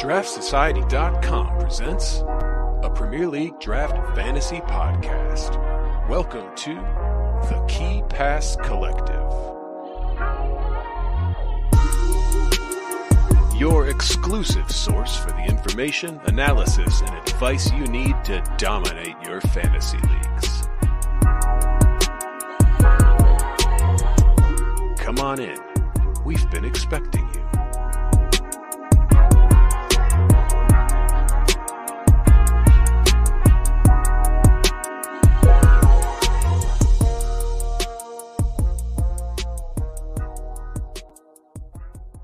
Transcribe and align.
DraftSociety.com 0.00 1.58
presents 1.58 2.24
a 2.82 2.90
Premier 2.92 3.28
League 3.28 3.60
Draft 3.60 4.16
Fantasy 4.16 4.58
Podcast. 4.60 5.56
Welcome 6.08 6.52
to 6.56 6.74
the 7.48 7.64
Key 7.68 8.02
Pass 8.08 8.56
Collective. 8.56 9.49
Your 13.60 13.88
exclusive 13.88 14.70
source 14.70 15.18
for 15.18 15.32
the 15.32 15.44
information, 15.44 16.18
analysis, 16.24 17.02
and 17.02 17.14
advice 17.14 17.70
you 17.70 17.86
need 17.88 18.16
to 18.24 18.42
dominate 18.56 19.16
your 19.22 19.42
fantasy 19.42 19.98
leagues. 19.98 20.66
Come 24.98 25.18
on 25.18 25.40
in. 25.40 25.60
We've 26.24 26.50
been 26.50 26.64
expecting 26.64 27.28
you. 27.34 27.39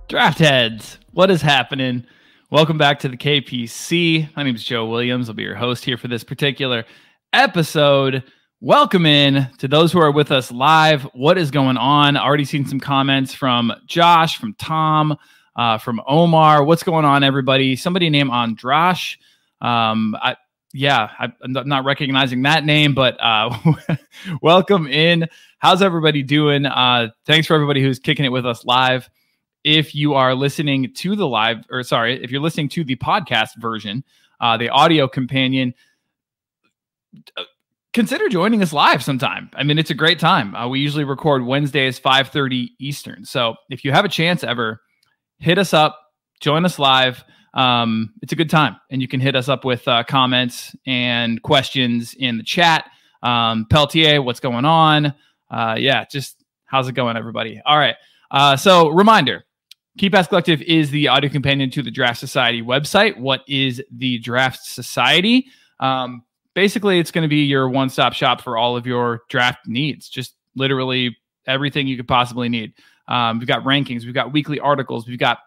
Draft 0.09 0.39
heads, 0.39 1.01
what 1.11 1.33
is 1.33 1.43
happening? 1.43 2.07
Welcome 2.49 2.79
back 2.79 3.01
to 3.01 3.09
the 3.09 3.17
KPC. 3.17 4.37
My 4.37 4.45
name 4.45 4.55
is 4.55 4.63
Joe 4.63 4.87
Williams. 4.87 5.29
I'll 5.29 5.35
be 5.35 5.43
your 5.43 5.57
host 5.57 5.85
here 5.85 5.97
for 5.97 6.07
this 6.07 6.23
particular 6.23 6.85
episode. 7.33 8.23
Welcome 8.61 9.05
in 9.05 9.49
to 9.59 9.67
those 9.67 9.91
who 9.91 9.99
are 9.99 10.13
with 10.13 10.31
us 10.31 10.53
live. 10.53 11.03
What 11.13 11.39
is 11.39 11.51
going 11.51 11.77
on? 11.77 12.17
Already 12.17 12.45
seen 12.45 12.65
some 12.65 12.79
comments 12.79 13.35
from 13.35 13.73
Josh, 13.87 14.39
from 14.39 14.55
Tom, 14.55 15.17
uh, 15.57 15.79
from 15.79 16.01
Omar. 16.07 16.63
What's 16.63 16.85
going 16.85 17.05
on, 17.05 17.25
everybody? 17.25 17.75
Somebody 17.75 18.09
named 18.09 18.31
Andrash. 18.31 19.17
Um, 19.61 20.17
I, 20.23 20.37
yeah, 20.73 21.11
I, 21.19 21.33
am 21.43 21.67
not 21.67 21.85
recognizing 21.85 22.43
that 22.43 22.65
name, 22.65 22.95
but 22.95 23.17
uh, 23.21 23.59
welcome 24.41 24.87
in. 24.87 25.27
How's 25.59 25.83
everybody 25.83 26.23
doing? 26.23 26.65
Uh, 26.65 27.09
thanks 27.27 27.49
for 27.49 27.55
everybody 27.55 27.83
who's 27.83 27.99
kicking 27.99 28.25
it 28.25 28.31
with 28.31 28.47
us 28.47 28.65
live 28.65 29.11
if 29.67 29.97
you 29.97 30.15
are 30.15 30.33
listening 30.33 30.93
to 30.95 31.17
the 31.17 31.27
live, 31.27 31.65
or 31.71 31.83
sorry, 31.83 32.23
if 32.23 32.31
you're 32.31 32.41
listening 32.41 32.69
to 32.69 32.85
the 32.85 32.95
podcast 32.95 33.51
version, 33.59 34.05
uh, 34.41 34.57
the 34.57 34.69
audio 34.69 35.09
companion, 35.09 35.75
uh, 37.37 37.43
consider 37.93 38.29
joining 38.29 38.63
us 38.63 38.73
live 38.73 39.03
sometime. 39.03 39.51
I 39.55 39.65
mean, 39.65 39.77
it's 39.77 39.91
a 39.91 39.95
great 39.95 40.21
time. 40.21 40.55
Uh, 40.55 40.69
we 40.69 40.79
usually 40.79 41.03
record 41.03 41.45
Wednesdays, 41.45 41.99
5.30 41.99 42.69
Eastern. 42.79 43.25
So 43.25 43.57
if 43.69 43.85
you 43.85 43.91
have 43.91 44.05
a 44.05 44.09
chance 44.09 44.45
ever, 44.45 44.81
hit 45.41 45.59
us 45.59 45.75
up, 45.75 45.99
join 46.41 46.65
us 46.65 46.79
live. 46.79 47.25
Um, 47.53 48.15
it's 48.23 48.33
a 48.33 48.37
good 48.37 48.51
time. 48.51 48.77
And 48.93 49.03
you 49.03 49.09
can 49.09 49.19
hit 49.19 49.35
us 49.35 49.49
up 49.49 49.65
with 49.65 49.89
uh, 49.89 50.05
comments 50.05 50.77
and 50.87 51.43
questions 51.43 52.15
in 52.15 52.39
the 52.39 52.45
chat. 52.45 52.89
Um, 53.25 53.67
Peltier, 53.69 54.23
what's 54.23 54.39
going 54.39 54.65
on? 54.65 55.13
Uh, 55.51 55.75
yeah, 55.77 56.05
just 56.09 56.45
how's 56.67 56.87
it 56.87 56.93
going, 56.93 57.17
everybody? 57.17 57.61
All 57.67 57.77
right. 57.77 57.97
Uh, 58.31 58.57
so, 58.57 58.91
reminder 58.91 59.45
Key 59.99 60.11
Pass 60.11 60.29
Collective 60.29 60.61
is 60.63 60.91
the 60.91 61.09
audio 61.09 61.31
companion 61.31 61.71
to 61.71 61.83
the 61.83 61.91
Draft 61.91 62.21
Society 62.21 62.61
website. 62.61 63.19
What 63.19 63.43
is 63.49 63.83
the 63.91 64.19
Draft 64.19 64.63
Society? 64.63 65.47
Um, 65.81 66.23
basically, 66.55 66.99
it's 66.99 67.11
going 67.11 67.23
to 67.23 67.29
be 67.29 67.45
your 67.45 67.69
one 67.71 67.89
stop 67.89 68.13
shop 68.13 68.43
for 68.43 68.59
all 68.59 68.77
of 68.77 68.87
your 68.87 69.23
draft 69.31 69.67
needs, 69.67 70.11
just 70.11 70.35
literally 70.55 71.17
everything 71.47 71.87
you 71.87 71.97
could 71.97 72.09
possibly 72.09 72.51
need. 72.51 72.75
Um, 73.09 73.39
we've 73.39 73.49
got 73.49 73.65
rankings, 73.65 74.05
we've 74.05 74.15
got 74.15 74.33
weekly 74.33 74.61
articles, 74.61 75.09
we've 75.09 75.19
got 75.19 75.39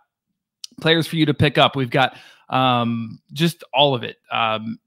players 0.81 1.05
for 1.05 1.17
you 1.17 1.27
to 1.27 1.33
pick 1.33 1.59
up, 1.59 1.75
we've 1.75 1.91
got 1.91 2.17
um, 2.49 3.19
just 3.33 3.63
all 3.71 3.93
of 3.93 4.03
it. 4.03 4.17
Um, 4.31 4.79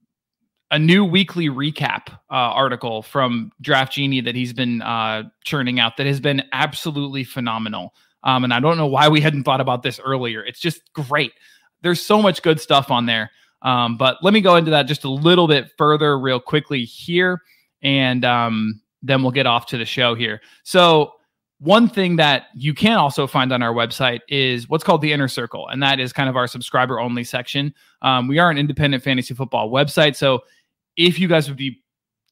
a 0.73 0.79
new 0.79 1.05
weekly 1.05 1.49
recap 1.49 2.09
uh, 2.09 2.17
article 2.31 3.03
from 3.03 3.53
Draft 3.61 3.93
Genie 3.93 4.23
that 4.23 4.34
he's 4.34 4.55
been 4.55 4.83
uh, 4.83 5.25
churning 5.44 5.79
out 5.79 5.99
that 5.99 6.06
has 6.06 6.19
been 6.19 6.43
absolutely 6.53 7.23
phenomenal. 7.23 7.94
Um, 8.25 8.44
and 8.44 8.55
I 8.55 8.60
don't 8.60 8.77
know 8.77 8.87
why 8.87 9.09
we 9.09 9.21
hadn't 9.21 9.44
thought 9.44 9.60
about 9.60 9.83
this 9.83 10.00
earlier. 10.05 10.44
It's 10.44 10.60
just 10.60 10.93
great. 10.93 11.33
There's 11.83 12.00
so 12.00 12.22
much 12.22 12.43
good 12.43 12.60
stuff 12.60 12.91
on 12.91 13.06
there. 13.06 13.31
Um, 13.62 13.97
but 13.97 14.19
let 14.22 14.34
me 14.34 14.41
go 14.41 14.56
into 14.56 14.71
that 14.72 14.84
just 14.84 15.05
a 15.05 15.10
little 15.10 15.47
bit 15.47 15.71
further, 15.78 16.19
real 16.19 16.41
quickly 16.41 16.84
here, 16.84 17.43
and 17.82 18.25
um, 18.25 18.81
then 19.03 19.22
we'll 19.22 19.31
get 19.31 19.47
off 19.47 19.66
to 19.66 19.78
the 19.78 19.84
show 19.84 20.15
here. 20.15 20.41
So, 20.65 21.12
one 21.59 21.88
thing 21.88 22.16
that 22.16 22.47
you 22.56 22.75
can 22.75 22.99
also 22.99 23.25
find 23.28 23.53
on 23.53 23.62
our 23.62 23.72
website 23.72 24.19
is 24.28 24.69
what's 24.69 24.82
called 24.82 25.00
the 25.00 25.12
inner 25.12 25.28
circle, 25.28 25.69
and 25.69 25.81
that 25.81 26.00
is 26.00 26.12
kind 26.12 26.28
of 26.28 26.37
our 26.37 26.49
subscriber 26.49 26.99
only 26.99 27.22
section. 27.22 27.72
Um, 28.03 28.27
we 28.27 28.41
are 28.41 28.50
an 28.50 28.59
independent 28.59 29.05
fantasy 29.05 29.32
football 29.32 29.71
website, 29.71 30.16
so 30.16 30.41
if 30.97 31.21
you 31.21 31.28
guys 31.28 31.49
would 31.49 31.56
be 31.56 31.81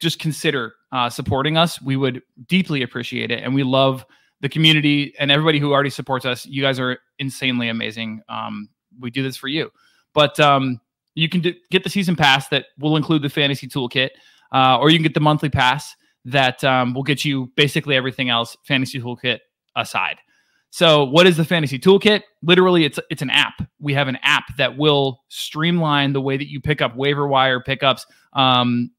just 0.01 0.19
consider 0.19 0.75
uh, 0.91 1.09
supporting 1.09 1.57
us, 1.57 1.81
we 1.81 1.95
would 1.95 2.23
deeply 2.49 2.83
appreciate 2.83 3.31
it, 3.31 3.45
and 3.45 3.55
we 3.55 3.63
love 3.63 4.05
the 4.41 4.49
community 4.49 5.15
and 5.19 5.31
everybody 5.31 5.59
who 5.59 5.73
already 5.73 5.91
supports 5.91 6.25
us. 6.25 6.47
You 6.47 6.63
guys 6.63 6.79
are 6.79 6.99
insanely 7.19 7.69
amazing. 7.69 8.23
Um, 8.29 8.69
we 8.99 9.11
do 9.11 9.23
this 9.23 9.37
for 9.37 9.49
you, 9.49 9.71
but 10.15 10.39
um, 10.41 10.81
you 11.15 11.29
can 11.29 11.41
do, 11.41 11.55
get 11.71 11.85
the 11.85 11.91
season 11.91 12.17
pass 12.17 12.49
that 12.49 12.67
will 12.79 12.97
include 12.97 13.23
the 13.23 13.29
fantasy 13.29 13.69
toolkit, 13.69 14.11
uh, 14.53 14.79
or 14.79 14.91
you 14.91 14.97
can 14.97 15.03
get 15.03 15.15
the 15.15 15.21
monthly 15.21 15.51
pass 15.51 15.95
that 16.25 16.63
um, 16.65 16.95
will 16.95 17.03
get 17.03 17.25
you 17.25 17.51
basically 17.57 17.97
everything 17.97 18.29
else 18.29 18.57
fantasy 18.65 19.01
toolkit 19.01 19.39
aside. 19.77 20.17
So, 20.71 21.05
what 21.05 21.27
is 21.27 21.37
the 21.37 21.45
fantasy 21.45 21.79
toolkit? 21.79 22.23
Literally, 22.43 22.85
it's 22.85 23.01
it's 23.11 23.23
an 23.23 23.31
app. 23.31 23.55
We 23.81 23.93
have 23.95 24.07
an 24.07 24.19
app 24.23 24.57
that 24.57 24.77
will 24.77 25.25
streamline 25.29 26.13
the 26.13 26.21
way 26.21 26.37
that 26.37 26.49
you 26.49 26.61
pick 26.61 26.81
up 26.81 26.97
waiver 26.97 27.27
wire 27.27 27.61
pickups, 27.61 28.07
um, 28.35 28.91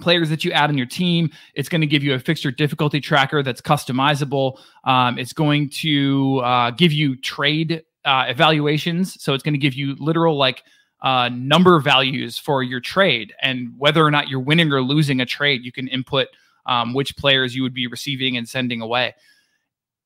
players 0.00 0.30
that 0.30 0.44
you 0.44 0.52
add 0.52 0.70
on 0.70 0.76
your 0.76 0.86
team. 0.86 1.30
It's 1.54 1.68
going 1.68 1.80
to 1.80 1.86
give 1.86 2.02
you 2.02 2.14
a 2.14 2.18
fixture 2.18 2.50
difficulty 2.50 3.00
tracker 3.00 3.42
that's 3.42 3.60
customizable. 3.60 4.58
Um, 4.84 5.18
it's 5.18 5.32
going 5.32 5.70
to 5.80 6.38
uh, 6.38 6.70
give 6.72 6.92
you 6.92 7.16
trade 7.16 7.82
uh, 8.04 8.24
evaluations. 8.28 9.22
So 9.22 9.34
it's 9.34 9.42
going 9.42 9.54
to 9.54 9.58
give 9.58 9.74
you 9.74 9.96
literal 9.98 10.36
like 10.36 10.62
uh, 11.02 11.30
number 11.32 11.78
values 11.80 12.38
for 12.38 12.62
your 12.62 12.80
trade 12.80 13.34
and 13.40 13.72
whether 13.78 14.04
or 14.04 14.10
not 14.10 14.28
you're 14.28 14.40
winning 14.40 14.72
or 14.72 14.82
losing 14.82 15.20
a 15.20 15.26
trade. 15.26 15.64
You 15.64 15.72
can 15.72 15.88
input 15.88 16.28
um, 16.66 16.94
which 16.94 17.16
players 17.16 17.54
you 17.54 17.62
would 17.62 17.74
be 17.74 17.86
receiving 17.86 18.36
and 18.36 18.48
sending 18.48 18.80
away. 18.80 19.14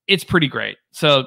It's 0.06 0.24
pretty 0.24 0.48
great. 0.48 0.76
So 0.92 1.26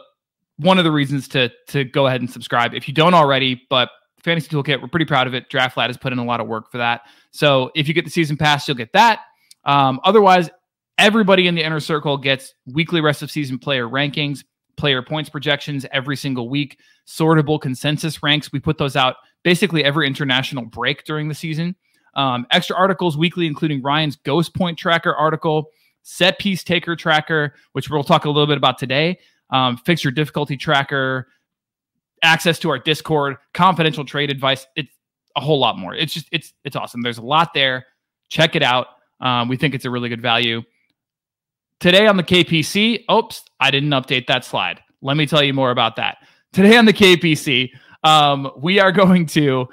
one 0.58 0.78
of 0.78 0.84
the 0.84 0.92
reasons 0.92 1.28
to 1.30 1.52
to 1.68 1.84
go 1.84 2.08
ahead 2.08 2.22
and 2.22 2.30
subscribe 2.30 2.74
if 2.74 2.88
you 2.88 2.94
don't 2.94 3.14
already, 3.14 3.62
but 3.70 3.90
Fantasy 4.24 4.50
Toolkit. 4.50 4.82
We're 4.82 4.88
pretty 4.88 5.06
proud 5.06 5.28
of 5.28 5.34
it. 5.34 5.50
Draft 5.50 5.78
Lad 5.78 5.90
has 5.90 5.98
put 5.98 6.12
in 6.12 6.20
a 6.20 6.26
lot 6.26 6.40
of 6.40 6.48
work 6.48 6.72
for 6.72 6.78
that. 6.78 7.02
So 7.32 7.72
if 7.76 7.88
you 7.88 7.94
get 7.94 8.06
the 8.06 8.12
season 8.12 8.38
pass, 8.38 8.68
you'll 8.68 8.78
get 8.78 8.94
that. 8.94 9.22
Um, 9.64 10.00
otherwise, 10.04 10.50
everybody 10.98 11.48
in 11.48 11.56
the 11.56 11.64
inner 11.64 11.80
circle 11.80 12.18
gets 12.18 12.54
weekly 12.66 13.02
rest 13.02 13.22
of 13.22 13.30
season 13.30 13.60
player 13.60 13.88
rankings, 13.88 14.44
player 14.78 15.02
points 15.02 15.30
projections 15.30 15.86
every 15.92 16.16
single 16.16 16.50
week, 16.50 16.80
sortable 17.08 17.60
consensus 17.60 18.22
ranks. 18.24 18.52
We 18.52 18.60
put 18.60 18.78
those 18.78 18.96
out 18.96 19.16
basically 19.44 19.84
every 19.84 20.08
international 20.08 20.66
break 20.66 21.04
during 21.04 21.28
the 21.28 21.36
season. 21.36 21.76
Um, 22.16 22.48
extra 22.52 22.76
articles 22.76 23.18
weekly, 23.18 23.46
including 23.46 23.82
Ryan's 23.84 24.16
Ghost 24.16 24.56
Point 24.56 24.78
Tracker 24.78 25.14
article, 25.14 25.70
Set 26.02 26.40
Piece 26.40 26.64
Taker 26.64 26.96
Tracker, 26.96 27.54
which 27.74 27.90
we'll 27.90 28.04
talk 28.04 28.26
a 28.26 28.30
little 28.30 28.48
bit 28.48 28.58
about 28.58 28.78
today, 28.78 29.20
um, 29.52 29.78
Fixture 29.78 30.10
Difficulty 30.10 30.58
Tracker, 30.58 31.28
access 32.24 32.60
to 32.60 32.70
our 32.70 32.80
Discord, 32.80 33.38
confidential 33.54 34.06
trade 34.06 34.30
advice. 34.30 34.66
It's 34.76 34.92
a 35.36 35.42
whole 35.42 35.60
lot 35.60 35.78
more. 35.78 35.94
It's 35.96 36.14
just 36.14 36.28
it's 36.32 36.54
it's 36.64 36.76
awesome. 36.76 37.02
There's 37.02 37.18
a 37.18 37.24
lot 37.24 37.54
there. 37.54 37.86
Check 38.30 38.56
it 38.56 38.64
out. 38.64 38.88
Um, 39.22 39.48
we 39.48 39.58
think 39.58 39.74
it's 39.74 39.86
a 39.86 39.90
really 39.90 40.10
good 40.10 40.22
value. 40.22 40.64
Today 41.80 42.08
on 42.08 42.18
the 42.18 42.24
KPC, 42.24 43.04
oops, 43.12 43.44
I 43.60 43.70
didn't 43.70 43.92
update 43.92 44.28
that 44.28 44.44
slide. 44.44 44.82
Let 45.02 45.16
me 45.16 45.28
tell 45.28 45.44
you 45.44 45.54
more 45.54 45.72
about 45.72 45.96
that. 45.98 46.18
Today 46.54 46.76
on 46.76 46.86
the 46.86 46.94
KPC, 46.94 47.70
um, 48.04 48.52
we 48.58 48.80
are 48.80 48.92
going 48.92 49.28
to, 49.28 49.68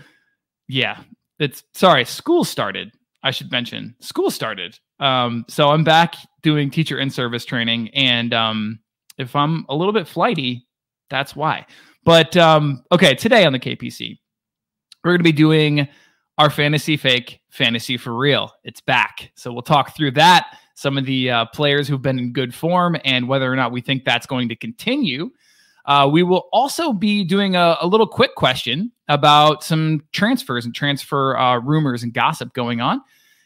yeah, 0.69 1.01
it's 1.39 1.65
sorry, 1.73 2.05
school 2.05 2.45
started. 2.45 2.93
I 3.23 3.31
should 3.31 3.51
mention 3.51 3.97
school 4.01 4.31
started. 4.31 4.79
Um, 5.01 5.47
so 5.49 5.71
I'm 5.71 5.83
back 5.83 6.15
doing 6.43 6.71
teacher 6.71 6.99
in 6.99 7.09
service 7.09 7.45
training, 7.47 7.89
and 7.95 8.35
um, 8.35 8.81
if 9.17 9.35
I'm 9.35 9.65
a 9.71 9.75
little 9.75 9.95
bit 9.95 10.07
flighty, 10.07 10.67
that's 11.09 11.35
why. 11.35 11.67
But 12.05 12.37
um, 12.37 12.85
okay, 12.93 13.15
today 13.15 13.45
on 13.45 13.53
the 13.53 13.59
KPC, 13.59 14.19
we're 15.03 15.13
going 15.13 15.19
to 15.19 15.25
be 15.25 15.33
doing 15.33 15.89
our 16.39 16.51
fantasy 16.51 16.97
fake, 16.97 17.41
fantasy 17.51 17.97
for 17.97 18.15
real. 18.15 18.53
It's 18.65 18.81
back. 18.81 19.33
So 19.37 19.53
we'll 19.53 19.63
talk 19.63 19.97
through 19.97 20.13
that, 20.13 20.59
some 20.75 20.99
of 20.99 21.07
the 21.07 21.31
uh, 21.31 21.45
players 21.47 21.89
who've 21.89 22.03
been 22.03 22.19
in 22.19 22.33
good 22.33 22.55
form, 22.55 22.97
and 23.05 23.29
whether 23.29 23.51
or 23.51 23.57
not 23.57 23.73
we 23.73 23.81
think 23.81 24.05
that's 24.05 24.27
going 24.27 24.49
to 24.49 24.57
continue. 24.57 25.31
Uh, 25.87 26.09
we 26.11 26.23
will 26.23 26.49
also 26.53 26.93
be 26.93 27.25
doing 27.25 27.57
a, 27.57 27.77
a, 27.81 27.87
little 27.87 28.07
quick 28.07 28.35
question 28.37 28.91
about 29.09 29.63
some 29.63 30.03
transfers 30.13 30.65
and 30.65 30.75
transfer 30.75 31.37
uh, 31.37 31.59
rumors 31.59 32.03
and 32.03 32.15
gossip 32.15 32.55
going 32.55 32.81
on. 32.81 33.03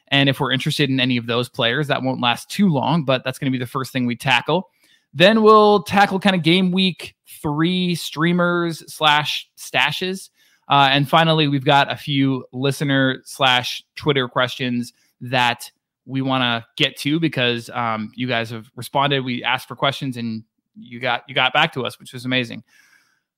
And 0.09 0.29
if 0.29 0.39
we're 0.39 0.53
interested 0.53 0.89
in 0.89 1.01
any 1.01 1.17
of 1.17 1.27
those 1.27 1.49
players, 1.49 1.89
that 1.89 2.03
won't 2.03 2.21
last 2.21 2.49
too 2.49 2.69
long, 2.69 3.05
but 3.05 3.25
that's 3.25 3.41
going 3.41 3.51
to 3.51 3.57
be 3.57 3.63
the 3.63 3.69
first 3.69 3.93
thing 3.93 4.07
we 4.07 4.15
tackle. 4.15 4.71
Then 5.15 5.43
we'll 5.43 5.83
tackle 5.83 6.21
kind 6.21 6.37
of 6.37 6.43
game 6.43 6.71
week 6.71 7.15
three 7.43 7.95
streamers 7.95 8.83
slash 8.93 9.49
stashes. 9.59 10.31
Uh, 10.69 10.89
and 10.93 11.09
finally, 11.09 11.49
we've 11.49 11.65
got 11.65 11.91
a 11.91 11.97
few 11.97 12.45
listener 12.53 13.23
slash 13.25 13.83
Twitter 13.97 14.29
questions 14.29 14.93
that 15.21 15.71
we 16.05 16.23
want 16.23 16.43
to 16.43 16.67
get 16.83 16.97
to 16.99 17.19
because 17.21 17.71
um, 17.71 18.13
you 18.15 18.27
guys 18.27 18.51
have 18.51 18.71
responded. 18.77 19.25
We 19.25 19.43
asked 19.45 19.69
for 19.69 19.77
questions 19.77 20.17
and 20.17 20.43
you 20.75 21.01
got 21.01 21.23
you 21.29 21.35
got 21.35 21.53
back 21.53 21.73
to 21.75 21.85
us, 21.85 21.99
which 21.99 22.13
was 22.13 22.25
amazing. 22.25 22.65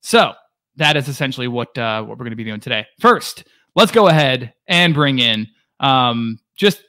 So 0.01 0.33
that 0.77 0.97
is 0.97 1.09
essentially 1.09 1.49
what 1.49 1.77
uh, 1.77 2.03
what 2.03 2.19
we're 2.19 2.25
going 2.25 2.31
to 2.31 2.37
be 2.37 2.45
doing 2.45 2.61
today. 2.61 2.87
First, 2.99 3.45
let's 3.75 3.93
go 3.93 4.09
ahead 4.09 4.55
and 4.67 4.95
bring 4.95 5.19
in 5.19 5.47
um, 5.81 6.39
just 6.57 6.83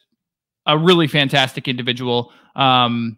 a 0.66 0.78
really 0.78 1.07
fantastic 1.07 1.68
individual. 1.68 2.31
Um, 2.56 3.18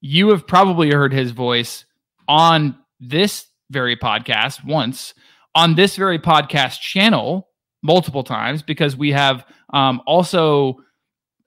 you 0.00 0.30
have 0.30 0.46
probably 0.46 0.90
heard 0.90 1.12
his 1.12 1.32
voice 1.32 1.84
on 2.28 2.76
this 3.00 3.46
very 3.70 3.96
podcast 3.96 4.64
once, 4.64 5.14
on 5.54 5.74
this 5.74 5.96
very 5.96 6.18
podcast 6.18 6.80
channel 6.80 7.48
multiple 7.82 8.24
times 8.24 8.62
because 8.62 8.96
we 8.96 9.12
have 9.12 9.44
um, 9.72 10.00
also 10.06 10.76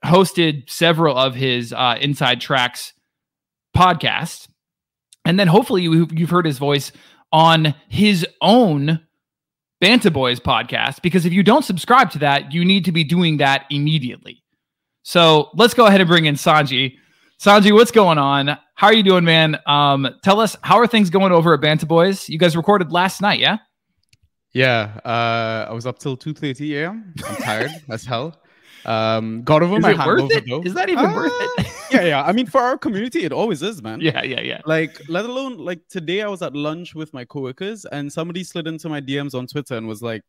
hosted 0.04 0.68
several 0.68 1.16
of 1.16 1.34
his 1.34 1.72
uh, 1.72 1.96
Inside 2.00 2.40
Tracks 2.40 2.92
podcasts. 3.76 4.48
And 5.24 5.38
then 5.38 5.46
hopefully 5.46 5.82
you, 5.82 6.08
you've 6.12 6.30
heard 6.30 6.46
his 6.46 6.58
voice 6.58 6.92
on 7.32 7.74
his 7.88 8.26
own 8.40 9.00
Banta 9.80 10.10
Boys 10.10 10.40
podcast 10.40 11.02
because 11.02 11.24
if 11.26 11.32
you 11.32 11.42
don't 11.42 11.64
subscribe 11.64 12.10
to 12.12 12.18
that, 12.20 12.52
you 12.52 12.64
need 12.64 12.84
to 12.84 12.92
be 12.92 13.04
doing 13.04 13.38
that 13.38 13.64
immediately. 13.70 14.42
So 15.02 15.50
let's 15.54 15.74
go 15.74 15.86
ahead 15.86 16.00
and 16.00 16.08
bring 16.08 16.26
in 16.26 16.34
Sanjy. 16.34 16.96
Sanjy, 17.42 17.72
what's 17.72 17.90
going 17.90 18.18
on? 18.18 18.56
How 18.76 18.86
are 18.86 18.92
you 18.92 19.02
doing, 19.02 19.24
man? 19.24 19.58
Um, 19.66 20.08
tell 20.22 20.38
us 20.38 20.56
how 20.62 20.78
are 20.78 20.86
things 20.86 21.10
going 21.10 21.32
over 21.32 21.52
at 21.54 21.60
Banta 21.60 21.86
Boys? 21.86 22.28
You 22.28 22.38
guys 22.38 22.56
recorded 22.56 22.92
last 22.92 23.20
night, 23.20 23.40
yeah? 23.40 23.56
Yeah, 24.52 25.00
uh, 25.04 25.66
I 25.68 25.72
was 25.72 25.84
up 25.84 25.98
till 25.98 26.16
two 26.16 26.34
thirty 26.34 26.78
a.m. 26.78 27.12
I'm 27.26 27.36
tired 27.42 27.72
as 27.90 28.04
hell. 28.04 28.40
Um, 28.86 29.42
got 29.42 29.64
over 29.64 29.78
is 29.78 29.82
my 29.82 29.92
hangover 29.92 30.38
though. 30.48 30.62
Is 30.62 30.74
that 30.74 30.88
even 30.88 31.04
uh, 31.04 31.14
worth 31.16 31.32
it? 31.34 31.66
yeah, 31.90 32.02
yeah. 32.02 32.22
I 32.22 32.30
mean, 32.30 32.46
for 32.46 32.60
our 32.60 32.78
community, 32.78 33.24
it 33.24 33.32
always 33.32 33.60
is, 33.60 33.82
man. 33.82 34.00
Yeah, 34.00 34.22
yeah, 34.22 34.40
yeah. 34.40 34.60
Like, 34.64 35.00
let 35.08 35.24
alone 35.24 35.56
like 35.56 35.80
today, 35.88 36.22
I 36.22 36.28
was 36.28 36.42
at 36.42 36.54
lunch 36.54 36.94
with 36.94 37.12
my 37.12 37.24
coworkers, 37.24 37.84
and 37.86 38.12
somebody 38.12 38.44
slid 38.44 38.68
into 38.68 38.88
my 38.88 39.00
DMs 39.00 39.34
on 39.34 39.48
Twitter 39.48 39.76
and 39.76 39.88
was 39.88 40.00
like, 40.00 40.22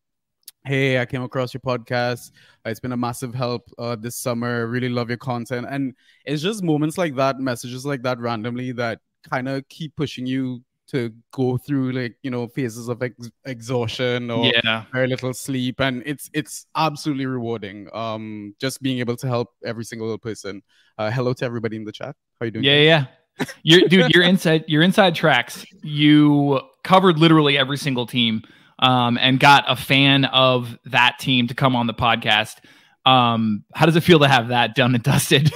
"Hey, 0.65 0.99
I 0.99 1.05
came 1.05 1.23
across 1.23 1.53
your 1.53 1.61
podcast. 1.61 2.31
It's 2.65 2.79
been 2.79 2.93
a 2.93 2.97
massive 2.97 3.33
help 3.33 3.69
uh, 3.77 3.95
this 3.95 4.15
summer. 4.15 4.67
Really 4.67 4.89
love 4.89 5.09
your 5.09 5.17
content." 5.17 5.67
And 5.69 5.93
it's 6.25 6.41
just 6.41 6.63
moments 6.63 6.97
like 6.97 7.15
that, 7.15 7.39
messages 7.39 7.85
like 7.85 8.03
that, 8.03 8.19
randomly 8.19 8.71
that 8.73 8.99
kind 9.29 9.47
of 9.47 9.67
keep 9.69 9.95
pushing 9.95 10.25
you 10.25 10.61
to 10.87 11.11
go 11.31 11.57
through 11.57 11.91
like 11.91 12.15
you 12.23 12.29
know 12.29 12.47
phases 12.47 12.87
of 12.87 13.01
ex- 13.01 13.31
exhaustion 13.45 14.29
or 14.29 14.45
yeah. 14.45 14.83
very 14.91 15.07
little 15.07 15.33
sleep 15.33 15.79
and 15.79 16.03
it's 16.05 16.29
it's 16.33 16.67
absolutely 16.75 17.25
rewarding 17.25 17.89
um 17.93 18.53
just 18.59 18.81
being 18.81 18.99
able 18.99 19.15
to 19.15 19.27
help 19.27 19.49
every 19.63 19.85
single 19.85 20.17
person 20.17 20.61
uh 20.97 21.09
hello 21.09 21.33
to 21.33 21.45
everybody 21.45 21.77
in 21.77 21.85
the 21.85 21.91
chat 21.91 22.15
how 22.39 22.45
you 22.45 22.51
doing 22.51 22.65
yeah 22.65 22.99
guys? 22.99 23.07
yeah 23.39 23.45
you're 23.63 23.87
dude 23.87 24.11
you're 24.13 24.23
inside 24.23 24.63
you're 24.67 24.83
inside 24.83 25.15
tracks 25.15 25.65
you 25.81 26.59
covered 26.83 27.17
literally 27.17 27.57
every 27.57 27.77
single 27.77 28.05
team 28.05 28.41
um 28.83 29.17
and 29.17 29.39
got 29.39 29.65
a 29.67 29.75
fan 29.75 30.25
of 30.25 30.77
that 30.85 31.17
team 31.17 31.47
to 31.47 31.55
come 31.55 31.75
on 31.75 31.87
the 31.87 31.93
podcast 31.93 32.57
um 33.05 33.63
how 33.73 33.87
does 33.87 33.95
it 33.95 34.01
feel 34.01 34.19
to 34.19 34.27
have 34.27 34.49
that 34.49 34.75
done 34.75 34.93
and 34.93 35.03
dusted 35.03 35.51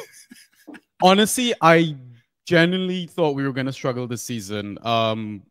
honestly 1.04 1.54
i 1.62 1.96
genuinely 2.48 3.06
thought 3.06 3.36
we 3.36 3.44
were 3.44 3.52
going 3.52 3.68
to 3.68 3.74
struggle 3.74 4.08
this 4.08 4.24
season. 4.24 4.80
Um, 4.82 5.44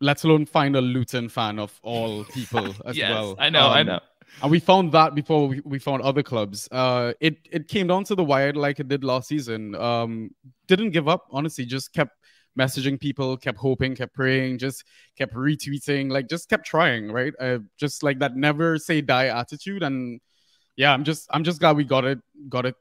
let 0.00 0.24
alone 0.24 0.44
find 0.44 0.74
a 0.74 0.80
Luton 0.80 1.28
fan 1.28 1.58
of 1.60 1.78
all 1.82 2.24
people 2.24 2.74
as 2.84 2.96
yes, 2.96 3.10
well. 3.10 3.36
I 3.38 3.48
know, 3.48 3.66
um, 3.66 3.72
I 3.72 3.82
know. 3.84 4.00
And 4.42 4.50
we 4.50 4.58
found 4.58 4.90
that 4.92 5.14
before 5.14 5.46
we, 5.46 5.60
we 5.64 5.78
found 5.78 6.02
other 6.02 6.22
clubs. 6.22 6.68
Uh, 6.72 7.12
it 7.20 7.36
it 7.50 7.68
came 7.68 7.86
down 7.86 8.04
to 8.04 8.14
the 8.14 8.24
wire 8.24 8.52
like 8.52 8.80
it 8.80 8.88
did 8.88 9.04
last 9.04 9.28
season. 9.28 9.74
Um, 9.74 10.34
didn't 10.66 10.90
give 10.90 11.06
up, 11.06 11.26
honestly. 11.30 11.64
Just 11.66 11.92
kept 11.92 12.16
messaging 12.58 13.00
people, 13.00 13.36
kept 13.36 13.58
hoping, 13.58 13.94
kept 13.94 14.14
praying, 14.14 14.58
just 14.58 14.84
kept 15.16 15.34
retweeting, 15.34 16.10
like 16.10 16.28
just 16.28 16.48
kept 16.48 16.66
trying, 16.66 17.10
right? 17.10 17.32
Uh, 17.40 17.58
just 17.76 18.02
like 18.02 18.18
that 18.18 18.36
never 18.36 18.78
say 18.78 19.00
die 19.00 19.26
attitude. 19.26 19.82
And 19.82 20.20
yeah, 20.76 20.92
I'm 20.92 21.04
just 21.04 21.28
I'm 21.30 21.44
just 21.44 21.60
glad 21.60 21.76
we 21.76 21.84
got 21.84 22.04
it 22.04 22.18
got 22.48 22.66
it 22.66 22.74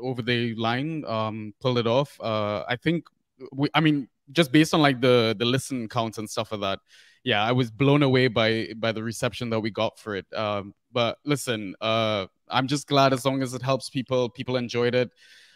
over 0.00 0.22
the 0.22 0.54
line, 0.54 1.04
um, 1.06 1.54
pulled 1.60 1.78
it 1.78 1.86
off. 1.86 2.18
Uh, 2.20 2.64
I 2.68 2.76
think 2.76 3.06
we, 3.52 3.68
I 3.74 3.80
mean, 3.80 4.08
just 4.30 4.52
based 4.52 4.74
on 4.74 4.82
like 4.82 5.00
the 5.00 5.34
the 5.38 5.44
listen 5.44 5.88
counts 5.88 6.18
and 6.18 6.28
stuff 6.28 6.52
like 6.52 6.60
that, 6.60 6.78
yeah, 7.24 7.42
I 7.42 7.52
was 7.52 7.70
blown 7.70 8.02
away 8.02 8.28
by 8.28 8.68
by 8.76 8.92
the 8.92 9.02
reception 9.02 9.50
that 9.50 9.60
we 9.60 9.70
got 9.70 9.98
for 9.98 10.16
it. 10.16 10.26
Um, 10.34 10.74
but 10.92 11.18
listen, 11.24 11.74
uh, 11.80 12.26
I'm 12.48 12.66
just 12.66 12.86
glad 12.86 13.12
as 13.12 13.24
long 13.24 13.42
as 13.42 13.54
it 13.54 13.62
helps 13.62 13.88
people, 13.90 14.28
people 14.28 14.56
enjoyed 14.56 14.94
it. 14.94 15.10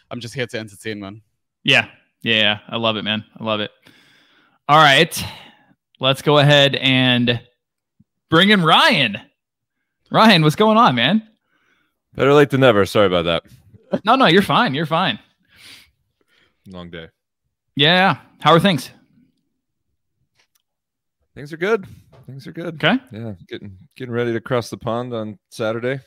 I'm 0.09 0.19
just 0.19 0.33
here 0.33 0.47
to 0.47 0.59
entertain, 0.59 0.99
man. 0.99 1.21
Yeah, 1.63 1.89
yeah, 2.21 2.59
I 2.67 2.77
love 2.77 2.97
it, 2.97 3.03
man. 3.03 3.23
I 3.39 3.43
love 3.43 3.59
it. 3.59 3.71
All 4.69 4.77
right, 4.77 5.23
let's 5.99 6.21
go 6.21 6.37
ahead 6.37 6.75
and 6.75 7.41
bring 8.29 8.49
in 8.49 8.63
Ryan. 8.63 9.17
Ryan, 10.11 10.43
what's 10.43 10.55
going 10.55 10.77
on, 10.77 10.95
man? 10.95 11.27
Better 12.15 12.33
late 12.33 12.49
than 12.49 12.61
never. 12.61 12.85
Sorry 12.85 13.07
about 13.07 13.25
that 13.25 13.43
no, 14.05 14.15
no, 14.15 14.25
you're 14.25 14.41
fine. 14.41 14.73
You're 14.73 14.85
fine. 14.85 15.19
Long 16.67 16.89
day. 16.89 17.07
Yeah. 17.75 18.17
How 18.39 18.53
are 18.53 18.59
things? 18.59 18.89
Things 21.35 21.53
are 21.53 21.57
good. 21.57 21.85
Things 22.25 22.47
are 22.47 22.51
good. 22.51 22.83
Okay. 22.83 22.97
Yeah, 23.11 23.33
getting 23.47 23.77
getting 23.95 24.13
ready 24.13 24.33
to 24.33 24.41
cross 24.41 24.69
the 24.69 24.77
pond 24.77 25.13
on 25.13 25.37
Saturday. 25.49 25.99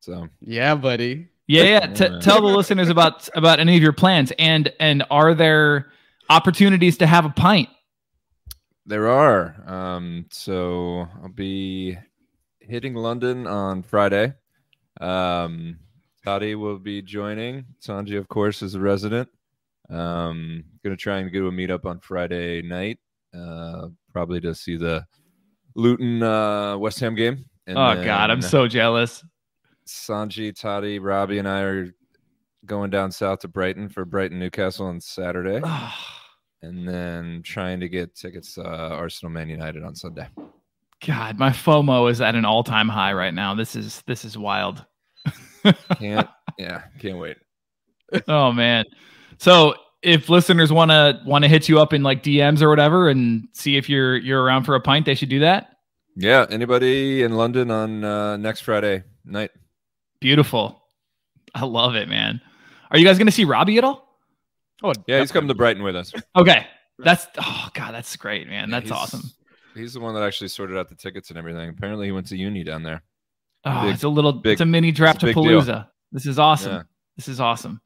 So 0.00 0.28
yeah, 0.40 0.74
buddy. 0.74 1.28
Yeah, 1.46 1.62
yeah. 1.62 1.86
T- 1.86 2.20
tell 2.20 2.40
the 2.40 2.48
listeners 2.48 2.88
about 2.88 3.28
about 3.34 3.60
any 3.60 3.76
of 3.76 3.82
your 3.82 3.92
plans 3.92 4.32
and 4.38 4.72
and 4.80 5.04
are 5.10 5.34
there 5.34 5.92
opportunities 6.28 6.98
to 6.98 7.06
have 7.06 7.24
a 7.24 7.30
pint? 7.30 7.68
There 8.84 9.08
are. 9.08 9.56
Um, 9.66 10.26
so 10.30 11.08
I'll 11.22 11.28
be 11.28 11.98
hitting 12.60 12.94
London 12.94 13.46
on 13.46 13.82
Friday. 13.82 14.34
Um, 15.00 15.78
Totti 16.24 16.56
will 16.56 16.78
be 16.78 17.02
joining. 17.02 17.64
Sanjy, 17.80 18.18
of 18.18 18.28
course, 18.28 18.62
is 18.62 18.74
a 18.74 18.80
resident. 18.80 19.28
Um, 19.88 20.64
gonna 20.82 20.96
try 20.96 21.18
and 21.18 21.32
go 21.32 21.40
to 21.40 21.46
a 21.48 21.52
meetup 21.52 21.84
on 21.84 22.00
Friday 22.00 22.62
night, 22.62 22.98
uh, 23.36 23.88
probably 24.12 24.40
to 24.40 24.54
see 24.54 24.76
the 24.76 25.06
Luton 25.76 26.22
uh, 26.22 26.76
West 26.76 26.98
Ham 27.00 27.14
game. 27.14 27.44
And 27.68 27.78
oh 27.78 28.02
God, 28.04 28.30
I'm 28.30 28.42
so 28.42 28.66
jealous. 28.66 29.24
Sanjy, 29.86 30.52
Totti, 30.52 30.98
Robbie, 31.00 31.38
and 31.38 31.48
I 31.48 31.60
are 31.60 31.94
going 32.64 32.90
down 32.90 33.10
south 33.12 33.40
to 33.40 33.48
Brighton 33.48 33.88
for 33.88 34.04
Brighton 34.04 34.38
Newcastle 34.38 34.86
on 34.86 35.00
Saturday, 35.00 35.62
and 36.62 36.88
then 36.88 37.42
trying 37.44 37.80
to 37.80 37.88
get 37.88 38.14
tickets 38.14 38.54
to 38.54 38.62
uh, 38.62 38.88
Arsenal 38.90 39.32
Man 39.32 39.48
United 39.48 39.84
on 39.84 39.94
Sunday. 39.94 40.28
God, 41.06 41.38
my 41.38 41.50
FOMO 41.50 42.10
is 42.10 42.20
at 42.20 42.34
an 42.34 42.44
all 42.44 42.64
time 42.64 42.88
high 42.88 43.12
right 43.12 43.34
now. 43.34 43.54
This 43.54 43.76
is 43.76 44.02
this 44.06 44.24
is 44.24 44.36
wild 44.36 44.84
can't 45.98 46.28
yeah, 46.58 46.82
can't 46.98 47.18
wait. 47.18 47.36
oh 48.28 48.52
man. 48.52 48.84
So 49.38 49.74
if 50.02 50.28
listeners 50.28 50.72
want 50.72 50.90
to 50.90 51.20
want 51.24 51.44
to 51.44 51.48
hit 51.48 51.68
you 51.68 51.80
up 51.80 51.92
in 51.92 52.02
like 52.02 52.22
DMs 52.22 52.62
or 52.62 52.68
whatever 52.68 53.08
and 53.08 53.48
see 53.52 53.76
if 53.76 53.88
you're 53.88 54.16
you're 54.16 54.42
around 54.42 54.64
for 54.64 54.74
a 54.74 54.80
pint, 54.80 55.06
they 55.06 55.14
should 55.14 55.28
do 55.28 55.40
that. 55.40 55.70
Yeah, 56.14 56.46
anybody 56.48 57.22
in 57.22 57.32
London 57.32 57.70
on 57.70 58.04
uh, 58.04 58.36
next 58.36 58.60
Friday 58.60 59.04
night. 59.24 59.50
Beautiful. 60.20 60.82
I 61.54 61.64
love 61.64 61.94
it, 61.94 62.08
man. 62.08 62.40
Are 62.90 62.98
you 62.98 63.04
guys 63.04 63.18
going 63.18 63.26
to 63.26 63.32
see 63.32 63.44
Robbie 63.44 63.78
at 63.78 63.84
all? 63.84 64.18
Oh, 64.82 64.88
yeah, 64.88 64.92
definitely. 64.92 65.20
he's 65.20 65.32
coming 65.32 65.48
to 65.48 65.54
Brighton 65.54 65.82
with 65.82 65.96
us. 65.96 66.12
Okay. 66.36 66.66
That's 66.98 67.26
oh 67.38 67.68
god, 67.74 67.92
that's 67.92 68.16
great, 68.16 68.48
man. 68.48 68.70
That's 68.70 68.84
he's, 68.84 68.92
awesome. 68.92 69.22
He's 69.74 69.94
the 69.94 70.00
one 70.00 70.14
that 70.14 70.22
actually 70.22 70.48
sorted 70.48 70.76
out 70.76 70.88
the 70.88 70.94
tickets 70.94 71.30
and 71.30 71.38
everything. 71.38 71.68
Apparently, 71.68 72.06
he 72.06 72.12
went 72.12 72.26
to 72.28 72.36
uni 72.36 72.64
down 72.64 72.82
there. 72.82 73.02
Oh, 73.64 73.82
big, 73.82 73.94
it's 73.94 74.04
a 74.04 74.08
little, 74.08 74.32
big, 74.32 74.52
it's 74.52 74.60
a 74.60 74.66
mini 74.66 74.92
draft 74.92 75.20
to 75.20 75.26
Palooza. 75.26 75.88
This 76.12 76.26
is 76.26 76.38
awesome. 76.38 76.72
Yeah. 76.72 76.82
This 77.16 77.28
is 77.28 77.40
awesome. 77.40 77.80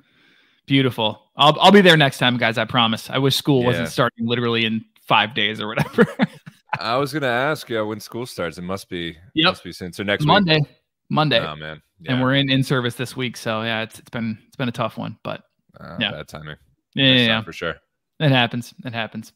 Beautiful. 0.67 1.31
I'll 1.37 1.59
I'll 1.59 1.73
be 1.73 1.81
there 1.81 1.97
next 1.97 2.19
time, 2.19 2.37
guys. 2.37 2.59
I 2.59 2.67
promise. 2.67 3.11
I 3.11 3.19
wish 3.19 3.35
school 3.35 3.63
yeah. 3.63 3.67
wasn't 3.67 3.89
starting 3.89 4.27
literally 4.27 4.65
in 4.65 4.85
five 5.03 5.35
days 5.35 5.61
or 5.61 5.67
whatever. 5.67 6.07
I 6.79 6.97
was 6.97 7.13
gonna 7.13 7.27
ask, 7.27 7.69
yeah, 7.69 7.81
when 7.81 7.99
school 7.99 8.27
starts. 8.27 8.59
It 8.59 8.63
must 8.63 8.89
be. 8.89 9.17
Yep. 9.35 9.45
Must 9.45 9.65
be 9.65 9.73
soon. 9.73 9.93
So 9.93 10.05
next 10.05 10.25
Monday. 10.25 10.61
Week. 10.61 10.69
Monday. 11.11 11.41
Oh 11.41 11.57
man. 11.57 11.83
Yeah. 12.01 12.13
And 12.13 12.23
we're 12.23 12.35
in 12.35 12.49
in 12.49 12.63
service 12.63 12.95
this 12.95 13.15
week, 13.15 13.37
so 13.37 13.63
yeah, 13.63 13.83
it's 13.83 13.99
it's 13.99 14.09
been 14.09 14.39
it's 14.47 14.57
been 14.57 14.69
a 14.69 14.73
tough 14.73 14.97
one, 14.97 15.19
but 15.23 15.43
uh, 15.79 15.97
yeah, 16.01 16.13
bad 16.13 16.29
timing. 16.29 16.57
Yeah, 16.95 17.13
yeah, 17.13 17.27
yeah. 17.27 17.43
for 17.43 17.53
sure. 17.53 17.75
It 18.21 18.31
happens. 18.31 18.73
It 18.85 18.95
happens. 18.95 19.33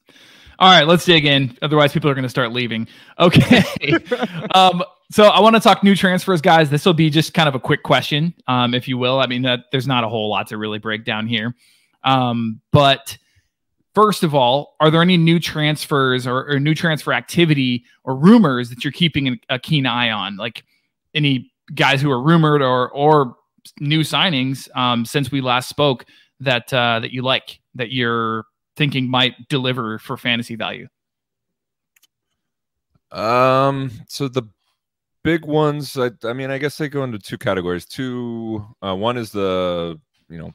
All 0.58 0.70
right, 0.70 0.86
let's 0.86 1.04
dig 1.04 1.24
in. 1.24 1.56
Otherwise, 1.62 1.92
people 1.92 2.08
are 2.08 2.14
going 2.14 2.22
to 2.22 2.28
start 2.28 2.52
leaving. 2.52 2.86
Okay. 3.18 3.62
um, 4.54 4.84
so 5.10 5.24
I 5.24 5.40
want 5.40 5.56
to 5.56 5.60
talk 5.60 5.82
new 5.82 5.96
transfers, 5.96 6.40
guys. 6.40 6.70
This 6.70 6.86
will 6.86 6.94
be 6.94 7.10
just 7.10 7.34
kind 7.34 7.48
of 7.48 7.54
a 7.54 7.60
quick 7.60 7.82
question, 7.82 8.34
um, 8.46 8.72
if 8.72 8.86
you 8.86 8.96
will. 8.96 9.18
I 9.18 9.26
mean, 9.26 9.42
that 9.42 9.64
there's 9.72 9.86
not 9.86 10.04
a 10.04 10.08
whole 10.08 10.30
lot 10.30 10.46
to 10.48 10.58
really 10.58 10.78
break 10.78 11.04
down 11.04 11.26
here. 11.26 11.54
Um, 12.04 12.60
but 12.72 13.18
first 13.94 14.22
of 14.22 14.34
all, 14.34 14.76
are 14.80 14.90
there 14.90 15.02
any 15.02 15.16
new 15.16 15.40
transfers 15.40 16.26
or, 16.26 16.48
or 16.48 16.60
new 16.60 16.74
transfer 16.74 17.12
activity 17.12 17.84
or 18.04 18.14
rumors 18.14 18.70
that 18.70 18.84
you're 18.84 18.92
keeping 18.92 19.38
a 19.48 19.58
keen 19.58 19.86
eye 19.86 20.10
on? 20.10 20.36
Like 20.36 20.64
any 21.14 21.52
guys 21.74 22.00
who 22.02 22.10
are 22.10 22.22
rumored 22.22 22.62
or 22.62 22.90
or 22.90 23.36
new 23.80 24.00
signings 24.00 24.74
um, 24.76 25.04
since 25.04 25.30
we 25.30 25.40
last 25.40 25.68
spoke 25.68 26.04
that 26.40 26.72
uh, 26.72 27.00
that 27.00 27.12
you 27.12 27.22
like 27.22 27.60
that 27.74 27.92
you're 27.92 28.44
thinking 28.76 29.08
might 29.08 29.48
deliver 29.48 29.98
for 29.98 30.16
fantasy 30.16 30.56
value? 30.56 30.88
Um, 33.10 33.90
so 34.08 34.28
the 34.28 34.42
big 35.22 35.44
ones, 35.44 35.96
I, 35.96 36.10
I 36.24 36.32
mean, 36.32 36.50
I 36.50 36.58
guess 36.58 36.76
they 36.76 36.88
go 36.88 37.04
into 37.04 37.18
two 37.18 37.38
categories. 37.38 37.86
Two, 37.86 38.64
uh, 38.82 38.94
one 38.94 39.16
is 39.16 39.30
the 39.30 40.00
you 40.28 40.38
know 40.38 40.52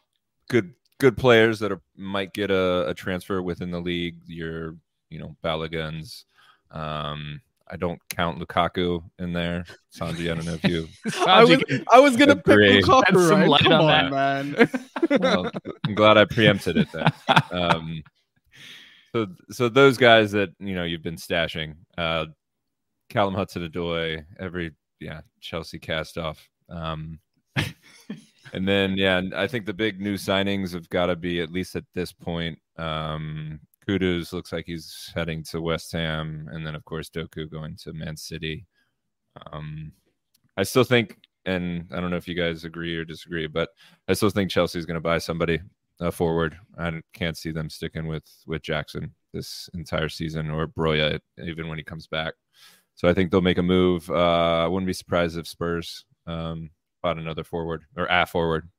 good 0.49 0.73
good 0.99 1.17
players 1.17 1.59
that 1.59 1.71
are 1.71 1.81
might 1.95 2.33
get 2.33 2.51
a, 2.51 2.87
a 2.89 2.93
transfer 2.93 3.41
within 3.41 3.71
the 3.71 3.79
league. 3.79 4.17
Your 4.27 4.75
you 5.09 5.19
know 5.19 5.35
Baloguns. 5.43 6.25
Um, 6.71 7.41
I 7.69 7.75
don't 7.75 7.99
count 8.09 8.39
Lukaku 8.39 9.03
in 9.19 9.31
there. 9.31 9.63
Sanjy, 9.95 10.31
I 10.31 10.35
don't 10.35 10.45
know 10.45 10.53
if 10.53 10.63
you. 10.63 10.87
I 11.27 11.43
was, 11.43 11.63
I 11.91 11.99
was 11.99 12.17
gonna 12.17 12.33
Agree. 12.33 12.77
pick 12.77 12.85
Lukaku, 12.85 13.27
some 13.27 13.39
right? 13.39 13.49
light 13.49 13.61
Come 13.61 13.73
on 13.73 14.05
on, 14.05 14.11
man. 14.11 14.69
well, 15.19 15.51
I'm 15.85 15.95
glad 15.95 16.17
I 16.17 16.25
preempted 16.25 16.77
it 16.77 16.87
then. 16.91 17.11
Um, 17.51 18.03
so, 19.13 19.27
so 19.49 19.69
those 19.69 19.97
guys 19.97 20.31
that 20.31 20.49
you 20.59 20.75
know 20.75 20.83
you've 20.83 21.03
been 21.03 21.15
stashing, 21.15 21.75
uh, 21.97 22.25
Callum 23.09 23.33
Hudson-Odoi, 23.33 24.23
every 24.39 24.71
yeah 24.99 25.21
Chelsea 25.41 25.79
cast 25.79 26.17
off, 26.17 26.47
um, 26.69 27.19
and 28.53 28.67
then 28.67 28.97
yeah, 28.97 29.17
and 29.17 29.33
I 29.33 29.47
think 29.47 29.65
the 29.65 29.73
big 29.73 29.99
new 29.99 30.15
signings 30.15 30.73
have 30.73 30.89
got 30.89 31.07
to 31.07 31.15
be 31.15 31.41
at 31.41 31.51
least 31.51 31.75
at 31.75 31.85
this 31.95 32.11
point. 32.11 32.59
Um, 32.77 33.59
Kudus 33.89 34.33
looks 34.33 34.51
like 34.53 34.65
he's 34.67 35.11
heading 35.15 35.43
to 35.45 35.61
West 35.61 35.91
Ham, 35.93 36.47
and 36.51 36.65
then 36.65 36.75
of 36.75 36.85
course 36.85 37.09
Doku 37.09 37.49
going 37.49 37.75
to 37.77 37.93
Man 37.93 38.15
City. 38.15 38.65
Um, 39.51 39.91
I 40.57 40.63
still 40.63 40.83
think, 40.83 41.17
and 41.45 41.87
I 41.91 41.99
don't 41.99 42.11
know 42.11 42.17
if 42.17 42.27
you 42.27 42.35
guys 42.35 42.65
agree 42.65 42.95
or 42.95 43.03
disagree, 43.05 43.47
but 43.47 43.69
I 44.07 44.13
still 44.13 44.29
think 44.29 44.51
Chelsea's 44.51 44.85
going 44.85 44.95
to 44.95 45.01
buy 45.01 45.17
somebody 45.17 45.59
uh, 45.99 46.11
forward. 46.11 46.57
I 46.77 47.01
can't 47.13 47.37
see 47.37 47.51
them 47.51 47.69
sticking 47.69 48.05
with 48.07 48.23
with 48.45 48.61
Jackson 48.61 49.13
this 49.33 49.69
entire 49.73 50.09
season 50.09 50.49
or 50.49 50.67
Broja 50.67 51.19
even 51.43 51.67
when 51.67 51.77
he 51.77 51.83
comes 51.83 52.05
back. 52.07 52.33
So 52.95 53.07
I 53.07 53.13
think 53.13 53.31
they'll 53.31 53.41
make 53.41 53.57
a 53.57 53.63
move. 53.63 54.09
Uh, 54.09 54.63
I 54.63 54.67
wouldn't 54.67 54.87
be 54.87 54.93
surprised 54.93 55.37
if 55.37 55.47
Spurs 55.47 56.05
um, 56.27 56.69
bought 57.01 57.17
another 57.17 57.43
forward 57.43 57.83
or 57.97 58.05
a 58.09 58.25
forward, 58.25 58.69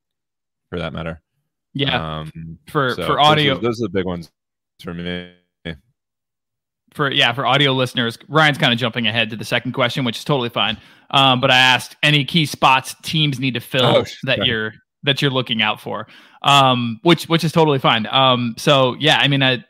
for 0.69 0.79
that 0.79 0.93
matter. 0.93 1.21
Yeah, 1.73 2.19
Um, 2.21 2.59
for 2.69 2.91
so 2.91 2.97
for 2.97 3.03
those 3.15 3.19
audio 3.19 3.57
are- 3.57 3.61
those 3.61 3.81
are 3.81 3.85
the 3.85 3.89
big 3.91 4.05
ones 4.05 4.31
for 4.83 4.95
me. 4.95 5.33
for 6.93 7.11
yeah 7.13 7.33
for 7.33 7.47
audio 7.47 7.73
listeners. 7.73 8.19
Ryan's 8.29 8.59
kind 8.59 8.73
of 8.73 8.79
jumping 8.79 9.07
ahead 9.07 9.31
to 9.31 9.37
the 9.37 9.45
second 9.45 9.73
question, 9.73 10.05
which 10.05 10.19
is 10.19 10.25
totally 10.25 10.49
fine. 10.49 10.77
Um, 11.11 11.41
but 11.41 11.51
I 11.51 11.59
asked 11.59 11.97
any 12.03 12.25
key 12.25 12.47
spots 12.47 12.95
teams 13.03 13.39
need 13.41 13.55
to 13.55 13.61
fill 13.61 13.85
Oh, 13.85 14.05
that 14.25 14.37
sorry. 14.39 14.49
you're 14.49 14.73
that 15.03 15.23
you're 15.23 15.31
looking 15.31 15.63
out 15.63 15.81
for, 15.81 16.07
um, 16.43 16.99
which 17.03 17.25
which 17.29 17.45
is 17.45 17.53
totally 17.53 17.79
fine. 17.79 18.07
Um, 18.11 18.55
so 18.59 18.97
yeah, 18.99 19.19
I 19.19 19.29
mean, 19.29 19.43
I, 19.43 19.65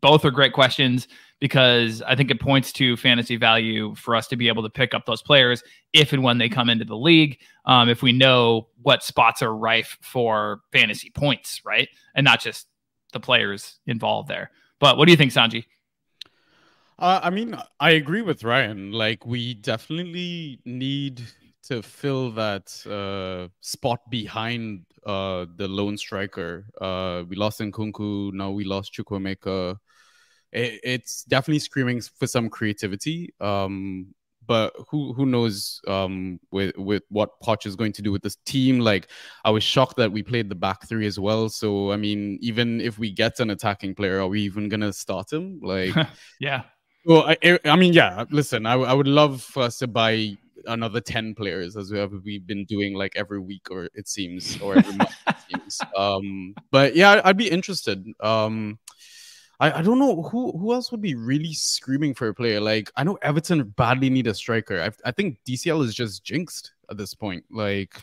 both 0.00 0.24
are 0.24 0.30
great 0.30 0.52
questions 0.52 1.08
because 1.40 2.02
I 2.02 2.14
think 2.16 2.30
it 2.30 2.40
points 2.40 2.72
to 2.72 2.96
fantasy 2.96 3.36
value 3.36 3.94
for 3.94 4.16
us 4.16 4.26
to 4.28 4.36
be 4.36 4.48
able 4.48 4.62
to 4.62 4.70
pick 4.70 4.94
up 4.94 5.04
those 5.06 5.22
players 5.22 5.62
if 5.92 6.12
and 6.12 6.22
when 6.22 6.38
they 6.38 6.48
come 6.48 6.68
into 6.70 6.84
the 6.84 6.96
league. 6.96 7.38
Um, 7.66 7.88
if 7.88 8.02
we 8.02 8.12
know 8.12 8.68
what 8.82 9.02
spots 9.02 9.42
are 9.42 9.54
rife 9.54 9.98
for 10.00 10.60
fantasy 10.72 11.10
points, 11.10 11.60
right, 11.64 11.88
and 12.14 12.24
not 12.24 12.40
just 12.40 12.66
the 13.12 13.20
players 13.20 13.78
involved 13.86 14.28
there. 14.28 14.50
But 14.78 14.96
what 14.96 15.06
do 15.06 15.12
you 15.12 15.16
think, 15.16 15.32
Sanjy? 15.32 15.64
Uh, 16.98 17.20
I 17.22 17.30
mean, 17.30 17.56
I 17.78 17.90
agree 17.90 18.22
with 18.22 18.42
Ryan. 18.42 18.92
Like, 18.92 19.26
we 19.26 19.54
definitely 19.54 20.60
need 20.64 21.22
to 21.64 21.82
fill 21.82 22.30
that 22.32 22.86
uh, 22.86 23.48
spot 23.60 24.00
behind 24.10 24.86
uh, 25.04 25.46
the 25.56 25.68
lone 25.68 25.98
striker. 25.98 26.66
Uh, 26.80 27.24
we 27.28 27.36
lost 27.36 27.60
Nkunku, 27.60 28.32
now 28.32 28.50
we 28.50 28.64
lost 28.64 28.94
Chukwuemeka. 28.94 29.76
It, 30.52 30.80
it's 30.82 31.24
definitely 31.24 31.58
screaming 31.58 32.00
for 32.00 32.26
some 32.26 32.48
creativity. 32.48 33.34
Um, 33.40 34.14
but 34.46 34.74
who 34.88 35.12
who 35.12 35.26
knows 35.26 35.80
um, 35.88 36.38
with 36.50 36.76
with 36.76 37.02
what 37.08 37.40
Poch 37.42 37.66
is 37.66 37.76
going 37.76 37.92
to 37.92 38.02
do 38.02 38.12
with 38.12 38.22
this 38.22 38.36
team? 38.46 38.78
Like, 38.80 39.08
I 39.44 39.50
was 39.50 39.62
shocked 39.62 39.96
that 39.96 40.12
we 40.12 40.22
played 40.22 40.48
the 40.48 40.54
back 40.54 40.86
three 40.88 41.06
as 41.06 41.18
well. 41.18 41.48
So, 41.48 41.92
I 41.92 41.96
mean, 41.96 42.38
even 42.40 42.80
if 42.80 42.98
we 42.98 43.10
get 43.10 43.40
an 43.40 43.50
attacking 43.50 43.94
player, 43.94 44.20
are 44.20 44.28
we 44.28 44.42
even 44.42 44.68
gonna 44.68 44.92
start 44.92 45.32
him? 45.32 45.60
Like. 45.62 45.94
Yeah. 46.40 46.62
Well, 47.04 47.24
I, 47.28 47.58
I- 47.64 47.76
mean, 47.76 47.92
yeah. 47.92 48.24
Listen, 48.30 48.66
I, 48.66 48.74
I 48.74 48.92
would 48.92 49.06
love 49.06 49.40
for 49.40 49.62
us 49.62 49.78
to 49.78 49.86
buy 49.86 50.36
another 50.66 51.00
ten 51.00 51.34
players, 51.34 51.76
as 51.76 51.92
we 51.92 51.98
have 51.98 52.12
we've 52.24 52.46
been 52.46 52.64
doing 52.64 52.94
like 52.94 53.12
every 53.16 53.38
week, 53.38 53.68
or 53.70 53.88
it 53.94 54.08
seems, 54.08 54.60
or 54.60 54.76
every 54.76 54.96
month 54.96 55.14
it 55.28 55.36
seems. 55.50 55.80
Um, 55.96 56.54
but 56.72 56.96
yeah, 56.96 57.20
I'd 57.24 57.36
be 57.36 57.48
interested. 57.48 58.04
Um, 58.20 58.78
I, 59.60 59.78
I 59.78 59.82
don't 59.82 59.98
know 59.98 60.22
who 60.22 60.52
who 60.52 60.72
else 60.72 60.90
would 60.90 61.00
be 61.00 61.14
really 61.14 61.54
screaming 61.54 62.14
for 62.14 62.28
a 62.28 62.34
player. 62.34 62.60
Like 62.60 62.90
I 62.96 63.04
know 63.04 63.18
Everton 63.22 63.62
badly 63.76 64.10
need 64.10 64.26
a 64.26 64.34
striker. 64.34 64.80
I, 64.80 64.90
I 65.08 65.12
think 65.12 65.38
DCL 65.48 65.84
is 65.84 65.94
just 65.94 66.24
jinxed 66.24 66.72
at 66.90 66.96
this 66.96 67.14
point. 67.14 67.44
Like 67.50 68.00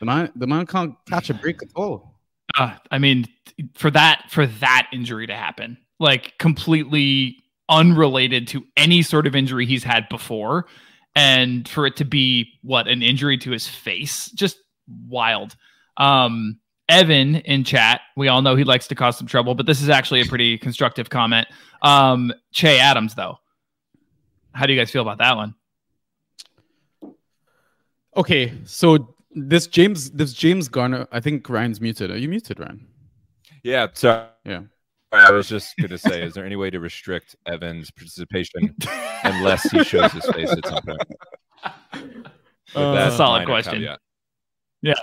the 0.00 0.06
man 0.06 0.32
the 0.36 0.46
man 0.46 0.66
can't 0.66 0.94
catch 1.08 1.30
a 1.30 1.34
break 1.34 1.62
at 1.62 1.68
all. 1.74 2.14
Uh, 2.56 2.76
I 2.90 2.98
mean, 2.98 3.26
for 3.74 3.90
that 3.90 4.30
for 4.30 4.46
that 4.46 4.88
injury 4.92 5.26
to 5.26 5.34
happen, 5.34 5.76
like 5.98 6.38
completely 6.38 7.38
unrelated 7.68 8.46
to 8.48 8.64
any 8.76 9.02
sort 9.02 9.26
of 9.26 9.34
injury 9.34 9.66
he's 9.66 9.84
had 9.84 10.08
before, 10.08 10.66
and 11.14 11.68
for 11.68 11.86
it 11.86 11.96
to 11.96 12.04
be 12.04 12.48
what 12.62 12.88
an 12.88 13.02
injury 13.02 13.38
to 13.38 13.50
his 13.50 13.66
face, 13.66 14.30
just 14.30 14.58
wild. 15.08 15.56
Um, 15.96 16.58
Evan 16.88 17.36
in 17.36 17.64
chat, 17.64 18.02
we 18.16 18.28
all 18.28 18.42
know 18.42 18.56
he 18.56 18.64
likes 18.64 18.86
to 18.88 18.94
cause 18.94 19.16
some 19.16 19.26
trouble, 19.26 19.54
but 19.54 19.66
this 19.66 19.80
is 19.80 19.88
actually 19.88 20.20
a 20.20 20.26
pretty 20.26 20.58
constructive 20.58 21.08
comment. 21.10 21.46
Um, 21.82 22.32
Che 22.52 22.78
Adams, 22.78 23.14
though, 23.14 23.38
how 24.52 24.66
do 24.66 24.72
you 24.72 24.78
guys 24.78 24.90
feel 24.90 25.02
about 25.02 25.18
that 25.18 25.36
one? 25.36 25.54
Okay, 28.16 28.52
so 28.64 29.14
this 29.32 29.66
James 29.66 30.10
this 30.12 30.32
James 30.32 30.68
Garner, 30.68 31.08
I 31.10 31.20
think 31.20 31.48
Ryan's 31.48 31.80
muted. 31.80 32.10
Are 32.10 32.16
you 32.18 32.28
muted, 32.28 32.60
Ryan? 32.60 32.86
Yeah, 33.62 33.88
so 33.92 34.28
Yeah. 34.44 34.62
I 35.12 35.30
was 35.30 35.48
just 35.48 35.76
going 35.76 35.90
to 35.90 35.98
say, 35.98 36.22
is 36.24 36.34
there 36.34 36.44
any 36.44 36.56
way 36.56 36.70
to 36.70 36.80
restrict 36.80 37.36
Evan's 37.46 37.88
participation 37.92 38.74
unless 39.24 39.62
he 39.70 39.84
shows 39.84 40.10
his 40.10 40.26
face 40.26 40.50
at 40.50 40.66
some 40.66 40.82
point? 40.82 41.02
Uh, 42.74 42.92
That's 42.94 43.14
a 43.14 43.16
solid 43.18 43.46
question. 43.46 43.74
caveat. 43.74 44.00
Yeah, 44.82 44.94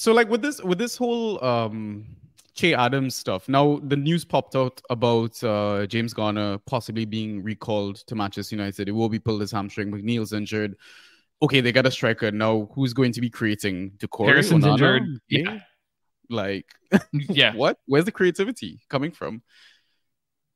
so 0.00 0.14
like 0.14 0.30
with 0.30 0.40
this 0.40 0.62
with 0.62 0.78
this 0.78 0.96
whole 0.96 1.44
um 1.44 2.06
Che 2.54 2.72
Adams 2.72 3.14
stuff, 3.14 3.50
now 3.50 3.80
the 3.84 3.96
news 3.96 4.24
popped 4.24 4.56
out 4.56 4.80
about 4.88 5.44
uh 5.44 5.86
James 5.86 6.14
Garner 6.14 6.56
possibly 6.64 7.04
being 7.04 7.42
recalled 7.42 7.96
to 8.06 8.14
Manchester 8.14 8.56
United. 8.56 8.88
It 8.88 8.92
will 8.92 9.10
be 9.10 9.18
pulled 9.18 9.42
his 9.42 9.52
hamstring. 9.52 9.92
McNeil's 9.92 10.32
injured. 10.32 10.74
Okay, 11.42 11.60
they 11.60 11.70
got 11.70 11.84
a 11.84 11.90
striker 11.90 12.32
now. 12.32 12.70
Who's 12.74 12.94
going 12.94 13.12
to 13.12 13.20
be 13.20 13.28
creating 13.28 13.92
Decore? 13.98 14.28
Harrison's 14.28 14.64
injured. 14.64 15.02
Yeah. 15.28 15.40
Yeah. 15.42 15.58
Like 16.30 16.66
yeah. 17.12 17.54
what? 17.54 17.76
Where's 17.84 18.06
the 18.06 18.12
creativity 18.12 18.80
coming 18.88 19.10
from? 19.10 19.42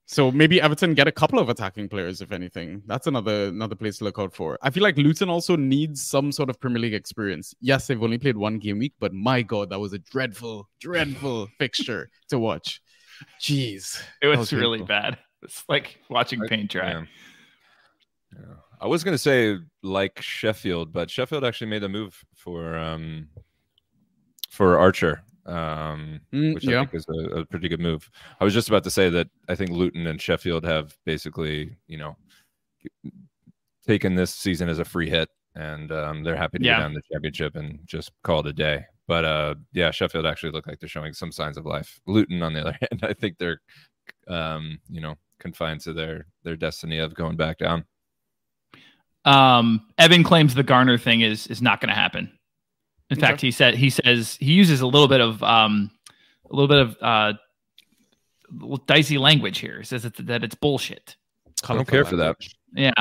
So 0.07 0.31
maybe 0.31 0.61
Everton 0.61 0.93
get 0.93 1.09
a 1.09 1.13
couple 1.13 1.39
of 1.39 1.49
attacking 1.49 1.89
players, 1.89 2.21
if 2.21 2.31
anything. 2.31 2.83
That's 2.87 3.07
another 3.07 3.47
another 3.49 3.75
place 3.75 3.99
to 3.99 4.05
look 4.05 4.19
out 4.19 4.35
for. 4.35 4.59
I 4.61 4.69
feel 4.71 4.83
like 4.83 4.99
Luton 4.99 5.31
also 5.31 5.57
needs 5.57 6.03
some 6.03 6.31
sort 6.31 6.51
of 6.51 6.61
Premier 6.61 6.79
League 6.79 6.93
experience. 6.95 7.55
Yes, 7.61 7.87
they've 7.87 8.03
only 8.03 8.19
played 8.19 8.37
one 8.37 8.59
game 8.59 8.79
week, 8.79 8.93
but 9.01 9.15
my 9.15 9.41
god, 9.43 9.71
that 9.71 9.81
was 9.81 9.95
a 9.95 9.99
dreadful, 9.99 10.69
dreadful 10.79 11.49
fixture 11.59 12.11
to 12.29 12.39
watch. 12.39 12.83
Jeez, 13.41 13.99
It 14.21 14.29
that 14.29 14.39
was, 14.39 14.53
really 14.53 14.79
painful. 14.79 14.87
bad. 14.89 15.19
It's 15.43 15.65
like 15.69 15.99
watching 16.11 16.43
I- 16.43 16.49
paint 16.49 16.71
dry. 16.71 16.91
Yeah. 16.91 17.05
Yeah. 18.35 18.55
I 18.81 18.87
was 18.89 19.05
going 19.05 19.15
to 19.15 19.19
say 19.19 19.57
like 19.83 20.21
Sheffield, 20.21 20.93
but 20.93 21.09
Sheffield 21.11 21.45
actually 21.45 21.69
made 21.69 21.83
a 21.85 21.89
move 21.89 22.23
for 22.35 22.77
um 22.77 23.29
for 24.51 24.79
Archer, 24.79 25.23
um, 25.47 26.21
Mm, 26.33 26.55
which 26.55 26.67
I 26.69 26.73
yeah. 26.73 26.81
think 26.81 26.95
is 26.95 27.07
a, 27.09 27.41
a 27.41 27.45
pretty 27.45 27.69
good 27.69 27.81
move. 27.81 28.11
I 28.41 28.45
was 28.45 28.55
just 28.55 28.69
about 28.69 28.85
to 28.85 28.91
say 28.91 29.11
that 29.11 29.29
I 29.49 29.55
think 29.55 29.71
Luton 29.71 30.07
and 30.07 30.21
Sheffield 30.21 30.65
have 30.65 30.97
basically, 31.05 31.77
you 31.87 31.99
know, 31.99 32.17
taken 33.87 34.15
this 34.15 34.35
season 34.35 34.69
as 34.69 34.79
a 34.79 34.85
free 34.85 35.11
hit, 35.11 35.29
and 35.55 35.93
um, 35.93 36.25
they're 36.25 36.37
happy 36.37 36.59
to 36.59 36.65
Yeah. 36.65 36.77
get 36.77 36.83
down 36.83 36.95
the 36.95 37.03
championship 37.13 37.57
and 37.57 37.79
just 37.85 38.11
call 38.23 38.41
it 38.41 38.47
a 38.47 38.53
day. 38.53 38.85
But 39.07 39.25
uh, 39.25 39.55
yeah, 39.73 39.91
Sheffield 39.91 40.25
actually 40.27 40.53
look 40.53 40.67
like 40.67 40.81
they're 40.81 40.89
showing 40.89 41.13
some 41.13 41.31
signs 41.31 41.59
of 41.59 41.67
life. 41.67 42.01
Luton, 42.07 42.43
on 42.43 42.55
the 42.55 42.61
other 42.63 42.73
hand, 42.81 43.01
I 43.03 43.13
think 43.13 43.37
they're, 43.39 43.61
um, 44.29 44.79
you 44.89 45.01
know, 45.03 45.17
confined 45.39 45.81
to 45.83 45.93
their 45.93 46.27
their 46.43 46.57
destiny 46.57 46.99
of 46.99 47.15
going 47.15 47.37
back 47.37 47.59
down. 47.59 47.85
Um, 49.27 49.87
Evan 49.99 50.23
claims 50.23 50.55
the 50.55 50.63
Garner 50.63 50.99
thing 50.99 51.21
is 51.21 51.47
is 51.49 51.61
not 51.63 51.81
going 51.81 51.89
to 51.91 51.95
happen. 51.95 52.31
In 53.11 53.19
Okay. 53.19 53.27
fact, 53.27 53.41
he 53.41 53.51
said 53.51 53.75
he 53.75 53.91
says 53.91 54.37
he 54.41 54.53
uses 54.53 54.81
a 54.81 54.87
little 54.87 55.09
bit 55.09 55.21
of 55.21 55.43
um, 55.43 55.91
a 56.51 56.55
little 56.55 56.69
bit 56.69 56.79
of 56.79 56.97
uh, 57.03 57.33
dicey 58.87 59.19
language 59.19 59.59
here. 59.59 59.79
He 59.79 59.85
says 59.85 60.03
that, 60.05 60.17
that 60.27 60.43
it's 60.45 60.55
bullshit. 60.55 61.17
I 61.69 61.75
don't 61.75 61.87
care 61.89 62.05
for 62.05 62.17
that. 62.17 62.37
Yeah, 62.75 62.93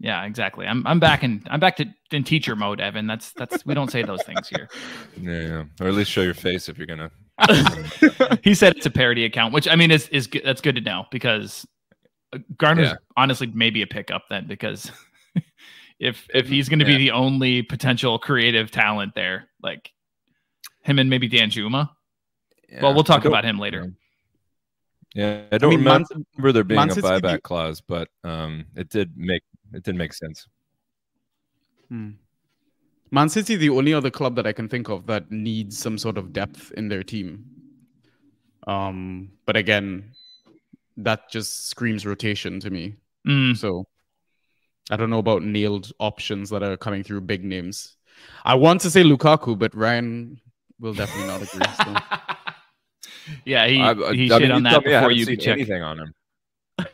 yeah, 0.00 0.24
exactly. 0.24 0.66
I'm 0.66 0.86
I'm 0.86 0.98
back 1.00 1.22
in 1.24 1.42
I'm 1.48 1.60
back 1.60 1.76
to 1.76 1.86
in 2.10 2.24
teacher 2.24 2.56
mode, 2.56 2.80
Evan. 2.80 3.06
That's 3.06 3.32
that's 3.32 3.64
we 3.64 3.74
don't 3.74 3.90
say 3.90 4.02
those 4.02 4.22
things 4.24 4.48
here. 4.48 4.68
Yeah, 5.20 5.40
yeah. 5.40 5.64
or 5.80 5.88
at 5.88 5.94
least 5.94 6.10
show 6.10 6.22
your 6.22 6.34
face 6.34 6.68
if 6.68 6.76
you're 6.78 6.86
gonna. 6.86 7.10
he 8.42 8.54
said 8.54 8.76
it's 8.76 8.86
a 8.86 8.90
parody 8.90 9.24
account, 9.24 9.52
which 9.54 9.68
I 9.68 9.76
mean 9.76 9.90
is 9.90 10.08
is 10.08 10.26
good. 10.26 10.42
That's 10.44 10.60
good 10.60 10.74
to 10.74 10.80
know 10.80 11.06
because 11.10 11.66
uh, 12.32 12.38
Garner's 12.56 12.88
Yeah. 12.88 12.96
honestly 13.16 13.46
maybe 13.54 13.82
a 13.82 13.86
pickup 13.86 14.24
then 14.28 14.46
because 14.46 14.90
if 16.02 16.26
if 16.34 16.48
he's 16.48 16.68
going 16.68 16.80
to 16.80 16.84
be 16.84 16.96
the 16.98 17.12
only 17.12 17.62
potential 17.62 18.18
creative 18.18 18.70
talent 18.70 19.14
there, 19.14 19.48
like 19.62 19.90
him 20.82 20.98
and 20.98 21.08
maybe 21.08 21.28
Danjuma. 21.28 21.90
well, 22.82 22.92
we'll 22.94 23.04
talk 23.04 23.24
about 23.24 23.44
him 23.44 23.58
later. 23.58 23.92
Yeah, 25.14 25.42
I 25.52 25.58
don't 25.58 25.70
mean, 25.70 25.84
Man- 25.84 26.04
remember 26.36 26.52
there 26.52 26.64
being 26.64 26.80
Man 26.80 26.90
a 26.90 26.94
City- 26.94 27.06
buyback 27.06 27.42
clause, 27.42 27.80
but 27.80 28.08
um, 28.24 28.64
it 28.74 28.88
did 28.88 29.16
make 29.16 29.42
it 29.72 29.82
did 29.84 29.94
make 29.94 30.12
sense. 30.12 30.48
Hmm. 31.88 32.10
Man 33.12 33.28
City, 33.28 33.56
the 33.56 33.68
only 33.70 33.92
other 33.94 34.10
club 34.10 34.34
that 34.36 34.46
I 34.46 34.52
can 34.52 34.68
think 34.68 34.88
of 34.88 35.06
that 35.06 35.30
needs 35.30 35.78
some 35.78 35.98
sort 35.98 36.16
of 36.18 36.32
depth 36.32 36.72
in 36.76 36.88
their 36.88 37.02
team. 37.04 37.44
Um, 38.66 39.30
but 39.46 39.56
again, 39.56 40.12
that 40.96 41.30
just 41.30 41.68
screams 41.68 42.06
rotation 42.06 42.58
to 42.60 42.70
me. 42.70 42.94
Mm, 43.28 43.56
So 43.56 43.86
I 44.92 44.96
don't 44.96 45.08
know 45.10 45.18
about 45.18 45.42
nailed 45.42 45.90
options 45.98 46.50
that 46.50 46.62
are 46.62 46.76
coming 46.76 47.02
through 47.02 47.22
big 47.22 47.44
names. 47.44 47.96
I 48.44 48.54
want 48.54 48.82
to 48.82 48.90
say 48.90 49.02
Lukaku, 49.02 49.58
but 49.58 49.74
Ryan 49.74 50.38
will 50.78 50.92
definitely 50.92 51.28
not 51.28 51.40
agree. 51.42 51.66
So. 51.84 52.16
yeah, 53.46 53.66
he 53.66 53.80
I, 53.80 53.88
I- 53.88 53.90
uh, 53.92 54.12
he 54.12 54.30
I 54.30 54.38
shit 54.38 54.42
mean, 54.42 54.50
on 54.52 54.62
that 54.64 54.72
me 54.84 54.84
before 54.84 55.00
haven't 55.00 55.16
you 55.16 55.36
check. 55.36 55.52
anything 55.54 55.82
on 55.82 55.98
him. 56.00 56.14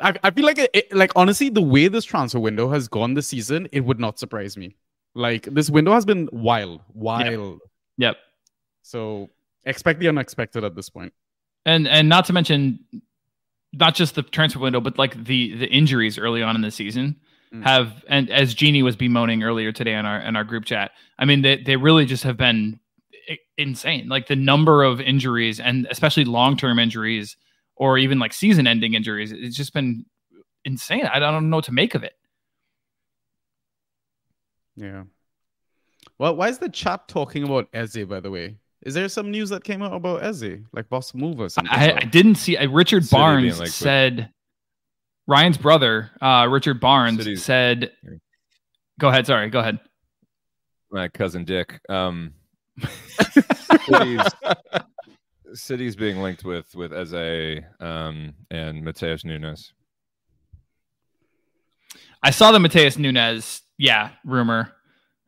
I, 0.00 0.14
I 0.24 0.30
feel 0.32 0.44
like 0.44 0.58
it, 0.58 0.70
it- 0.74 0.92
like 0.92 1.12
honestly, 1.14 1.48
the 1.50 1.62
way 1.62 1.86
this 1.88 2.04
transfer 2.04 2.40
window 2.40 2.68
has 2.70 2.88
gone 2.88 3.14
this 3.14 3.28
season, 3.28 3.68
it 3.72 3.80
would 3.84 4.00
not 4.00 4.18
surprise 4.18 4.56
me. 4.56 4.76
Like 5.14 5.44
this 5.44 5.70
window 5.70 5.92
has 5.92 6.04
been 6.04 6.28
wild, 6.32 6.80
wild. 6.92 7.60
Yep. 7.98 8.16
So 8.82 9.30
expect 9.64 10.00
the 10.00 10.08
unexpected 10.08 10.64
at 10.64 10.74
this 10.74 10.90
point. 10.90 11.12
and 11.64 11.86
and 11.86 12.08
not 12.08 12.24
to 12.26 12.32
mention 12.32 12.80
not 13.78 13.94
just 13.94 14.14
the 14.14 14.22
transfer 14.22 14.58
window 14.58 14.80
but 14.80 14.98
like 14.98 15.24
the 15.24 15.54
the 15.56 15.66
injuries 15.66 16.18
early 16.18 16.42
on 16.42 16.54
in 16.56 16.62
the 16.62 16.70
season 16.70 17.16
Mm. 17.52 17.62
have 17.62 18.04
and 18.08 18.30
as 18.30 18.52
Genie 18.52 18.82
was 18.82 18.96
bemoaning 18.96 19.44
earlier 19.44 19.70
today 19.70 19.94
in 19.94 20.06
our 20.06 20.18
in 20.18 20.34
our 20.34 20.42
group 20.42 20.64
chat 20.64 20.90
i 21.20 21.24
mean 21.24 21.42
they, 21.42 21.62
they 21.62 21.76
really 21.76 22.04
just 22.04 22.24
have 22.24 22.36
been 22.36 22.80
insane 23.56 24.08
like 24.08 24.26
the 24.26 24.34
number 24.34 24.82
of 24.82 25.00
injuries 25.00 25.60
and 25.60 25.86
especially 25.90 26.24
long-term 26.24 26.78
injuries 26.80 27.36
or 27.76 27.96
even 27.96 28.18
like 28.18 28.32
season 28.32 28.66
ending 28.66 28.94
injuries 28.94 29.30
it's 29.30 29.56
just 29.56 29.72
been 29.72 30.04
insane 30.64 31.06
i 31.06 31.20
don't 31.20 31.48
know 31.48 31.56
what 31.56 31.64
to 31.64 31.72
make 31.72 31.94
of 31.94 32.02
it 32.02 32.14
Yeah. 34.76 35.04
Well, 36.18 36.36
why 36.36 36.48
is 36.48 36.58
the 36.58 36.68
chat 36.68 37.08
talking 37.08 37.44
about 37.44 37.68
Eze? 37.72 38.04
By 38.06 38.20
the 38.20 38.30
way, 38.30 38.56
is 38.84 38.94
there 38.94 39.08
some 39.08 39.30
news 39.30 39.48
that 39.50 39.64
came 39.64 39.82
out 39.82 39.92
about 39.94 40.22
Eze, 40.22 40.58
like 40.72 40.88
Boss 40.88 41.14
Move 41.14 41.40
or 41.40 41.48
something? 41.48 41.72
I, 41.72 41.96
I 41.96 42.00
didn't 42.00 42.36
see 42.36 42.56
uh, 42.56 42.68
richard 42.68 43.04
City 43.04 43.16
barnes 43.16 43.58
like, 43.58 43.68
said 43.68 44.30
ryan's 45.26 45.56
brother 45.56 46.10
uh 46.20 46.46
richard 46.50 46.80
barnes 46.80 47.18
City's- 47.18 47.42
said 47.42 47.92
go 49.00 49.08
ahead 49.08 49.26
sorry 49.26 49.48
go 49.48 49.60
ahead 49.60 49.78
My 50.90 51.08
cousin 51.08 51.44
Dick. 51.44 51.80
Um, 51.88 52.34
City's, 53.86 54.20
City's 55.54 55.96
being 55.96 56.18
linked 56.22 56.44
with 56.44 56.74
with 56.74 56.92
Eze 56.92 57.62
um, 57.80 58.34
and 58.50 58.84
Matheus 58.84 59.24
Nunes. 59.24 59.72
I 62.22 62.30
saw 62.30 62.52
the 62.52 62.58
Matheus 62.58 62.96
Nunes, 62.98 63.62
yeah, 63.78 64.10
rumor. 64.24 64.72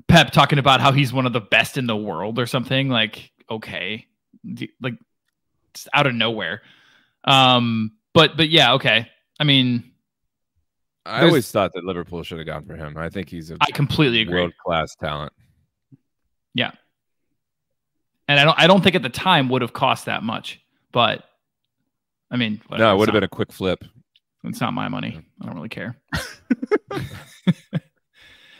Pep 0.08 0.30
talking 0.30 0.58
about 0.58 0.80
how 0.80 0.92
he's 0.92 1.12
one 1.12 1.26
of 1.26 1.32
the 1.32 1.40
best 1.40 1.76
in 1.76 1.86
the 1.86 1.96
world 1.96 2.38
or 2.38 2.46
something. 2.46 2.88
Like, 2.88 3.30
okay, 3.50 4.06
like 4.80 4.94
just 5.74 5.88
out 5.92 6.06
of 6.06 6.14
nowhere. 6.14 6.62
Um, 7.24 7.92
but 8.14 8.36
but 8.36 8.48
yeah, 8.48 8.74
okay. 8.74 9.08
I 9.38 9.44
mean, 9.44 9.92
I 11.04 11.24
always 11.24 11.50
thought 11.50 11.72
that 11.74 11.84
Liverpool 11.84 12.22
should 12.22 12.38
have 12.38 12.46
gone 12.46 12.64
for 12.64 12.76
him. 12.76 12.96
I 12.96 13.10
think 13.10 13.28
he's 13.28 13.50
a 13.50 13.56
I 13.60 13.70
completely 13.70 14.20
agree. 14.22 14.40
world 14.40 14.52
class 14.64 14.94
talent. 14.96 15.32
Yeah, 16.54 16.72
and 18.28 18.40
I 18.40 18.44
don't 18.44 18.58
I 18.58 18.66
don't 18.66 18.82
think 18.82 18.96
at 18.96 19.02
the 19.02 19.08
time 19.08 19.48
would 19.50 19.62
have 19.62 19.72
cost 19.72 20.06
that 20.06 20.22
much. 20.22 20.60
But 20.92 21.24
I 22.30 22.36
mean, 22.36 22.60
No, 22.70 22.94
it 22.94 22.98
would 22.98 23.08
have 23.08 23.14
been 23.14 23.22
a 23.22 23.28
quick 23.28 23.52
flip. 23.52 23.84
It's 24.44 24.60
not 24.60 24.72
my 24.72 24.88
money. 24.88 25.20
I 25.42 25.46
don't 25.46 25.54
really 25.54 25.68
care. 25.68 25.96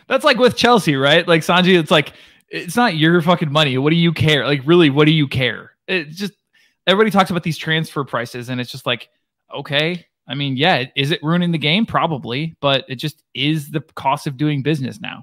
That's 0.08 0.24
like 0.24 0.36
with 0.38 0.56
Chelsea, 0.56 0.96
right? 0.96 1.26
Like 1.26 1.42
Sanjy, 1.42 1.78
it's 1.78 1.90
like 1.90 2.12
it's 2.48 2.76
not 2.76 2.96
your 2.96 3.20
fucking 3.22 3.52
money. 3.52 3.78
What 3.78 3.90
do 3.90 3.96
you 3.96 4.12
care? 4.12 4.46
Like 4.46 4.62
really, 4.64 4.90
what 4.90 5.06
do 5.06 5.12
you 5.12 5.28
care? 5.28 5.72
It's 5.88 6.16
just 6.16 6.32
everybody 6.86 7.10
talks 7.10 7.30
about 7.30 7.42
these 7.42 7.58
transfer 7.58 8.04
prices, 8.04 8.48
and 8.48 8.60
it's 8.60 8.70
just 8.70 8.86
like, 8.86 9.08
okay. 9.54 10.06
I 10.28 10.34
mean, 10.34 10.56
yeah, 10.56 10.86
is 10.96 11.12
it 11.12 11.22
ruining 11.22 11.52
the 11.52 11.58
game? 11.58 11.86
Probably, 11.86 12.56
but 12.60 12.84
it 12.88 12.96
just 12.96 13.22
is 13.32 13.70
the 13.70 13.80
cost 13.80 14.26
of 14.26 14.36
doing 14.36 14.62
business 14.62 15.00
now. 15.00 15.22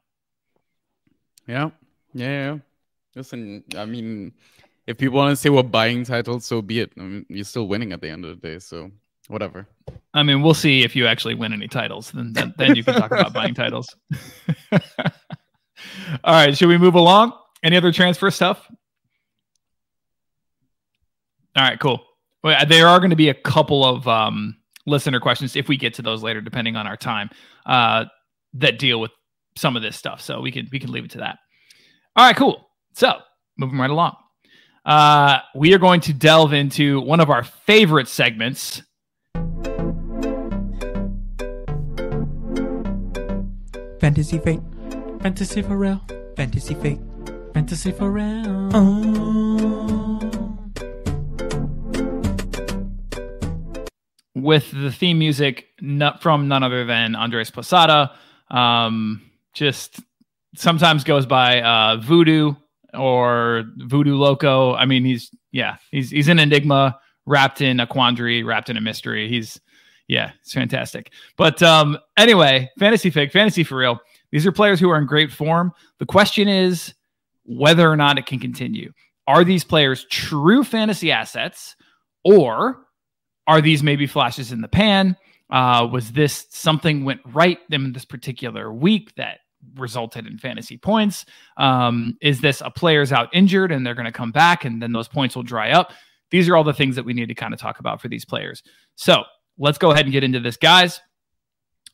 Yeah. 1.45 1.71
Yeah. 2.13 2.53
yeah. 2.53 2.57
Listen, 3.15 3.63
I 3.75 3.85
mean, 3.85 4.31
if 4.87 4.97
people 4.97 5.17
want 5.17 5.31
to 5.31 5.35
say 5.35 5.49
we're 5.49 5.63
buying 5.63 6.03
titles, 6.05 6.45
so 6.45 6.61
be 6.61 6.79
it. 6.79 6.93
I 6.97 7.01
mean, 7.01 7.25
you're 7.29 7.43
still 7.43 7.67
winning 7.67 7.91
at 7.91 8.01
the 8.01 8.09
end 8.09 8.25
of 8.25 8.39
the 8.39 8.47
day, 8.47 8.59
so 8.59 8.91
whatever. 9.27 9.67
I 10.13 10.23
mean, 10.23 10.41
we'll 10.41 10.53
see 10.53 10.83
if 10.83 10.95
you 10.95 11.05
actually 11.05 11.35
win 11.35 11.53
any 11.53 11.67
titles. 11.67 12.11
Then 12.11 12.33
then, 12.33 12.53
then 12.57 12.75
you 12.75 12.83
can 12.83 12.95
talk 12.95 13.11
about 13.11 13.33
buying 13.33 13.53
titles. 13.53 13.93
All 16.23 16.33
right, 16.33 16.57
should 16.57 16.69
we 16.69 16.77
move 16.77 16.95
along? 16.95 17.33
Any 17.63 17.77
other 17.77 17.91
transfer 17.91 18.29
stuff? 18.31 18.69
All 21.55 21.63
right, 21.63 21.79
cool. 21.79 22.03
Well, 22.43 22.65
there 22.65 22.87
are 22.87 22.99
going 22.99 23.11
to 23.11 23.15
be 23.15 23.29
a 23.29 23.33
couple 23.33 23.85
of 23.85 24.07
um, 24.07 24.57
listener 24.85 25.19
questions 25.19 25.55
if 25.55 25.67
we 25.67 25.77
get 25.77 25.93
to 25.95 26.01
those 26.01 26.23
later, 26.23 26.41
depending 26.41 26.75
on 26.75 26.87
our 26.87 26.97
time, 26.97 27.29
uh, 27.65 28.05
that 28.55 28.79
deal 28.79 28.99
with 28.99 29.11
some 29.55 29.75
of 29.75 29.81
this 29.81 29.95
stuff. 29.95 30.19
So 30.19 30.41
we 30.41 30.51
can 30.51 30.67
we 30.71 30.79
can 30.79 30.91
leave 30.91 31.05
it 31.05 31.11
to 31.11 31.19
that. 31.19 31.37
All 32.15 32.25
right, 32.25 32.35
cool. 32.35 32.67
So 32.93 33.19
moving 33.57 33.79
right 33.79 33.89
along, 33.89 34.15
uh, 34.85 35.39
we 35.55 35.73
are 35.73 35.79
going 35.79 36.01
to 36.01 36.13
delve 36.13 36.53
into 36.53 37.01
one 37.01 37.19
of 37.19 37.29
our 37.29 37.43
favorite 37.43 38.07
segments. 38.07 38.81
Fantasy 43.99 44.37
fake. 44.39 44.59
Fantasy 45.23 45.61
for 45.61 45.77
real. 45.77 46.01
Fantasy 46.35 46.73
fake. 46.75 46.99
Fantasy 47.53 47.93
for 47.93 48.11
real. 48.11 48.69
Oh. 48.73 50.19
with 54.35 54.69
the 54.71 54.91
theme 54.91 55.17
music 55.17 55.67
from 56.19 56.49
none 56.49 56.63
other 56.63 56.83
than 56.83 57.15
Andres 57.15 57.49
Posada. 57.49 58.11
Um, 58.51 59.21
just 59.53 60.01
sometimes 60.55 61.05
goes 61.05 61.25
by 61.25 61.61
uh, 61.61 61.97
Voodoo 61.97 62.53
or 62.93 63.63
Voodoo 63.77 64.17
Loco. 64.17 64.73
I 64.75 64.85
mean, 64.85 65.05
he's 65.05 65.31
yeah, 65.53 65.77
he's 65.91 66.09
he's 66.09 66.27
an 66.27 66.39
enigma 66.39 66.99
wrapped 67.25 67.61
in 67.61 67.79
a 67.79 67.87
quandary, 67.87 68.43
wrapped 68.43 68.69
in 68.69 68.75
a 68.75 68.81
mystery. 68.81 69.29
He's 69.29 69.57
yeah, 70.09 70.31
it's 70.41 70.53
fantastic. 70.53 71.11
But 71.37 71.63
um, 71.63 71.97
anyway, 72.17 72.69
fantasy 72.77 73.09
fake, 73.09 73.31
fantasy 73.31 73.63
for 73.63 73.77
real. 73.77 74.01
These 74.33 74.47
are 74.47 74.51
players 74.51 74.79
who 74.79 74.89
are 74.89 74.97
in 74.97 75.05
great 75.05 75.31
form. 75.31 75.71
The 75.99 76.07
question 76.07 76.47
is 76.47 76.95
whether 77.45 77.87
or 77.87 77.95
not 77.95 78.17
it 78.17 78.25
can 78.25 78.39
continue. 78.39 78.91
Are 79.27 79.43
these 79.43 79.63
players 79.63 80.07
true 80.09 80.63
fantasy 80.63 81.11
assets, 81.11 81.75
or 82.23 82.87
are 83.45 83.61
these 83.61 83.83
maybe 83.83 84.07
flashes 84.07 84.51
in 84.51 84.61
the 84.61 84.67
pan? 84.67 85.15
Uh, 85.51 85.87
was 85.91 86.13
this 86.13 86.47
something 86.49 87.05
went 87.05 87.21
right 87.27 87.59
in 87.69 87.93
this 87.93 88.05
particular 88.05 88.73
week 88.73 89.13
that 89.17 89.41
resulted 89.75 90.25
in 90.25 90.39
fantasy 90.39 90.77
points? 90.77 91.25
Um, 91.57 92.17
is 92.19 92.41
this 92.41 92.59
a 92.61 92.71
player's 92.71 93.11
out 93.11 93.29
injured 93.33 93.71
and 93.71 93.85
they're 93.85 93.93
going 93.93 94.05
to 94.05 94.11
come 94.11 94.31
back 94.31 94.65
and 94.65 94.81
then 94.81 94.93
those 94.93 95.07
points 95.07 95.35
will 95.35 95.43
dry 95.43 95.71
up? 95.71 95.93
These 96.31 96.49
are 96.49 96.57
all 96.57 96.63
the 96.63 96.73
things 96.73 96.95
that 96.95 97.05
we 97.05 97.13
need 97.13 97.27
to 97.27 97.35
kind 97.35 97.53
of 97.53 97.59
talk 97.59 97.79
about 97.79 98.01
for 98.01 98.07
these 98.07 98.25
players. 98.25 98.63
So 98.95 99.25
let's 99.59 99.77
go 99.77 99.91
ahead 99.91 100.05
and 100.05 100.11
get 100.11 100.23
into 100.23 100.39
this, 100.39 100.57
guys. 100.57 101.01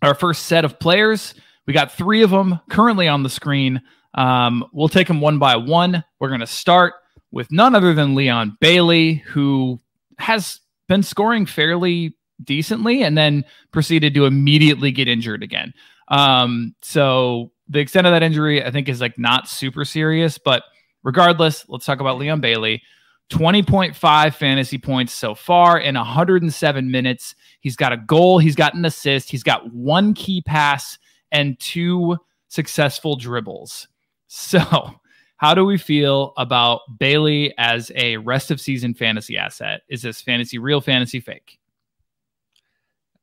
Our 0.02 0.16
first 0.16 0.46
set 0.46 0.64
of 0.64 0.80
players, 0.80 1.34
we 1.70 1.74
got 1.74 1.92
three 1.92 2.24
of 2.24 2.32
them 2.32 2.60
currently 2.72 3.08
on 3.08 3.22
the 3.22 3.30
screen. 3.30 3.80
Um, 4.16 4.66
we'll 4.74 4.90
take 4.90 5.08
them 5.08 5.22
one 5.22 5.38
by 5.38 5.56
one. 5.56 6.04
We're 6.20 6.30
going 6.30 6.40
to 6.40 6.48
start 6.48 6.96
with 7.30 7.52
none 7.52 7.76
other 7.76 7.94
than 7.94 8.16
Leon 8.16 8.58
Bailey, 8.60 9.18
who 9.28 9.80
has 10.18 10.62
been 10.88 11.04
scoring 11.04 11.46
fairly 11.46 12.16
decently 12.44 13.04
and 13.04 13.16
then 13.16 13.46
proceeded 13.72 14.16
to 14.16 14.26
immediately 14.26 14.92
get 14.92 15.08
injured 15.08 15.44
again. 15.44 15.76
Um, 16.08 16.74
so 16.82 17.52
the 17.68 17.78
extent 17.78 18.08
of 18.08 18.14
that 18.14 18.24
injury, 18.24 18.66
I 18.66 18.72
think, 18.72 18.90
is 18.90 19.00
like 19.00 19.20
not 19.20 19.48
super 19.48 19.86
serious. 19.86 20.40
But 20.40 20.64
regardless, 21.04 21.70
let's 21.70 21.86
talk 21.86 22.00
about 22.00 22.18
Leon 22.18 22.42
Bailey. 22.42 22.82
20.5 23.30 24.34
fantasy 24.34 24.80
points 24.80 25.14
so 25.14 25.36
far 25.36 25.78
in 25.78 25.94
107 25.94 26.90
minutes. 26.90 27.36
He's 27.62 27.76
got 27.76 27.94
a 27.94 27.98
goal, 27.98 28.40
he's 28.40 28.56
got 28.56 28.74
an 28.74 28.86
assist, 28.86 29.30
he's 29.30 29.44
got 29.44 29.72
one 29.72 30.16
key 30.16 30.42
pass 30.42 30.98
and 31.32 31.60
two 31.60 32.18
successful 32.48 33.16
dribbles. 33.16 33.88
So, 34.28 34.60
how 35.38 35.54
do 35.54 35.64
we 35.66 35.78
feel 35.78 36.34
about 36.38 36.82
Bailey 37.00 37.54
as 37.58 37.92
a 37.96 38.18
rest 38.18 38.52
of 38.52 38.60
season 38.60 38.94
fantasy 38.94 39.38
asset? 39.38 39.82
Is 39.90 40.02
this 40.02 40.22
fantasy 40.22 40.58
real, 40.58 40.82
fantasy 40.82 41.20
fake? 41.20 41.60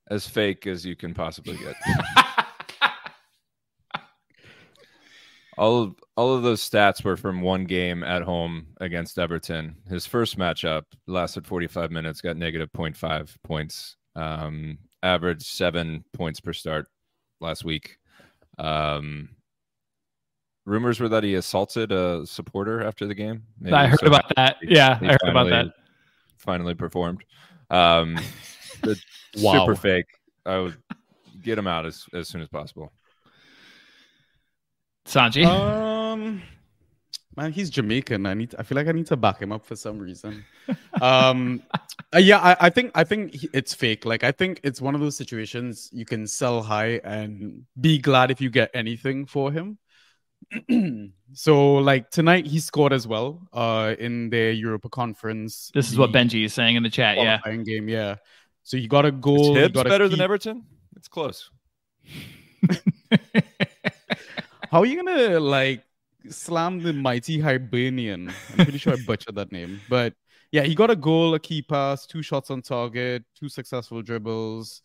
As 0.08 0.26
fake 0.26 0.66
as 0.66 0.86
you 0.86 0.96
can 0.96 1.14
possibly 1.14 1.56
get. 1.56 1.74
all 5.58 5.82
of 5.82 5.94
all 6.16 6.34
of 6.34 6.42
those 6.42 6.68
stats 6.68 7.04
were 7.04 7.16
from 7.16 7.42
one 7.42 7.64
game 7.64 8.02
at 8.02 8.22
home 8.22 8.68
against 8.80 9.18
Everton. 9.18 9.76
His 9.88 10.06
first 10.06 10.38
matchup 10.38 10.84
lasted 11.06 11.46
45 11.46 11.90
minutes, 11.90 12.20
got 12.20 12.36
negative 12.36 12.70
0.5 12.72 13.36
points, 13.42 13.96
um, 14.14 14.78
averaged 15.02 15.42
seven 15.42 16.04
points 16.12 16.40
per 16.40 16.52
start 16.52 16.86
last 17.40 17.64
week. 17.64 17.98
Um, 18.58 19.30
rumors 20.64 21.00
were 21.00 21.08
that 21.08 21.24
he 21.24 21.34
assaulted 21.34 21.92
a 21.92 22.26
supporter 22.26 22.82
after 22.82 23.06
the 23.06 23.14
game. 23.14 23.44
Maybe 23.60 23.74
I 23.74 23.86
heard 23.86 24.00
so 24.00 24.06
about 24.06 24.32
that. 24.36 24.56
Yeah, 24.62 24.98
I 25.00 25.06
heard 25.06 25.20
finally, 25.22 25.50
about 25.50 25.66
that. 25.66 25.74
Finally 26.38 26.74
performed. 26.74 27.24
Um, 27.70 28.18
wow. 29.36 29.66
Super 29.66 29.76
fake. 29.76 30.06
I 30.44 30.58
would 30.58 30.76
get 31.42 31.58
him 31.58 31.66
out 31.66 31.86
as, 31.86 32.04
as 32.12 32.28
soon 32.28 32.42
as 32.42 32.48
possible. 32.48 32.92
Sanjy? 35.06 35.46
Um, 35.46 36.42
man, 37.36 37.52
he's 37.52 37.70
Jamaican. 37.70 38.26
I 38.26 38.34
need. 38.34 38.54
I 38.58 38.62
feel 38.62 38.76
like 38.76 38.88
I 38.88 38.92
need 38.92 39.06
to 39.06 39.16
back 39.16 39.40
him 39.40 39.52
up 39.52 39.64
for 39.64 39.76
some 39.76 39.98
reason. 39.98 40.44
um, 41.00 41.62
uh, 42.14 42.18
yeah, 42.18 42.38
I, 42.38 42.56
I 42.60 42.70
think 42.70 42.92
I 42.94 43.04
think 43.04 43.36
it's 43.52 43.74
fake. 43.74 44.04
Like 44.04 44.24
I 44.24 44.32
think 44.32 44.60
it's 44.62 44.80
one 44.80 44.94
of 44.94 45.00
those 45.00 45.16
situations 45.16 45.90
you 45.92 46.04
can 46.04 46.26
sell 46.26 46.62
high 46.62 47.00
and 47.04 47.64
be 47.80 47.98
glad 47.98 48.30
if 48.30 48.40
you 48.40 48.50
get 48.50 48.70
anything 48.74 49.26
for 49.26 49.52
him. 49.52 49.78
so 51.32 51.74
like 51.74 52.10
tonight 52.10 52.46
he 52.46 52.60
scored 52.60 52.92
as 52.92 53.06
well 53.06 53.48
uh 53.52 53.94
in 53.98 54.30
the 54.30 54.52
Europa 54.52 54.88
Conference. 54.88 55.70
This 55.74 55.90
is 55.90 55.98
what 55.98 56.12
Benji 56.12 56.44
is 56.44 56.54
saying 56.54 56.76
in 56.76 56.82
the 56.82 56.90
chat. 56.90 57.16
Yeah, 57.16 57.40
game. 57.64 57.88
Yeah. 57.88 58.16
So 58.62 58.76
you 58.76 58.88
got 58.88 59.06
a 59.06 59.12
goal. 59.12 59.56
It's 59.56 59.82
better 59.82 60.08
than 60.08 60.20
Everton. 60.20 60.64
It's 60.96 61.08
close. 61.08 61.50
How 64.70 64.80
are 64.80 64.86
you 64.86 64.96
gonna 64.96 65.38
like 65.40 65.85
slam 66.30 66.82
the 66.82 66.92
mighty 66.92 67.40
Hibernian? 67.40 68.28
I'm 68.50 68.64
pretty 68.64 68.78
sure 68.78 68.92
I 68.92 68.96
butchered 69.06 69.34
that 69.36 69.52
name, 69.52 69.80
but 69.88 70.14
yeah, 70.52 70.62
he 70.62 70.74
got 70.74 70.90
a 70.90 70.96
goal, 70.96 71.34
a 71.34 71.40
key 71.40 71.62
pass, 71.62 72.06
two 72.06 72.22
shots 72.22 72.50
on 72.50 72.62
target, 72.62 73.24
two 73.38 73.48
successful 73.48 74.02
dribbles, 74.02 74.82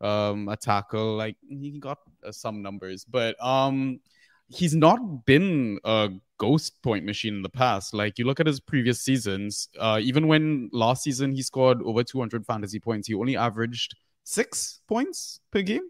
um, 0.00 0.48
a 0.48 0.56
tackle. 0.56 1.16
Like 1.16 1.36
he 1.48 1.78
got 1.78 1.98
uh, 2.24 2.32
some 2.32 2.62
numbers, 2.62 3.04
but 3.04 3.42
um, 3.44 4.00
he's 4.48 4.74
not 4.74 5.24
been 5.26 5.78
a 5.84 6.10
ghost 6.38 6.82
point 6.82 7.04
machine 7.04 7.34
in 7.34 7.42
the 7.42 7.48
past. 7.48 7.94
Like 7.94 8.18
you 8.18 8.24
look 8.24 8.40
at 8.40 8.46
his 8.46 8.60
previous 8.60 9.00
seasons, 9.00 9.68
uh, 9.78 9.98
even 10.02 10.26
when 10.26 10.70
last 10.72 11.02
season 11.02 11.32
he 11.32 11.42
scored 11.42 11.82
over 11.82 12.02
200 12.02 12.46
fantasy 12.46 12.80
points, 12.80 13.08
he 13.08 13.14
only 13.14 13.36
averaged 13.36 13.96
six 14.24 14.80
points 14.88 15.40
per 15.50 15.62
game. 15.62 15.88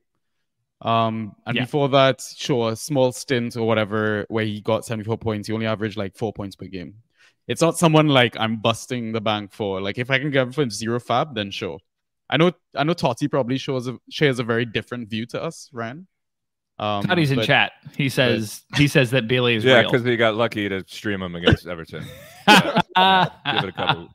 Um, 0.83 1.35
and 1.47 1.57
yeah. 1.57 1.64
before 1.64 1.88
that, 1.90 2.23
sure, 2.37 2.75
small 2.75 3.12
stint 3.12 3.57
or 3.57 3.66
whatever 3.66 4.25
where 4.29 4.45
he 4.45 4.61
got 4.61 4.87
74 4.87 5.19
points. 5.19 5.49
He 5.49 5.55
only 5.55 5.66
averaged 5.66 5.97
like 5.97 6.16
four 6.16 6.33
points 6.33 6.57
per 6.57 6.66
game. 6.66 6.95
It's 7.47 7.61
not 7.61 7.77
someone 7.77 8.09
like 8.09 8.37
I'm 8.38 8.57
busting 8.57 9.12
the 9.12 9.21
bank 9.21 9.53
for. 9.53 9.81
Like 9.81 9.99
if 9.99 10.11
I 10.11 10.19
can 10.19 10.31
get 10.31 10.43
him 10.43 10.53
for 10.53 10.69
zero 10.71 11.01
FAAB, 11.01 11.35
then 11.35 11.51
sure. 11.51 11.79
I 12.31 12.37
know 12.37 12.53
I 12.77 12.85
know 12.85 12.95
Totti 12.95 13.29
probably 13.29 13.59
shows 13.59 13.88
a, 13.88 13.99
shares 14.09 14.38
a 14.38 14.45
very 14.45 14.64
different 14.64 15.09
view 15.09 15.27
to 15.27 15.43
us, 15.43 15.69
Ran. 15.73 16.07
Um, 16.79 17.03
Totti's 17.03 17.33
in 17.33 17.43
chat. 17.43 17.73
He 17.97 18.09
says 18.09 18.62
but, 18.71 18.79
he 18.79 18.87
says 18.87 19.11
that 19.11 19.27
Bailey 19.27 19.57
is 19.57 19.64
yeah 19.64 19.83
because 19.83 20.05
he 20.05 20.16
got 20.16 20.37
lucky 20.37 20.69
to 20.69 20.85
stream 20.87 21.21
him 21.21 21.35
against 21.35 21.66
Everton. 21.66 22.05
Yeah, 22.49 22.83
yeah, 23.47 23.55
give 23.55 23.64
it 23.64 23.69
a 23.69 23.73
couple. 23.73 24.09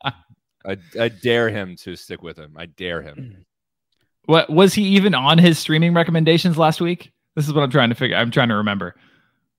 I, 0.66 0.76
I 1.00 1.08
dare 1.08 1.48
him 1.48 1.74
to 1.76 1.96
stick 1.96 2.22
with 2.22 2.38
him. 2.38 2.54
I 2.56 2.66
dare 2.66 3.00
him. 3.00 3.46
What 4.26 4.50
was 4.50 4.74
he 4.74 4.82
even 4.82 5.14
on 5.14 5.38
his 5.38 5.58
streaming 5.58 5.94
recommendations 5.94 6.58
last 6.58 6.80
week? 6.80 7.12
This 7.34 7.46
is 7.46 7.54
what 7.54 7.62
I'm 7.62 7.70
trying 7.70 7.88
to 7.88 7.94
figure. 7.94 8.16
I'm 8.16 8.30
trying 8.30 8.48
to 8.48 8.56
remember. 8.56 8.94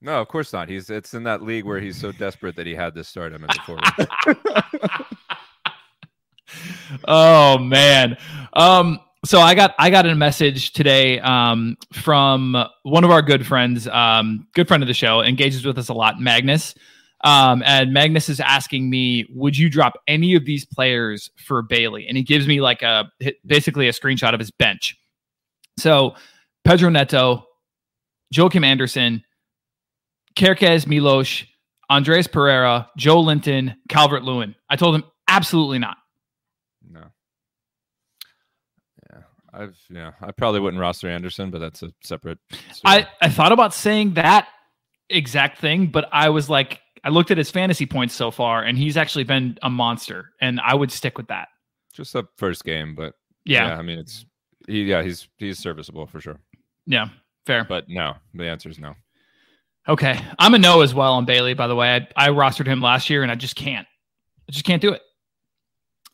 No, 0.00 0.20
of 0.20 0.28
course 0.28 0.52
not. 0.52 0.68
He's 0.68 0.90
it's 0.90 1.14
in 1.14 1.24
that 1.24 1.42
league 1.42 1.64
where 1.64 1.80
he's 1.80 2.00
so 2.00 2.12
desperate 2.12 2.54
that 2.56 2.66
he 2.66 2.74
had 2.74 2.94
to 2.94 3.02
start 3.02 3.32
him 3.32 3.44
at 3.44 3.50
the 3.50 3.60
forward. 3.66 5.04
oh 7.08 7.58
man. 7.58 8.16
Um 8.52 9.00
so 9.24 9.40
I 9.40 9.54
got 9.54 9.74
I 9.78 9.90
got 9.90 10.06
a 10.06 10.14
message 10.14 10.72
today 10.72 11.18
um, 11.20 11.76
from 11.92 12.56
one 12.84 13.04
of 13.04 13.10
our 13.10 13.22
good 13.22 13.46
friends, 13.46 13.88
um, 13.88 14.46
good 14.54 14.68
friend 14.68 14.82
of 14.82 14.86
the 14.86 14.94
show, 14.94 15.22
engages 15.22 15.64
with 15.64 15.76
us 15.76 15.88
a 15.88 15.94
lot, 15.94 16.20
Magnus. 16.20 16.74
Um, 17.24 17.62
and 17.66 17.92
Magnus 17.92 18.28
is 18.28 18.38
asking 18.38 18.88
me, 18.90 19.26
would 19.30 19.58
you 19.58 19.68
drop 19.68 19.94
any 20.06 20.34
of 20.34 20.44
these 20.44 20.64
players 20.64 21.30
for 21.36 21.62
Bailey? 21.62 22.06
And 22.06 22.16
he 22.16 22.22
gives 22.22 22.46
me 22.46 22.60
like 22.60 22.82
a 22.82 23.10
basically 23.44 23.88
a 23.88 23.92
screenshot 23.92 24.34
of 24.34 24.40
his 24.40 24.50
bench. 24.52 24.96
So 25.78 26.14
Pedro 26.64 26.90
Neto, 26.90 27.44
Joachim 28.30 28.62
Andersen, 28.62 29.24
Kerkez 30.36 30.86
Milos, 30.86 31.44
Andreas 31.90 32.26
Pereira, 32.28 32.88
Joelinton, 32.98 33.74
Calvert 33.88 34.22
Lewin. 34.22 34.54
I 34.70 34.76
told 34.76 34.94
him 34.94 35.04
absolutely 35.26 35.78
not. 35.78 35.96
No. 36.88 37.04
Yeah. 39.10 39.20
I've 39.52 39.76
yeah, 39.90 40.12
I 40.20 40.30
probably 40.30 40.60
wouldn't 40.60 40.80
roster 40.80 41.08
Andersen, 41.08 41.50
but 41.50 41.58
that's 41.58 41.82
a 41.82 41.92
separate 42.02 42.38
story. 42.72 42.82
I, 42.84 43.08
I 43.20 43.28
thought 43.28 43.50
about 43.50 43.74
saying 43.74 44.14
that 44.14 44.46
exact 45.10 45.58
thing, 45.58 45.86
but 45.86 46.08
I 46.12 46.28
was 46.28 46.50
like, 46.50 46.80
I 47.04 47.10
looked 47.10 47.30
at 47.30 47.38
his 47.38 47.50
fantasy 47.50 47.86
points 47.86 48.14
so 48.14 48.30
far, 48.30 48.62
and 48.62 48.76
he's 48.76 48.96
actually 48.96 49.24
been 49.24 49.58
a 49.62 49.70
monster, 49.70 50.32
and 50.40 50.60
I 50.60 50.74
would 50.74 50.90
stick 50.90 51.16
with 51.16 51.28
that. 51.28 51.48
Just 51.92 52.12
the 52.12 52.24
first 52.36 52.64
game, 52.64 52.94
but 52.94 53.14
yeah, 53.44 53.68
yeah 53.68 53.76
I 53.76 53.82
mean 53.82 53.98
it's 53.98 54.24
he, 54.66 54.84
yeah, 54.84 55.02
he's 55.02 55.28
he's 55.38 55.58
serviceable 55.58 56.06
for 56.06 56.20
sure. 56.20 56.38
Yeah, 56.86 57.08
fair. 57.46 57.64
But 57.64 57.88
no, 57.88 58.14
the 58.34 58.48
answer 58.48 58.68
is 58.68 58.78
no. 58.78 58.94
Okay, 59.88 60.20
I'm 60.38 60.54
a 60.54 60.58
no 60.58 60.82
as 60.82 60.94
well 60.94 61.14
on 61.14 61.24
Bailey. 61.24 61.54
By 61.54 61.66
the 61.66 61.74
way, 61.74 62.08
I, 62.16 62.26
I 62.26 62.28
rostered 62.28 62.66
him 62.66 62.80
last 62.80 63.08
year, 63.08 63.22
and 63.22 63.32
I 63.32 63.36
just 63.36 63.56
can't, 63.56 63.86
I 64.48 64.52
just 64.52 64.64
can't 64.64 64.82
do 64.82 64.92
it. 64.92 65.02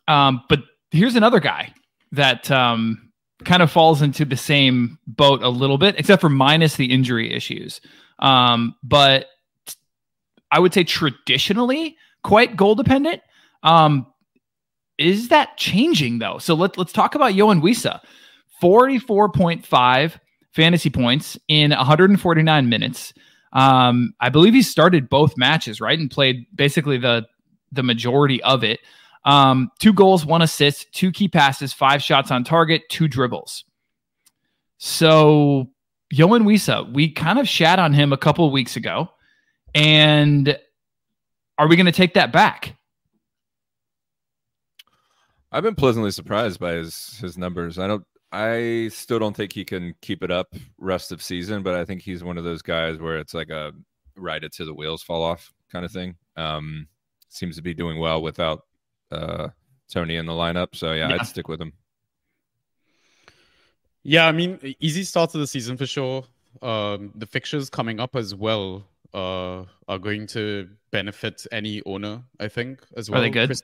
Um, 0.06 0.42
but 0.48 0.60
here's 0.90 1.16
another 1.16 1.40
guy 1.40 1.74
that 2.12 2.50
um 2.50 3.12
kind 3.44 3.62
of 3.62 3.70
falls 3.70 4.00
into 4.00 4.24
the 4.24 4.36
same 4.36 4.98
boat 5.06 5.42
a 5.42 5.48
little 5.48 5.78
bit, 5.78 5.96
except 5.98 6.20
for 6.20 6.28
minus 6.28 6.76
the 6.76 6.86
injury 6.86 7.32
issues. 7.32 7.80
Um, 8.20 8.76
but 8.82 9.26
I 10.54 10.60
would 10.60 10.72
say 10.72 10.84
traditionally 10.84 11.96
quite 12.22 12.56
goal 12.56 12.76
dependent. 12.76 13.22
Um, 13.64 14.06
is 14.98 15.28
that 15.30 15.56
changing 15.56 16.20
though? 16.20 16.38
So 16.38 16.54
let, 16.54 16.78
let's 16.78 16.92
talk 16.92 17.16
about 17.16 17.32
Yoane 17.32 17.60
Wissa. 17.60 17.98
44.5 18.62 20.12
fantasy 20.52 20.90
points 20.90 21.36
in 21.48 21.72
149 21.72 22.68
minutes. 22.68 23.12
Um, 23.52 24.14
I 24.20 24.28
believe 24.28 24.54
he 24.54 24.62
started 24.62 25.08
both 25.08 25.36
matches, 25.36 25.80
right? 25.80 25.98
And 25.98 26.08
played 26.08 26.46
basically 26.54 26.98
the 26.98 27.26
the 27.72 27.82
majority 27.82 28.40
of 28.44 28.62
it. 28.62 28.78
Um, 29.24 29.72
two 29.80 29.92
goals, 29.92 30.24
one 30.24 30.42
assist, 30.42 30.92
two 30.92 31.10
key 31.10 31.26
passes, 31.26 31.72
five 31.72 32.00
shots 32.00 32.30
on 32.30 32.44
target, 32.44 32.82
two 32.88 33.08
dribbles. 33.08 33.64
So 34.78 35.70
Yoane 36.14 36.44
Wissa, 36.44 36.92
we 36.92 37.10
kind 37.10 37.40
of 37.40 37.48
shat 37.48 37.80
on 37.80 37.92
him 37.92 38.12
a 38.12 38.16
couple 38.16 38.48
weeks 38.52 38.76
ago. 38.76 39.08
And 39.74 40.58
are 41.58 41.68
we 41.68 41.76
going 41.76 41.86
to 41.86 41.92
take 41.92 42.14
that 42.14 42.32
back? 42.32 42.76
I've 45.50 45.62
been 45.62 45.76
pleasantly 45.76 46.10
surprised 46.10 46.58
by 46.58 46.72
his 46.72 47.18
his 47.20 47.38
numbers. 47.38 47.78
I 47.78 47.86
don't 47.86 48.04
I 48.32 48.88
still 48.92 49.20
don't 49.20 49.36
think 49.36 49.52
he 49.52 49.64
can 49.64 49.94
keep 50.00 50.24
it 50.24 50.30
up 50.32 50.48
rest 50.78 51.12
of 51.12 51.22
season, 51.22 51.62
but 51.62 51.76
I 51.76 51.84
think 51.84 52.02
he's 52.02 52.24
one 52.24 52.36
of 52.36 52.42
those 52.42 52.62
guys 52.62 52.98
where 52.98 53.18
it's 53.18 53.34
like 53.34 53.50
a 53.50 53.72
ride 54.16 54.42
it 54.42 54.52
to 54.54 54.64
the 54.64 54.74
wheels 54.74 55.04
fall 55.04 55.22
off 55.22 55.52
kind 55.70 55.84
of 55.84 55.92
thing. 55.92 56.16
Um, 56.36 56.88
seems 57.28 57.54
to 57.54 57.62
be 57.62 57.74
doing 57.74 58.00
well 58.00 58.20
without 58.20 58.62
uh, 59.12 59.50
Toney 59.88 60.16
in 60.16 60.26
the 60.26 60.32
lineup. 60.32 60.74
So 60.74 60.92
yeah, 60.92 61.08
yeah, 61.08 61.14
I'd 61.14 61.26
stick 61.28 61.46
with 61.46 61.60
him. 61.60 61.72
Yeah, 64.02 64.26
I 64.26 64.32
mean, 64.32 64.58
easy 64.80 65.04
start 65.04 65.30
to 65.30 65.38
the 65.38 65.46
season 65.46 65.76
for 65.76 65.86
sure. 65.86 66.24
Um, 66.60 67.12
the 67.14 67.26
fixtures 67.26 67.70
coming 67.70 68.00
up 68.00 68.16
as 68.16 68.34
well 68.34 68.84
uh, 69.14 69.64
are 69.88 69.98
going 69.98 70.26
to 70.28 70.68
benefit 70.90 71.46
any 71.52 71.82
owner, 71.86 72.22
I 72.40 72.48
think, 72.48 72.80
as 72.96 73.10
well. 73.10 73.20
Are 73.20 73.22
they 73.22 73.30
good? 73.30 73.56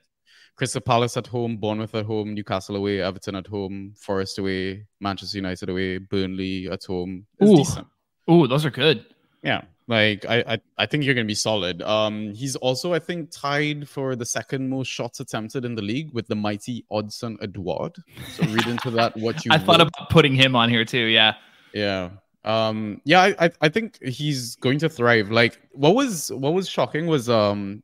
Crystal 0.57 0.81
Palace 0.81 1.17
at 1.17 1.27
home, 1.27 1.57
Bournemouth 1.57 1.95
at 1.95 2.05
home, 2.05 2.35
Newcastle 2.35 2.77
away, 2.77 3.01
Everton 3.01 3.35
at 3.35 3.47
home, 3.47 3.95
Forest 3.97 4.39
away, 4.39 4.87
Manchester 5.01 5.39
United 5.39 5.69
away, 5.71 5.99
Burnley 5.99 6.69
at 6.71 6.85
home. 6.85 7.27
It's 7.39 7.51
Ooh. 7.51 7.57
decent. 7.57 7.87
Ooh, 8.31 8.47
those 8.47 8.65
are 8.65 8.71
good. 8.71 9.07
Yeah, 9.43 9.63
like 9.89 10.27
I, 10.29 10.45
I, 10.47 10.59
I 10.77 10.87
think 10.87 11.05
you're 11.05 11.15
gonna 11.15 11.25
be 11.25 11.35
solid. 11.35 11.81
Um, 11.83 12.35
he's 12.35 12.57
also 12.57 12.93
I 12.93 12.99
think 12.99 13.31
tied 13.31 13.89
for 13.89 14.15
the 14.15 14.27
second 14.27 14.69
most 14.69 14.89
shots 14.89 15.19
attempted 15.19 15.65
in 15.65 15.75
the 15.75 15.83
league 15.83 16.13
with 16.13 16.29
the 16.29 16.37
mighty 16.37 16.85
Odsonne 16.93 17.39
Edouard. 17.43 17.97
So 18.35 18.45
read 18.45 18.67
into 18.67 18.91
that 18.91 19.17
what 19.17 19.45
you. 19.45 19.51
I 19.53 19.59
thought 19.59 19.81
about 19.81 20.11
putting 20.11 20.35
him 20.35 20.55
on 20.55 20.69
here 20.69 20.85
too. 20.85 21.07
Yeah. 21.07 21.35
Yeah. 21.73 22.11
Um. 22.45 23.01
Yeah. 23.05 23.35
I, 23.39 23.51
I. 23.61 23.69
Think 23.69 24.03
he's 24.03 24.57
going 24.57 24.79
to 24.81 24.89
thrive. 24.89 25.31
Like, 25.31 25.61
what 25.73 25.95
was 25.95 26.31
what 26.33 26.55
was 26.55 26.69
shocking 26.69 27.07
was 27.07 27.29
um, 27.29 27.83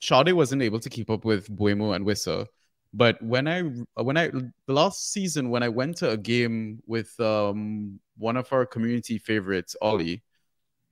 Schade 0.00 0.32
wasn't 0.32 0.62
able 0.62 0.80
to 0.80 0.88
keep 0.88 1.10
up 1.10 1.24
with 1.24 1.48
Buemo 1.54 1.94
and 1.94 2.06
Wissa. 2.06 2.46
But 2.92 3.22
when 3.22 3.46
I 3.46 3.62
when 3.94 4.16
I 4.16 4.28
the 4.28 4.52
last 4.66 5.12
season 5.12 5.50
when 5.50 5.62
I 5.62 5.68
went 5.68 5.96
to 5.98 6.10
a 6.10 6.16
game 6.16 6.82
with 6.86 7.18
um 7.20 8.00
one 8.16 8.36
of 8.36 8.52
our 8.52 8.66
community 8.66 9.18
favorites, 9.18 9.76
Ollie, 9.80 10.22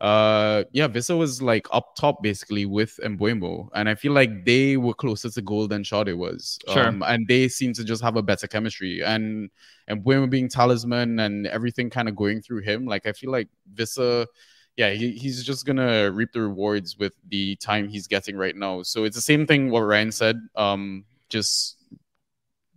uh 0.00 0.62
yeah, 0.72 0.87
Vissa 0.87 1.16
was 1.16 1.42
like 1.42 1.66
up 1.72 1.96
top 1.96 2.22
basically 2.22 2.66
with 2.66 2.98
Mbeumo. 3.02 3.68
And 3.74 3.88
I 3.88 3.94
feel 3.94 4.12
like 4.12 4.44
they 4.44 4.76
were 4.76 4.94
closer 4.94 5.28
to 5.28 5.42
goal 5.42 5.66
than 5.66 5.82
Schade 5.82 6.16
was. 6.16 6.58
Sure. 6.68 6.87
Um, 6.87 7.02
and 7.02 7.26
they 7.26 7.48
seem 7.48 7.72
to 7.74 7.84
just 7.84 8.02
have 8.02 8.16
a 8.16 8.22
better 8.22 8.46
chemistry. 8.46 9.02
And 9.02 9.50
and 9.88 10.04
Buemo 10.04 10.30
being 10.30 10.48
talisman 10.48 11.18
and 11.18 11.46
everything 11.48 11.90
kind 11.90 12.08
of 12.08 12.14
going 12.14 12.42
through 12.42 12.62
him, 12.62 12.87
like 12.87 13.06
I 13.06 13.12
feel 13.12 13.32
like 13.32 13.48
Vissa, 13.72 14.28
yeah, 14.76 14.90
he, 14.90 15.12
he's 15.12 15.42
just 15.42 15.66
gonna 15.66 16.12
reap 16.12 16.32
the 16.32 16.42
rewards 16.42 16.96
with 16.96 17.14
the 17.28 17.56
time 17.56 17.88
he's 17.88 18.06
getting 18.06 18.37
right 18.37 18.54
now. 18.54 18.82
So 18.82 19.04
it's 19.04 19.16
the 19.16 19.22
same 19.22 19.46
thing 19.46 19.70
what 19.70 19.80
Ryan 19.80 20.12
said. 20.12 20.40
Um, 20.54 21.04
just 21.28 21.76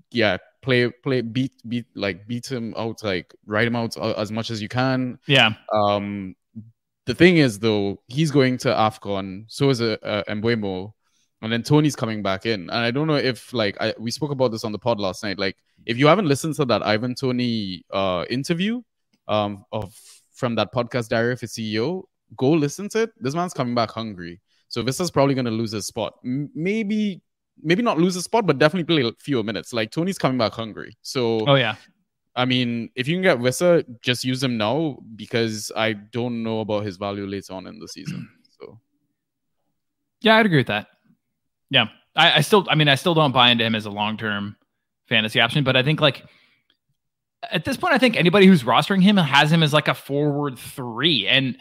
yeah, 0.09 0.37
play 0.61 0.89
play 0.89 1.21
beat 1.21 1.53
beat 1.67 1.85
like 1.93 2.27
beat 2.27 2.51
him 2.51 2.73
out, 2.77 3.03
like 3.03 3.33
write 3.45 3.67
him 3.67 3.75
out 3.75 3.95
as 4.17 4.31
much 4.31 4.49
as 4.49 4.61
you 4.61 4.69
can. 4.69 5.19
Yeah. 5.27 5.53
Um, 5.71 6.35
the 7.05 7.15
thing 7.15 7.37
is 7.37 7.59
though, 7.59 8.01
he's 8.07 8.31
going 8.31 8.57
to 8.59 8.69
Afcon, 8.69 9.45
so 9.47 9.69
is 9.69 9.81
uh, 9.81 9.97
Mbeumo, 10.29 10.93
and 11.41 11.51
then 11.51 11.63
Toney's 11.63 11.95
coming 11.95 12.21
back 12.21 12.45
in. 12.45 12.61
And 12.61 12.71
I 12.71 12.91
don't 12.91 13.07
know 13.07 13.15
if 13.15 13.53
like 13.53 13.75
I, 13.81 13.93
we 13.99 14.11
spoke 14.11 14.31
about 14.31 14.51
this 14.51 14.63
on 14.63 14.71
the 14.71 14.79
pod 14.79 14.99
last 14.99 15.23
night. 15.23 15.39
Like, 15.39 15.57
if 15.85 15.97
you 15.97 16.07
haven't 16.07 16.27
listened 16.27 16.55
to 16.55 16.65
that 16.65 16.85
Ivan 16.85 17.15
Toney 17.15 17.83
uh 17.91 18.25
interview, 18.29 18.81
um, 19.27 19.65
of 19.71 19.95
from 20.33 20.55
that 20.55 20.73
podcast 20.73 21.09
Diary 21.09 21.33
of 21.33 21.43
a 21.43 21.47
CEO, 21.47 22.03
go 22.37 22.51
listen 22.51 22.89
to 22.89 23.03
it. 23.03 23.11
This 23.19 23.33
man's 23.33 23.53
coming 23.53 23.75
back 23.75 23.91
hungry, 23.91 24.39
so 24.67 24.83
Vissa's 24.83 25.11
probably 25.11 25.33
gonna 25.35 25.51
lose 25.51 25.71
his 25.71 25.87
spot. 25.87 26.13
M- 26.23 26.51
maybe. 26.55 27.21
Maybe 27.63 27.83
not 27.83 27.99
lose 27.99 28.15
his 28.15 28.23
spot, 28.23 28.47
but 28.47 28.57
definitely 28.57 28.85
play 28.85 29.07
a 29.07 29.11
fewer 29.19 29.43
minutes. 29.43 29.71
Like 29.71 29.91
Toney's 29.91 30.17
coming 30.17 30.37
back 30.37 30.53
hungry, 30.53 30.97
so 31.03 31.45
Oh 31.45 31.55
yeah. 31.55 31.75
I 32.35 32.45
mean, 32.45 32.89
if 32.95 33.07
you 33.07 33.15
can 33.15 33.23
get 33.23 33.39
Wissa, 33.39 33.83
just 34.01 34.23
use 34.23 34.41
him 34.41 34.57
now 34.57 34.99
because 35.15 35.71
I 35.75 35.93
don't 35.93 36.43
know 36.43 36.61
about 36.61 36.85
his 36.85 36.97
value 36.97 37.25
later 37.25 37.53
on 37.53 37.67
in 37.67 37.79
the 37.79 37.87
season. 37.87 38.29
So 38.59 38.79
Yeah, 40.21 40.35
I'd 40.35 40.45
agree 40.45 40.59
with 40.59 40.67
that. 40.67 40.87
Yeah. 41.71 41.87
I, 42.15 42.37
I 42.37 42.41
still 42.41 42.67
I 42.69 42.75
mean 42.75 42.87
I 42.89 42.95
still 42.95 43.15
don't 43.15 43.31
buy 43.31 43.49
into 43.49 43.63
him 43.63 43.73
as 43.73 43.87
a 43.87 43.89
long 43.89 44.17
term 44.17 44.55
fantasy 45.07 45.41
option, 45.41 45.63
but 45.63 45.75
I 45.75 45.81
think 45.81 45.99
like 45.99 46.23
at 47.49 47.65
this 47.65 47.77
point, 47.77 47.93
I 47.93 47.97
think 47.97 48.15
anybody 48.15 48.45
who's 48.45 48.63
rostering 48.63 49.01
him 49.01 49.17
has 49.17 49.51
him 49.51 49.63
as 49.63 49.73
like 49.73 49.87
a 49.87 49.93
forward 49.93 50.59
three. 50.59 51.27
And 51.27 51.57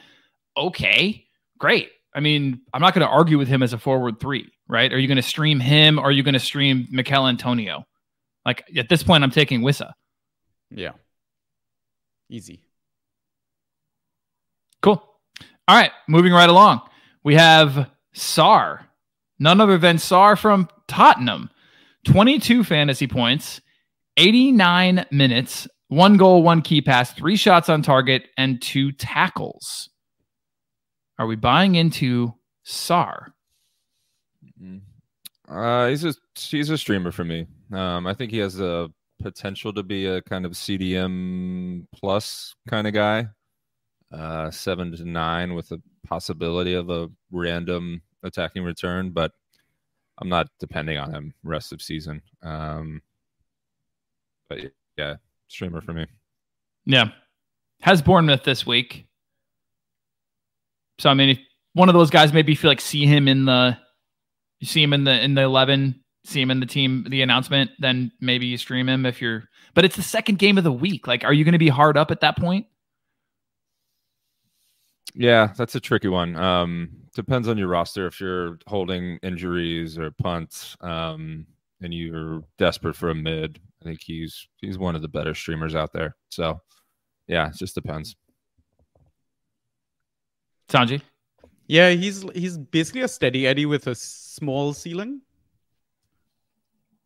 okay, 0.56 1.24
great. 1.58 1.90
I 2.14 2.20
mean, 2.20 2.60
I'm 2.74 2.80
not 2.80 2.94
going 2.94 3.06
to 3.06 3.12
argue 3.12 3.38
with 3.38 3.48
him 3.48 3.62
as 3.62 3.72
a 3.72 3.78
forward 3.78 4.20
three, 4.20 4.50
right? 4.68 4.92
Are 4.92 4.98
you 4.98 5.06
going 5.06 5.16
to 5.16 5.22
stream 5.22 5.60
him 5.60 5.98
or 5.98 6.04
are 6.04 6.12
you 6.12 6.22
going 6.22 6.34
to 6.34 6.40
stream 6.40 6.88
Michail 6.90 7.28
Antonio? 7.28 7.84
Like 8.44 8.64
at 8.76 8.88
this 8.88 9.02
point, 9.02 9.22
I'm 9.22 9.30
taking 9.30 9.62
Wissa. 9.62 9.92
Yeah, 10.70 10.92
easy. 12.28 12.62
Cool. 14.82 15.02
All 15.68 15.76
right, 15.76 15.92
moving 16.08 16.32
right 16.32 16.48
along. 16.48 16.80
We 17.22 17.34
have 17.34 17.90
Sarr, 18.14 18.80
none 19.38 19.60
other 19.60 19.78
than 19.78 19.96
Sarr 19.96 20.38
from 20.38 20.68
Tottenham. 20.88 21.50
22 22.04 22.64
fantasy 22.64 23.06
points, 23.06 23.60
89 24.16 25.04
minutes, 25.10 25.68
one 25.88 26.16
goal, 26.16 26.42
one 26.42 26.62
key 26.62 26.80
pass, 26.80 27.12
three 27.12 27.36
shots 27.36 27.68
on 27.68 27.82
target, 27.82 28.28
and 28.38 28.62
two 28.62 28.92
tackles. 28.92 29.90
Are 31.18 31.26
we 31.26 31.36
buying 31.36 31.74
into 31.74 32.32
Sarr? 32.64 33.32
Uh, 35.48 35.88
he's 35.88 36.04
a 36.04 36.14
he's 36.34 36.70
a 36.70 36.78
streamer 36.78 37.10
for 37.10 37.24
me. 37.24 37.46
Um, 37.72 38.06
I 38.06 38.14
think 38.14 38.30
he 38.30 38.38
has 38.38 38.58
a 38.60 38.88
potential 39.22 39.72
to 39.72 39.82
be 39.82 40.06
a 40.06 40.22
kind 40.22 40.44
of 40.44 40.52
CDM 40.52 41.86
plus 41.94 42.54
kind 42.68 42.86
of 42.86 42.94
guy. 42.94 43.28
Uh, 44.12 44.50
seven 44.50 44.90
to 44.96 45.04
nine 45.04 45.54
with 45.54 45.70
a 45.70 45.80
possibility 46.06 46.74
of 46.74 46.90
a 46.90 47.08
random 47.30 48.02
attacking 48.24 48.64
return, 48.64 49.10
but 49.10 49.32
I'm 50.18 50.28
not 50.28 50.48
depending 50.58 50.98
on 50.98 51.12
him 51.12 51.34
rest 51.44 51.72
of 51.72 51.80
season. 51.80 52.20
Um, 52.42 53.02
but 54.48 54.58
yeah, 54.98 55.16
streamer 55.48 55.80
for 55.80 55.92
me. 55.92 56.06
Yeah. 56.84 57.10
Has 57.82 58.02
Bournemouth 58.02 58.42
this 58.42 58.66
week. 58.66 59.06
So 60.98 61.08
I 61.08 61.14
mean, 61.14 61.30
if 61.30 61.38
one 61.72 61.88
of 61.88 61.94
those 61.94 62.10
guys 62.10 62.32
maybe 62.32 62.54
feel 62.54 62.70
like 62.70 62.80
see 62.80 63.06
him 63.06 63.28
in 63.28 63.46
the 63.46 63.76
you 64.58 64.66
see 64.66 64.82
him 64.82 64.92
in 64.92 65.04
the 65.04 65.22
in 65.22 65.34
the 65.34 65.42
eleven, 65.42 66.02
see 66.24 66.40
him 66.40 66.50
in 66.50 66.60
the 66.60 66.66
team 66.66 67.06
the 67.08 67.22
announcement, 67.22 67.70
then 67.78 68.12
maybe 68.20 68.46
you 68.46 68.56
stream 68.56 68.88
him 68.88 69.06
if 69.06 69.20
you're 69.20 69.44
but 69.74 69.84
it's 69.84 69.96
the 69.96 70.02
second 70.02 70.38
game 70.38 70.58
of 70.58 70.64
the 70.64 70.72
week. 70.72 71.06
Like, 71.06 71.24
are 71.24 71.32
you 71.32 71.44
gonna 71.44 71.58
be 71.58 71.68
hard 71.68 71.96
up 71.96 72.10
at 72.10 72.20
that 72.20 72.36
point? 72.36 72.66
Yeah, 75.14 75.52
that's 75.56 75.74
a 75.74 75.80
tricky 75.80 76.08
one. 76.08 76.36
Um, 76.36 76.90
depends 77.14 77.48
on 77.48 77.58
your 77.58 77.68
roster. 77.68 78.06
If 78.06 78.20
you're 78.20 78.58
holding 78.66 79.18
injuries 79.22 79.98
or 79.98 80.10
punts, 80.12 80.76
um, 80.80 81.46
and 81.82 81.92
you're 81.94 82.42
desperate 82.58 82.94
for 82.94 83.10
a 83.10 83.14
mid, 83.14 83.58
I 83.80 83.84
think 83.84 84.00
he's 84.02 84.46
he's 84.58 84.78
one 84.78 84.94
of 84.94 85.02
the 85.02 85.08
better 85.08 85.34
streamers 85.34 85.74
out 85.74 85.92
there. 85.92 86.16
So, 86.28 86.60
yeah, 87.26 87.48
it 87.48 87.56
just 87.56 87.74
depends. 87.74 88.16
Sanjy? 90.68 91.02
Yeah, 91.66 91.90
he's 91.90 92.24
he's 92.34 92.58
basically 92.58 93.02
a 93.02 93.08
steady 93.08 93.46
Eddie 93.46 93.66
with 93.66 93.86
a 93.86 93.94
small 93.94 94.72
ceiling. 94.72 95.22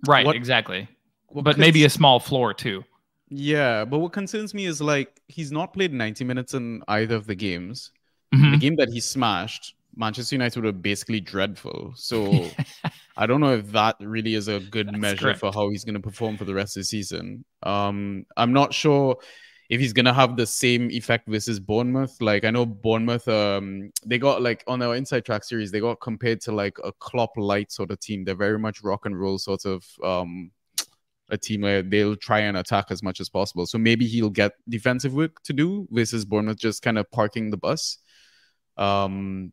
Right, 0.06 0.24
What- 0.26 0.36
exactly. 0.36 0.88
What 1.28 1.44
But 1.44 1.58
maybe 1.58 1.84
a 1.84 1.90
small 1.90 2.20
floor 2.20 2.54
too. 2.54 2.84
yeah, 3.28 3.84
but 3.84 3.98
what 3.98 4.12
concerns 4.12 4.54
me 4.54 4.66
is 4.66 4.80
like 4.80 5.20
he's 5.28 5.50
not 5.50 5.72
played 5.72 5.92
90 5.92 6.24
minutes 6.24 6.54
in 6.54 6.82
either 6.88 7.16
of 7.16 7.26
the 7.26 7.34
games. 7.34 7.90
Mhm. 8.34 8.52
The 8.52 8.58
game 8.58 8.76
that 8.76 8.88
he 8.90 9.00
smashed, 9.00 9.74
Manchester 9.96 10.34
United 10.36 10.62
were 10.64 10.72
basically 10.72 11.20
dreadful. 11.20 11.92
So 11.96 12.16
I 13.16 13.26
don't 13.26 13.40
know 13.40 13.54
if 13.54 13.72
that 13.72 13.96
really 14.00 14.34
is 14.34 14.48
a 14.48 14.60
good 14.60 14.88
That's 14.88 14.98
measure 14.98 15.34
for 15.34 15.52
how 15.52 15.70
he's 15.70 15.84
going 15.84 15.94
to 15.94 16.00
perform 16.00 16.36
for 16.36 16.44
the 16.44 16.54
rest 16.54 16.76
of 16.76 16.82
the 16.82 16.84
season. 16.84 17.44
Um, 17.62 18.26
I'm 18.36 18.52
not 18.52 18.72
sure 18.74 19.16
if 19.70 19.80
he's 19.80 19.92
to 19.92 20.12
have 20.12 20.36
the 20.36 20.46
same 20.46 20.90
effect 20.90 21.28
versus 21.28 21.58
Bournemouth. 21.58 22.20
Like 22.20 22.44
I 22.44 22.50
know 22.50 22.66
Bournemouth, 22.66 23.26
um, 23.28 23.90
they 24.04 24.18
got 24.18 24.42
like 24.42 24.62
on 24.66 24.82
our 24.82 24.94
Inside 24.94 25.24
Track 25.24 25.44
series, 25.44 25.70
they 25.70 25.80
got 25.80 26.00
compared 26.00 26.40
to 26.42 26.52
like 26.52 26.76
a 26.84 26.92
Klopp 26.92 27.30
light 27.36 27.72
sort 27.72 27.90
of 27.90 28.00
team. 28.00 28.24
They're 28.24 28.34
very 28.34 28.58
much 28.58 28.82
rock 28.82 29.06
and 29.06 29.18
roll 29.18 29.38
sort 29.38 29.64
of 29.64 29.84
um, 30.02 30.50
a 31.30 31.38
team 31.38 31.62
where 31.62 31.82
they'll 31.82 32.16
try 32.16 32.40
and 32.40 32.56
attack 32.56 32.86
as 32.90 33.02
much 33.02 33.20
as 33.20 33.28
possible. 33.28 33.66
So 33.66 33.78
maybe 33.78 34.06
he'll 34.06 34.30
get 34.30 34.52
defensive 34.68 35.14
work 35.14 35.42
to 35.44 35.52
do 35.52 35.88
versus 35.90 36.24
Bournemouth 36.24 36.58
just 36.58 36.82
kind 36.82 36.98
of 36.98 37.10
parking 37.10 37.50
the 37.50 37.56
bus. 37.56 37.98
Um, 38.76 39.52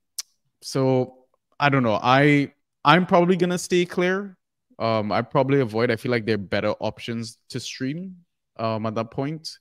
so 0.61 1.25
I 1.59 1.69
don't 1.69 1.83
know. 1.83 1.99
I 2.01 2.53
I'm 2.83 3.05
probably 3.05 3.37
gonna 3.37 3.57
stay 3.57 3.85
clear. 3.85 4.37
Um, 4.77 5.11
I 5.11 5.21
probably 5.21 5.61
avoid. 5.61 5.91
I 5.91 5.95
feel 5.95 6.11
like 6.11 6.25
there 6.25 6.35
are 6.35 6.39
better 6.39 6.71
options 6.79 7.37
to 7.49 7.59
stream. 7.59 8.17
Um, 8.57 8.85
at 8.85 8.95
that 8.95 9.11
point. 9.11 9.57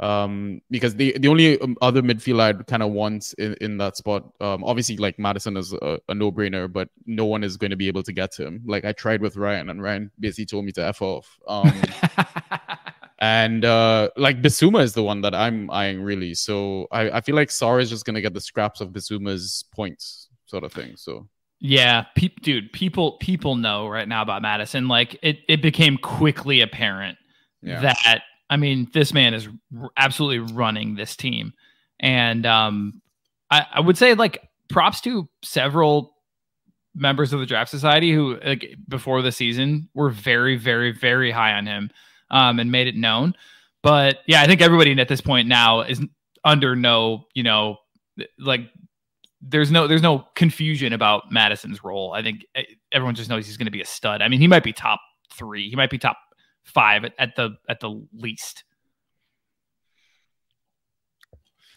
Um, 0.00 0.60
because 0.70 0.96
the 0.96 1.16
the 1.18 1.28
only 1.28 1.60
um, 1.60 1.76
other 1.80 2.02
midfield 2.02 2.40
I'd 2.40 2.66
kind 2.66 2.82
of 2.82 2.90
want 2.90 3.32
in, 3.38 3.54
in 3.60 3.78
that 3.78 3.96
spot, 3.96 4.24
um, 4.40 4.64
obviously 4.64 4.96
like 4.96 5.18
Maddison 5.18 5.56
is 5.56 5.72
a, 5.72 6.00
a 6.08 6.14
no 6.14 6.32
brainer, 6.32 6.70
but 6.70 6.88
no 7.06 7.26
one 7.26 7.44
is 7.44 7.56
going 7.56 7.70
to 7.70 7.76
be 7.76 7.86
able 7.86 8.02
to 8.02 8.12
get 8.12 8.32
to 8.32 8.46
him. 8.46 8.62
Like 8.66 8.84
I 8.84 8.92
tried 8.92 9.20
with 9.20 9.36
Ryan, 9.36 9.70
and 9.70 9.80
Ryan 9.80 10.10
basically 10.18 10.46
told 10.46 10.64
me 10.64 10.72
to 10.72 10.84
f 10.84 11.00
off. 11.00 11.38
Um, 11.46 11.72
and 13.20 13.64
uh, 13.64 14.10
like 14.16 14.42
Bissouma 14.42 14.82
is 14.82 14.94
the 14.94 15.04
one 15.04 15.20
that 15.20 15.34
I'm 15.34 15.70
eyeing 15.70 16.02
really. 16.02 16.34
So 16.34 16.88
I, 16.90 17.10
I 17.10 17.20
feel 17.20 17.36
like 17.36 17.50
Sarr 17.50 17.80
is 17.80 17.88
just 17.88 18.04
gonna 18.04 18.20
get 18.20 18.34
the 18.34 18.40
scraps 18.40 18.80
of 18.80 18.88
Bissouma's 18.88 19.64
points, 19.72 20.28
sort 20.46 20.64
of 20.64 20.72
thing. 20.72 20.94
So 20.96 21.28
Yeah, 21.60 22.06
pe- 22.16 22.34
dude, 22.42 22.72
people 22.72 23.12
people 23.18 23.54
know 23.54 23.86
right 23.86 24.08
now 24.08 24.22
about 24.22 24.42
Maddison. 24.42 24.88
Like 24.88 25.20
it, 25.22 25.38
it 25.48 25.62
became 25.62 25.98
quickly 25.98 26.62
apparent 26.62 27.16
yeah, 27.62 27.80
that 27.80 28.22
I 28.50 28.56
mean, 28.56 28.88
this 28.92 29.12
man 29.12 29.34
is 29.34 29.48
absolutely 29.96 30.54
running 30.54 30.94
this 30.94 31.16
team, 31.16 31.52
and 32.00 32.44
um, 32.46 33.00
I, 33.50 33.66
I 33.74 33.80
would 33.80 33.96
say 33.96 34.14
like 34.14 34.38
props 34.68 35.00
to 35.02 35.28
several 35.42 36.14
members 36.94 37.32
of 37.32 37.40
the 37.40 37.46
draft 37.46 37.70
society 37.70 38.12
who 38.12 38.38
like 38.44 38.76
before 38.88 39.22
the 39.22 39.32
season 39.32 39.88
were 39.94 40.10
very, 40.10 40.56
very, 40.56 40.92
very 40.92 41.30
high 41.30 41.52
on 41.52 41.66
him 41.66 41.90
um, 42.30 42.58
and 42.58 42.70
made 42.70 42.86
it 42.86 42.96
known. 42.96 43.34
But 43.82 44.18
yeah, 44.26 44.42
I 44.42 44.46
think 44.46 44.60
everybody 44.60 44.98
at 44.98 45.08
this 45.08 45.20
point 45.20 45.48
now 45.48 45.82
is 45.82 46.00
under 46.44 46.76
no, 46.76 47.24
you 47.34 47.42
know, 47.42 47.78
like 48.38 48.60
there's 49.42 49.70
no 49.70 49.86
there's 49.86 50.02
no 50.02 50.26
confusion 50.34 50.92
about 50.92 51.30
Maddison's 51.30 51.84
role. 51.84 52.12
I 52.12 52.22
think 52.22 52.46
eh, 52.54 52.62
everyone 52.92 53.14
just 53.14 53.28
knows 53.28 53.46
he's 53.46 53.56
going 53.56 53.66
to 53.66 53.72
be 53.72 53.82
a 53.82 53.86
stud. 53.86 54.22
I 54.22 54.28
mean, 54.28 54.40
he 54.40 54.48
might 54.48 54.64
be 54.64 54.72
top 54.72 55.00
three. 55.32 55.68
He 55.68 55.76
might 55.76 55.90
be 55.90 55.98
top 55.98 56.16
five 56.64 57.04
at, 57.04 57.14
at 57.18 57.36
the 57.36 57.50
at 57.68 57.80
the 57.80 58.06
least. 58.12 58.64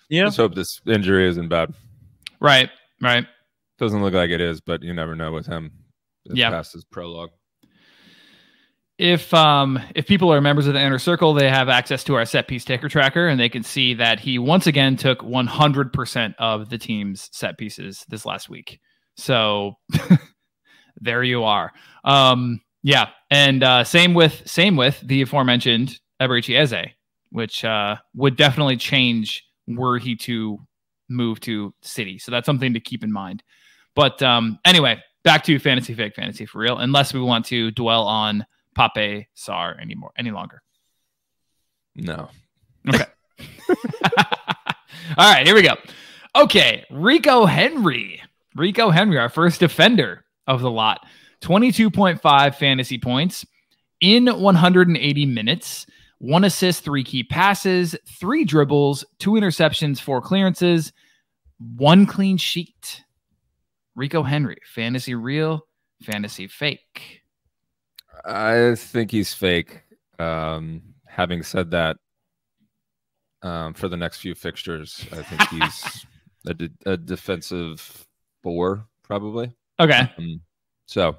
Yeah. 0.10 0.26
Let's 0.26 0.38
hope 0.38 0.56
this 0.56 0.82
injury 0.86 1.28
isn't 1.28 1.50
bad. 1.50 1.74
Right. 2.40 2.70
Right. 3.02 3.26
Doesn't 3.78 4.02
look 4.02 4.14
like 4.14 4.30
it 4.30 4.42
is, 4.42 4.62
but 4.62 4.82
you 4.82 4.94
never 4.94 5.16
know 5.16 5.32
with 5.32 5.46
him. 5.46 5.72
It's 6.26 6.36
Yeah. 6.36 6.50
Past 6.50 6.74
his 6.74 6.86
prologue. 6.86 7.30
If 8.98 9.32
um 9.34 9.80
if 9.94 10.08
people 10.08 10.34
are 10.34 10.42
members 10.42 10.66
of 10.66 10.74
the 10.74 10.82
inner 10.82 10.98
circle, 10.98 11.34
they 11.34 11.50
have 11.50 11.70
access 11.70 12.04
to 12.06 12.16
our 12.16 12.26
set 12.26 12.48
piece 12.48 12.66
taker 12.66 12.90
tracker, 12.90 13.28
and 13.28 13.40
they 13.40 13.50
can 13.50 13.64
see 13.64 13.94
that 13.96 14.20
he 14.20 14.40
once 14.40 14.66
again 14.66 14.96
took 14.96 15.20
100% 15.20 16.34
of 16.40 16.70
the 16.70 16.78
team's 16.80 17.30
set 17.32 17.58
pieces 17.60 18.04
this 18.10 18.26
last 18.26 18.50
week. 18.50 18.80
So 19.16 19.74
there 21.02 21.24
you 21.24 21.44
are. 21.44 21.72
Um, 22.04 22.62
yeah, 22.84 23.10
and 23.30 23.64
uh, 23.64 23.84
same 23.84 24.14
with 24.14 24.44
same 24.46 24.76
with 24.76 25.00
the 25.02 25.22
aforementioned 25.22 26.00
Eberechi 26.22 26.58
Eze, 26.58 26.92
which 27.32 27.64
uh, 27.66 27.98
would 28.16 28.36
definitely 28.36 28.78
change 28.78 29.44
were 29.68 29.98
he 29.98 30.16
to 30.16 30.60
move 31.10 31.40
to 31.42 31.74
City. 31.82 32.18
So 32.18 32.32
that's 32.32 32.46
something 32.46 32.74
to 32.74 32.80
keep 32.80 33.04
in 33.04 33.12
mind. 33.12 33.44
But 33.96 34.22
um, 34.22 34.60
anyway, 34.66 35.02
back 35.24 35.44
to 35.46 35.60
fantasy 35.60 35.94
fake 35.94 36.16
fantasy 36.16 36.46
for 36.46 36.60
real. 36.60 36.78
Unless 36.78 37.14
we 37.14 37.22
want 37.22 37.46
to 37.48 37.72
dwell 37.72 38.04
on 38.04 38.46
Pape 38.76 39.28
Sarr 39.36 39.80
anymore 39.82 40.12
any 40.18 40.32
longer. 40.32 40.62
No. 41.96 42.30
Okay. 42.88 43.04
All 45.18 45.34
right, 45.34 45.46
here 45.46 45.56
we 45.56 45.64
go. 45.64 45.76
Okay, 46.36 46.86
Rico 46.92 47.46
Henry. 47.46 48.22
Rico 48.56 48.90
Henry, 48.90 49.18
our 49.18 49.30
first 49.30 49.60
defender 49.60 50.26
of 50.46 50.62
the 50.62 50.70
lot. 50.70 51.06
22.5 51.42 52.56
fantasy 52.56 52.98
points 52.98 53.46
in 54.02 54.28
180 54.28 55.26
minutes. 55.26 55.86
One 56.20 56.44
assist, 56.44 56.84
three 56.84 57.04
key 57.04 57.24
passes, 57.24 57.96
three 58.20 58.44
dribbles, 58.44 59.06
two 59.20 59.32
interceptions, 59.32 60.02
four 60.02 60.22
clearances, 60.22 60.92
one 61.76 62.06
clean 62.06 62.38
sheet. 62.38 63.04
Rico 63.96 64.24
Henry, 64.24 64.58
fantasy 64.66 65.16
real, 65.16 65.68
fantasy 66.04 66.48
fake. 66.48 67.22
I 68.26 68.76
think 68.76 69.12
he's 69.12 69.34
fake. 69.34 69.82
Um, 70.20 70.82
having 71.08 71.44
said 71.44 71.72
that, 71.72 71.98
um, 73.44 73.74
for 73.74 73.88
the 73.88 73.98
next 73.98 74.20
few 74.20 74.34
fixtures, 74.36 75.06
I 75.12 75.22
think 75.22 75.42
he's 75.50 76.06
a, 76.48 76.54
de- 76.54 76.70
a 76.86 76.98
defensive 76.98 78.06
four, 78.42 78.86
probably. 79.04 79.54
Okay. 79.80 80.12
Um, 80.18 80.42
so 80.88 81.18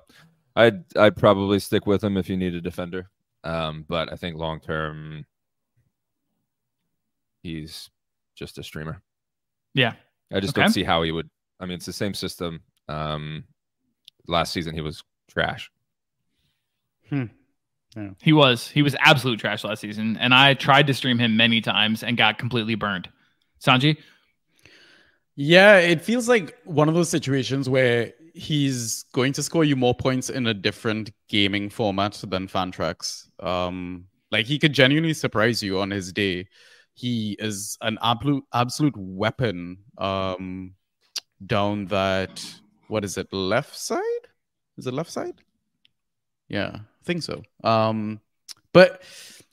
I'd 0.57 0.85
I'd 0.97 1.17
probably 1.17 1.61
stick 1.61 1.87
with 1.87 2.03
him 2.03 2.17
if 2.17 2.29
you 2.29 2.37
need 2.37 2.55
a 2.55 2.61
defender. 2.61 3.09
Um, 3.45 3.85
but 3.89 4.13
I 4.13 4.17
think 4.17 4.37
long 4.37 4.59
term, 4.61 5.25
he's 7.43 7.89
just 8.35 8.59
a 8.59 8.63
streamer. 8.65 9.01
Yeah. 9.75 9.95
I 10.33 10.41
just 10.41 10.57
Okay. 10.57 10.63
don't 10.63 10.73
see 10.73 10.83
how 10.85 11.03
he 11.03 11.13
would. 11.13 11.31
I 11.61 11.67
mean, 11.67 11.77
it's 11.77 11.87
the 11.87 11.93
same 11.93 12.15
system. 12.15 12.61
Um, 12.89 13.45
last 14.27 14.53
season 14.53 14.75
he 14.75 14.81
was 14.81 15.03
trash. 15.31 15.71
He 18.21 18.33
was. 18.33 18.69
He 18.69 18.83
was 18.83 18.95
absolute 19.01 19.41
trash 19.41 19.65
last 19.65 19.81
season. 19.81 20.17
And 20.19 20.35
I 20.35 20.55
tried 20.55 20.87
to 20.89 20.95
stream 20.95 21.19
him 21.19 21.37
many 21.37 21.61
times 21.61 22.03
and 22.03 22.17
got 22.17 22.39
completely 22.39 22.75
burned. 22.75 23.09
Sanjy? 23.65 23.97
Yeah, 25.37 25.79
it 25.79 26.03
feels 26.03 26.29
like 26.29 26.57
one 26.65 26.89
of 26.89 26.95
those 26.95 27.09
situations 27.09 27.69
where 27.69 28.13
he's 28.39 29.05
going 29.13 29.33
to 29.33 29.43
score 29.43 29.65
you 29.65 29.75
more 29.75 29.95
points 29.95 30.31
in 30.31 30.47
a 30.47 30.55
different 30.55 31.11
gaming 31.29 31.69
format 31.69 32.13
than 32.29 32.47
Fantrax. 32.47 33.27
Um, 33.45 34.05
like 34.31 34.47
he 34.47 34.59
could 34.59 34.73
genuinely 34.73 35.15
surprise 35.15 35.63
you 35.63 35.81
on 35.81 35.91
his 35.91 36.13
day. 36.13 36.47
He 36.95 37.37
is 37.39 37.77
an 37.81 37.99
absolute 38.03 38.45
absolute 38.53 38.97
weapon 38.97 39.79
um, 39.99 40.75
down 41.47 41.87
that 41.87 42.45
what 42.89 43.05
is 43.05 43.19
it 43.19 43.33
left 43.33 43.77
side? 43.77 44.25
Is 44.77 44.87
it 44.87 44.95
left 44.95 45.11
side? 45.11 45.43
Yeah, 46.49 46.71
I 46.75 47.05
think 47.05 47.23
so. 47.23 47.43
Um, 47.65 48.21
but 48.73 49.03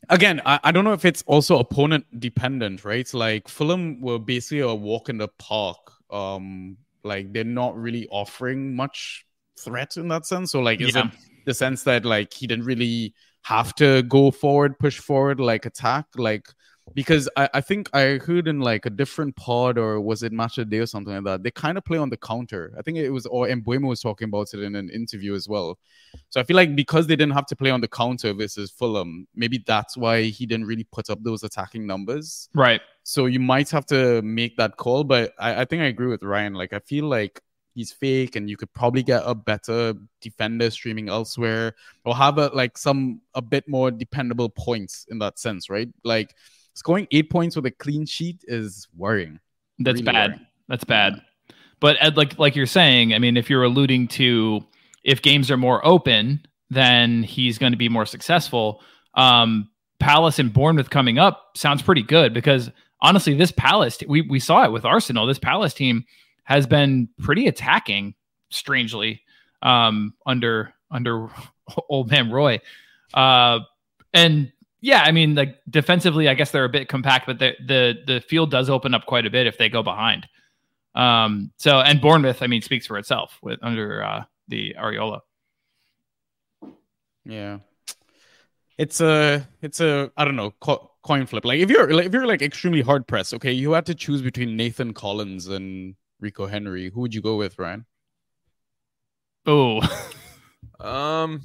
again, 0.10 0.41
I, 0.45 0.60
I 0.63 0.71
don't 0.71 0.86
know 0.86 0.93
if 0.93 1.06
it's 1.06 1.24
also 1.26 1.58
opponent 1.58 2.06
dependent, 2.19 2.86
right? 2.86 3.12
Like 3.13 3.48
Fulham 3.48 4.00
were 4.02 4.19
basically 4.19 4.60
a 4.60 4.74
walk 4.74 5.10
in 5.10 5.17
the 5.17 5.28
park. 5.28 5.91
Um, 6.12 6.78
like 7.06 7.32
they're 7.34 7.44
not 7.44 7.78
really 7.78 8.08
offering 8.10 8.76
much 8.76 9.26
threat 9.60 9.96
in 9.98 10.08
that 10.10 10.26
sense. 10.26 10.52
So 10.52 10.60
like, 10.62 10.82
is 10.82 10.96
Yeah. 10.96 11.08
it 11.08 11.13
the 11.46 11.54
sense 11.54 11.84
that 11.84 12.06
like 12.06 12.34
he 12.34 12.48
didn't 12.48 12.65
really 12.65 13.13
have 13.44 13.76
to 13.76 14.02
go 14.04 14.32
forward, 14.32 14.78
push 14.80 14.98
forward, 15.00 15.39
like 15.39 15.65
attack, 15.65 16.08
like 16.18 16.48
because 16.94 17.28
I, 17.36 17.50
I 17.56 17.62
think 17.62 17.89
I 17.96 18.18
heard 18.18 18.48
in 18.48 18.60
like 18.60 18.86
a 18.86 18.89
different 18.91 19.36
pod 19.36 19.78
or 19.78 20.00
was 20.02 20.22
it 20.24 20.32
Match 20.32 20.56
Day 20.56 20.78
or 20.78 20.86
something 20.86 21.13
like 21.15 21.24
that, 21.24 21.44
they 21.44 21.52
kind 21.52 21.78
of 21.78 21.86
play 21.86 21.98
on 21.98 22.10
the 22.10 22.18
counter. 22.18 22.74
I 22.78 22.82
think 22.84 22.98
it 22.98 23.10
was 23.10 23.26
or 23.28 23.48
Mbeumo 23.48 23.88
was 23.89 24.02
talking 24.02 24.28
about 24.28 24.54
it 24.54 24.62
in 24.62 24.76
an 24.76 24.89
interview 24.89 25.34
as 25.36 25.48
well. 25.48 25.80
So 26.30 26.39
I 26.39 26.44
feel 26.44 26.56
like 26.56 26.76
because 26.76 27.08
they 27.08 27.15
didn't 27.15 27.34
have 27.34 27.48
to 27.48 27.56
play 27.56 27.72
on 27.72 27.82
the 27.82 27.88
counter 27.88 28.34
versus 28.34 28.72
Fulham, 28.72 29.28
maybe 29.36 29.63
that's 29.65 29.98
why 29.98 30.24
he 30.24 30.46
didn't 30.46 30.65
really 30.65 30.86
put 30.91 31.10
up 31.10 31.24
those 31.24 31.44
attacking 31.44 31.88
numbers. 31.88 32.50
Right. 32.54 32.82
So 33.08 33.28
you 33.28 33.39
might 33.39 33.70
have 33.70 33.86
to 33.88 34.22
make 34.24 34.58
that 34.58 34.78
call. 34.78 35.04
But 35.04 35.34
I, 35.38 35.62
I 35.62 35.65
think 35.65 35.82
I 35.84 35.86
agree 35.86 36.08
with 36.08 36.24
Ryan. 36.24 36.56
Like 36.56 36.74
I 36.74 36.80
feel 36.80 37.06
like 37.06 37.39
he's 37.76 37.91
fake 37.91 38.36
and 38.36 38.50
you 38.50 38.58
could 38.58 38.74
probably 38.74 39.04
get 39.04 39.22
a 39.26 39.36
better 39.36 39.94
defender 40.22 40.70
streaming 40.72 41.08
elsewhere 41.08 41.76
or 42.04 42.15
have 42.15 42.39
a 42.39 42.48
like 42.48 42.78
some 42.78 43.22
a 43.36 43.41
bit 43.41 43.68
more 43.68 43.91
dependable 43.91 44.50
points 44.50 45.06
in 45.12 45.20
that 45.20 45.38
sense, 45.38 45.70
right? 45.70 45.88
Like 46.04 46.34
scoring 46.74 47.08
eight 47.12 47.30
points 47.30 47.56
with 47.56 47.68
a 47.68 47.72
clean 47.72 48.06
sheet 48.08 48.44
is 48.48 48.88
worrying. 48.98 49.39
That's 49.78 50.02
Really 50.02 50.06
bad. 50.06 50.30
worrying. 50.32 50.48
That's 50.68 50.84
bad. 50.84 51.22
But 51.80 51.98
Ed, 52.00 52.18
like 52.18 52.39
like 52.39 52.56
you're 52.56 52.65
saying, 52.65 53.13
I 53.13 53.20
mean, 53.20 53.38
if 53.38 53.50
you're 53.52 53.63
alluding 53.63 54.08
to 54.10 54.65
if 55.04 55.22
games 55.22 55.52
are 55.52 55.58
more 55.58 55.86
open, 55.86 56.44
then 56.72 57.22
he's 57.22 57.60
going 57.60 57.74
to 57.74 57.78
be 57.78 57.89
more 57.89 58.08
successful. 58.08 58.82
Um, 59.13 59.70
Palace 60.00 60.39
and 60.39 60.52
Bournemouth 60.52 60.89
coming 60.89 61.20
up 61.20 61.52
sounds 61.56 61.82
pretty 61.84 62.02
good 62.02 62.34
because 62.34 62.72
honestly, 63.06 63.36
this 63.36 63.52
Palace 63.52 64.00
we 64.08 64.22
we 64.22 64.39
saw 64.39 64.63
it 64.63 64.72
with 64.72 64.84
Arsenal. 64.84 65.26
This 65.28 65.39
Palace 65.39 65.74
team 65.74 66.06
has 66.44 66.65
been 66.65 67.08
pretty 67.22 67.48
attacking, 67.48 68.15
strangely, 68.50 69.22
um, 69.62 70.13
under 70.26 70.74
under 70.89 71.30
old 71.89 72.10
man 72.10 72.32
Roy. 72.32 72.60
Uh, 73.13 73.60
and 74.13 74.52
yeah, 74.82 75.04
I 75.04 75.12
mean, 75.12 75.36
like 75.36 75.60
defensively, 75.70 76.28
I 76.28 76.34
guess 76.34 76.52
they're 76.52 76.65
a 76.65 76.70
bit 76.70 76.89
compact, 76.89 77.28
but 77.28 77.39
the 77.39 77.54
the 77.65 77.96
the 78.06 78.22
field 78.22 78.52
does 78.52 78.70
open 78.70 78.94
up 78.94 79.06
quite 79.06 79.26
a 79.26 79.30
bit 79.30 79.48
if 79.48 79.58
they 79.58 79.70
go 79.70 79.84
behind. 79.84 80.28
Um, 80.96 81.52
so 81.58 81.80
and 81.80 82.02
Bournemouth, 82.02 82.41
I 82.41 82.48
mean, 82.48 82.62
speaks 82.62 82.88
for 82.88 82.98
itself 82.98 83.38
with 83.41 83.60
under 83.62 84.04
uh, 84.04 84.24
the 84.48 84.76
Iraola. 84.80 85.20
Yeah. 87.26 87.60
It's 88.78 89.00
a 89.00 89.48
it's 89.62 89.80
a 89.80 90.12
I 90.18 90.26
don't 90.26 90.36
know 90.36 90.54
coin 91.06 91.26
flip. 91.28 91.46
Like 91.46 91.60
if 91.60 91.70
you're 91.70 91.94
like, 91.94 92.08
if 92.08 92.13
you're 92.13 92.26
like 92.28 92.41
extremely 92.41 92.82
hard 92.82 93.08
pressed, 93.08 93.34
okay, 93.36 93.52
you 93.52 93.72
had 93.74 93.86
to 93.86 93.96
choose 93.96 94.22
between 94.22 94.58
Nathan 94.58 94.94
Collins 94.94 95.48
and 95.48 95.96
Rico 96.20 96.48
Henry. 96.48 96.89
Who 96.89 97.02
would 97.02 97.13
you 97.13 97.22
go 97.22 97.36
with, 97.38 97.58
Ryan? 97.60 97.86
Oh, 99.46 99.80
Um, 100.80 101.41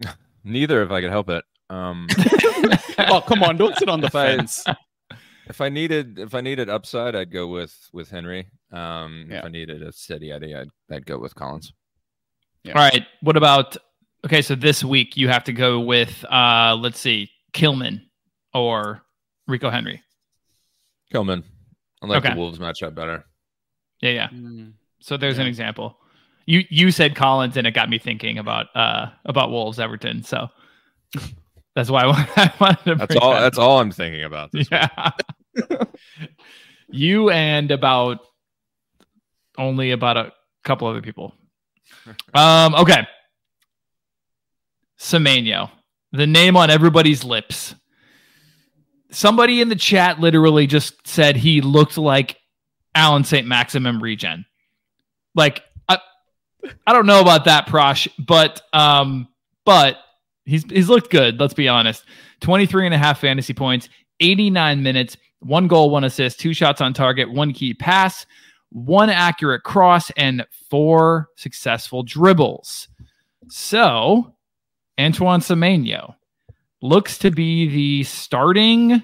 neither 0.44 0.82
if 0.82 0.90
I 0.90 1.00
could 1.00 1.10
help 1.10 1.30
it. 1.30 1.44
Um, 1.70 2.08
oh 2.98 3.22
come 3.26 3.42
on, 3.42 3.56
don't 3.56 3.76
sit 3.76 3.88
on 3.88 4.00
the 4.00 4.06
If 4.12 4.14
I- 4.16 4.36
fence. 4.36 4.64
if 5.48 5.60
I 5.60 5.68
needed 5.68 6.18
if 6.18 6.34
I 6.34 6.40
needed 6.40 6.68
upside, 6.68 7.14
I'd 7.14 7.30
go 7.32 7.46
with 7.46 7.74
with 7.92 8.10
Henry. 8.10 8.48
Um, 8.72 9.26
Yeah. 9.30 9.38
if 9.38 9.44
I 9.44 9.48
needed 9.48 9.82
a 9.82 9.92
steady 9.92 10.32
Eddie, 10.32 10.54
I'd 10.56 10.68
I'd 10.90 11.06
go 11.06 11.18
with 11.18 11.34
Collins. 11.34 11.72
all 12.66 12.72
right. 12.74 13.06
What 13.22 13.36
about 13.36 13.76
okay? 14.26 14.42
So 14.42 14.54
this 14.54 14.82
week 14.82 15.16
you 15.16 15.28
have 15.28 15.44
to 15.44 15.52
go 15.52 15.78
with 15.80 16.24
uh, 16.30 16.76
let's 16.78 16.98
see, 16.98 17.30
Kilman 17.52 18.00
or 18.54 19.02
Rico 19.46 19.70
Henry. 19.70 20.02
Kilman. 21.12 21.42
I 22.02 22.06
like 22.06 22.24
Okay. 22.24 22.34
the 22.34 22.38
Wolves 22.40 22.58
matchup 22.58 22.94
better. 22.94 23.24
Yeah, 24.00 24.10
yeah. 24.10 24.28
Mm, 24.28 24.72
So 25.00 25.16
there's 25.16 25.38
an 25.38 25.46
example. 25.46 25.98
You 26.46 26.64
you 26.70 26.90
said 26.90 27.14
Collins, 27.16 27.56
and 27.56 27.66
it 27.66 27.72
got 27.72 27.90
me 27.90 27.98
thinking 27.98 28.38
about 28.38 28.66
uh 28.74 29.10
about 29.24 29.50
Wolves 29.50 29.78
Everton. 29.78 30.22
So 30.22 30.48
that's 31.74 31.90
why 31.90 32.02
I 32.04 32.52
wanted 32.60 32.84
to. 32.84 32.94
That's 32.94 33.16
all. 33.16 33.32
that 33.32 33.40
That's 33.40 33.58
all 33.58 33.80
I'm 33.80 33.90
thinking 33.90 34.24
about. 34.24 34.52
This 34.52 34.68
yeah. 34.70 34.88
you 36.90 37.30
and 37.30 37.70
about 37.70 38.20
only 39.58 39.90
about 39.90 40.16
a 40.16 40.32
couple 40.64 40.86
other 40.88 41.02
people. 41.02 41.34
Um, 42.32 42.74
okay. 42.76 43.06
Semenyo, 44.98 45.70
the 46.12 46.26
name 46.26 46.56
on 46.56 46.70
everybody's 46.70 47.24
lips. 47.24 47.74
Somebody 49.10 49.60
in 49.60 49.68
the 49.68 49.76
chat 49.76 50.20
literally 50.20 50.66
just 50.66 51.06
said 51.06 51.36
he 51.36 51.60
looked 51.60 51.96
like 51.96 52.36
Alan 52.94 53.24
St. 53.24 53.46
Maximin 53.46 54.00
regen. 54.00 54.44
Like, 55.34 55.62
I, 55.88 55.98
I 56.86 56.92
don't 56.92 57.06
know 57.06 57.20
about 57.20 57.44
that, 57.46 57.66
Prosh, 57.66 58.08
but 58.18 58.60
um, 58.72 59.28
but 59.64 59.96
he's 60.44 60.64
he's 60.64 60.88
looked 60.88 61.10
good, 61.10 61.40
let's 61.40 61.54
be 61.54 61.68
honest. 61.68 62.04
23 62.40 62.86
and 62.86 62.94
a 62.94 62.98
half 62.98 63.20
fantasy 63.20 63.54
points, 63.54 63.88
89 64.20 64.82
minutes, 64.82 65.16
one 65.40 65.68
goal, 65.68 65.90
one 65.90 66.04
assist, 66.04 66.40
two 66.40 66.52
shots 66.52 66.80
on 66.80 66.92
target, 66.92 67.30
one 67.30 67.52
key 67.52 67.74
pass, 67.74 68.26
one 68.70 69.10
accurate 69.10 69.62
cross, 69.62 70.10
and 70.16 70.46
four 70.70 71.28
successful 71.36 72.02
dribbles. 72.02 72.88
So, 73.48 74.34
Antoine 74.98 75.40
Semenyo 75.40 76.14
looks 76.80 77.18
to 77.18 77.30
be 77.30 77.68
the 77.68 78.04
starting 78.04 79.02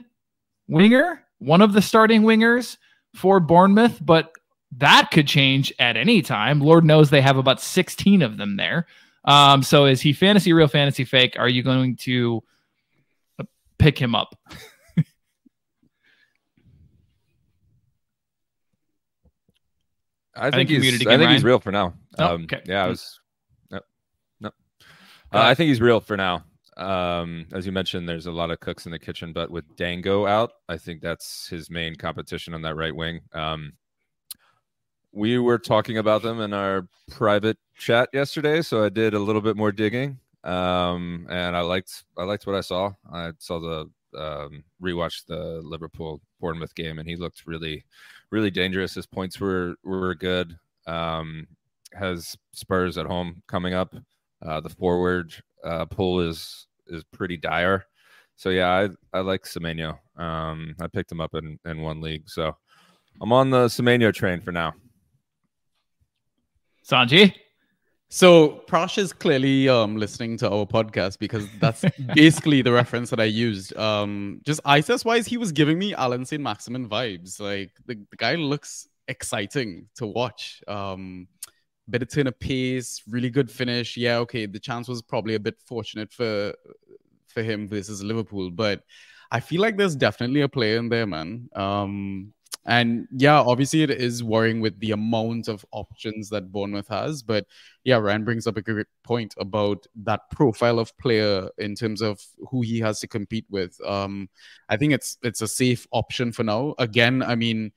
winger, 0.68 1.22
one 1.38 1.62
of 1.62 1.72
the 1.72 1.82
starting 1.82 2.22
wingers 2.22 2.76
for 3.14 3.40
Bournemouth, 3.40 3.98
but 4.04 4.32
that 4.78 5.10
could 5.10 5.26
change 5.26 5.72
at 5.78 5.96
any 5.96 6.22
time. 6.22 6.60
Lord 6.60 6.84
knows 6.84 7.10
they 7.10 7.20
have 7.20 7.36
about 7.36 7.60
16 7.60 8.22
of 8.22 8.36
them 8.36 8.56
there. 8.56 8.86
Um, 9.24 9.62
so 9.62 9.86
is 9.86 10.00
he 10.00 10.12
fantasy 10.12 10.52
real 10.52 10.68
fantasy 10.68 11.04
fake? 11.04 11.36
Are 11.38 11.48
you 11.48 11.62
going 11.62 11.96
to 11.98 12.42
pick 13.78 13.98
him 13.98 14.14
up? 14.14 14.36
I 20.36 20.50
think 20.50 20.68
think, 20.68 20.82
he's. 20.82 21.06
I 21.06 21.16
think 21.16 21.30
he's 21.30 21.44
real 21.44 21.60
for 21.60 21.70
now. 21.70 21.94
Oh, 22.18 22.34
um, 22.34 22.42
okay. 22.44 22.60
Yeah, 22.66 22.84
I 22.84 22.88
was. 22.88 23.20
No, 23.70 23.80
no. 24.40 24.48
Uh, 25.32 25.38
I 25.38 25.54
think 25.54 25.68
he's 25.68 25.80
real 25.80 26.00
for 26.00 26.16
now. 26.16 26.44
Um, 26.76 27.46
as 27.52 27.66
you 27.66 27.72
mentioned, 27.72 28.08
there's 28.08 28.26
a 28.26 28.32
lot 28.32 28.50
of 28.50 28.60
cooks 28.60 28.86
in 28.86 28.92
the 28.92 28.98
kitchen, 28.98 29.32
but 29.32 29.50
with 29.50 29.64
Dango 29.76 30.26
out, 30.26 30.52
I 30.68 30.76
think 30.76 31.00
that's 31.00 31.48
his 31.48 31.70
main 31.70 31.94
competition 31.94 32.54
on 32.54 32.62
that 32.62 32.74
right 32.74 32.94
wing. 32.94 33.20
Um, 33.32 33.74
we 35.12 35.38
were 35.38 35.58
talking 35.58 35.98
about 35.98 36.22
them 36.22 36.40
in 36.40 36.52
our 36.52 36.88
private 37.10 37.56
chat 37.76 38.08
yesterday, 38.12 38.62
so 38.62 38.84
I 38.84 38.88
did 38.88 39.14
a 39.14 39.18
little 39.18 39.40
bit 39.40 39.56
more 39.56 39.70
digging, 39.70 40.18
um, 40.42 41.26
and 41.30 41.56
I 41.56 41.60
liked 41.60 42.04
I 42.18 42.24
liked 42.24 42.46
what 42.46 42.56
I 42.56 42.60
saw. 42.60 42.92
I 43.12 43.30
saw 43.38 43.60
the 43.60 43.90
um, 44.18 44.64
rewatched 44.82 45.26
the 45.26 45.60
Liverpool 45.62 46.20
Bournemouth 46.40 46.74
game, 46.74 46.98
and 46.98 47.08
he 47.08 47.16
looked 47.16 47.46
really, 47.46 47.84
really 48.30 48.50
dangerous. 48.50 48.94
His 48.94 49.06
points 49.06 49.38
were 49.38 49.76
were 49.84 50.14
good. 50.16 50.58
Um, 50.86 51.46
has 51.92 52.36
Spurs 52.52 52.98
at 52.98 53.06
home 53.06 53.42
coming 53.46 53.74
up. 53.74 53.94
Uh, 54.42 54.60
the 54.60 54.68
forward 54.68 55.32
uh, 55.64 55.84
pull 55.86 56.20
is 56.20 56.66
is 56.86 57.04
pretty 57.04 57.36
dire. 57.36 57.86
So 58.36 58.50
yeah, 58.50 58.88
I 59.12 59.18
I 59.18 59.20
like 59.20 59.44
Semenyo. 59.44 59.98
Um, 60.16 60.74
I 60.80 60.86
picked 60.86 61.10
him 61.10 61.20
up 61.20 61.34
in 61.34 61.58
in 61.64 61.80
one 61.80 62.00
league, 62.00 62.28
so 62.28 62.56
I'm 63.20 63.32
on 63.32 63.50
the 63.50 63.66
Semenyo 63.66 64.12
train 64.12 64.40
for 64.40 64.52
now. 64.52 64.74
Sanjy? 66.86 67.34
So 68.10 68.62
Prash 68.68 68.98
is 68.98 69.12
clearly 69.12 69.68
um, 69.68 69.96
listening 69.96 70.36
to 70.36 70.48
our 70.48 70.66
podcast 70.66 71.18
because 71.18 71.48
that's 71.58 71.84
basically 72.14 72.62
the 72.62 72.70
reference 72.70 73.10
that 73.10 73.18
I 73.18 73.24
used. 73.24 73.76
Um, 73.76 74.40
just 74.44 74.60
ISIS 74.64 75.04
wise, 75.04 75.26
he 75.26 75.36
was 75.36 75.50
giving 75.50 75.78
me 75.78 75.94
Alan 75.94 76.24
St. 76.24 76.40
Maximin 76.40 76.88
vibes. 76.88 77.40
Like 77.40 77.72
the, 77.86 77.98
the 78.10 78.16
guy 78.16 78.36
looks 78.36 78.86
exciting 79.08 79.88
to 79.96 80.06
watch. 80.06 80.62
Um, 80.68 81.26
of 81.92 82.08
turn 82.08 82.26
of 82.26 82.38
pace, 82.38 83.02
really 83.08 83.30
good 83.30 83.50
finish. 83.50 83.96
Yeah, 83.96 84.18
okay, 84.18 84.46
the 84.46 84.58
chance 84.58 84.88
was 84.88 85.02
probably 85.02 85.34
a 85.34 85.40
bit 85.40 85.56
fortunate 85.66 86.12
for 86.12 86.54
for 87.28 87.42
him 87.42 87.68
versus 87.68 88.02
Liverpool, 88.02 88.50
but 88.50 88.82
I 89.30 89.40
feel 89.40 89.60
like 89.60 89.76
there's 89.76 89.96
definitely 89.96 90.42
a 90.42 90.48
player 90.48 90.78
in 90.78 90.88
there, 90.88 91.06
man. 91.06 91.48
Um, 91.54 92.32
and 92.66 93.06
yeah, 93.12 93.40
obviously 93.40 93.82
it 93.82 93.90
is 93.90 94.24
worrying 94.24 94.60
with 94.60 94.78
the 94.80 94.92
amount 94.92 95.48
of 95.48 95.66
options 95.72 96.30
that 96.30 96.50
Bournemouth 96.50 96.88
has. 96.88 97.22
But 97.22 97.46
yeah, 97.84 97.96
Ryan 97.96 98.24
brings 98.24 98.46
up 98.46 98.56
a 98.56 98.62
great 98.62 98.86
point 99.02 99.34
about 99.38 99.86
that 99.96 100.30
profile 100.30 100.78
of 100.78 100.96
player 100.96 101.50
in 101.58 101.74
terms 101.74 102.00
of 102.00 102.20
who 102.50 102.62
he 102.62 102.80
has 102.80 103.00
to 103.00 103.08
compete 103.08 103.44
with. 103.50 103.78
Um, 103.84 104.30
I 104.68 104.78
think 104.78 104.94
it's 104.94 105.18
it's 105.22 105.42
a 105.42 105.48
safe 105.48 105.86
option 105.92 106.32
for 106.32 106.42
now. 106.42 106.74
Again, 106.78 107.22
I 107.22 107.34
mean, 107.34 107.72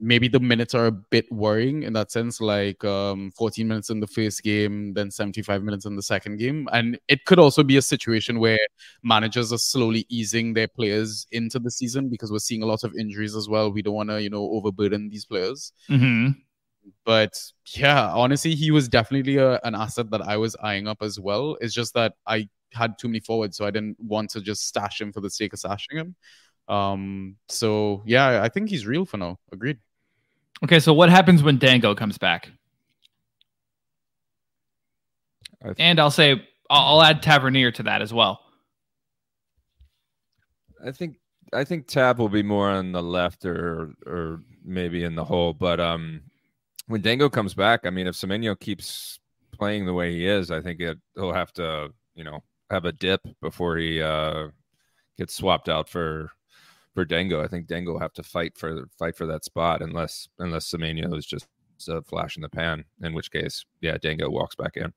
maybe 0.00 0.28
the 0.28 0.40
minutes 0.40 0.74
are 0.74 0.86
a 0.86 0.92
bit 0.92 1.30
worrying 1.30 1.82
in 1.82 1.92
that 1.92 2.10
sense, 2.10 2.40
like 2.40 2.82
um, 2.84 3.30
14 3.36 3.68
minutes 3.68 3.90
in 3.90 4.00
the 4.00 4.06
first 4.06 4.42
game, 4.42 4.94
then 4.94 5.10
75 5.10 5.62
minutes 5.62 5.84
in 5.84 5.96
the 5.96 6.02
second 6.02 6.38
game. 6.38 6.68
And 6.72 6.98
it 7.08 7.24
could 7.26 7.38
also 7.38 7.62
be 7.62 7.76
a 7.76 7.82
situation 7.82 8.40
where 8.40 8.58
managers 9.02 9.52
are 9.52 9.58
slowly 9.58 10.06
easing 10.08 10.54
their 10.54 10.68
players 10.68 11.26
into 11.32 11.58
the 11.58 11.70
season 11.70 12.08
because 12.08 12.32
we're 12.32 12.38
seeing 12.38 12.62
a 12.62 12.66
lot 12.66 12.84
of 12.84 12.94
injuries 12.96 13.36
as 13.36 13.48
well. 13.48 13.70
We 13.72 13.82
don't 13.82 13.94
want 13.94 14.10
to, 14.10 14.22
you 14.22 14.30
know, 14.30 14.42
overburden 14.50 15.10
these 15.10 15.26
players. 15.26 15.72
hmm 15.88 16.34
But 17.04 17.32
yeah, 17.76 18.08
honestly, 18.12 18.54
he 18.54 18.70
was 18.70 18.88
definitely 18.88 19.36
a, 19.36 19.60
an 19.64 19.74
asset 19.74 20.10
that 20.10 20.22
I 20.22 20.36
was 20.36 20.56
eyeing 20.62 20.86
up 20.88 21.02
as 21.02 21.18
well. 21.18 21.56
It's 21.60 21.74
just 21.74 21.94
that 21.94 22.14
I 22.26 22.48
had 22.72 22.98
too 22.98 23.08
many 23.08 23.20
forwards, 23.20 23.56
so 23.56 23.66
I 23.66 23.70
didn't 23.70 23.96
want 24.00 24.30
to 24.30 24.40
just 24.40 24.66
stash 24.66 25.00
him 25.00 25.12
for 25.12 25.20
the 25.20 25.30
sake 25.30 25.52
of 25.52 25.58
stashing 25.60 25.94
him. 25.96 26.16
Um, 26.68 27.36
so 27.48 28.02
yeah, 28.06 28.42
I 28.42 28.48
think 28.48 28.70
he's 28.70 28.86
real 28.86 29.04
for 29.06 29.16
now. 29.16 29.38
Agreed. 29.52 29.78
Okay, 30.64 30.78
so 30.80 30.92
what 30.92 31.08
happens 31.08 31.42
when 31.42 31.58
Dango 31.58 31.94
comes 31.94 32.18
back? 32.18 32.50
I- 35.64 35.74
And 35.78 35.98
I'll 36.00 36.10
say 36.10 36.32
I'll, 36.68 36.98
I'll 36.98 37.02
add 37.02 37.22
Tavernier 37.22 37.70
to 37.72 37.82
that 37.84 38.02
as 38.02 38.12
well. 38.12 38.40
I 40.84 40.92
think 40.92 41.16
I 41.52 41.64
think 41.64 41.86
Tab 41.88 42.18
will 42.18 42.28
be 42.28 42.42
more 42.42 42.70
on 42.70 42.92
the 42.92 43.02
left 43.02 43.44
or 43.44 43.94
or 44.06 44.40
maybe 44.64 45.04
in 45.04 45.14
the 45.14 45.24
hole. 45.24 45.52
But 45.52 45.80
um, 45.80 46.22
when 46.86 47.00
Dango 47.02 47.28
comes 47.28 47.54
back, 47.54 47.80
I 47.84 47.90
mean, 47.90 48.06
if 48.06 48.14
Semenyo 48.14 48.58
keeps 48.58 49.18
playing 49.52 49.84
the 49.84 49.92
way 49.94 50.12
he 50.12 50.26
is, 50.26 50.50
I 50.50 50.60
think 50.60 50.80
it, 50.80 50.98
he'll 51.16 51.32
have 51.32 51.52
to 51.54 51.92
you 52.14 52.24
know 52.24 52.42
have 52.70 52.84
a 52.84 52.92
dip 52.92 53.20
before 53.42 53.76
he 53.76 54.00
uh, 54.00 54.48
gets 55.18 55.34
swapped 55.34 55.68
out 55.68 55.88
for 55.88 56.30
for 56.94 57.04
Dango. 57.04 57.42
I 57.42 57.48
think 57.48 57.66
Dango 57.66 57.92
will 57.92 58.00
have 58.00 58.12
to 58.14 58.22
fight 58.22 58.56
for 58.56 58.88
fight 58.98 59.16
for 59.16 59.26
that 59.26 59.44
spot 59.44 59.82
unless 59.82 60.28
unless 60.38 60.70
Semenyo 60.70 61.16
is 61.16 61.26
just 61.26 61.46
a 61.88 62.02
flash 62.02 62.36
in 62.36 62.42
the 62.42 62.48
pan. 62.48 62.84
In 63.02 63.14
which 63.14 63.30
case, 63.30 63.64
yeah, 63.80 63.96
Dango 63.98 64.28
walks 64.30 64.54
back 64.54 64.76
in. 64.76 64.92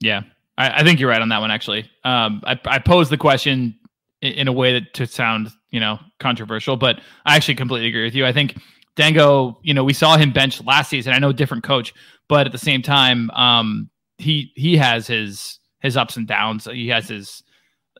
Yeah, 0.00 0.22
I, 0.58 0.80
I 0.80 0.84
think 0.84 1.00
you're 1.00 1.10
right 1.10 1.22
on 1.22 1.28
that 1.28 1.40
one. 1.40 1.50
Actually, 1.50 1.90
um, 2.04 2.42
I, 2.44 2.58
I 2.66 2.78
posed 2.78 3.10
the 3.10 3.16
question 3.16 3.78
in, 4.20 4.48
a 4.48 4.52
way 4.52 4.72
that 4.72 4.94
to 4.94 5.06
sound 5.06 5.50
you 5.70 5.80
know 5.80 5.98
controversial, 6.20 6.76
but 6.76 7.00
I 7.24 7.36
actually 7.36 7.54
completely 7.54 7.88
agree 7.88 8.04
with 8.04 8.14
you. 8.14 8.26
I 8.26 8.32
think 8.32 8.56
Dango, 8.96 9.58
you 9.62 9.74
know, 9.74 9.84
we 9.84 9.92
saw 9.92 10.16
him 10.16 10.32
bench 10.32 10.62
last 10.64 10.90
season. 10.90 11.12
I 11.12 11.18
know 11.18 11.32
different 11.32 11.64
coach, 11.64 11.94
but 12.28 12.46
at 12.46 12.52
the 12.52 12.58
same 12.58 12.82
time, 12.82 13.30
um, 13.30 13.90
he 14.18 14.52
he 14.56 14.76
has 14.76 15.06
his 15.06 15.58
his 15.80 15.96
ups 15.96 16.16
and 16.16 16.26
downs. 16.26 16.66
He 16.66 16.88
has 16.88 17.08
his 17.08 17.42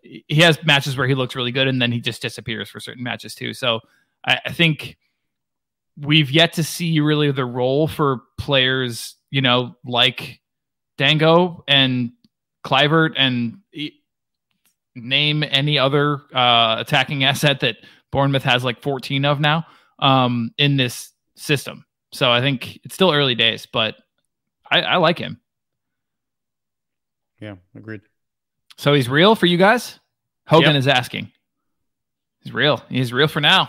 he 0.05 0.43
has 0.43 0.63
matches 0.65 0.97
where 0.97 1.09
he 1.09 1.15
looks 1.15 1.35
really 1.35 1.53
good, 1.53 1.67
and 1.67 1.81
then 1.81 1.91
he 1.91 2.01
just 2.01 2.23
disappears 2.23 2.69
for 2.69 2.81
certain 2.81 3.03
matches 3.03 3.35
too. 3.35 3.55
So 3.55 3.81
I, 4.27 4.39
I 4.47 4.53
think 4.53 4.97
we've 5.99 6.31
yet 6.31 6.55
to 6.55 6.65
see 6.65 7.01
really 7.01 7.31
the 7.31 7.45
role 7.45 7.89
for 7.89 8.23
players, 8.39 9.17
you 9.31 9.41
know, 9.41 9.77
like 9.85 10.41
Dango 10.99 11.65
and 11.67 12.13
Kluivert 12.65 13.15
and 13.17 13.59
name 14.95 15.43
any 15.43 15.79
other 15.79 16.23
uh, 16.35 16.77
attacking 16.79 17.25
asset 17.25 17.61
that 17.61 17.77
Bournemouth 18.11 18.45
has 18.45 18.65
like 18.65 18.83
14 18.83 19.25
of 19.25 19.41
now 19.41 19.67
um, 19.99 20.53
in 20.59 20.77
this 20.77 21.13
system. 21.37 21.85
So 22.13 22.31
I 22.31 22.41
think 22.41 22.79
it's 22.85 22.95
still 22.95 23.13
early 23.13 23.35
days, 23.35 23.67
but 23.67 23.97
I, 24.71 24.83
I 24.83 24.97
like 24.97 25.19
him. 25.19 25.41
Yeah, 27.41 27.57
agreed. 27.75 28.03
So 28.77 28.95
he's 28.95 29.09
real 29.09 29.35
for 29.35 29.47
you 29.47 29.57
guys? 29.57 29.99
Hogan 30.47 30.73
Yep. 30.75 30.79
is 30.81 30.89
asking. 30.89 31.31
He's 32.41 32.53
real. 32.53 32.83
He's 32.89 33.13
real 33.13 33.29
for 33.29 33.41
now. 33.41 33.69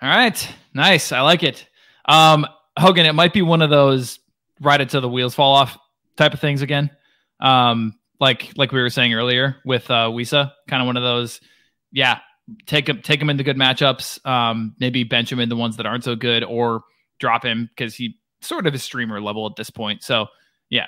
All 0.00 0.08
right. 0.08 0.54
Nice. 0.72 1.12
I 1.12 1.20
like 1.20 1.42
it. 1.42 1.66
Um, 2.06 2.46
Hogan, 2.78 3.04
it 3.06 3.14
might 3.14 3.32
be 3.32 3.42
one 3.42 3.60
of 3.62 3.70
those 3.70 4.18
ride 4.60 4.80
it 4.80 4.88
till 4.90 5.00
the 5.00 5.08
wheels 5.08 5.34
fall 5.34 5.54
off 5.54 5.76
type 6.16 6.32
of 6.34 6.40
things 6.40 6.62
again. 6.62 6.90
Um, 7.40 7.94
like 8.18 8.50
like 8.56 8.72
we 8.72 8.80
were 8.80 8.90
saying 8.90 9.14
earlier 9.14 9.56
with 9.64 9.90
uh 9.90 10.08
Wissa, 10.08 10.52
kind 10.68 10.82
of 10.82 10.86
one 10.86 10.96
of 10.96 11.02
those, 11.02 11.40
yeah, 11.90 12.20
take 12.66 12.88
him 12.88 13.00
take 13.02 13.20
him 13.20 13.30
into 13.30 13.42
good 13.44 13.56
matchups, 13.56 14.24
um, 14.26 14.74
maybe 14.78 15.04
bench 15.04 15.32
him 15.32 15.40
in 15.40 15.48
the 15.48 15.56
ones 15.56 15.76
that 15.78 15.86
aren't 15.86 16.04
so 16.04 16.14
good, 16.16 16.44
or 16.44 16.82
drop 17.18 17.44
him 17.44 17.68
because 17.74 17.94
he 17.94 18.18
sort 18.42 18.66
of 18.66 18.74
is 18.74 18.82
streamer 18.82 19.20
level 19.20 19.46
at 19.46 19.56
this 19.56 19.70
point. 19.70 20.02
So 20.02 20.26
yeah. 20.68 20.86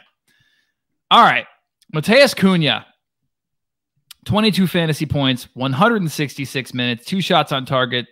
All 1.11 1.23
right. 1.23 1.47
Matheus 1.95 2.35
Cunha, 2.35 2.85
22 4.25 4.67
fantasy 4.67 5.07
points, 5.07 5.49
166 5.55 6.75
minutes, 6.75 7.05
two 7.05 7.21
shots 7.21 7.51
on 7.53 7.65
target, 7.67 8.07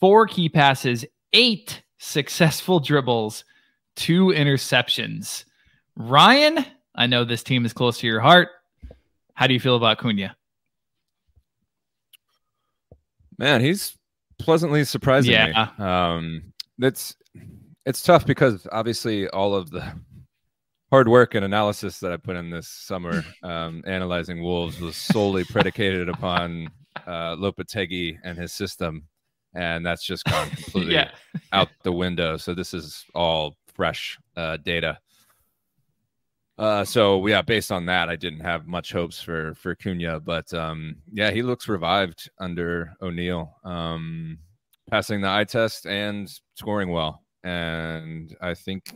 four 0.00 0.26
key 0.26 0.48
passes, 0.48 1.04
eight 1.32 1.82
successful 1.98 2.80
dribbles, 2.80 3.44
two 3.96 4.26
interceptions. 4.28 5.44
Ryan, 5.96 6.64
I 6.94 7.06
know 7.06 7.24
this 7.24 7.42
team 7.42 7.64
is 7.66 7.72
close 7.72 7.98
to 7.98 8.06
your 8.06 8.20
heart. 8.20 8.48
How 9.34 9.46
do 9.46 9.54
you 9.54 9.60
feel 9.60 9.76
about 9.76 9.98
Cunha? 9.98 10.32
Man, 13.38 13.60
he's 13.60 13.96
pleasantly 14.38 14.84
surprising 14.84 15.32
Yeah. 15.32 15.68
me. 15.78 15.84
Um, 15.84 16.52
that's 16.78 17.16
it's 17.84 18.02
tough 18.02 18.24
because 18.26 18.66
obviously 18.70 19.28
all 19.28 19.54
of 19.54 19.70
the 19.70 19.92
hard 20.92 21.08
work 21.08 21.34
and 21.34 21.42
analysis 21.42 21.98
that 22.00 22.12
I 22.12 22.18
put 22.18 22.36
in 22.36 22.50
this 22.50 22.68
summer 22.68 23.24
um, 23.42 23.82
analyzing 23.86 24.42
Wolves 24.42 24.78
was 24.78 24.94
solely 24.94 25.42
predicated 25.42 26.10
upon 26.10 26.68
uh, 27.06 27.34
Lopetegui 27.34 28.18
and 28.22 28.36
his 28.36 28.52
system, 28.52 29.04
and 29.54 29.86
that's 29.86 30.04
just 30.04 30.22
gone 30.24 30.50
completely 30.64 30.92
yeah. 30.92 31.10
out 31.54 31.70
the 31.82 31.92
window. 31.92 32.36
So 32.36 32.52
this 32.52 32.74
is 32.74 33.06
all 33.14 33.56
fresh 33.74 34.18
uh, 34.36 34.58
data. 34.58 34.98
Uh, 36.58 36.84
so 36.84 37.26
yeah, 37.26 37.40
based 37.40 37.72
on 37.72 37.86
that, 37.86 38.10
I 38.10 38.16
didn't 38.16 38.40
have 38.40 38.66
much 38.66 38.92
hopes 38.92 39.18
for 39.18 39.54
for 39.54 39.74
Cunha, 39.74 40.22
but 40.22 40.52
um, 40.52 40.96
yeah, 41.10 41.30
he 41.30 41.40
looks 41.42 41.68
revived 41.68 42.30
under 42.38 42.92
O'Neil, 43.00 43.56
um, 43.64 44.38
passing 44.90 45.22
the 45.22 45.30
eye 45.30 45.44
test 45.44 45.86
and 45.86 46.30
scoring 46.54 46.90
well, 46.90 47.22
and 47.42 48.36
I 48.42 48.52
think 48.52 48.92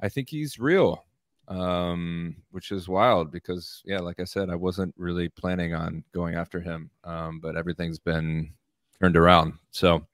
I 0.00 0.08
think 0.08 0.28
he's 0.28 0.58
real, 0.58 1.04
um, 1.48 2.36
which 2.50 2.72
is 2.72 2.88
wild 2.88 3.30
because 3.30 3.82
yeah, 3.84 3.98
like 3.98 4.20
I 4.20 4.24
said, 4.24 4.50
I 4.50 4.56
wasn't 4.56 4.94
really 4.96 5.28
planning 5.28 5.74
on 5.74 6.04
going 6.12 6.34
after 6.34 6.60
him, 6.60 6.90
um, 7.04 7.40
but 7.40 7.56
everything's 7.56 7.98
been 7.98 8.52
turned 9.00 9.16
around. 9.16 9.54
So 9.70 10.04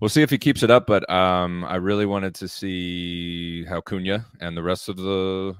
we'll 0.00 0.08
see 0.08 0.22
if 0.22 0.30
he 0.30 0.38
keeps 0.38 0.62
it 0.62 0.70
up. 0.70 0.86
But 0.86 1.08
um, 1.10 1.64
I 1.64 1.76
really 1.76 2.06
wanted 2.06 2.34
to 2.36 2.48
see 2.48 3.64
how 3.64 3.80
Cunha 3.80 4.24
and 4.40 4.56
the 4.56 4.62
rest 4.62 4.88
of 4.88 4.96
the 4.96 5.54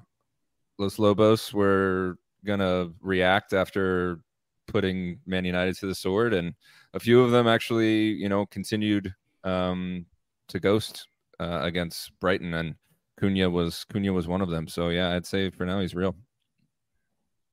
Los 0.79 0.99
Lobos 0.99 1.53
were 1.53 2.19
gonna 2.45 2.91
react 3.01 3.53
after 3.53 4.21
putting 4.67 5.19
Man 5.27 5.45
United 5.45 5.77
to 5.79 5.87
the 5.87 5.95
sword, 5.95 6.35
and 6.35 6.55
a 6.95 7.01
few 7.01 7.23
of 7.23 7.31
them 7.31 7.49
actually, 7.49 8.13
you 8.13 8.29
know, 8.29 8.47
continued 8.47 9.15
um, 9.45 10.07
to 10.49 10.61
ghost 10.61 11.09
uh, 11.41 11.61
against 11.63 12.19
Brighton, 12.21 12.55
and 12.55 12.75
Cunha 13.19 13.51
was 13.51 13.85
Cunha 13.93 14.13
was 14.13 14.27
one 14.27 14.41
of 14.41 14.51
them. 14.51 14.69
So 14.69 14.89
yeah, 14.89 15.15
I'd 15.15 15.27
say 15.27 15.51
for 15.51 15.67
now 15.67 15.81
he's 15.81 15.95
real. 15.95 16.17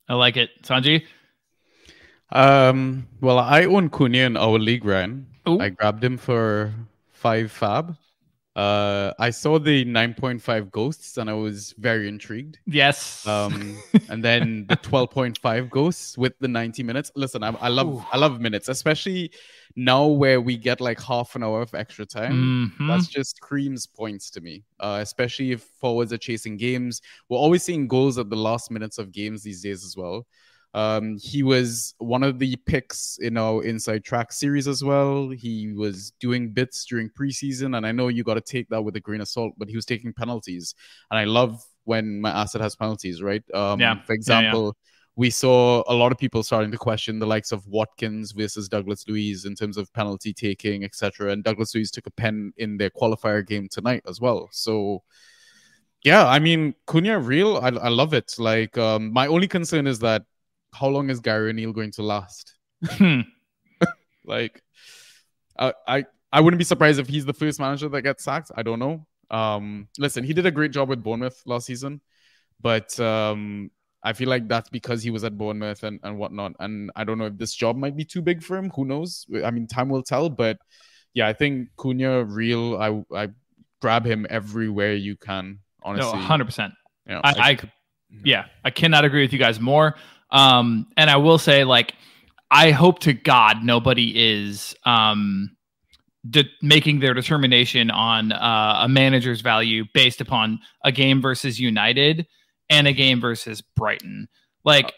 I 0.07 0.13
like 0.13 0.37
it. 0.37 0.49
Sanjy? 0.61 1.03
Um, 2.31 3.07
well, 3.21 3.39
I 3.39 3.65
own 3.65 3.89
Cunha 3.89 4.25
in 4.25 4.37
our 4.37 4.59
league, 4.59 4.85
Ryan. 4.85 5.27
Ooh. 5.47 5.59
I 5.59 5.69
grabbed 5.69 6.03
him 6.03 6.17
for 6.17 6.73
five 7.11 7.51
FAAB. 7.51 7.97
Uh, 8.55 9.11
I 9.19 9.31
saw 9.31 9.59
the 9.59 9.83
9.5 9.83 10.71
ghosts 10.71 11.17
and 11.17 11.29
I 11.29 11.33
was 11.33 11.73
very 11.77 12.07
intrigued. 12.07 12.59
Yes. 12.65 13.27
Um, 13.27 13.77
and 14.09 14.23
then 14.23 14.65
the 14.69 14.77
12.5 14.77 15.69
ghosts 15.69 16.17
with 16.17 16.33
the 16.39 16.47
90 16.47 16.81
minutes. 16.83 17.11
Listen, 17.15 17.43
I, 17.43 17.49
I 17.59 17.67
love 17.67 17.87
Ooh. 17.87 18.05
I 18.13 18.17
love 18.17 18.39
minutes, 18.39 18.69
especially 18.69 19.31
now 19.75 20.05
where 20.07 20.39
we 20.39 20.57
get 20.57 20.79
like 20.79 20.99
half 21.01 21.35
an 21.35 21.43
hour 21.43 21.61
of 21.61 21.73
extra 21.73 22.05
time. 22.05 22.71
Mhm. 22.79 22.87
That's 22.87 23.07
just 23.07 23.35
screams 23.37 23.85
points 23.85 24.29
to 24.31 24.41
me, 24.41 24.63
uh, 24.79 24.99
especially 25.01 25.51
if 25.51 25.63
forwards 25.81 26.13
are 26.13 26.17
chasing 26.17 26.57
games. 26.57 27.01
We're 27.29 27.37
always 27.37 27.63
seeing 27.63 27.87
goals 27.87 28.17
at 28.17 28.29
the 28.29 28.35
last 28.37 28.71
minutes 28.71 28.97
of 28.97 29.11
games 29.11 29.43
these 29.43 29.61
days 29.61 29.83
as 29.83 29.95
well. 29.97 30.25
Um, 30.73 31.17
he 31.17 31.41
was 31.41 31.95
one 31.99 32.21
of 32.23 32.37
the 32.37 32.55
picks 32.65 33.17
in 33.19 33.37
our 33.37 33.63
Inside 33.63 34.03
Track 34.03 34.33
series 34.33 34.67
as 34.67 34.83
well. 34.83 35.29
He 35.29 35.71
was 35.71 36.11
doing 36.19 36.51
bits 36.51 36.85
during 36.85 37.09
preseason, 37.09 37.77
and 37.77 37.85
I 37.87 37.93
know 37.93 38.09
you 38.09 38.23
got 38.25 38.33
to 38.33 38.41
take 38.41 38.67
that 38.69 38.81
with 38.81 38.95
a 38.97 38.99
grain 38.99 39.21
of 39.21 39.29
salt, 39.29 39.53
but 39.57 39.69
he 39.69 39.75
was 39.77 39.85
taking 39.85 40.11
penalties. 40.13 40.75
And 41.11 41.17
I 41.17 41.23
love 41.23 41.63
when 41.85 42.19
my 42.19 42.29
asset 42.31 42.59
has 42.61 42.75
penalties, 42.75 43.21
right? 43.21 43.43
Um, 43.53 43.79
Yeah. 43.79 44.01
For 44.03 44.15
Yeah, 44.15 44.41
yeah. 44.41 44.51
We 45.17 45.29
saw 45.29 45.83
a 45.87 45.93
lot 45.93 46.11
of 46.11 46.17
people 46.17 46.43
starting 46.43 46.71
to 46.71 46.77
question 46.77 47.19
the 47.19 47.25
likes 47.25 47.51
of 47.51 47.65
Watkins 47.67 48.33
versus 48.33 48.67
Douglas 48.67 49.07
Luiz 49.07 49.45
in 49.45 49.55
terms 49.55 49.77
of 49.77 49.91
penalty 49.93 50.33
taking, 50.33 50.83
etc. 50.83 51.31
And 51.31 51.43
Douglas 51.43 51.73
Luiz 51.73 51.89
took 51.89 52.05
a 52.07 52.11
pen 52.11 52.51
in 52.57 52.77
their 52.77 52.89
qualifier 52.89 53.45
game 53.45 53.69
tonight 53.69 54.03
as 54.07 54.19
well. 54.19 54.49
So, 54.51 55.03
yeah, 56.03 56.27
I 56.27 56.39
mean, 56.39 56.75
Cunha 56.85 57.25
real. 57.25 57.57
I, 57.57 57.69
I 57.69 57.89
love 57.89 58.13
it. 58.13 58.35
Like, 58.37 58.77
um, 58.77 59.13
my 59.13 59.27
only 59.27 59.47
concern 59.47 59.87
is 59.87 59.99
that 59.99 60.23
how 60.73 60.87
long 60.87 61.09
is 61.09 61.21
Gary 61.21 61.51
O'Neil 61.51 61.71
going 61.71 61.91
to 61.91 62.03
last? 62.03 62.55
Hmm. 62.85 63.21
Like, 64.27 64.63
I, 65.57 65.73
I 65.87 66.05
I 66.31 66.41
wouldn't 66.41 66.57
be 66.57 66.65
surprised 66.65 66.99
if 66.99 67.07
he's 67.07 67.25
the 67.25 67.33
first 67.33 67.59
manager 67.59 67.87
that 67.89 68.01
gets 68.01 68.23
sacked. 68.23 68.51
I 68.55 68.63
don't 68.63 68.79
know. 68.79 69.05
Um, 69.31 69.87
listen, 69.97 70.23
he 70.23 70.33
did 70.33 70.45
a 70.45 70.51
great 70.51 70.71
job 70.71 70.89
with 70.89 71.03
Bournemouth 71.03 71.41
last 71.45 71.65
season, 71.65 72.01
but 72.59 72.99
um, 72.99 73.71
I 74.05 74.13
feel 74.13 74.29
like 74.29 74.47
that's 74.47 74.69
because 74.69 75.01
he 75.01 75.09
was 75.09 75.23
at 75.23 75.35
Bournemouth 75.35 75.81
and, 75.83 75.99
and 76.03 76.19
whatnot. 76.19 76.53
And 76.59 76.91
I 76.95 77.03
don't 77.03 77.17
know 77.17 77.25
if 77.25 77.37
this 77.37 77.55
job 77.55 77.75
might 77.75 77.97
be 77.97 78.05
too 78.05 78.21
big 78.21 78.43
for 78.43 78.55
him. 78.55 78.69
Who 78.75 78.85
knows? 78.85 79.25
I 79.43 79.49
mean, 79.49 79.65
time 79.65 79.89
will 79.89 80.03
tell. 80.03 80.29
But 80.29 80.59
yeah, 81.15 81.27
I 81.27 81.33
think 81.33 81.69
Cunha 81.75 82.23
real. 82.23 82.77
I 82.77 83.03
I 83.13 83.29
grab 83.81 84.05
him 84.05 84.27
everywhere 84.29 84.93
you 84.93 85.17
can. 85.17 85.59
no, 85.83 85.89
Honestly, 85.89 86.19
100%. 86.19 86.71
Yeah, 87.07 87.21
I, 87.23 87.31
I 87.51 87.59
yeah, 88.23 88.45
I 88.63 88.69
cannot 88.69 89.05
agree 89.05 89.23
with 89.23 89.33
you 89.33 89.39
guys 89.39 89.59
more. 89.59 89.95
Um, 90.31 90.87
and 90.97 91.09
I 91.09 91.17
will 91.17 91.39
say, 91.39 91.63
like, 91.63 91.95
I 92.51 92.71
hope 92.71 92.99
to 92.99 93.13
God 93.13 93.63
nobody 93.63 94.13
is 94.15 94.75
um 94.85 95.49
de- 96.29 96.49
making 96.61 96.99
their 96.99 97.15
determination 97.15 97.89
on 97.89 98.31
uh, 98.31 98.81
a 98.83 98.87
manager's 98.87 99.41
value 99.41 99.85
based 99.95 100.21
upon 100.21 100.59
a 100.83 100.91
game 100.91 101.23
versus 101.23 101.59
United 101.59 102.27
and 102.69 102.87
a 102.87 102.93
game 102.93 103.21
versus 103.21 103.61
Brighton. 103.61 104.27
Like, 104.63 104.93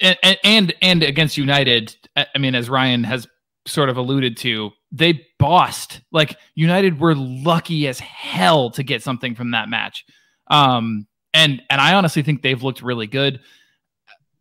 and 0.00 0.38
and 0.44 0.74
and 0.82 1.02
against 1.02 1.36
United, 1.36 1.96
I 2.16 2.38
mean, 2.38 2.54
as 2.54 2.68
Ryan 2.68 3.04
has 3.04 3.26
sort 3.66 3.88
of 3.88 3.96
alluded 3.96 4.36
to, 4.38 4.70
they 4.92 5.26
bossed. 5.38 6.00
Like 6.12 6.36
United 6.54 7.00
were 7.00 7.14
lucky 7.14 7.88
as 7.88 7.98
hell 8.00 8.70
to 8.70 8.82
get 8.82 9.02
something 9.02 9.34
from 9.34 9.52
that 9.52 9.68
match. 9.68 10.04
Um, 10.48 11.06
and 11.32 11.62
and 11.70 11.80
I 11.80 11.94
honestly 11.94 12.22
think 12.22 12.42
they've 12.42 12.62
looked 12.62 12.82
really 12.82 13.06
good. 13.06 13.40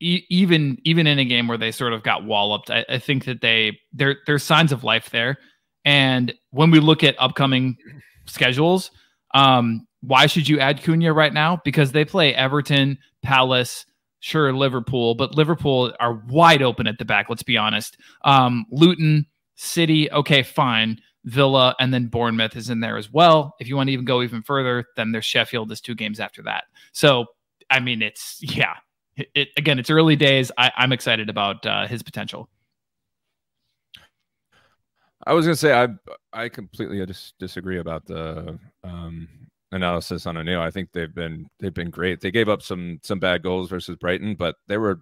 E- 0.02 0.26
even 0.30 0.78
even 0.84 1.08
in 1.08 1.20
a 1.20 1.26
game 1.26 1.48
where 1.48 1.58
they 1.58 1.72
sort 1.72 1.94
of 1.94 2.04
got 2.04 2.26
walloped, 2.26 2.72
I, 2.72 2.86
I 2.90 3.00
think 3.00 3.26
that 3.26 3.42
they 3.42 3.80
there 3.94 4.18
there's 4.26 4.44
signs 4.44 4.72
of 4.72 4.84
life 4.84 5.10
there. 5.10 5.38
And 5.86 6.34
when 6.52 6.72
we 6.72 6.80
look 6.80 7.04
at 7.04 7.16
upcoming 7.20 7.78
schedules, 8.26 8.92
um, 9.34 9.88
why 10.02 10.26
should 10.26 10.48
you 10.48 10.60
add 10.60 10.82
Cunha 10.82 11.14
right 11.14 11.34
now? 11.34 11.62
Because 11.64 11.92
they 11.92 12.06
play 12.06 12.34
Everton, 12.34 12.98
Palace, 13.22 13.86
sure 14.20 14.54
Liverpool, 14.54 15.16
but 15.16 15.36
Liverpool 15.36 15.94
are 16.00 16.24
wide 16.28 16.62
open 16.62 16.88
at 16.88 16.98
the 16.98 17.06
back. 17.06 17.30
Let's 17.30 17.44
be 17.44 17.58
honest. 17.58 17.98
Um, 18.24 18.66
Luton, 18.72 19.26
City, 19.56 20.12
okay, 20.12 20.44
fine. 20.44 21.00
Villa 21.26 21.76
and 21.80 21.94
then 21.94 22.08
Bournemouth 22.08 22.56
is 22.56 22.70
in 22.70 22.80
there 22.80 22.98
as 22.98 23.12
well. 23.12 23.56
If 23.60 23.68
you 23.68 23.76
want 23.76 23.88
to 23.88 23.94
even 23.94 24.06
go 24.06 24.22
even 24.22 24.42
further, 24.42 24.86
then 24.96 25.12
there's 25.12 25.26
Sheffield 25.26 25.72
is 25.72 25.82
two 25.82 25.96
games 25.96 26.20
after 26.20 26.42
that. 26.44 26.64
So 26.94 27.26
I 27.70 27.80
mean, 27.80 28.02
it's 28.02 28.40
yeah. 28.42 28.76
It, 29.16 29.28
it 29.36 29.48
again, 29.58 29.80
it's 29.80 29.90
early 29.90 30.16
days. 30.16 30.52
I, 30.58 30.72
I'm 30.78 30.94
excited 30.94 31.30
about 31.30 31.66
uh, 31.66 31.88
his 31.88 32.04
potential. 32.04 32.50
I 35.28 35.34
was 35.34 35.46
gonna 35.46 35.56
say 35.56 35.74
I 35.74 35.90
I 36.32 36.48
completely 36.48 37.06
dis- 37.06 37.34
disagree 37.38 37.80
about 37.80 38.06
the 38.06 38.58
um, 38.84 39.28
analysis 39.72 40.26
on 40.26 40.38
O'Neil. 40.38 40.62
I 40.62 40.72
think 40.72 40.92
they've 40.92 41.14
been 41.14 41.48
they've 41.60 41.74
been 41.74 41.90
great. 41.90 42.22
They 42.22 42.32
gave 42.32 42.50
up 42.50 42.62
some 42.62 43.00
some 43.04 43.20
bad 43.20 43.44
goals 43.44 43.70
versus 43.70 43.96
Brighton, 43.96 44.36
but 44.36 44.56
there 44.68 44.80
were 44.80 45.02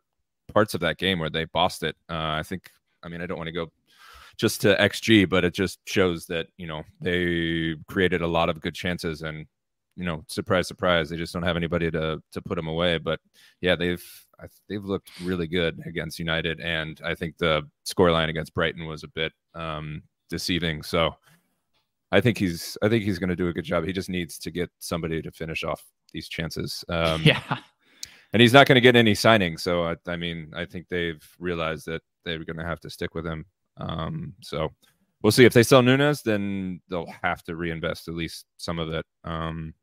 parts 0.53 0.74
of 0.74 0.82
that 0.82 0.97
game 0.97 1.20
where 1.20 1.30
they 1.30 1.45
bossed 1.45 1.84
it. 1.84 1.95
Uh, 2.09 2.36
I 2.39 2.43
think. 2.43 2.70
I 3.03 3.09
mean, 3.09 3.22
I 3.22 3.28
don't 3.28 3.38
want 3.38 3.47
to 3.47 3.53
go 3.53 3.68
just 4.38 4.61
to 4.61 4.76
XG, 4.76 5.30
but 5.30 5.45
it 5.45 5.53
just 5.53 5.80
shows 5.86 6.26
that 6.28 6.47
you 6.57 6.68
know 6.68 6.84
they 6.99 7.76
created 7.88 8.22
a 8.22 8.28
lot 8.28 8.49
of 8.49 8.59
good 8.59 8.74
chances 8.74 9.22
and 9.22 9.45
you 9.97 10.05
know 10.05 10.24
surprise 10.28 10.68
surprise 10.68 11.09
they 11.09 11.18
just 11.18 11.34
don't 11.34 11.43
have 11.43 11.57
anybody 11.57 11.89
to 11.89 12.22
to 12.32 12.41
put 12.41 12.55
them 12.55 12.68
away 12.68 12.99
but 12.99 13.20
yeah 13.61 13.76
they've 13.76 14.05
they've 14.70 14.86
looked 14.86 15.09
really 15.22 15.47
good 15.47 15.82
against 15.86 16.20
united 16.20 16.59
and 16.61 17.01
i 17.03 17.15
think 17.15 17.36
the 17.39 17.68
scoreline 17.86 18.30
against 18.30 18.53
brighton 18.53 18.86
was 18.86 19.03
a 19.03 19.07
bit 19.09 19.34
um 19.55 20.03
deceiving 20.30 20.84
so 20.84 21.15
i 22.12 22.22
think 22.22 22.38
he's 22.38 22.78
i 22.82 22.89
think 22.89 23.03
he's 23.03 23.20
going 23.20 23.30
to 23.30 23.36
do 23.36 23.47
a 23.47 23.53
good 23.53 23.66
job. 23.66 23.86
He 23.86 23.93
just 23.93 24.10
needs 24.10 24.38
to 24.39 24.51
get 24.51 24.70
somebody 24.80 25.22
to 25.22 25.32
finish 25.32 25.64
off 25.64 25.84
these 26.14 26.28
chances. 26.28 26.84
Um 26.89 27.22
yeah, 27.26 27.60
and 28.34 28.41
he's 28.41 28.53
not 28.53 28.68
going 28.68 28.76
to 28.76 28.82
get 28.82 28.95
any 28.95 29.14
signings 29.14 29.62
so 29.62 29.84
I, 29.84 29.95
I 30.08 30.16
mean 30.16 30.51
i 30.55 30.66
think 30.66 30.88
they've 30.88 31.24
realized 31.39 31.86
that 31.86 32.01
they're 32.26 32.43
going 32.43 32.58
to 32.58 32.66
have 32.66 32.82
to 32.82 32.89
stick 32.89 33.16
with 33.16 33.26
him. 33.26 33.45
Um 33.78 34.34
so 34.41 34.70
we'll 35.22 35.32
see. 35.32 35.45
If 35.45 35.53
they 35.53 35.64
sell 35.64 35.82
Nunes, 35.82 36.22
then 36.22 36.82
they'll 36.89 37.12
have 37.22 37.43
to 37.43 37.55
reinvest 37.55 38.08
at 38.08 38.16
least 38.16 38.45
some 38.58 38.80
of 38.80 38.91
it. 38.91 39.05
Um, 39.24 39.74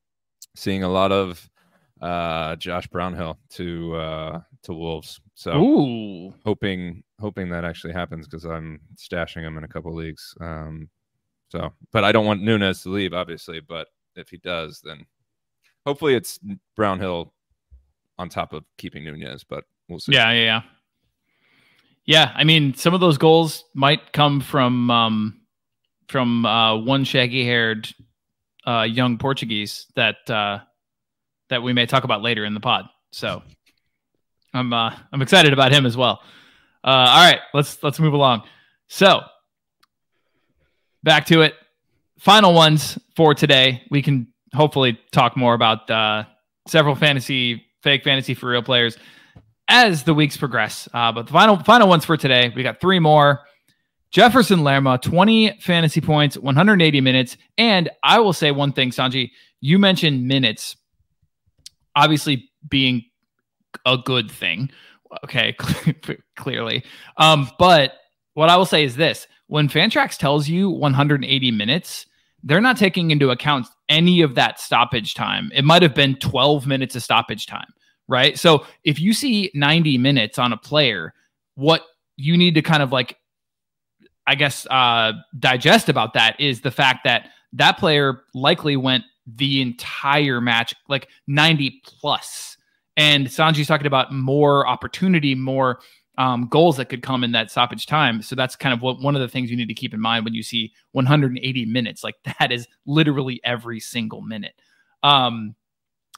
seeing 0.57 0.85
a 0.85 0.89
lot 0.89 1.13
of 1.13 1.49
uh, 2.01 2.57
Josh 2.57 2.87
Brownhill 2.89 3.39
to 3.51 3.97
uh, 3.97 4.41
to 4.65 4.73
Wolves, 4.73 5.21
so 5.35 5.53
ooh, 5.53 6.35
hoping 6.45 7.03
hoping 7.21 7.49
that 7.51 7.65
actually 7.65 7.93
happens 7.93 8.27
because 8.27 8.45
I'm 8.45 8.81
stashing 8.97 9.43
him 9.43 9.59
in 9.59 9.65
a 9.65 9.69
couple 9.69 9.95
leagues. 9.95 10.35
Um, 10.41 10.89
so, 11.55 11.73
but 11.93 12.03
I 12.03 12.11
don't 12.11 12.27
want 12.27 12.43
Nunes 12.43 12.83
to 12.83 12.89
leave, 12.89 13.15
obviously. 13.15 13.61
But 13.61 13.87
if 14.17 14.29
he 14.29 14.39
does, 14.39 14.81
then 14.83 15.07
hopefully 15.87 16.15
it's 16.15 16.41
Brownhill 16.75 17.33
on 18.19 18.29
top 18.29 18.53
of 18.53 18.65
keeping 18.77 19.05
Nunes, 19.05 19.45
but 19.45 19.65
we'll 19.89 20.01
see. 20.01 20.13
Yeah, 20.13 20.33
yeah, 20.33 20.45
yeah. 20.45 20.63
Yeah, 22.07 22.33
I 22.35 22.45
mean, 22.45 22.75
some 22.75 22.93
of 22.93 23.01
those 23.01 23.17
goals 23.17 23.65
might 23.75 24.13
come 24.13 24.41
from 24.41 24.91
um, 24.91 25.41
from 26.09 26.45
uh, 26.45 26.77
one 26.77 27.05
shaggy-haired 27.05 27.89
uh, 28.67 28.83
young 28.83 29.17
Portuguese 29.17 29.87
that 29.97 30.17
uh, 30.29 30.59
that 31.49 31.63
we 31.63 31.73
may 31.73 31.87
talk 31.87 32.05
about 32.05 32.21
later 32.21 32.45
in 32.45 32.53
the 32.53 32.61
pod. 32.61 32.87
So 33.13 33.43
I'm 34.53 34.73
uh, 34.73 34.95
I'm 35.13 35.23
excited 35.23 35.53
about 35.53 35.73
him 35.73 35.87
as 35.87 35.97
well. 35.97 36.21
Uh, 36.83 37.09
all 37.09 37.25
right, 37.25 37.41
let's 37.55 37.83
let's 37.83 37.99
move 37.99 38.13
along. 38.13 38.43
So 38.89 39.23
back 41.05 41.27
to 41.27 41.43
it. 41.43 41.55
Final 42.19 42.55
ones 42.55 42.99
for 43.15 43.35
today. 43.35 43.83
We 43.91 44.03
can 44.03 44.27
hopefully 44.53 44.99
talk 45.13 45.37
more 45.37 45.55
about 45.55 45.89
uh, 45.91 46.25
several 46.67 46.95
fantasy, 46.95 47.65
fake 47.83 48.03
fantasy 48.03 48.35
for 48.35 48.49
real 48.49 48.63
players 48.63 48.97
as 49.69 50.03
the 50.05 50.15
weeks 50.15 50.37
progress. 50.37 50.89
Uh, 50.93 51.13
but 51.13 51.27
the 51.27 51.33
final 51.33 51.59
final 51.59 51.89
ones 51.89 52.05
for 52.05 52.17
today, 52.17 52.53
we 52.57 52.63
got 52.63 52.81
three 52.81 52.99
more. 52.99 53.43
Jefferson 54.11 54.63
Lerma, 54.63 54.99
20 54.99 55.59
fantasy 55.61 56.01
points, 56.01 56.39
180 56.39 57.01
minutes. 57.01 57.37
And 57.59 57.91
I 58.05 58.21
will 58.21 58.33
say 58.33 58.53
one 58.53 58.73
thing, 58.73 58.91
Sanjy, 58.91 59.31
you 59.61 59.79
mentioned 59.79 60.27
minutes 60.27 60.77
obviously 61.97 62.49
being 62.69 63.05
a 63.85 63.99
good 63.99 64.31
thing. 64.31 64.71
Okay, 65.25 65.57
clearly. 66.37 66.85
Um, 67.17 67.51
but 67.59 67.95
what 68.35 68.51
I 68.51 68.57
will 68.57 68.67
say 68.67 68.85
is 68.85 68.97
this 68.97 69.27
when 69.47 69.69
Fantrax 69.69 70.17
tells 70.17 70.49
you 70.49 70.71
180 70.71 71.51
minutes, 71.51 72.07
they're 72.43 72.61
not 72.61 72.77
taking 72.77 73.11
into 73.11 73.31
account 73.31 73.67
any 73.89 74.21
of 74.21 74.35
that 74.35 74.61
stoppage 74.61 75.15
time. 75.15 75.51
It 75.55 75.65
might 75.65 75.83
have 75.83 75.95
been 75.95 76.17
12 76.17 76.67
minutes 76.67 76.95
of 76.95 77.03
stoppage 77.03 77.47
time, 77.47 77.73
right? 78.07 78.39
So 78.39 78.67
if 78.85 79.01
you 79.01 79.13
see 79.15 79.51
90 79.55 79.99
minutes 79.99 80.39
on 80.39 80.53
a 80.53 80.57
player, 80.57 81.15
what 81.55 81.83
you 82.17 82.37
need 82.37 82.55
to 82.55 82.63
kind 82.63 82.83
of 82.83 82.93
like, 82.93 83.17
I 84.27 84.35
guess, 84.35 84.67
uh, 84.71 85.13
digest 85.39 85.89
about 85.89 86.15
that 86.15 86.39
is 86.41 86.61
the 86.61 86.71
fact 86.71 87.05
that 87.05 87.29
that 87.55 87.79
player 87.79 88.23
likely 88.35 88.77
went 88.77 89.05
the 89.27 89.63
entire 89.63 90.41
match, 90.41 90.75
like 90.89 91.09
90 91.27 91.83
plus. 91.85 92.57
And 92.97 93.27
Sanjy's 93.27 93.67
talking 93.67 93.87
about 93.87 94.13
more 94.13 94.67
opportunity, 94.69 95.35
more 95.35 95.81
um, 96.17 96.47
goals 96.49 96.77
that 96.77 96.89
could 96.89 97.03
come 97.03 97.25
in 97.25 97.33
that 97.33 97.51
stoppage 97.51 97.87
time. 97.87 98.23
So 98.23 98.37
that's 98.37 98.57
kind 98.57 98.73
of 98.73 98.83
what 98.83 99.01
one 99.01 99.15
of 99.15 99.21
the 99.21 99.29
things 99.29 99.51
you 99.51 99.57
need 99.57 99.69
to 99.69 99.75
keep 99.75 99.93
in 99.93 100.01
mind 100.01 100.25
when 100.25 100.35
you 100.35 100.43
see 100.43 100.73
180 100.93 101.67
minutes. 101.67 102.05
Like 102.05 102.17
that 102.39 102.53
is 102.53 102.69
literally 102.87 103.41
every 103.45 103.81
single 103.81 104.21
minute. 104.21 104.55
Um, 105.03 105.55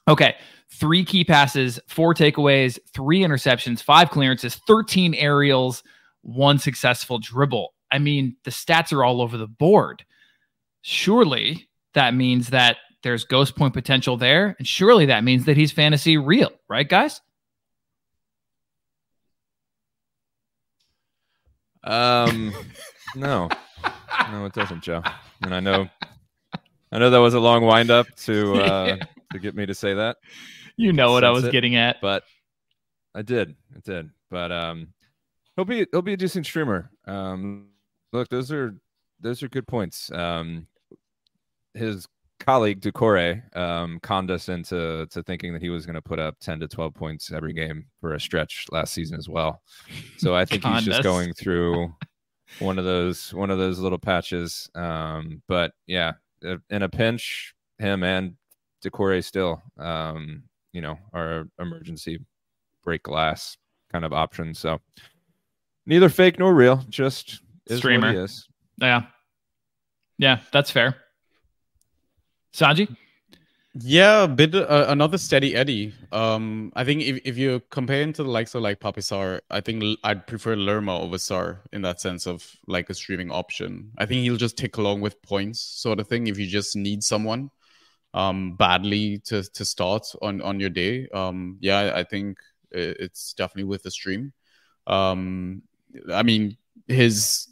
okay, 0.06 0.36
three 0.70 1.04
key 1.04 1.24
passes, 1.24 1.80
four 1.88 2.14
takeaways, 2.14 2.78
three 2.92 3.20
interceptions, 3.20 3.82
five 3.82 4.10
clearances, 4.10 4.56
13 4.66 5.14
aerials, 5.14 5.82
one 6.22 6.58
successful 6.58 7.18
dribble. 7.18 7.72
I 7.90 7.98
mean, 7.98 8.36
the 8.44 8.50
stats 8.50 8.92
are 8.92 9.04
all 9.04 9.22
over 9.22 9.36
the 9.36 9.46
board. 9.46 10.04
Surely 10.82 11.68
that 11.94 12.14
means 12.14 12.48
that 12.50 12.78
there's 13.02 13.24
ghost 13.24 13.56
point 13.56 13.72
potential 13.72 14.16
there. 14.16 14.54
And 14.58 14.66
surely 14.66 15.06
that 15.06 15.24
means 15.24 15.44
that 15.44 15.56
he's 15.56 15.72
fantasy 15.72 16.16
real, 16.16 16.50
right, 16.68 16.88
guys? 16.88 17.20
Um, 21.86 22.52
no, 23.14 23.48
no, 24.30 24.44
it 24.44 24.52
doesn't, 24.52 24.82
Joe. 24.82 25.02
And 25.42 25.54
I 25.54 25.60
know, 25.60 25.88
I 26.92 26.98
know 26.98 27.10
that 27.10 27.18
was 27.18 27.34
a 27.34 27.40
long 27.40 27.64
wind 27.64 27.90
up 27.90 28.06
to 28.24 28.54
uh, 28.62 28.96
to 29.32 29.38
get 29.38 29.54
me 29.54 29.66
to 29.66 29.74
say 29.74 29.94
that. 29.94 30.16
You 30.76 30.92
know 30.92 31.12
what 31.12 31.24
I 31.24 31.30
was 31.30 31.44
it, 31.44 31.52
getting 31.52 31.76
at, 31.76 32.00
but 32.02 32.24
I 33.14 33.22
did, 33.22 33.54
I 33.74 33.80
did. 33.84 34.10
But 34.30 34.52
um, 34.52 34.88
he'll 35.54 35.64
be 35.64 35.86
he'll 35.90 36.02
be 36.02 36.12
a 36.12 36.18
decent 36.18 36.44
streamer. 36.44 36.90
Um, 37.06 37.68
look, 38.12 38.28
those 38.28 38.50
are 38.52 38.74
those 39.20 39.42
are 39.42 39.48
good 39.48 39.66
points. 39.66 40.10
Um, 40.12 40.66
his 41.74 42.06
colleague 42.38 42.80
Doucouré 42.80 43.56
um, 43.56 43.98
conned 44.00 44.30
us 44.30 44.48
into 44.48 45.06
to 45.10 45.22
thinking 45.22 45.52
that 45.52 45.62
he 45.62 45.70
was 45.70 45.86
going 45.86 45.94
to 45.94 46.02
put 46.02 46.18
up 46.18 46.36
10 46.40 46.60
to 46.60 46.68
12 46.68 46.94
points 46.94 47.32
every 47.32 47.52
game 47.52 47.86
for 48.00 48.14
a 48.14 48.20
stretch 48.20 48.66
last 48.70 48.92
season 48.92 49.18
as 49.18 49.28
well. 49.28 49.62
So 50.18 50.34
I 50.34 50.44
think 50.44 50.64
he's 50.64 50.84
just 50.84 51.02
going 51.02 51.32
through 51.32 51.92
one 52.58 52.78
of 52.78 52.84
those 52.84 53.32
one 53.34 53.50
of 53.50 53.58
those 53.58 53.78
little 53.78 53.98
patches. 53.98 54.70
Um, 54.74 55.42
but 55.48 55.72
yeah, 55.86 56.12
in 56.70 56.82
a 56.82 56.88
pinch, 56.88 57.54
him 57.78 58.02
and 58.02 58.34
Doucouré 58.84 59.24
still, 59.24 59.62
um, 59.78 60.44
you 60.72 60.80
know, 60.80 60.98
are 61.12 61.48
emergency 61.58 62.18
break 62.84 63.02
glass 63.02 63.56
kind 63.90 64.04
of 64.04 64.12
options. 64.12 64.58
So 64.58 64.80
neither 65.86 66.08
fake 66.08 66.38
nor 66.38 66.54
real, 66.54 66.84
just 66.88 67.40
streamer. 67.68 68.12
Yeah, 68.80 69.06
yeah, 70.18 70.40
that's 70.52 70.70
fair. 70.70 70.96
Sanjy? 72.56 72.88
Yeah, 73.74 74.26
bit 74.26 74.54
uh, 74.54 74.86
another 74.88 75.18
steady 75.18 75.54
Eddie. 75.54 75.92
Um, 76.10 76.72
I 76.74 76.84
think 76.84 77.02
if, 77.02 77.20
if 77.26 77.36
you 77.36 77.60
compare 77.68 78.00
him 78.00 78.14
to 78.14 78.22
the 78.22 78.30
likes 78.30 78.54
of 78.54 78.62
like 78.62 78.80
Pape 78.80 78.96
Sarr, 78.96 79.40
I 79.50 79.60
think 79.60 79.98
I'd 80.02 80.26
prefer 80.26 80.56
Lerma 80.56 80.98
over 80.98 81.18
Sarr 81.18 81.58
in 81.74 81.82
that 81.82 82.00
sense 82.00 82.26
of 82.26 82.50
like 82.66 82.88
a 82.88 82.94
streaming 82.94 83.30
option. 83.30 83.92
I 83.98 84.06
think 84.06 84.22
he'll 84.22 84.38
just 84.38 84.56
tick 84.56 84.78
along 84.78 85.02
with 85.02 85.20
points, 85.20 85.60
sort 85.60 86.00
of 86.00 86.08
thing. 86.08 86.28
If 86.28 86.38
you 86.38 86.46
just 86.46 86.74
need 86.74 87.04
someone 87.04 87.50
um 88.14 88.56
badly 88.56 89.18
to 89.18 89.42
to 89.42 89.64
start 89.66 90.06
on 90.22 90.40
on 90.40 90.58
your 90.58 90.70
day, 90.70 91.08
um, 91.12 91.58
yeah, 91.60 91.92
I 91.94 92.04
think 92.04 92.38
it's 92.70 93.34
definitely 93.34 93.64
with 93.64 93.82
the 93.82 93.90
stream. 93.90 94.32
Um, 94.86 95.60
I 96.10 96.22
mean 96.22 96.56
his 96.88 97.48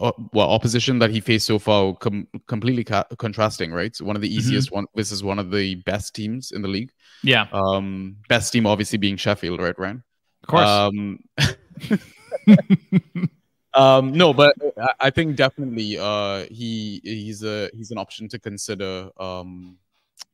uh, 0.00 0.12
well 0.32 0.48
opposition 0.50 0.98
that 0.98 1.10
he 1.10 1.20
faced 1.20 1.46
so 1.46 1.58
far 1.58 1.94
com- 1.94 2.26
completely 2.46 2.84
ca- 2.84 3.06
contrasting 3.18 3.72
right? 3.72 3.94
So 3.94 4.04
one 4.04 4.16
of 4.16 4.22
the 4.22 4.28
mm-hmm. 4.28 4.38
easiest 4.38 4.68
mm-hmm. 4.68 4.76
one 4.76 4.86
this 4.94 5.12
is 5.12 5.22
one 5.22 5.38
of 5.38 5.50
the 5.50 5.76
best 5.76 6.14
teams 6.14 6.52
in 6.52 6.62
the 6.62 6.68
league. 6.68 6.90
Yeah. 7.22 7.46
Um 7.52 8.16
best 8.28 8.52
team 8.52 8.66
obviously 8.66 8.98
being 8.98 9.16
sheffield 9.16 9.60
right 9.60 9.78
ryan? 9.78 10.02
Of 10.42 10.48
course. 10.48 10.68
Um 10.68 11.18
um 13.74 14.12
no 14.12 14.32
but 14.32 14.54
i 14.98 15.10
think 15.10 15.36
definitely 15.36 15.98
uh 15.98 16.46
he 16.50 17.00
he's 17.04 17.44
a 17.44 17.68
he's 17.74 17.90
an 17.90 17.98
option 17.98 18.26
to 18.26 18.38
consider 18.38 19.10
um 19.20 19.76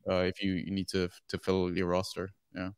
uh 0.09 0.23
if 0.23 0.41
you, 0.41 0.53
you 0.53 0.71
need 0.71 0.87
to 0.87 1.09
to 1.29 1.37
fill 1.39 1.77
your 1.77 1.89
roster 1.89 2.31
yeah. 2.55 2.71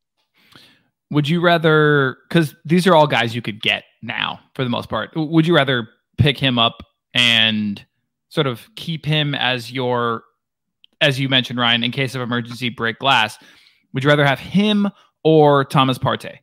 Would 1.11 1.29
you 1.29 1.41
rather 1.41 2.19
because 2.29 2.55
these 2.65 2.87
are 2.87 2.95
all 2.95 3.07
guys 3.07 3.35
you 3.35 3.43
could 3.43 3.63
get 3.63 3.85
now 4.03 4.41
for 4.55 4.65
the 4.65 4.71
most 4.71 4.89
part. 4.89 5.11
Would 5.15 5.47
you 5.47 5.55
rather 5.55 5.89
pick 6.19 6.39
him 6.39 6.59
up 6.59 6.83
and 7.15 7.85
sort 8.29 8.47
of 8.47 8.69
keep 8.77 9.07
him 9.07 9.35
as 9.35 9.73
your, 9.73 10.25
as 11.01 11.19
you 11.19 11.29
mentioned, 11.29 11.59
Ryan, 11.59 11.85
in 11.85 11.91
case 11.91 12.15
of 12.15 12.21
emergency, 12.21 12.69
break 12.69 12.99
glass. 12.99 13.39
Would 13.93 14.05
you 14.05 14.11
rather 14.11 14.27
have 14.27 14.39
him 14.39 14.91
or 15.25 15.65
Thomas 15.65 15.99
Partey? 15.99 16.39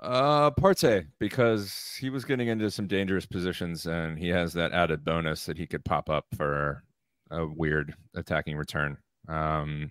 Uh, 0.00 0.50
Partey, 0.52 1.06
because 1.18 1.96
he 2.00 2.08
was 2.08 2.24
getting 2.24 2.48
into 2.48 2.70
some 2.70 2.86
dangerous 2.86 3.26
positions, 3.26 3.86
and 3.86 4.16
he 4.18 4.28
has 4.28 4.52
that 4.52 4.72
added 4.72 5.04
bonus 5.04 5.44
that 5.46 5.58
he 5.58 5.66
could 5.66 5.84
pop 5.84 6.08
up 6.08 6.24
for 6.36 6.84
a 7.30 7.44
weird 7.44 7.94
attacking 8.14 8.56
return. 8.56 8.96
Um, 9.28 9.90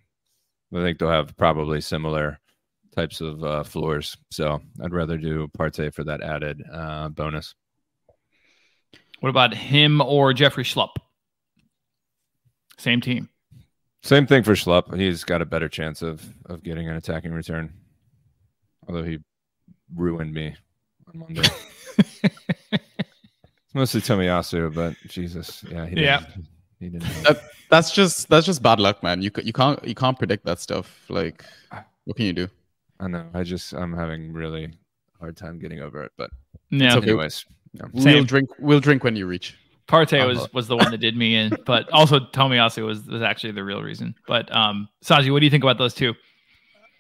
I 0.74 0.82
think 0.82 0.98
they'll 0.98 1.10
have 1.10 1.36
probably 1.38 1.82
similar 1.82 2.40
types 2.98 3.22
of 3.22 3.44
uh, 3.44 3.64
floors. 3.64 4.18
So 4.32 4.60
I'd 4.84 4.94
rather 4.94 5.18
do 5.18 5.48
Partey 5.58 5.94
for 5.94 6.04
that 6.06 6.22
added 6.22 6.64
uh, 6.74 7.10
bonus. 7.10 7.54
What 9.20 9.30
about 9.30 9.54
him 9.54 10.02
or 10.02 10.34
Jeffrey 10.34 10.64
Schlupp? 10.64 10.96
Same 12.80 13.00
team. 13.00 13.30
Same 14.02 14.26
thing 14.26 14.44
for 14.44 14.54
Schlupp. 14.54 14.98
He's 14.98 15.24
got 15.24 15.42
a 15.42 15.46
better 15.46 15.70
chance 15.70 16.02
of 16.02 16.24
of 16.46 16.64
getting 16.64 16.88
an 16.88 16.96
attacking 16.96 17.32
return. 17.32 17.74
Although 18.88 19.04
he 19.04 19.20
ruined 19.96 20.34
me 20.34 20.56
on 21.08 21.20
Monday. 21.20 21.50
it's 21.98 23.74
mostly 23.74 24.02
Tomiyasu, 24.02 24.74
but 24.74 24.96
Jesus, 25.08 25.64
yeah, 25.70 25.86
he 25.86 26.02
yeah. 26.02 26.26
He 26.80 26.90
didn't. 26.90 27.10
That, 27.24 27.42
that's 27.70 27.92
just 27.92 28.30
that's 28.30 28.46
just 28.46 28.62
bad 28.62 28.80
luck, 28.80 29.02
man. 29.04 29.22
You 29.22 29.32
you 29.44 29.54
can't 29.54 29.84
you 29.86 29.96
can't 29.96 30.18
predict 30.18 30.46
that 30.46 30.60
stuff. 30.60 31.06
Like, 31.10 31.44
what 32.06 32.16
can 32.16 32.26
you 32.26 32.34
do? 32.34 32.50
I 33.00 33.08
know. 33.08 33.26
I 33.34 33.44
just 33.44 33.74
I'm 33.74 33.94
having 33.94 34.34
really 34.34 34.74
hard 35.20 35.38
time 35.38 35.60
getting 35.60 35.82
over 35.82 36.04
it. 36.04 36.12
But 36.18 36.32
yeah. 36.70 36.96
Okay. 36.96 37.10
anyways, 37.10 37.46
yeah. 37.74 37.86
we'll 37.94 38.24
drink. 38.24 38.50
We'll 38.60 38.80
drink 38.80 39.04
when 39.04 39.16
you 39.16 39.28
reach. 39.28 39.58
Partey 39.88 40.28
was 40.28 40.52
was 40.54 40.68
the 40.68 40.76
one 40.76 40.92
that 40.92 40.98
did 40.98 41.16
me 41.16 41.36
in, 41.36 41.52
but 41.66 41.90
also 41.92 42.20
Tomiyasu 42.20 42.86
was 42.86 43.06
was 43.06 43.22
actually 43.22 43.52
the 43.52 43.64
real 43.64 43.82
reason. 43.82 44.16
But 44.28 44.54
um, 44.56 44.90
Sanjy, 45.04 45.32
what 45.32 45.40
do 45.40 45.46
you 45.46 45.52
think 45.52 45.64
about 45.64 45.78
those 45.78 45.94
two? 45.94 46.14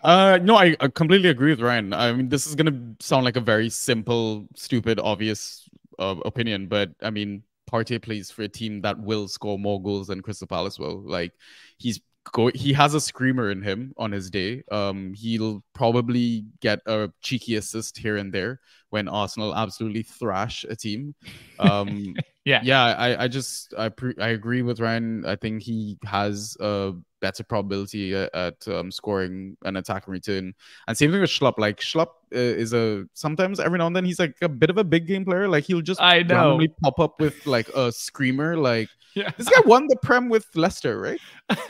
Uh, 0.03 0.39
no, 0.41 0.55
I, 0.55 0.75
I 0.79 0.87
completely 0.87 1.29
agree 1.29 1.49
with 1.49 1.59
Ryan. 1.59 1.91
I 1.91 2.13
mean, 2.13 2.29
this 2.29 2.45
is 2.45 2.55
gonna 2.55 2.95
sound 2.99 3.25
like 3.25 3.35
a 3.35 3.41
very 3.41 3.69
simple, 3.69 4.47
stupid, 4.55 4.99
obvious 4.99 5.67
uh, 5.99 6.15
opinion, 6.23 6.67
but 6.67 6.91
I 7.01 7.09
mean, 7.09 7.43
Partey 7.69 8.01
plays 8.01 8.31
for 8.31 8.43
a 8.43 8.47
team 8.47 8.81
that 8.81 8.97
will 8.99 9.27
score 9.27 9.59
more 9.59 9.81
goals 9.81 10.07
than 10.07 10.21
Crystal 10.21 10.47
Palace 10.47 10.79
will. 10.79 11.01
Like 11.01 11.33
he's 11.77 11.99
go 12.31 12.51
he 12.53 12.73
has 12.73 12.93
a 12.93 13.01
screamer 13.01 13.49
in 13.51 13.61
him 13.61 13.93
on 13.97 14.11
his 14.11 14.29
day. 14.29 14.63
Um, 14.71 15.13
he'll 15.13 15.63
probably 15.73 16.45
get 16.61 16.79
a 16.85 17.09
cheeky 17.21 17.55
assist 17.55 17.97
here 17.97 18.17
and 18.17 18.33
there 18.33 18.59
when 18.89 19.07
Arsenal 19.07 19.55
absolutely 19.55 20.03
thrash 20.03 20.65
a 20.69 20.75
team. 20.75 21.13
Um, 21.59 22.15
Yeah. 22.45 22.61
yeah, 22.63 22.83
I, 22.95 23.23
I 23.23 23.27
just 23.27 23.73
I 23.77 23.89
pre- 23.89 24.15
I 24.21 24.29
agree 24.29 24.61
with 24.61 24.79
Ryan. 24.79 25.25
I 25.25 25.35
think 25.35 25.61
he 25.63 25.97
has 26.05 26.55
a 26.61 26.93
better 27.19 27.43
probability 27.43 28.15
at, 28.15 28.33
at 28.33 28.67
um, 28.69 28.89
scoring 28.91 29.57
an 29.65 29.75
attack 29.75 30.05
and 30.05 30.13
return. 30.13 30.53
And 30.87 30.95
same 30.97 31.11
thing 31.11 31.19
with 31.19 31.29
Schlupp. 31.31 31.55
Like 31.57 31.81
Schlupp 31.81 32.07
uh, 32.33 32.37
is 32.37 32.71
a 32.73 33.05
sometimes 33.13 33.59
every 33.59 33.79
now 33.79 33.87
and 33.87 33.95
then 33.95 34.05
he's 34.05 34.19
like 34.19 34.35
a 34.41 34.47
bit 34.47 34.69
of 34.69 34.77
a 34.77 34.83
big 34.85 35.07
game 35.07 35.25
player. 35.25 35.49
Like 35.49 35.65
he'll 35.65 35.81
just 35.81 35.99
I 35.99 36.21
know. 36.21 36.35
randomly 36.35 36.69
pop 36.81 36.99
up 37.01 37.19
with 37.19 37.45
like 37.47 37.67
a 37.69 37.91
screamer. 37.91 38.55
Like 38.55 38.87
Yeah. 39.15 39.31
this 39.37 39.49
guy 39.49 39.61
won 39.65 39.87
the 39.87 39.97
Prem 40.01 40.29
with 40.29 40.45
Leicester, 40.55 40.97
right? 41.01 41.19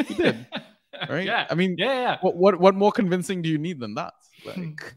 He 0.05 0.13
did, 0.13 0.45
right? 1.09 1.25
Yeah. 1.25 1.47
I 1.49 1.55
mean, 1.55 1.75
Yeah. 1.79 1.93
Yeah. 1.93 2.17
what 2.21 2.35
what 2.35 2.59
what 2.59 2.75
more 2.75 2.91
convincing 2.91 3.41
do 3.41 3.49
you 3.49 3.57
need 3.57 3.79
than 3.79 3.95
that? 3.95 4.13
Like, 4.45 4.93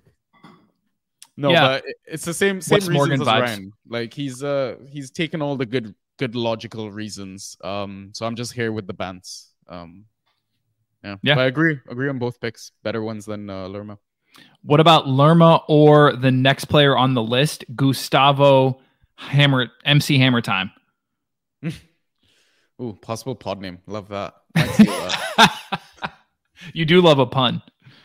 no, 1.41 1.51
Yeah. 1.51 1.67
but 1.69 1.85
it's 2.07 2.25
the 2.25 2.35
same 2.35 2.61
same 2.61 2.77
Wes 2.77 2.89
reasons 2.89 2.95
Morgan 2.97 3.21
as 3.23 3.27
vibes. 3.29 3.41
Ryan. 3.41 3.73
Like 3.89 4.13
he's 4.15 4.43
uh 4.45 4.77
he's 4.89 5.11
taken 5.11 5.41
all 5.43 5.57
the 5.57 5.67
good 5.67 5.95
good 6.19 6.35
logical 6.35 6.91
reasons. 6.91 7.57
Um, 7.65 8.11
so 8.15 8.27
I'm 8.27 8.37
just 8.37 8.53
here 8.53 8.73
with 8.73 8.87
the 8.87 8.93
bands. 8.93 9.49
Um, 9.69 10.05
yeah, 11.03 11.17
Yeah. 11.23 11.35
But 11.37 11.41
I 11.43 11.45
agree 11.47 11.79
agree 11.89 12.09
on 12.11 12.19
both 12.19 12.41
picks. 12.41 12.73
Better 12.83 13.03
ones 13.03 13.25
than 13.25 13.49
uh, 13.49 13.69
Lerma. 13.69 13.99
What 14.63 14.81
about 14.81 15.09
Lerma 15.09 15.63
or 15.67 16.15
the 16.15 16.31
next 16.31 16.67
player 16.67 16.97
on 16.97 17.15
the 17.15 17.23
list, 17.23 17.65
Gustavo 17.75 18.81
Hamer, 19.19 19.71
MC 19.85 20.19
Hammer 20.19 20.41
Time? 20.43 20.71
Ooh, 22.81 22.97
possible 23.03 23.35
pod 23.35 23.61
name. 23.61 23.79
Love 23.87 24.09
that. 24.09 24.35
That. 24.57 26.13
you 26.75 26.85
do 26.85 27.01
love 27.01 27.19
a 27.19 27.27
pun. 27.27 27.63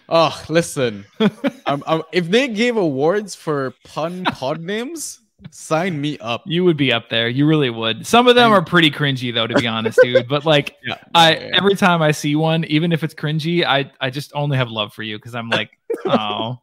Oh, 0.09 0.43
listen. 0.49 1.05
um, 1.65 1.83
um, 1.87 2.03
if 2.11 2.29
they 2.29 2.47
gave 2.47 2.77
awards 2.77 3.35
for 3.35 3.73
pun 3.83 4.23
pod 4.25 4.61
names, 4.61 5.19
sign 5.51 5.99
me 5.99 6.17
up. 6.19 6.43
You 6.45 6.63
would 6.63 6.77
be 6.77 6.91
up 6.91 7.09
there. 7.09 7.27
You 7.27 7.47
really 7.47 7.69
would. 7.69 8.05
Some 8.05 8.27
of 8.27 8.35
them 8.35 8.51
are 8.51 8.63
pretty 8.63 8.91
cringy 8.91 9.33
though, 9.33 9.47
to 9.47 9.55
be 9.55 9.67
honest, 9.67 9.99
dude. 10.01 10.27
But 10.27 10.45
like 10.45 10.75
Yeah, 10.83 10.97
I 11.13 11.33
yeah, 11.33 11.39
yeah. 11.39 11.57
every 11.57 11.75
time 11.75 12.01
I 12.01 12.11
see 12.11 12.35
one, 12.35 12.63
even 12.65 12.91
if 12.91 13.03
it's 13.03 13.13
cringy, 13.13 13.65
I 13.65 13.91
I 13.99 14.09
just 14.09 14.31
only 14.35 14.57
have 14.57 14.69
love 14.69 14.93
for 14.93 15.03
you 15.03 15.17
because 15.17 15.35
I'm 15.35 15.49
like, 15.49 15.77
oh, 16.05 16.59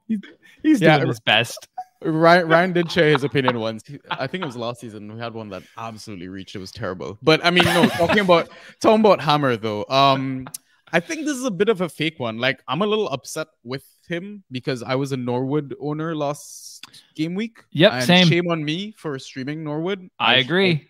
he's, 0.62 0.80
doing 0.80 1.07
his 1.07 1.20
best. 1.20 1.68
Ryan, 2.05 2.49
Ryan 2.49 2.72
did 2.72 2.90
share 2.90 3.11
his 3.11 3.22
opinion 3.22 3.61
once. 3.61 3.84
I 4.11 4.26
think 4.26 4.43
it 4.43 4.47
was 4.47 4.57
last 4.57 4.80
season. 4.80 5.12
We 5.12 5.20
had 5.20 5.34
one 5.34 5.49
that 5.51 5.62
absolutely 5.78 6.28
reached. 6.28 6.57
It 6.57 6.59
was 6.59 6.72
terrible. 6.72 7.16
But 7.22 7.45
I 7.45 7.51
mean, 7.51 7.64
no, 7.64 7.86
talking 7.86 8.20
about 8.20 8.49
talking 8.80 9.01
about 9.01 9.20
Hamer 9.20 9.57
though. 9.57 9.84
Um, 9.88 10.47
I 10.93 11.01
think 11.01 11.24
this 11.24 11.36
is 11.36 11.45
a 11.45 11.51
bit 11.51 11.68
of 11.68 11.80
a 11.80 11.88
fake 11.88 12.18
one. 12.20 12.38
Like, 12.38 12.62
I'm 12.68 12.82
a 12.82 12.86
little 12.86 13.09
upset 13.09 13.49
with 13.64 13.84
him 14.09 14.45
because 14.51 14.82
I 14.82 14.95
was 14.95 15.12
a 15.12 15.16
Norwood 15.16 15.74
owner 15.80 16.14
last 16.14 16.84
game 17.14 17.34
week. 17.34 17.64
Yep, 17.70 17.93
and 17.93 18.05
same. 18.05 18.26
Shame 18.28 18.49
on 18.51 18.62
me 18.64 18.93
for 18.97 19.18
streaming 19.18 19.64
Norwood. 19.64 20.09
I 20.18 20.40
sh- 20.40 20.45
agree. 20.45 20.88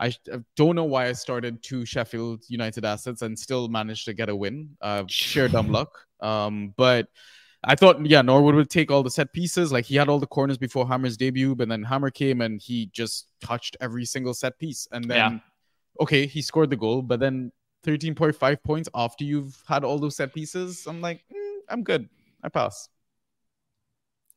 I, 0.00 0.06
I 0.32 0.38
don't 0.56 0.74
know 0.74 0.84
why 0.84 1.06
I 1.06 1.12
started 1.12 1.62
two 1.62 1.84
Sheffield 1.84 2.44
United 2.48 2.84
assets 2.84 3.22
and 3.22 3.38
still 3.38 3.68
managed 3.68 4.06
to 4.06 4.14
get 4.14 4.28
a 4.28 4.34
win. 4.34 4.70
Uh, 4.80 5.04
sheer 5.06 5.48
dumb 5.48 5.70
luck. 5.78 5.90
Um, 6.20 6.72
but 6.76 7.08
I 7.62 7.76
thought, 7.76 8.04
yeah, 8.04 8.22
Norwood 8.22 8.54
would 8.56 8.70
take 8.70 8.90
all 8.90 9.02
the 9.04 9.10
set 9.10 9.32
pieces. 9.32 9.70
Like 9.70 9.84
he 9.84 9.94
had 9.96 10.08
all 10.08 10.18
the 10.18 10.26
corners 10.26 10.58
before 10.58 10.88
Hamer's 10.88 11.16
debut, 11.16 11.54
but 11.54 11.68
then 11.68 11.84
Hamer 11.84 12.10
came 12.10 12.40
and 12.40 12.60
he 12.60 12.86
just 12.92 13.28
touched 13.40 13.76
every 13.80 14.04
single 14.04 14.34
set 14.34 14.58
piece. 14.58 14.88
And 14.90 15.04
then, 15.04 15.16
Yeah. 15.34 15.38
okay, 16.00 16.26
he 16.26 16.42
scored 16.42 16.70
the 16.70 16.76
goal, 16.76 17.02
but 17.02 17.20
then 17.20 17.52
13.5 17.84 18.62
points 18.62 18.88
after 18.94 19.24
you've 19.24 19.62
had 19.66 19.84
all 19.84 19.98
those 19.98 20.16
set 20.16 20.34
pieces, 20.34 20.86
I'm 20.86 21.00
like, 21.00 21.24
mm, 21.32 21.58
I'm 21.68 21.82
good. 21.82 22.08
I 22.42 22.48
pass. 22.48 22.88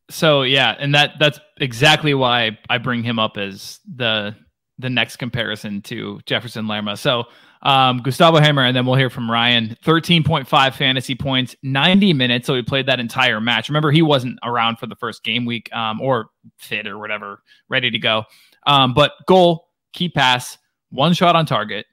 So 0.09 0.43
yeah, 0.43 0.75
and 0.77 0.93
that 0.93 1.13
that's 1.19 1.39
exactly 1.59 2.13
why 2.13 2.59
I 2.69 2.77
bring 2.77 3.03
him 3.03 3.17
up 3.17 3.37
as 3.37 3.79
the 3.95 4.35
the 4.77 4.89
next 4.89 5.17
comparison 5.17 5.81
to 5.83 6.19
Jefferson 6.25 6.67
Lerma. 6.67 6.97
So 6.97 7.25
um, 7.61 8.03
Gustavo 8.03 8.39
Hamer, 8.39 8.63
and 8.63 8.75
then 8.75 8.85
we'll 8.85 8.95
hear 8.95 9.09
from 9.09 9.31
Ryan. 9.31 9.75
Thirteen 9.83 10.23
point 10.23 10.47
five 10.47 10.75
fantasy 10.75 11.15
points, 11.15 11.55
ninety 11.63 12.13
minutes. 12.13 12.45
So 12.45 12.53
he 12.53 12.61
played 12.61 12.85
that 12.85 12.99
entire 12.99 13.41
match. 13.41 13.69
Remember, 13.69 13.91
he 13.91 14.03
wasn't 14.03 14.37
around 14.43 14.77
for 14.77 14.85
the 14.85 14.95
first 14.95 15.23
game 15.23 15.45
week, 15.45 15.73
um, 15.73 15.99
or 15.99 16.27
fit 16.57 16.85
or 16.85 16.99
whatever, 16.99 17.41
ready 17.67 17.89
to 17.89 17.97
go. 17.97 18.25
Um, 18.67 18.93
but 18.93 19.13
goal, 19.27 19.69
key 19.93 20.09
pass, 20.09 20.59
one 20.89 21.13
shot 21.13 21.35
on 21.35 21.47
target, 21.47 21.87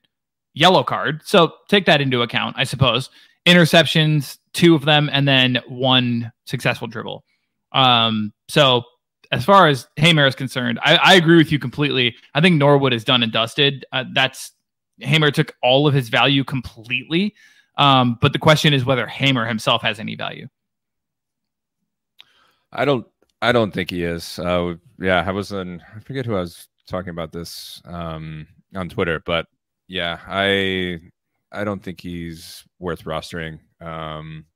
yellow 0.55 0.85
card. 0.85 1.23
So 1.25 1.55
take 1.69 1.87
that 1.87 2.01
into 2.01 2.23
account, 2.23 2.57
I 2.59 2.65
suppose. 2.65 3.11
Interceptions, 3.47 4.39
two 4.53 4.75
of 4.75 4.85
them, 4.85 5.11
and 5.13 5.27
then 5.27 5.61
one 5.69 6.33
successful 6.47 6.87
dribble. 6.87 7.25
Um, 7.73 8.33
so 8.49 8.83
as 9.33 9.45
far 9.45 9.67
as 9.67 9.89
Hamer 9.97 10.27
is 10.27 10.35
concerned, 10.35 10.79
I, 10.83 10.97
I 10.97 11.15
agree 11.15 11.37
with 11.37 11.51
you 11.51 11.59
completely. 11.59 12.15
I 12.35 12.41
think 12.41 12.57
Norwood 12.57 12.93
is 12.93 13.03
done 13.03 13.23
and 13.23 13.33
dusted. 13.33 13.85
Uh, 13.93 14.05
that's 14.15 14.53
Hamer 15.01 15.31
took 15.31 15.55
all 15.63 15.87
of 15.87 15.95
his 15.95 16.09
value 16.09 16.45
completely. 16.45 17.35
Um, 17.79 18.19
but 18.21 18.33
the 18.33 18.39
question 18.39 18.75
is 18.75 18.85
whether 18.85 19.07
Hamer 19.07 19.47
himself 19.47 19.83
has 19.83 19.99
any 19.99 20.15
value. 20.15 20.47
I 22.71 22.85
don't. 22.85 23.07
I 23.41 23.51
don't 23.51 23.73
think 23.73 23.91
he 23.91 24.05
is. 24.05 24.39
Uh, 24.39 24.75
yeah, 25.01 25.25
I 25.27 25.33
was 25.33 25.53
on. 25.53 25.83
I 25.97 26.01
forget 26.01 26.27
who 26.27 26.37
I 26.37 26.41
was 26.41 26.69
talking 26.87 27.11
about 27.11 27.33
this 27.33 27.83
um, 27.87 28.47
on 28.75 28.89
Twitter, 28.89 29.23
but 29.25 29.47
yeah, 29.93 30.21
I 30.27 30.99
I 31.53 31.65
don't 31.65 31.83
think 31.83 32.01
he's 32.01 32.65
worth 32.79 33.05
rostering. 33.05 33.59
Um, 33.79 34.47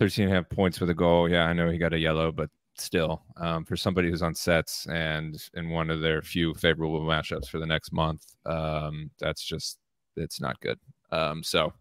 13 0.00 0.24
and 0.24 0.32
a 0.32 0.36
half 0.36 0.48
points 0.48 0.80
with 0.80 0.88
a 0.88 0.94
goal. 0.94 1.28
Yeah, 1.28 1.44
I 1.44 1.52
know 1.52 1.68
he 1.68 1.76
got 1.76 1.92
a 1.92 1.98
yellow, 1.98 2.32
but 2.32 2.48
still, 2.78 3.22
um, 3.36 3.66
for 3.66 3.76
somebody 3.76 4.08
who's 4.08 4.22
on 4.22 4.34
sets 4.34 4.86
and 4.86 5.36
in 5.52 5.68
one 5.68 5.90
of 5.90 6.00
their 6.00 6.22
few 6.22 6.54
favorable 6.54 7.02
matchups 7.02 7.48
for 7.48 7.58
the 7.58 7.66
next 7.66 7.92
month, 7.92 8.24
um, 8.46 9.10
that's 9.18 9.44
just 9.44 9.76
it's 10.16 10.40
not 10.40 10.58
good. 10.60 10.78
Um, 11.12 11.42
so 11.42 11.74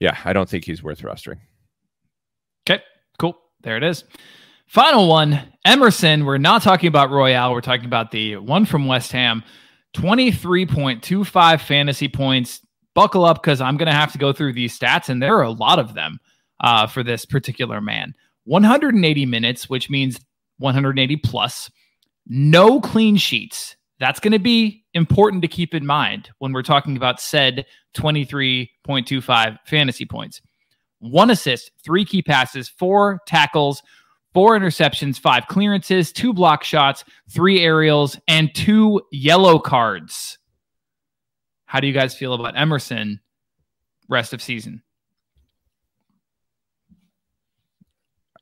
yeah, 0.00 0.18
I 0.24 0.32
don't 0.32 0.48
think 0.48 0.64
he's 0.64 0.82
worth 0.82 1.02
rostering. 1.02 1.38
Okay, 2.68 2.82
cool. 3.20 3.38
There 3.62 3.76
it 3.76 3.84
is. 3.84 4.02
Final 4.66 5.06
one, 5.08 5.40
Emerson. 5.64 6.24
We're 6.24 6.38
not 6.38 6.62
talking 6.62 6.88
about 6.88 7.10
Royal. 7.12 7.52
We're 7.52 7.60
talking 7.60 7.86
about 7.86 8.10
the 8.10 8.38
one 8.38 8.64
from 8.64 8.88
West 8.88 9.12
Ham. 9.12 9.44
23.25 9.98 11.60
fantasy 11.60 12.08
points. 12.08 12.60
Buckle 12.94 13.24
up 13.24 13.42
because 13.42 13.60
I'm 13.60 13.76
going 13.76 13.86
to 13.86 13.92
have 13.92 14.12
to 14.12 14.18
go 14.18 14.32
through 14.32 14.52
these 14.52 14.78
stats, 14.78 15.08
and 15.08 15.22
there 15.22 15.36
are 15.36 15.42
a 15.42 15.50
lot 15.50 15.78
of 15.78 15.94
them 15.94 16.18
uh, 16.60 16.86
for 16.86 17.02
this 17.02 17.24
particular 17.24 17.80
man. 17.80 18.14
180 18.44 19.26
minutes, 19.26 19.68
which 19.68 19.90
means 19.90 20.20
180 20.58 21.16
plus. 21.16 21.70
No 22.26 22.80
clean 22.80 23.16
sheets. 23.16 23.76
That's 24.00 24.20
going 24.20 24.32
to 24.32 24.38
be 24.38 24.84
important 24.94 25.42
to 25.42 25.48
keep 25.48 25.74
in 25.74 25.84
mind 25.84 26.30
when 26.38 26.52
we're 26.52 26.62
talking 26.62 26.96
about 26.96 27.20
said 27.20 27.66
23.25 27.96 29.58
fantasy 29.66 30.04
points 30.04 30.40
one 31.00 31.30
assist, 31.30 31.70
three 31.84 32.04
key 32.04 32.22
passes, 32.22 32.68
four 32.68 33.20
tackles, 33.26 33.82
four 34.34 34.58
interceptions, 34.58 35.18
five 35.18 35.46
clearances, 35.48 36.12
two 36.12 36.32
block 36.32 36.64
shots, 36.64 37.04
three 37.30 37.60
aerials, 37.60 38.18
and 38.28 38.54
two 38.54 39.00
yellow 39.12 39.58
cards. 39.58 40.38
How 41.66 41.80
do 41.80 41.86
you 41.86 41.92
guys 41.92 42.14
feel 42.14 42.34
about 42.34 42.56
Emerson 42.56 43.20
rest 44.08 44.32
of 44.32 44.42
season? 44.42 44.82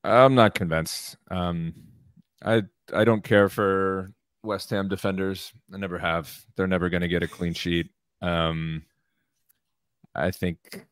I'm 0.05 0.34
not 0.37 0.55
convinced. 0.55 1.16
Um, 1.30 1.74
I 2.45 2.62
I 2.95 3.05
don't 3.05 3.24
care 3.24 3.49
for 3.49 4.12
West 4.45 4.70
Ham 4.70 4.89
defenders. 4.89 5.53
I 5.74 5.78
never 5.78 5.99
have. 5.99 6.32
They're 6.57 6.68
never 6.68 6.89
going 6.89 7.01
to 7.01 7.09
get 7.09 7.24
a 7.24 7.28
clean 7.28 7.55
sheet. 7.55 7.91
Um, 8.22 8.84
I 10.14 10.30
think. 10.30 10.87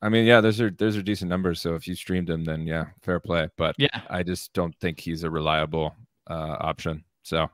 I 0.00 0.08
mean, 0.08 0.26
yeah, 0.26 0.40
those 0.40 0.60
are 0.60 0.70
those 0.70 0.96
are 0.96 1.02
decent 1.02 1.28
numbers. 1.28 1.60
So 1.60 1.74
if 1.74 1.88
you 1.88 1.94
streamed 1.94 2.30
him, 2.30 2.44
then 2.44 2.66
yeah, 2.66 2.86
fair 3.02 3.18
play. 3.20 3.48
But 3.56 3.74
Yeah. 3.78 4.00
I 4.08 4.22
just 4.22 4.52
don't 4.52 4.74
think 4.80 5.00
he's 5.00 5.24
a 5.24 5.30
reliable 5.30 5.94
uh, 6.30 6.56
option. 6.60 7.04
So 7.22 7.48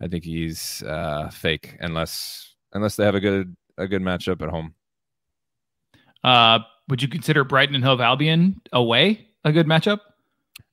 I 0.00 0.08
think 0.08 0.24
he's 0.24 0.82
uh, 0.84 1.28
fake 1.30 1.76
unless 1.80 2.54
unless 2.72 2.96
they 2.96 3.04
have 3.04 3.14
a 3.14 3.20
good 3.20 3.54
a 3.78 3.86
good 3.86 4.02
matchup 4.02 4.42
at 4.42 4.48
home. 4.48 4.74
Uh, 6.24 6.60
would 6.88 7.02
you 7.02 7.08
consider 7.08 7.44
Brighton 7.44 7.74
and 7.74 7.84
Hove 7.84 8.00
Albion 8.00 8.60
away 8.72 9.26
a 9.44 9.52
good 9.52 9.66
matchup? 9.66 10.00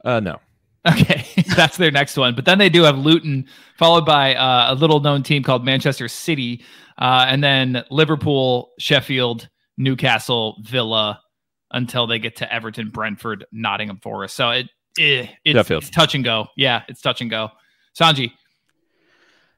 Uh, 0.06 0.20
no. 0.20 0.40
Okay, 0.88 1.26
that's 1.56 1.78
their 1.78 1.92
next 1.92 2.16
one. 2.18 2.36
But 2.36 2.46
then 2.46 2.58
they 2.58 2.70
do 2.70 2.84
have 2.84 2.98
Luton, 2.98 3.46
followed 3.78 4.06
by 4.06 4.36
uh, 4.36 4.74
a 4.74 4.76
little 4.76 5.02
known 5.02 5.24
team 5.24 5.44
called 5.44 5.66
Manchester 5.66 6.08
City, 6.08 6.64
uh, 7.00 7.26
and 7.28 7.44
then 7.44 7.84
Liverpool, 7.90 8.72
Sheffield, 8.80 9.50
Newcastle, 9.80 10.58
Villa, 10.62 11.22
until 11.72 12.06
they 12.06 12.20
get 12.20 12.36
to 12.36 12.54
Everton, 12.54 12.90
Brentford, 12.90 13.46
Nottingham 13.52 13.98
Forest. 13.98 14.36
So 14.36 14.50
it, 14.52 14.68
eh, 15.00 15.28
it's, 15.46 15.72
it's 15.72 15.90
touch 15.90 16.14
and 16.14 16.24
go. 16.24 16.48
Yeah, 16.56 16.84
it's 16.88 17.02
touch 17.02 17.22
and 17.22 17.30
go. 17.32 17.50
Sanjy, 17.98 18.32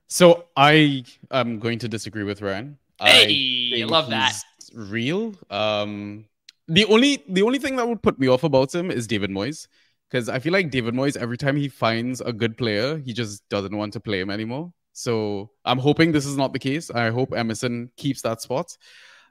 So 0.07 0.45
I 0.55 1.03
am 1.32 1.59
going 1.59 1.80
to 1.80 1.89
disagree 1.89 2.24
with 2.24 2.41
Ryan. 2.41 2.78
Hey, 3.01 3.72
I 3.74 3.78
think 3.80 3.91
love 3.91 4.09
that. 4.11 4.34
Real. 4.74 5.34
Um, 5.49 6.26
the 6.67 6.86
only 6.86 7.24
the 7.28 7.41
only 7.41 7.59
thing 7.59 7.76
that 7.76 7.88
would 7.88 8.01
put 8.01 8.19
me 8.19 8.28
off 8.28 8.43
about 8.43 8.74
him 8.74 8.91
is 8.91 9.07
David 9.07 9.32
Moyes, 9.32 9.67
because 10.09 10.30
I 10.30 10.39
feel 10.39 10.53
like 10.53 10.69
David 10.69 10.93
Moyes 10.93 11.17
every 11.17 11.38
time 11.38 11.57
he 11.57 11.67
finds 11.67 12.22
a 12.22 12.32
good 12.32 12.57
player, 12.57 12.99
he 12.99 13.11
just 13.11 13.47
doesn't 13.49 13.76
want 13.76 13.93
to 13.93 13.99
play 13.99 14.19
him 14.22 14.30
anymore. 14.30 14.72
So 14.93 15.49
I'm 15.65 15.80
hoping 15.80 16.11
this 16.11 16.26
is 16.26 16.38
not 16.38 16.53
the 16.53 16.59
case. 16.59 16.91
I 16.91 17.09
hope 17.09 17.34
Emerson 17.34 17.91
keeps 17.97 18.22
that 18.22 18.41
spot. 18.41 18.78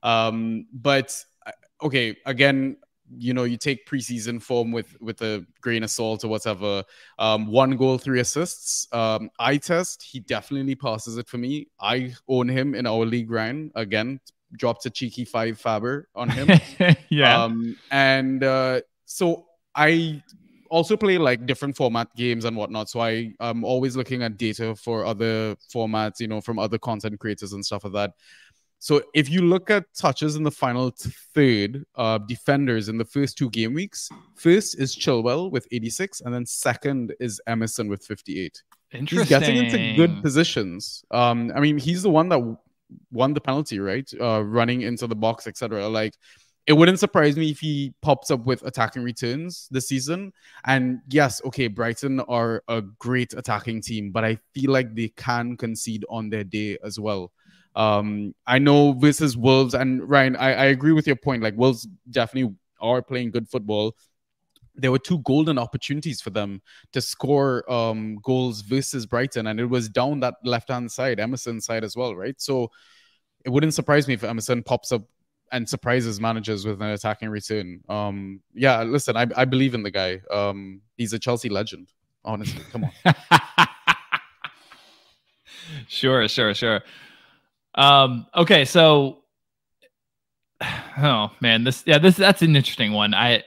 Um, 0.03 0.67
but 0.73 1.23
uh, 1.47 1.53
okay, 1.83 2.17
again, 2.27 2.77
you 3.17 3.35
know, 3.35 3.45
you 3.45 3.57
take 3.57 3.87
preseason 3.87 4.41
form 4.41 4.73
with 4.73 5.01
with 5.01 5.21
a 5.23 5.45
grain 5.61 5.83
of 5.83 5.91
salt 5.91 6.25
or 6.25 6.29
whatever. 6.29 6.85
Um, 7.19 7.47
one 7.47 7.77
goal, 7.77 7.99
three 7.99 8.21
assists. 8.21 8.87
Um, 8.93 9.31
I 9.39 9.57
test, 9.57 10.03
he 10.03 10.21
definitely 10.21 10.75
passes 10.75 11.17
it 11.19 11.29
for 11.29 11.39
me. 11.39 11.69
I 11.81 12.15
own 12.29 12.49
him 12.49 12.75
in 12.75 12.87
our 12.87 13.05
league 13.05 13.31
Ryan 13.31 13.73
again. 13.75 14.21
Dropped 14.57 14.87
a 14.87 14.91
cheeky 14.91 15.25
five 15.25 15.59
Faber 15.59 16.09
on 16.15 16.29
him. 16.29 16.61
yeah. 17.09 17.45
Um, 17.45 17.77
and 17.91 18.43
uh, 18.43 18.81
so 19.07 19.47
I 19.75 20.23
also 20.71 20.97
play 20.97 21.19
like 21.19 21.47
different 21.47 21.77
format 21.77 22.15
games 22.17 22.45
and 22.45 22.57
whatnot. 22.57 22.89
So 22.89 23.01
I 23.01 23.33
am 23.41 23.65
always 23.65 23.97
looking 23.97 24.23
at 24.23 24.39
data 24.39 24.75
for 24.75 25.05
other 25.05 25.57
formats, 25.73 26.21
you 26.21 26.29
know, 26.29 26.41
from 26.41 26.59
other 26.59 26.79
content 26.79 27.19
creators 27.19 27.53
and 27.53 27.65
stuff 27.65 27.85
like 27.85 27.93
that. 27.95 28.13
So 28.81 29.03
if 29.12 29.28
you 29.28 29.43
look 29.43 29.70
at 29.70 29.85
touches 29.95 30.37
in 30.37 30.43
the 30.43 30.51
final 30.51 30.91
third, 31.35 31.85
uh, 31.97 32.16
defenders 32.16 32.89
in 32.89 32.97
the 32.97 33.05
first 33.05 33.37
two 33.37 33.51
game 33.51 33.74
weeks, 33.74 34.09
first 34.37 34.81
is 34.81 34.97
Chilwell 34.97 35.51
with 35.51 35.68
86, 35.70 36.22
and 36.22 36.35
then 36.35 36.47
second 36.47 37.14
is 37.20 37.43
Emerson 37.47 37.89
with 37.89 38.03
58. 38.03 38.62
Interesting. 38.93 39.18
He's 39.18 39.28
getting 39.28 39.57
into 39.59 39.97
good 39.97 40.22
positions. 40.22 41.05
Um, 41.11 41.53
I 41.55 41.61
mean, 41.61 41.76
he's 41.76 42.03
the 42.03 42.11
one 42.11 42.31
that 42.31 42.57
won 43.12 43.35
the 43.35 43.41
penalty, 43.43 43.81
right? 43.81 44.11
Uh, 44.18 44.43
running 44.43 44.81
into 44.81 45.07
the 45.07 45.14
box, 45.14 45.47
etc. 45.47 45.87
Like, 45.87 46.14
it 46.66 46.72
wouldn't 46.72 47.01
surprise 47.01 47.37
me 47.37 47.51
if 47.51 47.61
he 47.61 47.93
pops 48.01 48.31
up 48.31 48.47
with 48.47 48.62
attacking 48.62 49.03
returns 49.03 49.68
this 49.70 49.89
season. 49.89 50.33
And 50.64 51.01
yes, 51.11 51.43
okay, 51.45 51.66
Brighton 51.66 52.20
are 52.20 52.62
a 52.68 52.81
great 52.81 53.35
attacking 53.35 53.83
team, 53.83 54.11
but 54.11 54.24
I 54.24 54.39
feel 54.55 54.70
like 54.70 54.95
they 54.95 55.09
can 55.09 55.59
concede 55.59 56.05
on 56.09 56.31
their 56.31 56.45
day 56.45 56.78
as 56.83 56.99
well. 56.99 57.31
Um, 57.77 58.35
I 58.47 58.59
know 58.59 58.93
versus 58.93 59.37
Wolves 59.37 59.75
and 59.75 60.09
Ryan, 60.09 60.37
I, 60.37 60.55
I 60.55 60.64
agree 60.66 60.93
with 60.93 61.07
your 61.07 61.16
point. 61.16 61.43
Like 61.43 61.57
Wolves 61.57 61.87
definitely 62.11 62.55
are 62.81 63.03
playing 63.03 63.31
good 63.31 63.49
football. 63.49 63.97
There 64.75 64.91
were 64.91 64.99
two 64.99 65.18
golden 65.21 65.59
opportunities 65.59 66.21
for 66.21 66.31
them 66.31 66.62
to 66.93 67.01
score 67.01 67.71
um, 67.71 68.18
goals 68.23 68.62
versus 68.62 69.05
Brighton, 69.07 69.47
and 69.47 69.61
it 69.61 69.66
was 69.66 69.89
down 69.89 70.21
that 70.21 70.35
left 70.45 70.68
hand 70.71 70.91
side, 70.91 71.21
Emerson 71.21 71.61
side 71.61 71.85
as 71.85 71.97
well, 71.97 72.16
right? 72.16 72.41
So 72.41 72.71
it 73.45 73.51
wouldn't 73.51 73.75
surprise 73.75 74.09
me 74.09 74.14
if 74.14 74.25
Emerson 74.25 74.62
pops 74.62 74.93
up 74.93 75.03
and 75.53 75.68
surprises 75.68 76.21
managers 76.21 76.64
with 76.64 76.81
an 76.81 76.89
attacking 76.91 77.29
return. 77.29 77.81
Um, 77.89 78.41
yeah, 78.55 78.83
listen, 78.83 79.16
I, 79.16 79.27
I 79.37 79.45
believe 79.45 79.75
in 79.75 79.83
the 79.83 79.91
guy. 79.91 80.21
Um, 80.31 80.81
he's 80.97 81.12
a 81.12 81.18
Chelsea 81.18 81.49
legend. 81.49 81.93
Honestly, 82.25 82.62
come 82.71 82.85
on. 82.85 83.14
sure, 85.89 86.29
sure, 86.29 86.55
sure. 86.55 86.81
Um, 87.75 88.27
okay, 88.35 88.64
so 88.64 89.18
oh 90.99 91.31
man, 91.41 91.64
this 91.64 91.83
yeah, 91.87 91.99
this 91.99 92.16
that's 92.16 92.43
an 92.43 92.57
interesting 92.57 92.93
one. 92.93 93.14
I 93.14 93.43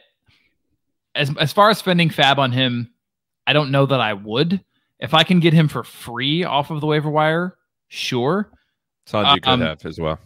as 1.15 1.31
as 1.37 1.51
far 1.53 1.69
as 1.69 1.77
spending 1.77 2.09
FAAB 2.09 2.37
on 2.37 2.51
him, 2.51 2.91
I 3.45 3.53
don't 3.53 3.71
know 3.71 3.85
that 3.85 3.99
I 3.99 4.13
would. 4.13 4.63
If 4.99 5.13
I 5.13 5.23
can 5.23 5.39
get 5.39 5.53
him 5.53 5.67
for 5.67 5.83
free 5.83 6.43
off 6.43 6.71
of 6.71 6.79
the 6.81 6.87
waiver 6.87 7.09
wire, 7.09 7.57
sure. 7.89 8.49
Sanjy 9.07 9.41
could 9.41 9.47
Um, 9.49 9.61
have 9.61 9.85
as 9.85 9.99
well, 9.99 10.17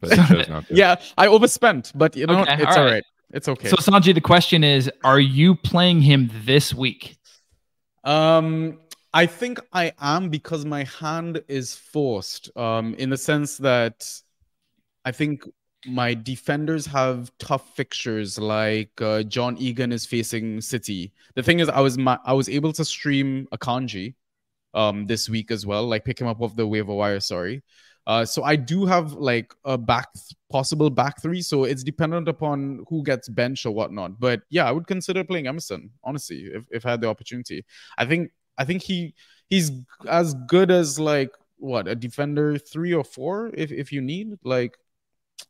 but 0.00 0.10
he 0.10 0.16
chose 0.34 0.48
not 0.48 0.68
to. 0.68 0.74
yeah, 0.74 0.96
I 1.16 1.28
overspent, 1.28 1.92
but 1.94 2.14
you 2.14 2.26
know, 2.26 2.42
Okay, 2.42 2.54
it's 2.54 2.76
all 2.76 2.78
all 2.78 2.84
right. 2.84 2.92
right. 2.92 3.04
It's 3.32 3.48
okay. 3.48 3.68
So 3.68 3.76
Sanjy, 3.76 4.14
the 4.14 4.20
question 4.20 4.62
is, 4.64 4.90
are 5.02 5.20
you 5.20 5.54
playing 5.54 6.02
him 6.02 6.30
this 6.44 6.74
week? 6.74 7.16
Um, 8.04 8.78
I 9.18 9.26
think 9.26 9.58
I 9.72 9.90
am 9.98 10.28
because 10.28 10.64
my 10.64 10.84
hand 10.84 11.42
is 11.48 11.74
forced. 11.74 12.56
Um, 12.56 12.94
in 12.94 13.10
the 13.10 13.16
sense 13.16 13.56
that 13.56 14.08
I 15.04 15.10
think 15.10 15.42
my 15.86 16.14
defenders 16.14 16.86
have 16.86 17.32
tough 17.40 17.74
fixtures. 17.74 18.38
Like 18.38 18.92
uh, 19.00 19.24
John 19.24 19.56
Egan 19.58 19.90
is 19.90 20.06
facing 20.06 20.60
City. 20.60 21.12
The 21.34 21.42
thing 21.42 21.58
is, 21.58 21.68
I 21.68 21.80
was 21.80 21.98
ma- 21.98 22.22
I 22.24 22.32
was 22.32 22.48
able 22.48 22.72
to 22.74 22.84
stream 22.84 23.48
Akanji 23.52 24.14
um 24.74 25.06
this 25.06 25.28
week 25.28 25.50
as 25.50 25.66
well. 25.66 25.84
Like 25.88 26.04
pick 26.04 26.20
him 26.20 26.28
up 26.28 26.40
off 26.40 26.54
the 26.54 26.68
waiver 26.68 26.94
wire. 26.94 27.18
Sorry. 27.18 27.64
Uh, 28.06 28.24
so 28.24 28.44
I 28.44 28.54
do 28.54 28.86
have 28.86 29.14
like 29.14 29.52
a 29.64 29.76
back 29.76 30.10
possible 30.48 30.90
back 30.90 31.20
three. 31.20 31.42
So 31.42 31.64
it's 31.64 31.82
dependent 31.82 32.28
upon 32.28 32.84
who 32.88 33.02
gets 33.02 33.28
bench 33.28 33.66
or 33.66 33.72
whatnot. 33.72 34.20
But 34.20 34.42
yeah, 34.48 34.66
I 34.66 34.70
would 34.70 34.86
consider 34.86 35.24
playing 35.24 35.48
Emerson 35.48 35.90
honestly 36.04 36.50
if, 36.54 36.62
if 36.70 36.86
I 36.86 36.92
had 36.92 37.00
the 37.00 37.08
opportunity. 37.08 37.66
I 37.98 38.06
think 38.06 38.30
I 38.58 38.64
think 38.64 38.82
he 38.82 39.14
he's 39.48 39.72
as 40.06 40.34
good 40.46 40.70
as 40.70 40.98
like 40.98 41.30
what 41.56 41.88
a 41.88 41.94
defender 41.94 42.58
three 42.58 42.92
or 42.92 43.04
four 43.04 43.50
if 43.54 43.72
if 43.72 43.92
you 43.92 44.00
need 44.00 44.38
like. 44.44 44.76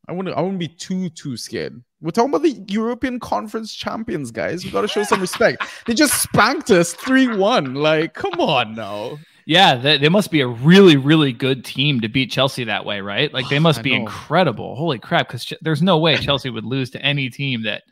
I 0.06 0.12
wouldn't. 0.12 0.36
I 0.36 0.42
wouldn't 0.42 0.58
be 0.58 0.68
too 0.68 1.08
too 1.08 1.38
scared. 1.38 1.82
We're 2.02 2.10
talking 2.10 2.28
about 2.28 2.42
the 2.42 2.62
European 2.68 3.18
Conference 3.18 3.74
champions, 3.74 4.30
guys. 4.30 4.62
We 4.62 4.70
got 4.70 4.82
to 4.82 4.88
show 4.88 5.02
some 5.02 5.20
respect. 5.20 5.64
they 5.86 5.94
just 5.94 6.22
spanked 6.22 6.70
us 6.70 6.92
three 6.92 7.26
one. 7.26 7.74
Like, 7.74 8.12
come 8.12 8.38
on 8.38 8.74
now. 8.74 9.18
Yeah, 9.48 9.76
they, 9.76 9.96
they 9.96 10.10
must 10.10 10.30
be 10.30 10.42
a 10.42 10.46
really, 10.46 10.98
really 10.98 11.32
good 11.32 11.64
team 11.64 12.02
to 12.02 12.08
beat 12.08 12.30
Chelsea 12.30 12.64
that 12.64 12.84
way, 12.84 13.00
right? 13.00 13.32
Like 13.32 13.48
they 13.48 13.58
must 13.68 13.82
be 13.82 13.94
incredible. 13.94 14.76
Holy 14.76 14.98
crap! 14.98 15.26
Because 15.26 15.54
there's 15.62 15.80
no 15.80 15.96
way 15.96 16.18
Chelsea 16.18 16.50
would 16.50 16.66
lose 16.66 16.90
to 16.90 17.02
any 17.02 17.30
team 17.30 17.62
that 17.62 17.82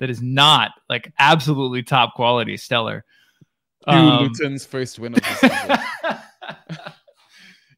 that 0.00 0.10
is 0.10 0.20
not 0.20 0.72
like 0.90 1.12
absolutely 1.18 1.84
top 1.84 2.14
quality, 2.14 2.56
stellar. 2.56 3.04
Um, 3.86 4.24
Luton's 4.24 4.64
first 4.64 4.98
win 4.98 5.14
of 5.14 5.20
the 5.20 6.20
season. 6.42 6.78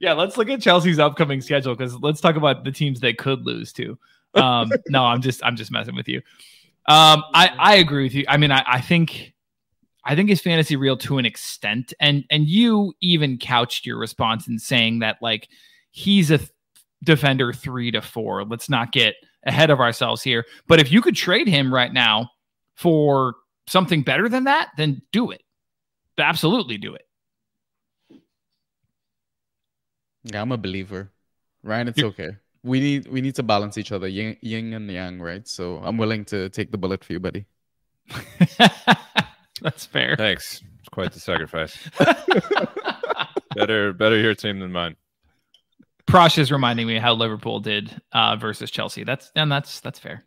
yeah, 0.01 0.13
let's 0.13 0.37
look 0.37 0.49
at 0.49 0.61
Chelsea's 0.61 0.99
upcoming 0.99 1.41
schedule 1.41 1.75
because 1.75 1.99
let's 2.01 2.21
talk 2.21 2.37
about 2.37 2.65
the 2.65 2.73
teams 2.73 3.01
they 3.01 3.13
could 3.13 3.45
lose 3.45 3.73
to. 3.75 3.99
Um, 4.35 4.71
no, 4.89 5.05
I'm 5.05 5.21
just 5.21 5.45
I'm 5.45 5.57
just 5.57 5.71
messing 5.71 5.95
with 5.95 6.09
you. 6.09 6.19
Um, 6.87 7.23
I 7.35 7.51
I 7.59 7.75
agree 7.77 8.05
with 8.05 8.15
you. 8.15 8.25
I 8.29 8.37
mean, 8.37 8.51
I, 8.51 8.65
I 8.67 8.81
think 8.81 9.35
I 10.05 10.15
think 10.15 10.31
it's 10.31 10.41
fantasy 10.41 10.77
real 10.77 10.97
to 10.99 11.19
an 11.19 11.27
extent, 11.27 11.93
and 12.01 12.25
and 12.31 12.49
you 12.49 12.95
even 13.01 13.39
couched 13.39 13.85
your 13.85 13.99
response 13.99 14.49
in 14.49 14.59
saying 14.59 15.01
that 15.01 15.19
like 15.21 15.49
he's 15.91 16.31
a 16.31 16.39
th- 16.39 16.51
defender 17.05 17.53
three 17.53 17.91
to 17.91 18.01
four. 18.01 18.45
Let's 18.45 18.71
not 18.71 18.93
get 18.93 19.17
ahead 19.45 19.71
of 19.71 19.81
ourselves 19.81 20.23
here. 20.23 20.45
But 20.67 20.81
if 20.81 20.91
you 20.91 21.03
could 21.03 21.17
trade 21.17 21.49
him 21.49 21.73
right 21.73 21.93
now 21.93 22.31
for 22.75 23.35
something 23.67 24.03
better 24.03 24.29
than 24.29 24.45
that, 24.45 24.71
then 24.77 25.03
do 25.13 25.31
it. 25.31 25.43
Absolutely 26.19 26.79
do 26.79 26.95
it. 26.95 27.05
yeah, 30.25 30.43
I'm 30.43 30.53
a 30.53 30.59
believer. 30.59 31.11
Ryan, 31.63 31.89
it's 31.89 31.99
You- 31.99 32.07
okay. 32.09 32.31
We 32.65 32.81
need 32.81 33.07
we 33.07 33.21
need 33.21 33.37
to 33.37 33.43
balance 33.45 33.79
each 33.79 33.93
other, 33.93 34.09
yin, 34.09 34.37
yin 34.43 34.73
and 34.75 34.91
yang, 34.91 35.23
right? 35.23 35.47
So 35.47 35.79
I'm 35.79 35.97
willing 35.97 36.25
to 36.27 36.49
take 36.51 36.73
the 36.73 36.77
bullet 36.79 37.05
for 37.05 37.13
you, 37.13 37.21
buddy. 37.21 37.47
That's 39.63 39.87
fair. 39.87 40.17
Thanks. 40.17 40.61
It's 40.81 40.89
quite 40.91 41.13
the 41.13 41.21
sacrifice. 41.21 41.79
better, 43.55 43.93
better 43.93 44.19
your 44.19 44.35
team 44.35 44.59
than 44.59 44.73
mine. 44.73 44.97
Prosh 46.07 46.37
is 46.39 46.51
reminding 46.51 46.87
me 46.89 46.99
how 46.99 47.15
Liverpool 47.15 47.61
did 47.61 47.95
uh, 48.13 48.35
versus 48.37 48.71
Chelsea. 48.73 49.05
That's 49.05 49.31
and 49.37 49.51
that's 49.53 49.81
that's 49.81 49.99
fair. 50.01 50.25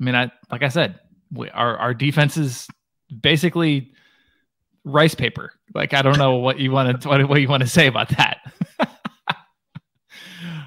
I 0.00 0.04
mean, 0.04 0.16
I 0.16 0.32
like 0.50 0.62
I 0.64 0.68
said, 0.68 0.98
we, 1.30 1.50
our 1.50 1.76
our 1.78 1.94
defense 1.94 2.36
is 2.36 2.66
basically 3.22 3.92
rice 4.84 5.14
paper. 5.14 5.52
Like 5.74 5.94
I 5.94 6.02
don't 6.02 6.18
know 6.18 6.36
what 6.36 6.58
you 6.58 6.70
want 6.70 7.00
to 7.02 7.08
what, 7.08 7.28
what 7.28 7.40
you 7.40 7.48
want 7.48 7.62
to 7.62 7.68
say 7.68 7.86
about 7.86 8.08
that. 8.10 8.38
um, 8.80 8.88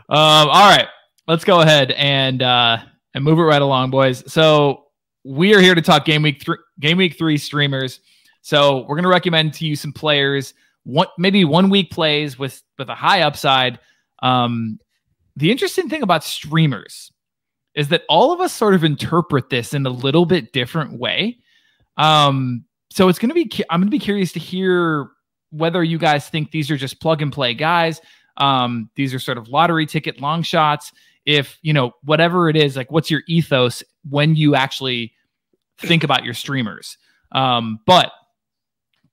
all 0.10 0.70
right, 0.70 0.88
let's 1.28 1.44
go 1.44 1.62
ahead 1.62 1.92
and 1.92 2.42
uh, 2.42 2.78
and 3.14 3.24
move 3.24 3.40
it 3.40 3.44
right 3.44 3.62
along, 3.62 3.92
boys. 3.92 4.24
So 4.32 4.86
we 5.24 5.54
are 5.56 5.60
here 5.60 5.76
to 5.76 5.82
talk 5.82 6.06
game 6.06 6.22
week 6.22 6.42
three, 6.42 6.58
game 6.80 6.98
week 6.98 7.18
three 7.18 7.38
streamers. 7.38 8.00
So 8.42 8.86
we're 8.88 8.96
gonna 8.96 9.08
recommend 9.08 9.54
to 9.56 9.66
you 9.66 9.76
some 9.76 9.94
players, 9.94 10.54
one 10.84 11.08
maybe 11.18 11.46
one 11.46 11.70
week 11.70 11.92
plays 11.92 12.40
with 12.40 12.62
with 12.78 12.90
a 12.90 12.96
high 12.96 13.22
upside. 13.22 13.80
Um, 14.24 14.80
the 15.36 15.52
interesting 15.52 15.88
thing 15.88 16.02
about 16.02 16.24
streamers 16.24 17.12
is 17.76 17.90
that 17.90 18.04
all 18.10 18.34
of 18.34 18.42
us 18.42 18.52
sort 18.52 18.74
of 18.74 18.84
interpret 18.84 19.52
this 19.52 19.74
in 19.76 19.86
a 19.86 19.90
little 19.90 20.26
bit 20.26 20.52
different 20.52 21.00
way. 21.00 21.38
Um, 21.96 22.66
so 22.98 23.10
it's 23.10 23.20
going 23.20 23.30
to 23.30 23.36
be, 23.36 23.48
I'm 23.70 23.80
going 23.80 23.86
to 23.86 23.92
be 23.92 24.00
curious 24.00 24.32
to 24.32 24.40
hear 24.40 25.12
whether 25.52 25.84
you 25.84 26.00
guys 26.00 26.30
think 26.30 26.50
these 26.50 26.72
are 26.72 26.78
just 26.78 27.00
plug 27.00 27.22
and 27.22 27.32
play 27.32 27.54
guys. 27.54 28.02
Um, 28.38 28.90
these 28.96 29.14
are 29.14 29.20
sort 29.20 29.38
of 29.38 29.50
lottery 29.50 29.86
ticket 29.86 30.20
long 30.20 30.42
shots. 30.42 30.92
If, 31.24 31.60
you 31.62 31.74
know, 31.74 31.92
whatever 32.02 32.50
it 32.50 32.56
is, 32.56 32.76
like 32.76 32.92
what's 32.92 33.12
your 33.12 33.22
ethos 33.28 33.84
when 34.10 34.36
you 34.36 34.56
actually 34.56 35.14
think 35.78 36.04
about 36.04 36.26
your 36.26 36.34
streamers? 36.34 36.98
Um, 37.34 37.82
but 37.86 38.12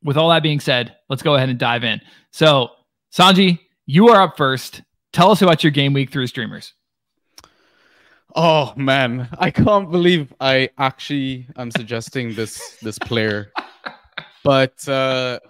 with 0.03 0.16
all 0.16 0.30
that 0.30 0.43
being 0.43 0.61
said, 0.61 0.97
let's 1.11 1.22
go 1.22 1.35
ahead 1.35 1.51
and 1.51 1.59
dive 1.59 1.85
in. 1.85 2.01
So, 2.30 2.70
Sanjy, 3.12 3.59
You 3.85 4.09
are 4.09 4.22
up 4.22 4.39
first. 4.39 4.80
Tell 5.12 5.30
us 5.30 5.43
about 5.43 5.62
your 5.62 5.72
game 5.72 5.93
week 5.93 6.11
through 6.11 6.28
streamers. 6.28 6.72
Oh 8.35 8.72
man, 8.76 9.28
I 9.39 9.51
can't 9.51 9.91
believe 9.91 10.32
I 10.41 10.70
actually 10.78 11.49
am 11.57 11.70
suggesting 11.70 12.32
this 12.32 12.78
this 12.80 12.99
player. 12.99 13.53
But 14.45 14.86
uh 14.86 15.40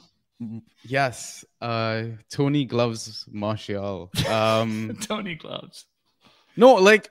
yes, 0.85 1.45
uh 1.61 2.05
Tony 2.31 2.65
Gloves 2.65 3.27
Martial. 3.31 4.11
Um 4.29 4.97
Tony 5.03 5.35
Gloves. 5.35 5.87
no, 6.57 6.75
like 6.75 7.11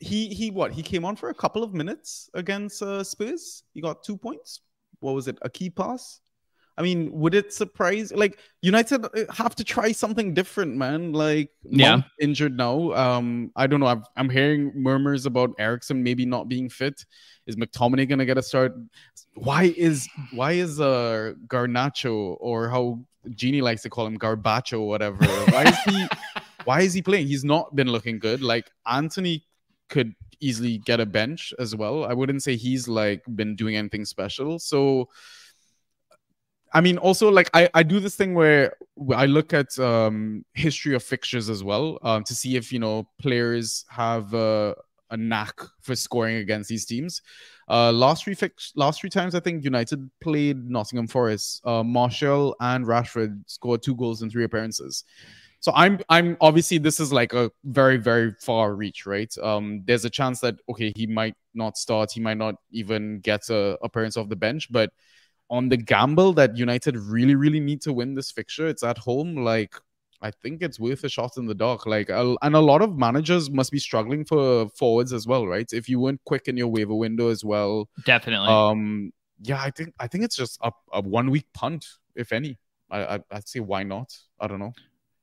he 0.00 0.28
he 0.28 0.50
what? 0.50 0.72
He 0.72 0.82
came 0.82 1.04
on 1.04 1.16
for 1.16 1.30
a 1.30 1.34
couple 1.34 1.62
of 1.62 1.72
minutes 1.72 2.28
against 2.34 2.82
uh 2.82 3.04
Spurs. 3.04 3.62
He 3.72 3.80
got 3.80 4.02
2 4.02 4.16
points. 4.16 4.60
What 4.98 5.14
was 5.14 5.28
it? 5.28 5.38
A 5.42 5.48
key 5.48 5.70
pass? 5.70 6.20
I 6.76 6.82
mean, 6.82 7.12
would 7.12 7.34
it 7.34 7.52
surprise 7.52 8.12
like 8.12 8.38
United 8.60 9.04
uh, 9.04 9.32
have 9.32 9.54
to 9.56 9.64
try 9.64 9.92
something 9.92 10.34
different, 10.34 10.76
man? 10.76 11.12
Like, 11.12 11.50
Yeah. 11.62 11.96
Mount 11.96 12.04
injured 12.20 12.56
now. 12.56 12.92
Um, 12.92 13.52
I 13.54 13.66
don't 13.66 13.80
know. 13.80 13.86
I've, 13.86 14.02
I'm 14.16 14.28
hearing 14.28 14.72
murmurs 14.74 15.26
about 15.26 15.50
Eriksen 15.58 16.02
maybe 16.02 16.26
not 16.26 16.48
being 16.48 16.68
fit. 16.68 17.04
Is 17.46 17.56
McTominay 17.56 18.08
gonna 18.08 18.26
get 18.26 18.38
a 18.38 18.42
start? 18.42 18.74
Why 19.34 19.74
is 19.76 20.08
why 20.32 20.52
is 20.52 20.80
uh 20.80 21.34
Garnacho 21.46 22.36
or 22.40 22.68
how 22.70 23.00
Genie 23.30 23.60
likes 23.60 23.82
to 23.82 23.90
call 23.90 24.06
him 24.06 24.18
Garbacho 24.18 24.80
or 24.80 24.88
whatever? 24.88 25.24
Why 25.24 25.64
is 25.64 25.78
he 25.86 26.06
why 26.64 26.80
is 26.80 26.94
he 26.94 27.02
playing? 27.02 27.26
He's 27.26 27.44
not 27.44 27.74
been 27.76 27.88
looking 27.88 28.18
good. 28.18 28.42
Like 28.42 28.70
Antony 28.86 29.44
could 29.90 30.14
easily 30.40 30.78
get 30.78 31.00
a 31.00 31.06
bench 31.06 31.52
as 31.58 31.76
well. 31.76 32.04
I 32.04 32.14
wouldn't 32.14 32.42
say 32.42 32.56
he's 32.56 32.88
like 32.88 33.22
been 33.36 33.54
doing 33.56 33.76
anything 33.76 34.04
special. 34.04 34.58
So 34.58 35.08
I 36.74 36.80
mean, 36.80 36.98
also 36.98 37.30
like 37.30 37.48
I, 37.54 37.70
I 37.72 37.84
do 37.84 38.00
this 38.00 38.16
thing 38.16 38.34
where 38.34 38.76
I 39.14 39.26
look 39.26 39.54
at 39.54 39.78
um, 39.78 40.44
history 40.54 40.94
of 40.96 41.04
fixtures 41.04 41.48
as 41.48 41.62
well 41.62 41.98
um, 42.02 42.24
to 42.24 42.34
see 42.34 42.56
if 42.56 42.72
you 42.72 42.80
know 42.80 43.08
players 43.20 43.84
have 43.88 44.34
uh, 44.34 44.74
a 45.10 45.16
knack 45.16 45.60
for 45.80 45.94
scoring 45.94 46.36
against 46.36 46.68
these 46.68 46.84
teams. 46.84 47.22
Uh, 47.68 47.92
last 47.92 48.24
three 48.24 48.34
fix- 48.34 48.72
last 48.74 49.00
three 49.00 49.08
times 49.08 49.36
I 49.36 49.40
think 49.40 49.64
United 49.64 50.10
played 50.20 50.68
Nottingham 50.68 51.06
Forest. 51.06 51.62
Uh, 51.64 51.84
Martial 51.84 52.56
and 52.58 52.84
Rashford 52.84 53.40
scored 53.46 53.82
two 53.82 53.94
goals 53.94 54.22
in 54.22 54.28
three 54.28 54.44
appearances. 54.44 55.04
So 55.60 55.72
I'm 55.76 56.00
I'm 56.10 56.36
obviously 56.40 56.78
this 56.78 56.98
is 56.98 57.12
like 57.12 57.32
a 57.32 57.52
very 57.64 57.98
very 57.98 58.32
far 58.32 58.74
reach, 58.74 59.06
right? 59.06 59.32
Um, 59.38 59.82
there's 59.86 60.04
a 60.04 60.10
chance 60.10 60.40
that 60.40 60.56
okay 60.68 60.92
he 60.96 61.06
might 61.06 61.36
not 61.54 61.78
start, 61.78 62.10
he 62.10 62.20
might 62.20 62.36
not 62.36 62.56
even 62.72 63.20
get 63.20 63.48
a 63.48 63.78
appearance 63.80 64.16
off 64.16 64.28
the 64.28 64.36
bench, 64.36 64.70
but 64.72 64.92
on 65.50 65.68
the 65.68 65.76
gamble 65.76 66.32
that 66.34 66.56
United 66.56 66.96
really, 66.96 67.34
really 67.34 67.60
need 67.60 67.82
to 67.82 67.92
win 67.92 68.14
this 68.14 68.30
fixture, 68.30 68.66
it's 68.66 68.82
at 68.82 68.98
home. 68.98 69.36
Like, 69.36 69.74
I 70.22 70.30
think 70.30 70.62
it's 70.62 70.80
worth 70.80 71.04
a 71.04 71.08
shot 71.08 71.32
in 71.36 71.46
the 71.46 71.54
dark. 71.54 71.86
Like, 71.86 72.08
and 72.08 72.54
a 72.56 72.60
lot 72.60 72.80
of 72.82 72.96
managers 72.96 73.50
must 73.50 73.70
be 73.70 73.78
struggling 73.78 74.24
for 74.24 74.68
forwards 74.70 75.12
as 75.12 75.26
well, 75.26 75.46
right? 75.46 75.70
If 75.72 75.88
you 75.88 76.00
weren't 76.00 76.20
quick 76.24 76.48
in 76.48 76.56
your 76.56 76.68
waiver 76.68 76.94
window 76.94 77.28
as 77.28 77.44
well, 77.44 77.88
Definitely. 78.06 78.48
um, 78.48 79.12
yeah, 79.42 79.60
I 79.60 79.70
think 79.70 79.92
I 80.00 80.06
think 80.06 80.24
it's 80.24 80.36
just 80.36 80.58
a, 80.62 80.72
a 80.92 81.02
one 81.02 81.30
week 81.30 81.46
punt, 81.52 81.86
if 82.14 82.32
any. 82.32 82.58
I, 82.90 83.16
I 83.16 83.20
I'd 83.32 83.48
say 83.48 83.60
why 83.60 83.82
not? 83.82 84.16
I 84.40 84.46
don't 84.46 84.60
know. 84.60 84.72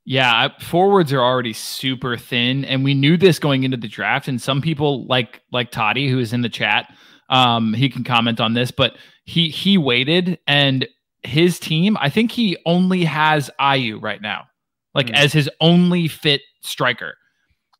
Yeah, 0.06 0.32
I- 0.32 0.62
forwards 0.64 1.14
are 1.14 1.22
already 1.22 1.54
super 1.54 2.18
thin, 2.18 2.66
and 2.66 2.84
we 2.84 2.94
knew 2.94 3.18
this 3.18 3.40
going 3.40 3.64
into 3.64 3.78
the 3.78 3.88
draft. 3.88 4.28
And 4.28 4.40
some 4.42 4.62
people, 4.62 5.06
like 5.08 5.42
like 5.52 5.72
Totti, 5.72 6.10
who 6.10 6.20
is 6.20 6.34
in 6.34 6.42
the 6.42 6.50
chat, 6.50 6.94
um, 7.30 7.74
he 7.74 7.90
can 7.90 8.04
comment 8.04 8.40
on 8.40 8.54
this, 8.54 8.70
but 8.72 8.98
he 9.32 9.50
he 9.50 9.78
waited, 9.78 10.38
and 10.48 10.88
his 11.24 11.60
team, 11.60 11.98
I 12.00 12.10
think 12.10 12.32
he 12.32 12.58
only 12.66 13.04
has 13.06 13.50
Ayew 13.60 14.02
right 14.02 14.22
now, 14.22 14.46
like 14.94 15.10
Hmm. 15.10 15.16
as 15.16 15.32
his 15.34 15.50
only 15.60 16.08
fit 16.08 16.42
striker, 16.62 17.16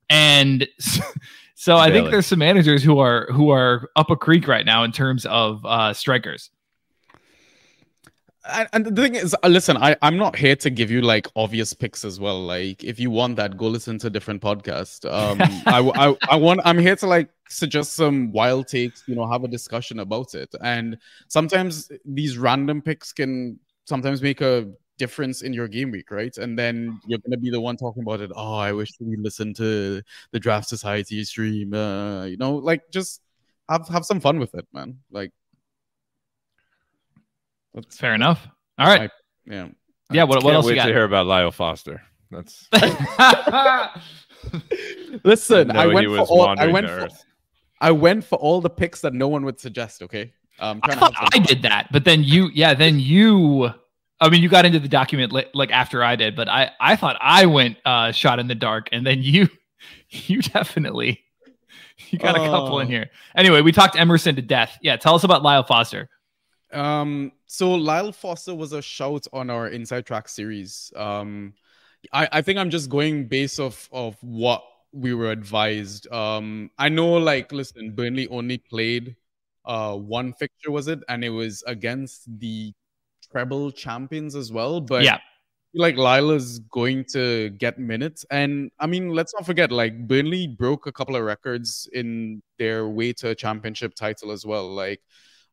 and 0.10 0.68
so 1.56 1.78
I 1.78 1.92
think 1.92 2.10
there's 2.12 2.26
some 2.28 2.40
managers 2.40 2.84
who 2.84 3.00
are 3.00 3.28
who 3.32 3.50
are 3.50 3.90
up 3.96 4.10
a 4.10 4.16
creek 4.16 4.48
right 4.48 4.66
now 4.66 4.84
in 4.84 4.92
terms 4.92 5.26
of 5.26 5.66
uh, 5.66 5.94
strikers. 5.94 6.50
And, 8.44 8.86
the 8.86 9.02
thing 9.02 9.16
is, 9.16 9.36
uh, 9.44 9.48
listen, 9.48 9.78
I, 9.78 9.96
I'm 10.02 10.18
not 10.18 10.36
here 10.36 10.56
to 10.58 10.70
give 10.70 10.90
you 10.90 11.02
like 11.02 11.28
obvious 11.36 11.74
picks 11.74 12.04
as 12.04 12.20
well. 12.20 12.42
Like, 12.42 12.84
if 12.84 13.00
you 13.00 13.12
want 13.12 13.36
that, 13.36 13.56
go 13.56 13.68
listen 13.68 14.00
to 14.00 14.08
a 14.08 14.10
different 14.10 14.42
podcast. 14.42 15.06
Um, 15.12 15.40
I, 15.68 15.80
I, 15.80 16.16
I 16.30 16.36
want, 16.38 16.62
I'm 16.66 16.80
here 16.80 16.96
to 16.96 17.08
like 17.08 17.30
suggest 17.50 17.94
some 17.94 18.32
wild 18.32 18.68
takes, 18.68 19.04
you 19.08 19.16
know, 19.16 19.28
have 19.30 19.44
a 19.44 19.48
discussion 19.48 20.00
about 20.00 20.34
it. 20.34 20.54
And 20.64 20.98
sometimes 21.28 21.92
these 22.04 22.38
random 22.38 22.82
picks 22.82 23.14
can 23.14 23.60
sometimes 23.86 24.24
make 24.24 24.42
a 24.42 24.72
difference 24.98 25.42
in 25.42 25.52
your 25.52 25.68
game 25.68 25.92
week, 25.92 26.12
right? 26.12 26.36
And 26.38 26.58
then 26.58 27.00
you're 27.08 27.20
gonna 27.20 27.38
be 27.38 27.50
the 27.50 27.60
one 27.60 27.76
talking 27.76 28.04
about 28.04 28.22
it. 28.22 28.32
Oh, 28.36 28.56
I 28.56 28.72
wish 28.72 28.92
we 29.00 29.18
listened 29.18 29.56
to 29.58 30.02
the 30.32 30.40
Draft 30.40 30.70
Society 30.70 31.24
stream. 31.24 31.74
Uh, 31.74 32.26
you 32.26 32.38
know, 32.38 32.56
like 32.56 32.84
just 32.92 33.22
have 33.68 33.88
have 33.88 34.06
some 34.06 34.20
fun 34.20 34.40
with 34.40 34.54
it, 34.54 34.68
man. 34.74 35.00
Like, 35.12 35.32
that's 37.74 37.98
Fair 37.98 38.14
enough. 38.14 38.48
All 38.78 38.88
right. 38.88 39.10
yeah. 39.46 39.68
Yeah. 40.12 40.24
What, 40.24 40.44
what 40.44 40.52
Can't 40.52 40.56
else 40.56 40.66
you 40.66 40.72
wait 40.72 40.76
got? 40.76 40.86
to 40.88 40.94
hear 40.94 41.04
about 41.06 41.28
Lyle 41.28 41.52
Foster. 41.52 42.02
That's 42.32 42.68
Listen, 45.24 45.68
know 45.68 45.80
I 45.80 45.88
went 45.88 46.06
for 46.08 46.12
was 46.12 46.30
all. 46.30 46.42
I 46.44 46.46
wandering 46.48 46.74
went 46.74 46.88
the 46.88 47.10
for. 47.10 47.16
I 47.80 47.92
went 47.92 48.24
for 48.24 48.36
all 48.38 48.62
the 48.62 48.70
picks 48.70 49.02
that 49.02 49.14
no 49.14 49.28
one 49.28 49.46
would 49.46 49.60
suggest. 49.60 50.02
Okay, 50.04 50.34
um, 50.60 50.80
I 50.84 50.88
trying 50.88 51.00
to 51.00 51.06
thought 51.16 51.30
I 51.34 51.40
did 51.40 51.62
that, 51.64 51.88
but 51.92 52.06
then 52.06 52.24
you, 52.24 52.50
yeah, 52.54 52.74
then 52.74 53.00
you. 53.00 53.72
I 54.20 54.30
mean, 54.30 54.44
you 54.44 54.50
got 54.50 54.66
into 54.66 54.80
the 54.80 54.88
document 54.88 55.32
li- 55.32 55.48
like 55.54 55.72
after 55.72 56.04
I 56.04 56.16
did, 56.16 56.36
but 56.36 56.48
I, 56.48 56.72
I 56.80 56.96
thought 56.96 57.18
I 57.20 57.48
went 57.48 57.78
uh, 57.86 58.12
shot 58.12 58.40
in 58.40 58.48
the 58.48 58.54
dark, 58.56 58.90
and 58.92 59.06
then 59.06 59.24
you, 59.24 59.50
you 60.10 60.42
definitely, 60.44 61.24
you 62.10 62.20
got 62.20 62.36
a 62.36 62.40
couple 62.40 62.80
in 62.80 62.88
Oh. 62.88 62.90
here. 62.90 63.10
Anyway, 63.36 63.62
we 63.62 63.72
talked 63.72 64.00
Emerson 64.00 64.36
to 64.36 64.42
death. 64.44 64.78
Yeah, 64.82 64.98
tell 64.98 65.16
us 65.16 65.24
about 65.24 65.42
Lyle 65.42 65.64
Foster. 65.64 66.08
Um, 66.72 67.32
so 67.52 67.72
Lyle 67.72 68.14
Foster 68.14 68.56
was 68.56 68.72
a 68.72 68.82
shout 68.82 69.28
on 69.34 69.50
our 69.50 69.68
Inside 69.68 70.06
Track 70.06 70.30
series. 70.30 70.90
Um, 70.96 71.54
I, 72.14 72.30
I 72.32 72.42
think 72.42 72.58
I'm 72.58 72.70
just 72.70 72.90
going 72.90 73.28
based 73.28 73.60
off 73.60 73.90
of 73.92 74.16
what 74.22 74.64
we 74.94 75.14
were 75.14 75.32
advised. 75.32 76.10
Um, 76.14 76.72
I 76.78 76.88
know, 76.88 77.12
like, 77.16 77.52
listen, 77.52 77.92
Burnley 77.92 78.30
only 78.30 78.58
played 78.58 79.18
uh 79.66 79.98
one 79.98 80.32
fixture, 80.32 80.72
was 80.72 80.88
it? 80.88 81.00
And 81.10 81.26
it 81.26 81.30
was 81.30 81.62
against 81.68 82.24
the 82.40 82.72
treble 83.30 83.70
champions 83.74 84.34
as 84.34 84.50
well. 84.54 84.80
But 84.80 85.04
yeah, 85.04 85.20
like 85.74 85.98
Lila's 85.98 86.60
going 86.60 87.04
to 87.12 87.50
get 87.50 87.78
minutes. 87.78 88.26
And 88.32 88.72
I 88.80 88.88
mean, 88.88 89.10
let's 89.10 89.34
not 89.34 89.46
forget, 89.46 89.74
like 89.74 90.08
Burnley 90.08 90.48
broke 90.48 90.88
a 90.88 90.92
couple 90.94 91.18
of 91.18 91.24
records 91.24 91.90
in 91.92 92.42
their 92.58 92.88
way 92.88 93.12
to 93.12 93.32
a 93.32 93.36
championship 93.36 93.94
title 93.94 94.32
as 94.32 94.46
well. 94.46 94.74
Like 94.74 95.02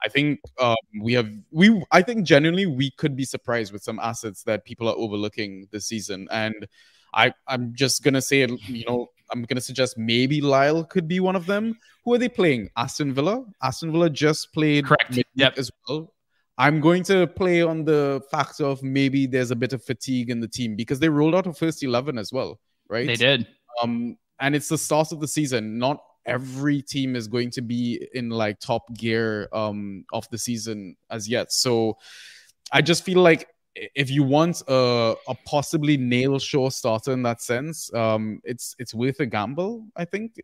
I 0.04 0.08
think 0.08 0.40
um, 0.60 0.76
we 1.00 1.12
have 1.14 1.30
we 1.50 1.82
I 1.90 2.02
think 2.02 2.24
genuinely 2.24 2.66
we 2.66 2.90
could 2.92 3.16
be 3.16 3.24
surprised 3.24 3.72
with 3.72 3.82
some 3.82 3.98
assets 4.00 4.42
that 4.44 4.64
people 4.64 4.88
are 4.88 4.94
overlooking 4.96 5.66
this 5.70 5.86
season. 5.86 6.28
And 6.30 6.66
I 7.14 7.32
I'm 7.46 7.74
just 7.74 8.02
gonna 8.02 8.22
say 8.22 8.46
you 8.46 8.84
know 8.86 9.08
I'm 9.30 9.42
gonna 9.42 9.60
suggest 9.60 9.98
maybe 9.98 10.40
Lyle 10.40 10.84
could 10.84 11.08
be 11.08 11.20
one 11.20 11.36
of 11.36 11.46
them. 11.46 11.76
Who 12.04 12.14
are 12.14 12.18
they 12.18 12.28
playing? 12.28 12.70
Aston 12.76 13.12
Villa. 13.12 13.44
Aston 13.62 13.92
Villa 13.92 14.08
just 14.08 14.52
played 14.52 14.86
Correct. 14.86 15.18
Yep. 15.34 15.58
as 15.58 15.70
well. 15.88 16.14
I'm 16.58 16.80
going 16.80 17.04
to 17.04 17.26
play 17.28 17.62
on 17.62 17.84
the 17.84 18.20
fact 18.32 18.60
of 18.60 18.82
maybe 18.82 19.26
there's 19.26 19.52
a 19.52 19.56
bit 19.56 19.72
of 19.72 19.84
fatigue 19.84 20.28
in 20.28 20.40
the 20.40 20.48
team 20.48 20.74
because 20.74 20.98
they 20.98 21.08
rolled 21.08 21.36
out 21.36 21.46
a 21.46 21.52
first 21.52 21.84
11 21.84 22.18
as 22.18 22.32
well, 22.32 22.58
right? 22.88 23.06
they 23.06 23.14
did. 23.14 23.46
Um, 23.80 24.16
and 24.40 24.56
it's 24.56 24.68
the 24.68 24.76
start 24.76 25.12
of 25.12 25.20
the 25.20 25.28
season. 25.28 25.78
Not 25.78 26.02
every 26.28 26.82
team 26.82 27.16
is 27.16 27.26
going 27.28 27.50
to 27.52 27.62
be 27.62 28.06
in 28.14 28.30
like 28.30 28.60
top 28.60 28.92
gear 28.94 29.48
um 29.52 30.04
of 30.12 30.28
the 30.30 30.38
season 30.38 30.96
as 31.10 31.28
yet. 31.28 31.52
So 31.52 31.96
I 32.72 32.82
just 32.82 33.04
feel 33.04 33.20
like 33.22 33.48
if 33.94 34.10
you 34.10 34.22
want 34.24 34.62
a, 34.68 35.14
a 35.28 35.34
possibly 35.46 35.96
nail 35.96 36.38
sure 36.38 36.70
starter 36.70 37.12
in 37.12 37.22
that 37.22 37.40
sense, 37.40 37.92
um, 37.94 38.40
it's 38.44 38.74
it's 38.78 38.92
worth 38.94 39.20
a 39.20 39.26
gamble. 39.26 39.86
I 39.96 40.04
think. 40.04 40.40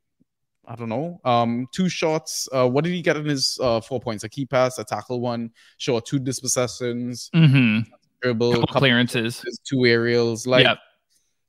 I 0.67 0.77
don't 0.77 0.89
know. 0.89 1.21
Um, 1.27 1.67
two 1.73 1.91
shots. 1.91 2.49
Uh, 2.51 2.67
what 2.67 2.85
did 2.85 2.95
he 2.95 3.03
get 3.03 3.19
in 3.19 3.27
his 3.27 3.59
uh, 3.61 3.83
four 3.83 4.01
points? 4.01 4.25
A 4.25 4.31
key 4.31 4.47
pass, 4.47 4.79
a 4.79 4.85
tackle 4.85 5.21
one. 5.21 5.51
Sure, 5.77 6.01
two 6.01 6.19
dispossessions, 6.19 7.29
Mm-hmm. 7.35 7.91
dribble, 8.23 8.51
Couple 8.53 8.67
couple 8.69 8.79
clearances. 8.81 9.37
passes, 9.41 9.61
two 9.63 9.85
aerials. 9.85 10.47
Like 10.47 10.65
Yep. 10.65 10.79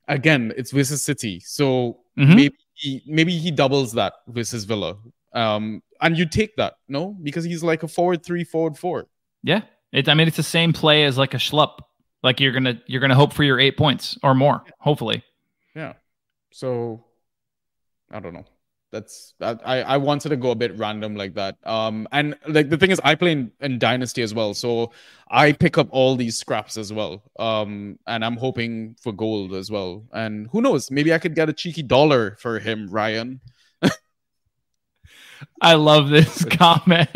again, 0.10 0.54
it's 0.58 0.72
versus 0.72 1.02
City, 1.02 1.40
so 1.40 2.02
Mhm. 2.18 2.36
maybe 2.36 2.56
he, 2.76 3.02
maybe 3.08 3.38
he 3.38 3.52
doubles 3.52 3.94
that 3.94 4.14
versus 4.28 4.64
Villa. 4.64 4.98
Um, 5.34 5.82
and 6.02 6.18
you 6.18 6.28
take 6.28 6.56
that, 6.58 6.76
no, 6.88 7.16
because 7.22 7.44
he's 7.44 7.64
like 7.64 7.84
a 7.84 7.88
forward 7.88 8.24
three, 8.24 8.44
forward 8.44 8.78
four. 8.78 9.08
Yeah, 9.44 9.62
it, 9.92 10.08
I 10.08 10.14
mean, 10.14 10.28
it's 10.28 10.38
the 10.38 10.44
same 10.44 10.74
play 10.74 11.04
as 11.06 11.18
like 11.18 11.34
a 11.34 11.38
Schlupp. 11.38 11.80
Like 12.24 12.40
you're 12.40 12.52
gonna 12.52 12.82
you're 12.88 13.02
gonna 13.02 13.16
hope 13.16 13.34
for 13.34 13.44
your 13.44 13.60
eight 13.60 13.78
points 13.78 14.18
or 14.24 14.34
more, 14.34 14.64
hopefully. 14.80 15.24
Yeah. 15.76 15.94
So 16.52 17.06
I 18.12 18.20
don't 18.20 18.34
know. 18.34 18.46
That's 18.96 19.34
I 19.42 19.82
I 19.82 19.98
wanted 19.98 20.30
to 20.30 20.38
go 20.38 20.52
a 20.52 20.56
bit 20.56 20.78
random 20.78 21.18
like 21.18 21.34
that. 21.34 21.58
Um, 21.66 22.08
and 22.14 22.34
like 22.48 22.70
the 22.70 22.78
thing 22.78 22.92
is, 22.92 23.02
I 23.04 23.16
play 23.16 23.34
in, 23.34 23.52
in 23.60 23.78
Dynasty 23.78 24.22
as 24.22 24.34
well, 24.34 24.54
so 24.54 24.94
I 25.30 25.52
pick 25.52 25.78
up 25.78 25.90
all 25.92 26.16
these 26.16 26.38
scraps 26.38 26.78
as 26.78 26.94
well. 26.94 27.22
Um, 27.38 28.00
and 28.08 28.24
I'm 28.24 28.38
hoping 28.38 28.96
for 29.02 29.12
gold 29.12 29.54
as 29.54 29.70
well. 29.70 30.06
And 30.14 30.48
who 30.50 30.62
knows, 30.62 30.90
maybe 30.92 31.14
I 31.14 31.18
could 31.18 31.36
get 31.36 31.50
a 31.50 31.54
cheeky 31.54 31.84
dollar 31.84 32.38
for 32.40 32.58
him, 32.58 32.88
Ryan. 32.90 33.42
I 35.62 35.74
love 35.74 36.08
this 36.08 36.46
comment 36.50 37.10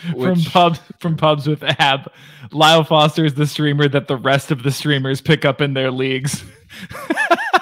from 0.00 0.30
Which- 0.30 0.50
pubs 0.50 0.80
from 0.98 1.16
pubs 1.16 1.46
with 1.46 1.62
ab. 1.62 2.10
Lyle 2.50 2.82
Foster 2.82 3.24
is 3.24 3.34
the 3.34 3.46
streamer 3.46 3.86
that 3.86 4.08
the 4.08 4.16
rest 4.16 4.50
of 4.50 4.64
the 4.64 4.72
streamers 4.72 5.20
pick 5.20 5.44
up 5.44 5.60
in 5.60 5.74
their 5.74 5.92
leagues. 5.92 6.42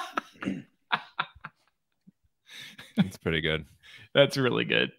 It's 2.99 3.17
pretty 3.17 3.41
good. 3.41 3.65
That's 4.15 4.37
really 4.37 4.65
good. 4.65 4.93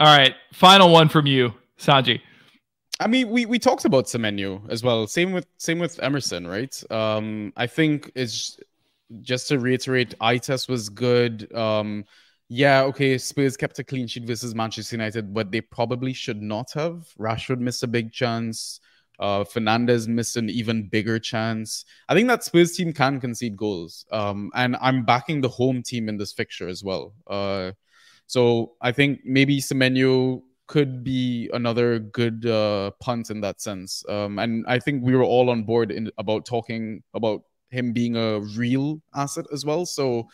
All 0.00 0.16
right, 0.16 0.34
final 0.52 0.90
one 0.90 1.08
from 1.08 1.26
you, 1.26 1.54
Sanjy. 1.78 2.20
I 2.98 3.06
mean, 3.06 3.30
we 3.30 3.46
we 3.46 3.58
talked 3.58 3.84
about 3.84 4.06
Semenyo 4.06 4.68
as 4.68 4.82
well. 4.82 5.06
Same 5.06 5.32
with 5.32 5.46
same 5.58 5.78
with 5.78 6.00
Emerson, 6.00 6.46
right? 6.46 6.82
Um, 6.90 7.52
I 7.56 7.66
think 7.66 8.10
it's 8.14 8.58
just 9.20 9.48
to 9.48 9.58
reiterate, 9.58 10.14
eye 10.20 10.38
test 10.38 10.68
was 10.68 10.88
good. 10.88 11.52
Um, 11.54 12.04
yeah, 12.48 12.82
okay, 12.82 13.16
Spurs 13.18 13.56
kept 13.56 13.78
a 13.78 13.84
clean 13.84 14.06
sheet 14.06 14.24
versus 14.24 14.54
Manchester 14.54 14.96
United, 14.96 15.32
but 15.32 15.50
they 15.50 15.60
probably 15.60 16.12
should 16.12 16.42
not 16.42 16.72
have. 16.72 17.08
Rashford 17.18 17.58
missed 17.58 17.82
a 17.82 17.86
big 17.86 18.12
chance. 18.12 18.80
Uh, 19.22 19.44
Fernandes 19.44 20.08
missed 20.08 20.36
an 20.36 20.50
even 20.50 20.88
bigger 20.88 21.20
chance. 21.20 21.84
I 22.08 22.14
think 22.14 22.26
that 22.26 22.42
Spurs 22.42 22.72
team 22.72 22.92
can 22.92 23.20
concede 23.20 23.56
goals. 23.56 24.04
Um, 24.10 24.50
and 24.56 24.76
I'm 24.80 25.04
backing 25.04 25.40
the 25.40 25.48
home 25.48 25.80
team 25.84 26.08
in 26.08 26.16
this 26.16 26.32
fixture 26.32 26.66
as 26.66 26.82
well. 26.82 27.14
Uh, 27.28 27.70
so 28.26 28.72
I 28.80 28.90
think 28.90 29.20
maybe 29.24 29.60
Semenyo 29.60 30.42
could 30.66 31.04
be 31.04 31.48
another 31.52 32.00
good 32.00 32.46
uh, 32.46 32.90
punt 32.98 33.30
in 33.30 33.40
that 33.42 33.60
sense. 33.60 34.04
Um, 34.08 34.40
and 34.40 34.64
I 34.66 34.80
think 34.80 35.04
we 35.04 35.14
were 35.14 35.22
all 35.22 35.50
on 35.50 35.62
board 35.62 35.92
in 35.92 36.10
about 36.18 36.44
talking 36.44 37.04
about 37.14 37.42
him 37.70 37.92
being 37.92 38.16
a 38.16 38.40
real 38.40 39.00
asset 39.14 39.46
as 39.52 39.64
well. 39.64 39.86
So 39.86 40.28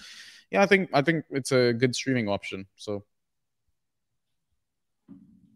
yeah, 0.50 0.62
I 0.62 0.66
think 0.66 0.88
I 0.94 1.02
think 1.02 1.24
it's 1.30 1.52
a 1.52 1.74
good 1.74 1.94
streaming 1.94 2.28
option. 2.28 2.64
So 2.76 3.04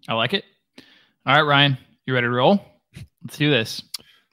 I 0.06 0.14
like 0.14 0.34
it. 0.34 0.44
All 1.24 1.34
right, 1.34 1.48
Ryan, 1.48 1.78
you 2.04 2.12
ready 2.12 2.26
to 2.26 2.30
roll? 2.30 2.71
Let's 3.24 3.36
do 3.36 3.50
this. 3.50 3.82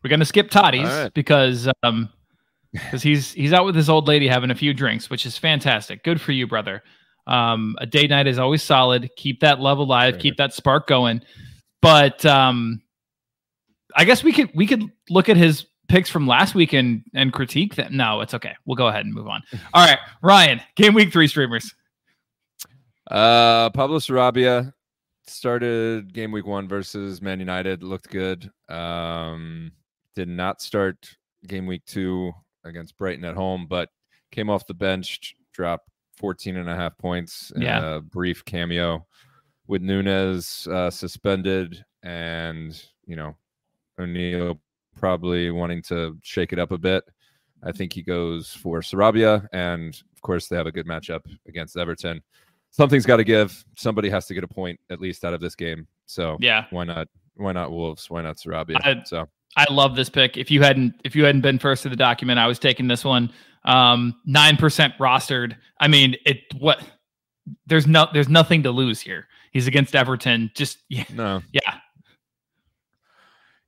We're 0.04 0.10
gonna 0.10 0.26
skip 0.26 0.50
Totti's 0.50 0.88
right. 0.88 1.14
because 1.14 1.70
um 1.84 2.10
because 2.72 3.02
he's 3.02 3.32
he's 3.34 3.54
out 3.54 3.66
with 3.66 3.76
his 3.76 3.90
old 3.90 4.08
lady 4.08 4.28
having 4.28 4.52
a 4.52 4.56
few 4.56 4.74
drinks, 4.74 5.10
which 5.10 5.26
is 5.26 5.38
fantastic. 5.38 6.04
Good 6.04 6.22
for 6.22 6.32
you, 6.32 6.48
brother. 6.48 6.84
Um, 7.28 7.76
a 7.80 7.86
date 7.86 8.10
night 8.10 8.28
is 8.28 8.40
always 8.40 8.64
solid. 8.64 9.10
Keep 9.16 9.42
that 9.42 9.60
love 9.60 9.78
alive. 9.78 10.16
Sure. 10.16 10.22
Keep 10.22 10.38
that 10.38 10.54
spark 10.54 10.88
going. 10.88 11.22
But 11.82 12.26
um, 12.26 12.82
I 13.96 14.06
guess 14.06 14.24
we 14.24 14.34
could 14.34 14.50
we 14.56 14.68
could 14.68 14.84
look 15.10 15.30
at 15.30 15.38
his 15.38 15.66
picks 15.88 16.10
from 16.10 16.28
last 16.28 16.56
week 16.56 16.74
and 16.74 17.04
and 17.14 17.34
critique 17.34 17.76
them. 17.76 17.96
No, 17.96 18.22
it's 18.22 18.34
okay. 18.34 18.54
We'll 18.66 18.76
go 18.76 18.88
ahead 18.88 19.06
and 19.06 19.14
move 19.14 19.28
on. 19.28 19.44
All 19.74 19.86
right, 19.86 20.00
Ryan, 20.22 20.62
game 20.76 20.94
week 20.94 21.12
three 21.12 21.28
streamers. 21.28 21.74
Uh, 23.10 23.70
Pablo 23.72 23.98
Sarabia 23.98 24.74
started 25.30 26.14
game 26.14 26.32
week 26.32 26.46
one 26.46 26.68
versus 26.68 27.22
Man 27.22 27.40
United. 27.40 27.84
Looked 27.84 28.10
good. 28.10 28.50
Um, 28.70 29.72
did 30.16 30.28
not 30.28 30.62
start 30.62 31.10
game 31.48 31.66
week 31.66 31.84
two 31.86 32.32
against 32.64 32.98
Brighton 32.98 33.26
at 33.26 33.36
home, 33.36 33.66
but 33.70 33.90
came 34.32 34.50
off 34.50 34.68
the 34.68 34.74
bench, 34.74 35.36
dropped 35.54 35.90
14 36.18 36.58
and 36.58 36.70
a 36.70 36.76
half 36.76 36.98
points 36.98 37.52
in 37.56 37.62
Yeah. 37.62 37.96
a 37.96 38.00
brief 38.02 38.44
cameo 38.46 39.06
with 39.68 39.82
Nunes 39.82 40.68
uh, 40.68 40.90
suspended 40.90 41.84
and, 42.04 42.82
you 43.06 43.16
know, 43.16 43.36
O'Neil 44.00 44.60
probably 44.96 45.52
wanting 45.52 45.82
to 45.84 46.18
shake 46.24 46.52
it 46.54 46.60
up 46.60 46.72
a 46.72 46.78
bit. 46.78 47.04
I 47.64 47.72
think 47.72 47.94
he 47.94 48.02
goes 48.04 48.54
for 48.54 48.80
Sarabia, 48.82 49.46
and 49.52 49.94
of 50.14 50.22
course 50.22 50.48
they 50.48 50.56
have 50.56 50.68
a 50.68 50.72
good 50.72 50.88
matchup 50.88 51.22
against 51.48 51.78
Everton. 51.78 52.22
Something's 52.72 53.06
got 53.06 53.18
to 53.18 53.24
give. 53.24 53.64
Somebody 53.78 54.10
has 54.10 54.26
to 54.28 54.34
get 54.34 54.44
a 54.44 54.48
point 54.48 54.80
at 54.90 55.02
least 55.02 55.26
out 55.26 55.34
of 55.34 55.42
this 55.42 55.56
game. 55.56 55.88
So 56.06 56.38
Yeah, 56.40 56.66
why 56.70 56.84
not? 56.84 57.08
Why 57.36 57.52
not 57.52 57.72
Wolves? 57.72 58.10
Why 58.10 58.22
not 58.22 58.38
Sarabia? 58.38 58.78
I- 58.84 59.04
so 59.06 59.28
I 59.58 59.66
love 59.72 59.96
this 59.96 60.10
pick. 60.10 60.38
If 60.38 60.52
you 60.52 60.62
hadn't 60.62 60.94
if 61.04 61.16
you 61.16 61.24
hadn't 61.26 61.42
been 61.42 61.60
first 61.60 61.84
to 61.84 61.90
the 61.90 61.96
document, 61.96 62.40
I 62.40 62.48
was 62.48 62.60
taking 62.60 62.88
this 62.88 63.04
one. 63.04 63.32
Um, 63.66 64.16
nine 64.26 64.58
percent 64.58 64.94
rostered. 65.00 65.56
I 65.80 65.88
mean, 65.88 66.16
it 66.26 66.42
what 66.58 66.82
there's 67.66 67.88
no 67.88 68.08
there's 68.14 68.30
nothing 68.30 68.64
to 68.64 68.72
lose 68.72 69.02
here. 69.02 69.28
He's 69.52 69.68
against 69.68 69.96
Everton. 69.96 70.52
Just 70.56 70.78
yeah, 70.90 71.06
no, 71.14 71.42
yeah. 71.52 71.80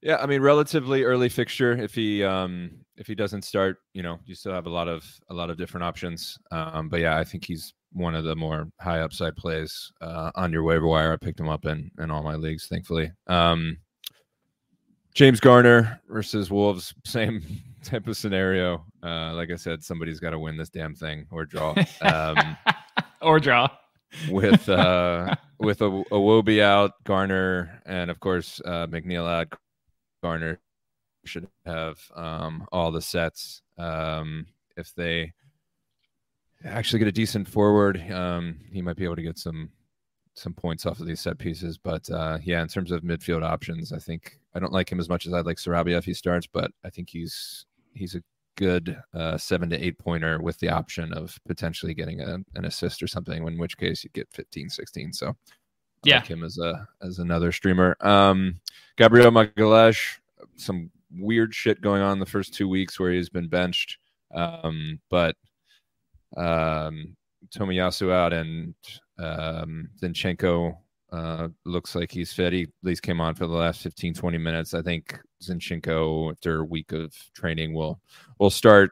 yeah. 0.01 0.17
I 0.17 0.25
mean, 0.27 0.41
relatively 0.41 1.03
early 1.03 1.29
fixture. 1.29 1.73
If 1.73 1.95
he 1.95 2.23
um 2.23 2.71
if 2.97 3.07
he 3.07 3.15
doesn't 3.15 3.43
start, 3.43 3.77
you 3.93 4.03
know, 4.03 4.19
you 4.25 4.35
still 4.35 4.53
have 4.53 4.67
a 4.67 4.69
lot 4.69 4.87
of 4.87 5.03
a 5.29 5.33
lot 5.33 5.49
of 5.49 5.57
different 5.57 5.83
options. 5.83 6.37
Um, 6.51 6.89
but 6.89 6.99
yeah, 6.99 7.17
I 7.17 7.23
think 7.23 7.45
he's 7.45 7.73
one 7.93 8.15
of 8.15 8.23
the 8.23 8.35
more 8.35 8.67
high 8.79 9.01
upside 9.01 9.35
plays 9.35 9.91
uh, 10.01 10.31
on 10.35 10.51
your 10.51 10.63
waiver 10.63 10.87
wire. 10.87 11.13
I 11.13 11.17
picked 11.17 11.39
him 11.39 11.49
up 11.49 11.65
in 11.65 11.91
in 11.99 12.11
all 12.11 12.23
my 12.23 12.35
leagues, 12.35 12.67
thankfully. 12.67 13.11
Um, 13.27 13.77
James 15.13 15.39
Garner 15.39 15.99
versus 16.09 16.49
Wolves, 16.49 16.93
same 17.05 17.43
type 17.83 18.07
of 18.07 18.15
scenario. 18.15 18.85
Uh, 19.03 19.33
like 19.33 19.51
I 19.51 19.55
said, 19.55 19.83
somebody's 19.83 20.19
got 20.19 20.29
to 20.31 20.39
win 20.39 20.57
this 20.57 20.69
damn 20.69 20.95
thing 20.95 21.27
or 21.31 21.45
draw. 21.45 21.75
Um, 22.01 22.57
or 23.21 23.39
draw. 23.39 23.67
with 24.29 24.67
uh 24.67 25.35
with 25.59 25.81
a 25.81 25.89
Iwobi 26.11 26.61
out, 26.61 26.91
Garner, 27.05 27.81
and 27.85 28.11
of 28.11 28.19
course 28.19 28.61
uh 28.65 28.87
McNeil 28.87 29.27
out. 29.27 29.53
Garner 30.23 30.59
should 31.25 31.47
have 31.65 31.99
um 32.15 32.67
all 32.71 32.91
the 32.91 33.01
sets. 33.01 33.61
Um 33.77 34.47
if 34.77 34.93
they 34.95 35.33
actually 36.65 36.99
get 36.99 37.07
a 37.07 37.11
decent 37.11 37.47
forward, 37.47 37.97
um 38.11 38.57
he 38.71 38.81
might 38.81 38.95
be 38.97 39.03
able 39.03 39.15
to 39.15 39.21
get 39.21 39.37
some 39.37 39.69
some 40.33 40.53
points 40.53 40.85
off 40.85 40.99
of 40.99 41.07
these 41.07 41.19
set 41.19 41.37
pieces. 41.37 41.77
But 41.77 42.09
uh 42.09 42.39
yeah, 42.43 42.61
in 42.61 42.67
terms 42.67 42.91
of 42.91 43.03
midfield 43.03 43.43
options, 43.43 43.91
I 43.93 43.99
think 43.99 44.39
I 44.53 44.59
don't 44.59 44.73
like 44.73 44.91
him 44.91 44.99
as 44.99 45.09
much 45.09 45.25
as 45.27 45.33
I'd 45.33 45.45
like 45.45 45.57
Sarabia 45.57 45.97
if 45.97 46.05
he 46.05 46.13
starts, 46.13 46.47
but 46.47 46.71
I 46.83 46.89
think 46.89 47.09
he's 47.09 47.65
he's 47.93 48.15
a 48.15 48.23
good 48.57 49.01
uh, 49.13 49.37
seven 49.37 49.69
to 49.69 49.83
eight 49.83 49.97
pointer 49.97 50.39
with 50.41 50.59
the 50.59 50.69
option 50.69 51.13
of 51.13 51.39
potentially 51.47 51.93
getting 51.93 52.19
a, 52.21 52.37
an 52.55 52.65
assist 52.65 53.01
or 53.01 53.07
something, 53.07 53.47
in 53.47 53.57
which 53.57 53.77
case 53.77 54.03
you 54.03 54.09
get 54.13 54.27
15, 54.31 54.69
16. 54.69 55.13
So 55.13 55.29
I 55.29 55.33
Yeah. 56.03 56.15
like 56.17 56.27
him 56.27 56.43
as 56.43 56.57
a 56.59 56.87
as 57.01 57.19
another 57.19 57.51
streamer. 57.51 57.95
Um, 58.01 58.59
Gabriel 58.97 59.31
Magalhaes, 59.31 60.19
some 60.57 60.91
weird 61.11 61.55
shit 61.55 61.81
going 61.81 62.01
on 62.01 62.19
the 62.19 62.25
first 62.25 62.53
two 62.53 62.67
weeks 62.67 62.99
where 62.99 63.11
he's 63.11 63.29
been 63.29 63.47
benched. 63.47 63.97
Um, 64.33 64.99
but 65.09 65.35
um, 66.37 67.15
Tomiyasu 67.49 68.11
out 68.11 68.33
and 68.33 68.73
um, 69.19 69.89
Zinchenko 70.01 70.75
uh, 71.11 71.49
looks 71.65 71.95
like 71.95 72.11
he's 72.11 72.31
fit. 72.31 72.53
He 72.53 72.63
at 72.63 72.69
least 72.83 73.03
came 73.03 73.19
on 73.19 73.35
for 73.35 73.47
the 73.47 73.53
last 73.53 73.81
15, 73.81 74.13
20 74.13 74.37
minutes. 74.37 74.73
I 74.73 74.81
think 74.81 75.19
Zinchenko, 75.43 76.31
after 76.31 76.59
a 76.59 76.65
week 76.65 76.91
of 76.91 77.13
training, 77.33 77.73
will 77.73 77.99
will 78.39 78.49
start. 78.49 78.91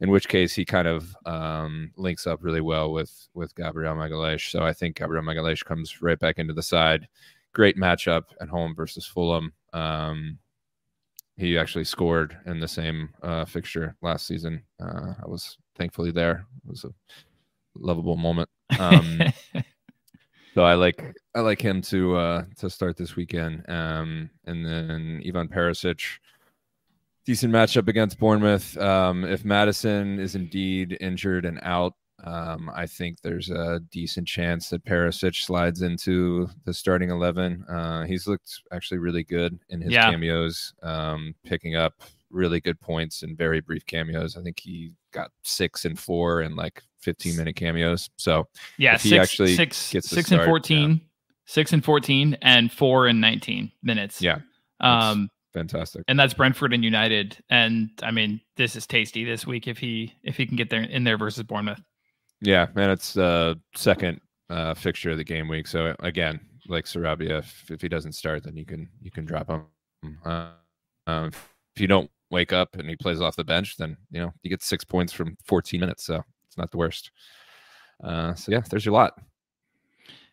In 0.00 0.10
which 0.10 0.28
case, 0.28 0.52
he 0.52 0.64
kind 0.64 0.88
of 0.88 1.16
um, 1.24 1.90
links 1.96 2.26
up 2.26 2.42
really 2.42 2.60
well 2.60 2.92
with 2.92 3.28
with 3.32 3.54
Gabriel 3.54 3.94
Magalhaes. 3.94 4.50
So 4.50 4.62
I 4.62 4.72
think 4.72 4.96
Gabriel 4.96 5.24
Magalhaes 5.24 5.64
comes 5.64 6.02
right 6.02 6.18
back 6.18 6.38
into 6.38 6.52
the 6.52 6.62
side. 6.62 7.08
Great 7.54 7.76
matchup 7.76 8.24
at 8.40 8.48
home 8.48 8.74
versus 8.74 9.06
Fulham. 9.06 9.52
Um, 9.72 10.38
he 11.36 11.58
actually 11.58 11.84
scored 11.84 12.36
in 12.46 12.60
the 12.60 12.68
same 12.68 13.10
uh, 13.22 13.44
fixture 13.44 13.96
last 14.02 14.26
season. 14.26 14.62
Uh, 14.80 15.14
I 15.22 15.26
was 15.26 15.56
thankfully 15.76 16.10
there. 16.12 16.46
It 16.64 16.70
was 16.70 16.84
a 16.84 16.90
lovable 17.74 18.16
moment. 18.16 18.48
Um, 18.78 19.20
so 20.54 20.62
I 20.62 20.74
like 20.74 21.02
I 21.34 21.40
like 21.40 21.60
him 21.60 21.82
to 21.82 22.16
uh 22.16 22.44
to 22.58 22.70
start 22.70 22.96
this 22.96 23.16
weekend. 23.16 23.68
Um 23.68 24.30
and 24.46 24.64
then 24.64 25.22
Ivan 25.26 25.48
Perisic 25.48 26.00
decent 27.26 27.52
matchup 27.52 27.88
against 27.88 28.18
Bournemouth. 28.18 28.76
Um 28.78 29.24
if 29.24 29.44
Maddison 29.44 30.18
is 30.18 30.34
indeed 30.36 30.96
injured 31.00 31.44
and 31.44 31.58
out, 31.62 31.94
um 32.22 32.70
I 32.74 32.86
think 32.86 33.20
there's 33.22 33.50
a 33.50 33.80
decent 33.90 34.28
chance 34.28 34.70
that 34.70 34.84
Perisic 34.84 35.34
slides 35.44 35.82
into 35.82 36.48
the 36.64 36.72
starting 36.72 37.10
11. 37.10 37.64
Uh 37.64 38.04
he's 38.04 38.26
looked 38.26 38.60
actually 38.72 38.98
really 38.98 39.24
good 39.24 39.58
in 39.68 39.80
his 39.80 39.92
Yeah. 39.92 40.10
cameos, 40.10 40.72
um 40.82 41.34
picking 41.44 41.74
up 41.74 41.94
really 42.30 42.60
good 42.60 42.80
points 42.80 43.22
in 43.22 43.36
very 43.36 43.60
brief 43.60 43.84
cameos. 43.86 44.36
I 44.36 44.42
think 44.42 44.58
he 44.60 44.92
got 45.12 45.30
6 45.42 45.84
and 45.84 45.98
4 45.98 46.42
in 46.42 46.56
like 46.56 46.82
15 47.00 47.36
minute 47.36 47.56
cameos. 47.56 48.08
So 48.16 48.48
Yeah, 48.78 48.94
If 48.94 49.02
he 49.02 49.10
six, 49.10 49.22
actually 49.22 49.56
six, 49.56 49.92
gets 49.92 50.08
six 50.10 50.28
start, 50.28 50.42
and 50.42 50.48
14, 50.48 51.00
six 51.46 51.72
and 51.72 51.84
14, 51.84 52.38
and 52.42 52.72
four 52.72 53.06
and 53.06 53.20
19 53.20 53.70
minutes. 53.82 54.22
yeah, 54.22 54.38
Um, 54.80 55.28
fantastic. 55.52 56.02
and 56.08 56.18
that's 56.18 56.32
Brentford 56.34 56.72
and 56.72 56.82
United. 56.84 57.36
And 57.50 57.90
I 58.02 58.10
mean, 58.10 58.40
this 58.56 58.74
is 58.76 58.86
tasty 58.86 59.24
this 59.24 59.46
week 59.46 59.68
if 59.68 59.78
he 59.78 60.12
if 60.22 60.36
he 60.36 60.46
can 60.46 60.56
get 60.56 60.70
there 60.70 60.82
in 60.82 61.04
there 61.04 61.18
versus 61.18 61.42
Bournemouth. 61.44 61.80
Yeah, 62.44 62.66
and 62.76 62.90
it's 62.92 63.14
the 63.14 63.58
second 63.74 64.20
uh, 64.50 64.74
fixture 64.74 65.10
of 65.10 65.16
the 65.16 65.24
game 65.24 65.48
week. 65.48 65.66
So 65.66 65.94
again, 66.00 66.40
like 66.68 66.84
Sarabia, 66.84 67.38
if, 67.38 67.70
if 67.70 67.80
he 67.80 67.88
doesn't 67.88 68.12
start, 68.12 68.44
then 68.44 68.56
you 68.56 68.64
can 68.64 68.88
you 69.00 69.10
can 69.10 69.24
drop 69.24 69.48
him. 69.48 69.64
Uh, 70.24 70.48
um, 71.06 71.28
if 71.28 71.80
you 71.80 71.86
don't 71.86 72.10
wake 72.30 72.52
up 72.52 72.76
and 72.76 72.88
he 72.88 72.96
plays 72.96 73.20
off 73.20 73.36
the 73.36 73.44
bench, 73.44 73.76
then 73.78 73.96
you 74.10 74.20
know 74.20 74.32
you 74.42 74.50
get 74.50 74.62
six 74.62 74.84
points 74.84 75.12
from 75.12 75.36
14 75.44 75.80
minutes. 75.80 76.04
So 76.04 76.22
it's 76.46 76.58
not 76.58 76.70
the 76.70 76.76
worst. 76.76 77.10
Uh, 78.02 78.34
so 78.34 78.52
yeah, 78.52 78.60
there's 78.70 78.84
your 78.84 78.92
lot. 78.92 79.18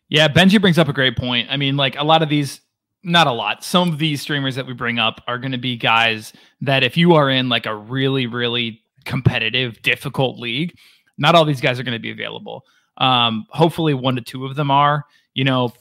Yeah, 0.08 0.28
Benji 0.28 0.60
brings 0.60 0.78
up 0.78 0.88
a 0.88 0.92
great 0.92 1.16
point. 1.16 1.48
I 1.50 1.56
mean, 1.56 1.76
like 1.76 1.96
a 1.96 2.04
lot 2.04 2.22
of 2.22 2.28
these, 2.28 2.60
not 3.02 3.26
a 3.26 3.32
lot, 3.32 3.64
some 3.64 3.88
of 3.88 3.98
these 3.98 4.20
streamers 4.20 4.56
that 4.56 4.66
we 4.66 4.74
bring 4.74 4.98
up 4.98 5.22
are 5.26 5.38
going 5.38 5.52
to 5.52 5.58
be 5.58 5.76
guys 5.76 6.34
that 6.60 6.84
if 6.84 6.98
you 6.98 7.14
are 7.14 7.30
in 7.30 7.48
like 7.48 7.64
a 7.64 7.74
really, 7.74 8.26
really 8.26 8.82
competitive, 9.06 9.80
difficult 9.80 10.38
league, 10.38 10.76
not 11.18 11.34
all 11.34 11.44
these 11.44 11.60
guys 11.60 11.78
are 11.78 11.82
going 11.82 11.96
to 11.96 12.02
be 12.02 12.10
available. 12.10 12.64
Um, 12.98 13.46
hopefully, 13.50 13.94
one 13.94 14.16
to 14.16 14.22
two 14.22 14.46
of 14.46 14.56
them 14.56 14.70
are. 14.70 15.04
You 15.34 15.44
know, 15.44 15.72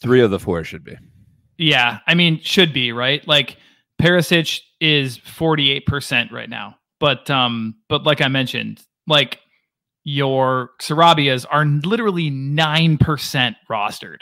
three 0.00 0.20
of 0.20 0.30
the 0.30 0.38
four 0.38 0.62
should 0.64 0.84
be. 0.84 0.96
Yeah, 1.56 1.98
I 2.06 2.14
mean, 2.14 2.40
should 2.40 2.72
be 2.72 2.92
right. 2.92 3.26
Like 3.26 3.56
Perisic 4.00 4.60
is 4.80 5.16
forty 5.18 5.70
eight 5.70 5.86
percent 5.86 6.32
right 6.32 6.50
now, 6.50 6.76
but 7.00 7.30
um, 7.30 7.76
but 7.88 8.04
like 8.04 8.20
I 8.20 8.28
mentioned, 8.28 8.82
like 9.06 9.38
your 10.04 10.70
Sarabias 10.80 11.46
are 11.50 11.64
literally 11.64 12.30
9% 12.30 13.56
rostered. 13.70 14.18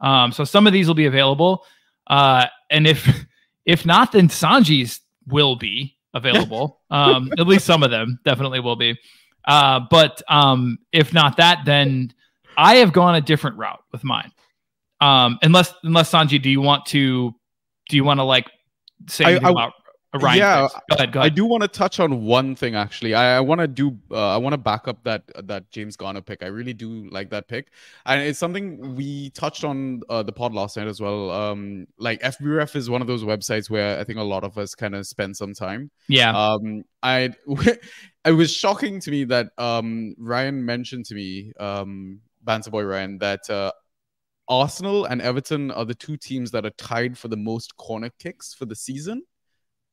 Um, 0.00 0.32
so 0.32 0.44
some 0.44 0.66
of 0.66 0.72
these 0.72 0.88
will 0.88 0.94
be 0.94 1.06
available. 1.06 1.64
Uh, 2.06 2.46
and 2.70 2.86
if 2.86 3.24
if 3.66 3.84
not, 3.84 4.12
then 4.12 4.28
Sanjy's 4.28 5.00
will 5.26 5.56
be 5.56 5.96
available. 6.14 6.80
um, 6.90 7.32
at 7.38 7.46
least 7.46 7.66
some 7.66 7.82
of 7.82 7.90
them 7.90 8.18
definitely 8.24 8.60
will 8.60 8.76
be. 8.76 8.98
Uh, 9.46 9.80
but 9.90 10.22
um, 10.28 10.78
if 10.92 11.12
not 11.12 11.36
that, 11.36 11.60
then 11.64 12.12
I 12.56 12.76
have 12.76 12.92
gone 12.92 13.14
a 13.14 13.20
different 13.20 13.56
route 13.56 13.82
with 13.92 14.04
mine. 14.04 14.32
Um, 15.00 15.38
unless 15.42 15.72
unless 15.82 16.10
Sanjy, 16.10 16.40
do 16.40 16.50
you 16.50 16.60
want 16.60 16.86
to 16.86 17.34
do 17.88 17.96
you 17.96 18.04
want 18.04 18.18
to 18.18 18.24
like 18.24 18.50
say 19.08 19.24
I, 19.24 19.32
I, 19.32 19.50
about 19.50 19.72
Ryan 20.14 20.38
yeah, 20.38 20.68
go 20.90 20.96
ahead, 20.96 21.12
go 21.12 21.20
ahead. 21.20 21.32
I 21.32 21.34
do 21.34 21.44
want 21.44 21.62
to 21.62 21.68
touch 21.68 22.00
on 22.00 22.24
one 22.24 22.54
thing 22.54 22.74
actually. 22.74 23.14
I, 23.14 23.36
I 23.36 23.40
want 23.40 23.60
to 23.60 23.66
do. 23.66 23.98
Uh, 24.10 24.34
I 24.34 24.36
want 24.36 24.52
to 24.54 24.58
back 24.58 24.88
up 24.88 25.02
that 25.04 25.22
that 25.46 25.70
James 25.70 25.96
Garner 25.96 26.20
pick. 26.20 26.42
I 26.42 26.46
really 26.46 26.72
do 26.72 27.08
like 27.10 27.30
that 27.30 27.48
pick, 27.48 27.68
and 28.06 28.22
it's 28.22 28.38
something 28.38 28.94
we 28.94 29.30
touched 29.30 29.64
on 29.64 30.02
uh, 30.08 30.22
the 30.22 30.32
pod 30.32 30.54
last 30.54 30.76
night 30.76 30.86
as 30.86 31.00
well. 31.00 31.30
Um, 31.30 31.86
like 31.98 32.22
FBref 32.22 32.76
is 32.76 32.88
one 32.88 33.02
of 33.02 33.06
those 33.06 33.24
websites 33.24 33.68
where 33.68 33.98
I 33.98 34.04
think 34.04 34.18
a 34.18 34.22
lot 34.22 34.44
of 34.44 34.56
us 34.58 34.74
kind 34.74 34.94
of 34.94 35.06
spend 35.06 35.36
some 35.36 35.54
time. 35.54 35.90
Yeah. 36.08 36.30
Um, 36.30 36.84
I 37.02 37.34
it 38.26 38.32
was 38.32 38.52
shocking 38.52 39.00
to 39.00 39.10
me 39.10 39.24
that 39.24 39.48
um 39.58 40.14
Ryan 40.18 40.64
mentioned 40.64 41.06
to 41.06 41.14
me 41.14 41.52
um 41.58 42.20
Banter 42.46 42.70
Boy 42.70 42.84
Ryan 42.84 43.18
that 43.18 43.48
uh, 43.50 43.72
Arsenal 44.48 45.04
and 45.06 45.20
Everton 45.20 45.70
are 45.72 45.84
the 45.84 45.94
two 45.94 46.16
teams 46.16 46.50
that 46.52 46.64
are 46.64 46.70
tied 46.70 47.18
for 47.18 47.28
the 47.28 47.36
most 47.36 47.76
corner 47.76 48.10
kicks 48.18 48.54
for 48.54 48.64
the 48.64 48.76
season 48.76 49.22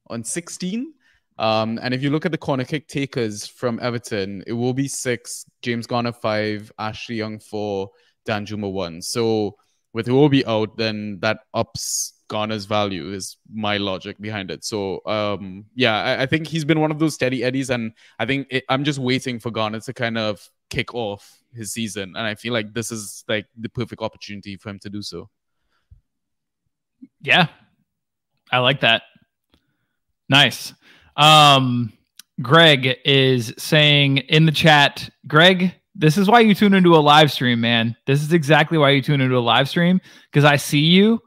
on 0.07 0.23
16. 0.23 0.93
Um, 1.39 1.79
and 1.81 1.93
if 1.93 2.03
you 2.03 2.11
look 2.11 2.25
at 2.25 2.31
the 2.31 2.37
corner 2.37 2.63
kick 2.63 2.87
takers 2.87 3.47
from 3.47 3.79
Everton, 3.81 4.43
it 4.45 4.53
will 4.53 4.73
be 4.73 4.87
six, 4.87 5.45
James 5.63 5.87
Garner 5.87 6.13
five, 6.13 6.71
Ashley 6.77 7.15
Young 7.15 7.39
four, 7.39 7.89
Danjuma 8.27 8.71
one. 8.71 9.01
So 9.01 9.55
with 9.93 10.05
Iwobi 10.05 10.45
out, 10.45 10.77
then 10.77 11.19
that 11.21 11.39
ups 11.55 12.13
Garner's 12.27 12.65
value 12.65 13.11
is 13.11 13.37
my 13.51 13.77
logic 13.77 14.19
behind 14.19 14.51
it. 14.51 14.63
So 14.63 15.01
um, 15.05 15.65
yeah, 15.75 16.01
I, 16.01 16.23
I, 16.23 16.25
think 16.25 16.47
he's 16.47 16.65
been 16.65 16.79
one 16.79 16.91
of 16.91 16.99
those 16.99 17.13
steady 17.13 17.43
eddies, 17.43 17.69
and 17.69 17.93
I 18.19 18.25
think 18.25 18.47
it, 18.49 18.63
I'm 18.69 18.83
just 18.83 18.99
waiting 18.99 19.39
for 19.39 19.51
Garner 19.51 19.79
to 19.81 19.93
kind 19.93 20.17
of 20.17 20.47
kick 20.69 20.93
off 20.93 21.39
his 21.53 21.71
season, 21.71 22.15
and 22.15 22.25
I 22.25 22.35
feel 22.35 22.53
like 22.53 22.73
this 22.73 22.91
is 22.91 23.23
like 23.27 23.45
the 23.57 23.69
perfect 23.69 24.01
opportunity 24.01 24.57
for 24.57 24.69
him 24.69 24.79
to 24.79 24.89
do 24.89 25.01
so. 25.01 25.29
Yeah, 27.21 27.47
I 28.51 28.59
like 28.59 28.81
that. 28.81 29.03
Nice. 30.29 30.73
Um, 31.15 31.93
Greg 32.41 32.97
is 33.05 33.53
saying 33.57 34.17
in 34.17 34.45
the 34.45 34.51
chat, 34.51 35.09
Greg, 35.27 35.75
this 35.95 36.17
is 36.17 36.27
why 36.27 36.39
you 36.39 36.55
tune 36.55 36.73
into 36.73 36.95
a 36.95 36.97
live 36.97 37.31
stream, 37.31 37.61
man. 37.61 37.95
This 38.07 38.21
is 38.21 38.33
exactly 38.33 38.77
why 38.77 38.91
you 38.91 39.01
tune 39.01 39.21
into 39.21 39.37
a 39.37 39.39
live 39.39 39.69
stream 39.69 40.01
because 40.31 40.43
I 40.43 40.55
see 40.55 40.79
you, 40.79 41.21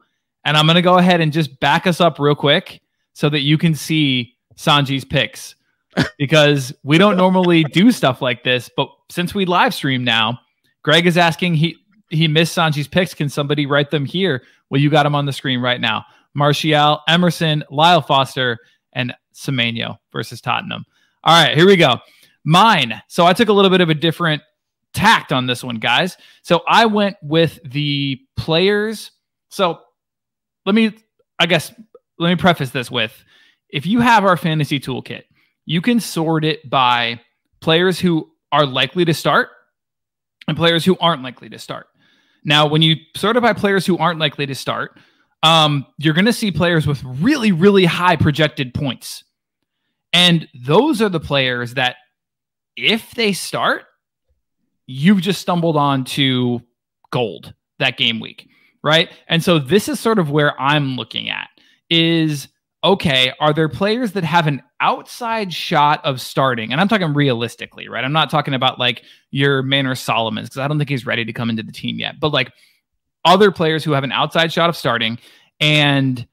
and 0.46 0.56
I'm 0.56 0.66
gonna 0.66 0.80
go 0.80 0.96
ahead 0.96 1.20
and 1.20 1.32
just 1.32 1.58
back 1.58 1.86
us 1.86 2.00
up 2.00 2.18
real 2.20 2.36
quick 2.36 2.80
so 3.12 3.28
that 3.28 3.40
you 3.40 3.58
can 3.58 3.74
see 3.74 4.34
Sanjy's 4.56 5.04
picks 5.04 5.56
because 6.18 6.72
we 6.84 6.98
don't 6.98 7.16
normally 7.16 7.64
do 7.64 7.90
stuff 7.90 8.22
like 8.22 8.44
this, 8.44 8.70
but 8.74 8.88
since 9.10 9.34
we 9.34 9.44
live 9.44 9.74
stream 9.74 10.04
now, 10.04 10.38
Greg 10.82 11.06
is 11.06 11.18
asking 11.18 11.54
he 11.54 11.76
he 12.10 12.28
missed 12.28 12.56
Sanjy's 12.56 12.86
picks. 12.86 13.12
Can 13.12 13.28
somebody 13.28 13.66
write 13.66 13.90
them 13.90 14.04
here? 14.04 14.44
Well, 14.70 14.80
you 14.80 14.88
got 14.88 15.02
them 15.02 15.16
on 15.16 15.26
the 15.26 15.32
screen 15.32 15.60
right 15.60 15.80
now. 15.80 16.04
Martial, 16.32 17.00
Emerson, 17.08 17.64
Lyle 17.68 18.00
Foster, 18.00 18.58
and 18.92 19.12
Semenyo 19.34 19.98
versus 20.12 20.40
Tottenham. 20.40 20.84
All 21.24 21.44
right, 21.44 21.56
here 21.56 21.66
we 21.66 21.76
go. 21.76 21.96
Mine. 22.44 23.02
So 23.08 23.26
I 23.26 23.32
took 23.32 23.48
a 23.48 23.52
little 23.52 23.70
bit 23.70 23.80
of 23.80 23.90
a 23.90 23.94
different 23.94 24.42
tact 24.92 25.32
on 25.32 25.46
this 25.46 25.64
one, 25.64 25.76
guys. 25.76 26.16
So 26.42 26.62
I 26.68 26.86
went 26.86 27.16
with 27.20 27.58
the 27.64 28.20
players. 28.36 29.10
So 29.48 29.80
let 30.66 30.74
me, 30.74 30.92
I 31.38 31.46
guess, 31.46 31.72
let 32.18 32.28
me 32.28 32.36
preface 32.36 32.70
this 32.70 32.90
with 32.90 33.24
if 33.70 33.86
you 33.86 34.00
have 34.00 34.24
our 34.24 34.36
fantasy 34.36 34.78
toolkit, 34.78 35.22
you 35.64 35.80
can 35.80 36.00
sort 36.00 36.44
it 36.44 36.68
by 36.68 37.20
players 37.60 37.98
who 37.98 38.30
are 38.52 38.66
likely 38.66 39.04
to 39.04 39.14
start 39.14 39.48
and 40.46 40.56
players 40.56 40.84
who 40.84 40.96
aren't 40.98 41.22
likely 41.22 41.48
to 41.48 41.58
start. 41.58 41.86
Now, 42.44 42.66
when 42.66 42.82
you 42.82 42.96
sort 43.16 43.36
it 43.36 43.40
by 43.42 43.52
players 43.52 43.84
who 43.86 43.98
aren't 43.98 44.20
likely 44.20 44.46
to 44.46 44.54
start, 44.54 44.98
um, 45.42 45.86
you're 45.98 46.14
going 46.14 46.26
to 46.26 46.32
see 46.32 46.52
players 46.52 46.86
with 46.86 47.02
really, 47.04 47.52
really 47.52 47.84
high 47.84 48.16
projected 48.16 48.72
points. 48.72 49.24
And 50.12 50.48
those 50.54 51.02
are 51.02 51.08
the 51.08 51.20
players 51.20 51.74
that, 51.74 51.96
if 52.76 53.12
they 53.12 53.32
start, 53.32 53.84
you've 54.86 55.20
just 55.20 55.40
stumbled 55.40 55.76
on 55.76 56.04
to 56.04 56.62
gold 57.10 57.54
that 57.78 57.96
game 57.96 58.20
week, 58.20 58.48
right? 58.86 59.10
And 59.28 59.42
so 59.42 59.58
this 59.58 59.88
is 59.88 59.98
sort 59.98 60.18
of 60.18 60.30
where 60.30 60.58
I'm 60.60 60.96
looking 60.96 61.28
at 61.28 61.48
is 61.90 62.48
okay, 62.84 63.32
are 63.40 63.52
there 63.52 63.68
players 63.68 64.12
that 64.12 64.22
have 64.22 64.46
an 64.46 64.62
outside 64.80 65.52
shot 65.52 66.04
of 66.04 66.20
starting? 66.20 66.70
And 66.70 66.80
I'm 66.80 66.86
talking 66.86 67.12
realistically, 67.14 67.88
right? 67.88 68.04
I'm 68.04 68.12
not 68.12 68.30
talking 68.30 68.54
about 68.54 68.78
like 68.78 69.02
your 69.32 69.62
Manor 69.62 69.96
Solomons 69.96 70.48
because 70.48 70.58
I 70.58 70.68
don't 70.68 70.78
think 70.78 70.88
he's 70.88 71.04
ready 71.04 71.24
to 71.24 71.32
come 71.32 71.50
into 71.50 71.64
the 71.64 71.72
team 71.72 71.98
yet. 71.98 72.20
But 72.20 72.32
like 72.32 72.52
other 73.24 73.50
players 73.50 73.82
who 73.82 73.90
have 73.90 74.04
an 74.04 74.12
outside 74.12 74.52
shot 74.52 74.70
of 74.70 74.76
starting. 74.76 75.18
And 75.58 76.24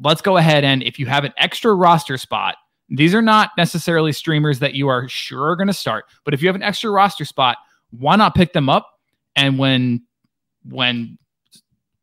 let's 0.00 0.20
go 0.20 0.36
ahead 0.36 0.64
and 0.64 0.82
if 0.82 0.98
you 0.98 1.06
have 1.06 1.22
an 1.22 1.32
extra 1.36 1.72
roster 1.72 2.18
spot, 2.18 2.56
these 2.88 3.14
are 3.14 3.22
not 3.22 3.50
necessarily 3.56 4.12
streamers 4.12 4.58
that 4.58 4.74
you 4.74 4.88
are 4.88 5.08
sure 5.08 5.50
are 5.50 5.56
going 5.56 5.68
to 5.68 5.72
start, 5.72 6.06
but 6.24 6.34
if 6.34 6.42
you 6.42 6.48
have 6.48 6.56
an 6.56 6.62
extra 6.62 6.90
roster 6.90 7.24
spot, 7.24 7.56
why 7.90 8.16
not 8.16 8.34
pick 8.34 8.52
them 8.52 8.68
up? 8.68 8.90
And 9.36 9.58
when 9.60 10.02
when 10.64 11.18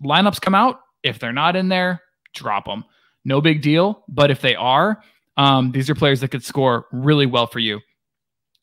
lineups 0.04 0.42
come 0.42 0.56
out, 0.56 0.80
if 1.04 1.20
they're 1.20 1.34
not 1.34 1.56
in 1.56 1.70
there, 1.70 2.02
drop 2.34 2.66
them. 2.66 2.84
No 3.26 3.42
big 3.42 3.62
deal. 3.62 4.04
But 4.08 4.32
if 4.32 4.42
they 4.42 4.56
are, 4.56 5.02
um, 5.38 5.72
these 5.72 5.90
are 5.90 5.96
players 5.96 6.22
that 6.22 6.30
could 6.30 6.44
score 6.44 6.86
really 6.92 7.26
well 7.26 7.48
for 7.48 7.60
you. 7.60 7.80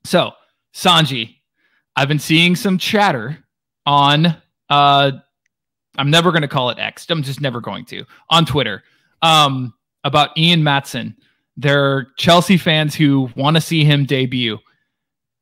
So, 0.05 0.33
Sanjy, 0.75 1.37
I've 1.97 2.09
been 2.09 2.19
seeing 2.19 2.57
some 2.57 2.79
chatter 2.79 3.45
on 3.87 4.37
uh, 4.69 5.13
I'm 5.99 6.11
never 6.11 6.31
going 6.31 6.43
to 6.43 6.49
call 6.49 6.71
it 6.71 6.79
X. 6.79 7.07
I'm 7.11 7.23
just 7.23 7.41
never 7.41 7.61
going 7.61 7.85
to 7.87 8.05
on 8.31 8.47
Twitter 8.47 8.85
um, 9.21 9.75
about 10.05 10.37
Ian 10.39 10.63
Maatsen. 10.63 11.17
There 11.57 11.85
are 11.85 12.07
Chelsea 12.17 12.57
fans 12.57 12.95
who 12.95 13.31
want 13.35 13.57
to 13.57 13.61
see 13.61 13.85
him 13.85 14.05
debut. 14.05 14.59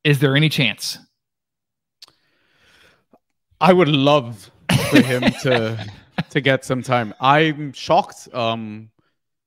Is 0.03 0.19
there 0.19 0.35
any 0.35 0.49
chance? 0.49 0.99
I 3.61 3.73
would 3.73 3.89
love 3.89 4.51
for 4.91 5.01
him 5.01 5.23
to 5.43 5.87
to 6.31 6.41
get 6.41 6.65
some 6.65 6.83
time. 6.83 7.15
I'm 7.21 7.73
shocked 7.73 8.29
um, 8.33 8.91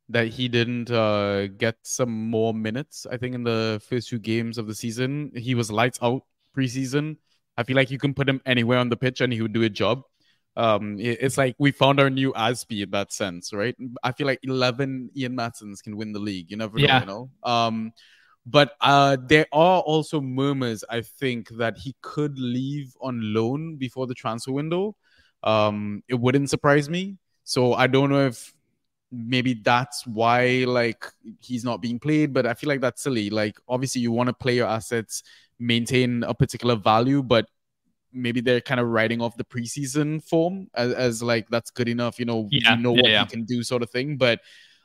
that 0.09 0.27
he 0.27 0.47
didn't 0.47 0.91
uh, 0.91 1.47
get 1.47 1.77
some 1.83 2.29
more 2.29 2.53
minutes. 2.53 3.05
I 3.09 3.17
think 3.17 3.35
in 3.35 3.43
the 3.43 3.81
first 3.87 4.09
two 4.09 4.19
games 4.19 4.57
of 4.57 4.67
the 4.67 4.75
season, 4.75 5.31
he 5.35 5.55
was 5.55 5.71
lights 5.71 5.99
out 6.01 6.23
preseason. 6.55 7.17
I 7.57 7.63
feel 7.63 7.75
like 7.75 7.91
you 7.91 7.99
can 7.99 8.13
put 8.13 8.29
him 8.29 8.41
anywhere 8.45 8.79
on 8.79 8.89
the 8.89 8.97
pitch 8.97 9.21
and 9.21 9.33
he 9.33 9.41
would 9.41 9.53
do 9.53 9.63
a 9.63 9.69
job 9.69 10.03
um 10.59 10.97
it's 10.99 11.37
like 11.37 11.55
we 11.57 11.71
found 11.71 11.99
our 11.99 12.09
new 12.09 12.33
Asby 12.33 12.83
in 12.83 12.91
that 12.91 13.13
sense, 13.13 13.53
right? 13.53 13.75
I 14.03 14.11
feel 14.11 14.27
like 14.27 14.39
11 14.43 15.11
Ian 15.15 15.35
Maatsens 15.37 15.81
can 15.81 15.95
win 15.95 16.11
the 16.11 16.19
league. 16.19 16.51
You 16.51 16.57
never 16.57 16.77
know, 16.77 16.85
yeah. 16.85 16.99
you 16.99 17.05
know. 17.05 17.29
Um 17.43 17.93
but 18.45 18.73
uh 18.81 19.17
there 19.25 19.45
are 19.53 19.79
also 19.81 20.19
murmurs 20.19 20.83
I 20.89 21.01
think 21.01 21.49
that 21.57 21.77
he 21.77 21.95
could 22.01 22.37
leave 22.37 22.93
on 22.99 23.33
loan 23.33 23.77
before 23.77 24.07
the 24.07 24.13
transfer 24.13 24.51
window. 24.51 24.95
Um 25.43 26.03
it 26.07 26.15
wouldn't 26.15 26.49
surprise 26.49 26.89
me. 26.89 27.17
So 27.43 27.73
I 27.73 27.87
don't 27.87 28.09
know 28.09 28.25
if 28.27 28.53
maybe 29.11 29.55
that's 29.55 30.05
why 30.05 30.65
like 30.67 31.05
he's 31.41 31.63
not 31.63 31.81
being 31.81 31.99
played, 31.99 32.33
but 32.33 32.45
I 32.45 32.53
feel 32.53 32.67
like 32.69 32.81
that's 32.81 33.01
silly. 33.01 33.29
Like 33.29 33.57
obviously 33.67 34.01
you 34.01 34.11
want 34.11 34.27
to 34.27 34.33
play 34.33 34.55
your 34.55 34.67
assets 34.67 35.23
maintain 35.59 36.23
a 36.23 36.33
particular 36.33 36.75
value, 36.75 37.23
but 37.23 37.47
maybe 38.11 38.41
they're 38.41 38.61
kind 38.61 38.79
of 38.79 38.87
writing 38.87 39.21
off 39.21 39.37
the 39.37 39.43
preseason 39.43 40.23
form 40.23 40.67
as, 40.73 40.93
as 40.93 41.23
like 41.23 41.47
that's 41.49 41.71
good 41.71 41.89
enough. 41.89 42.19
You 42.19 42.25
know, 42.25 42.51
Yeah, 42.51 42.75
you 42.75 42.77
know 42.77 42.93
yeah, 42.93 43.01
what 43.01 43.11
yeah. 43.11 43.19
he 43.19 43.25
can 43.25 43.45
do, 43.45 43.63
sort 43.63 43.83
of 43.83 43.89
thing. 43.89 44.17
But 44.17 44.41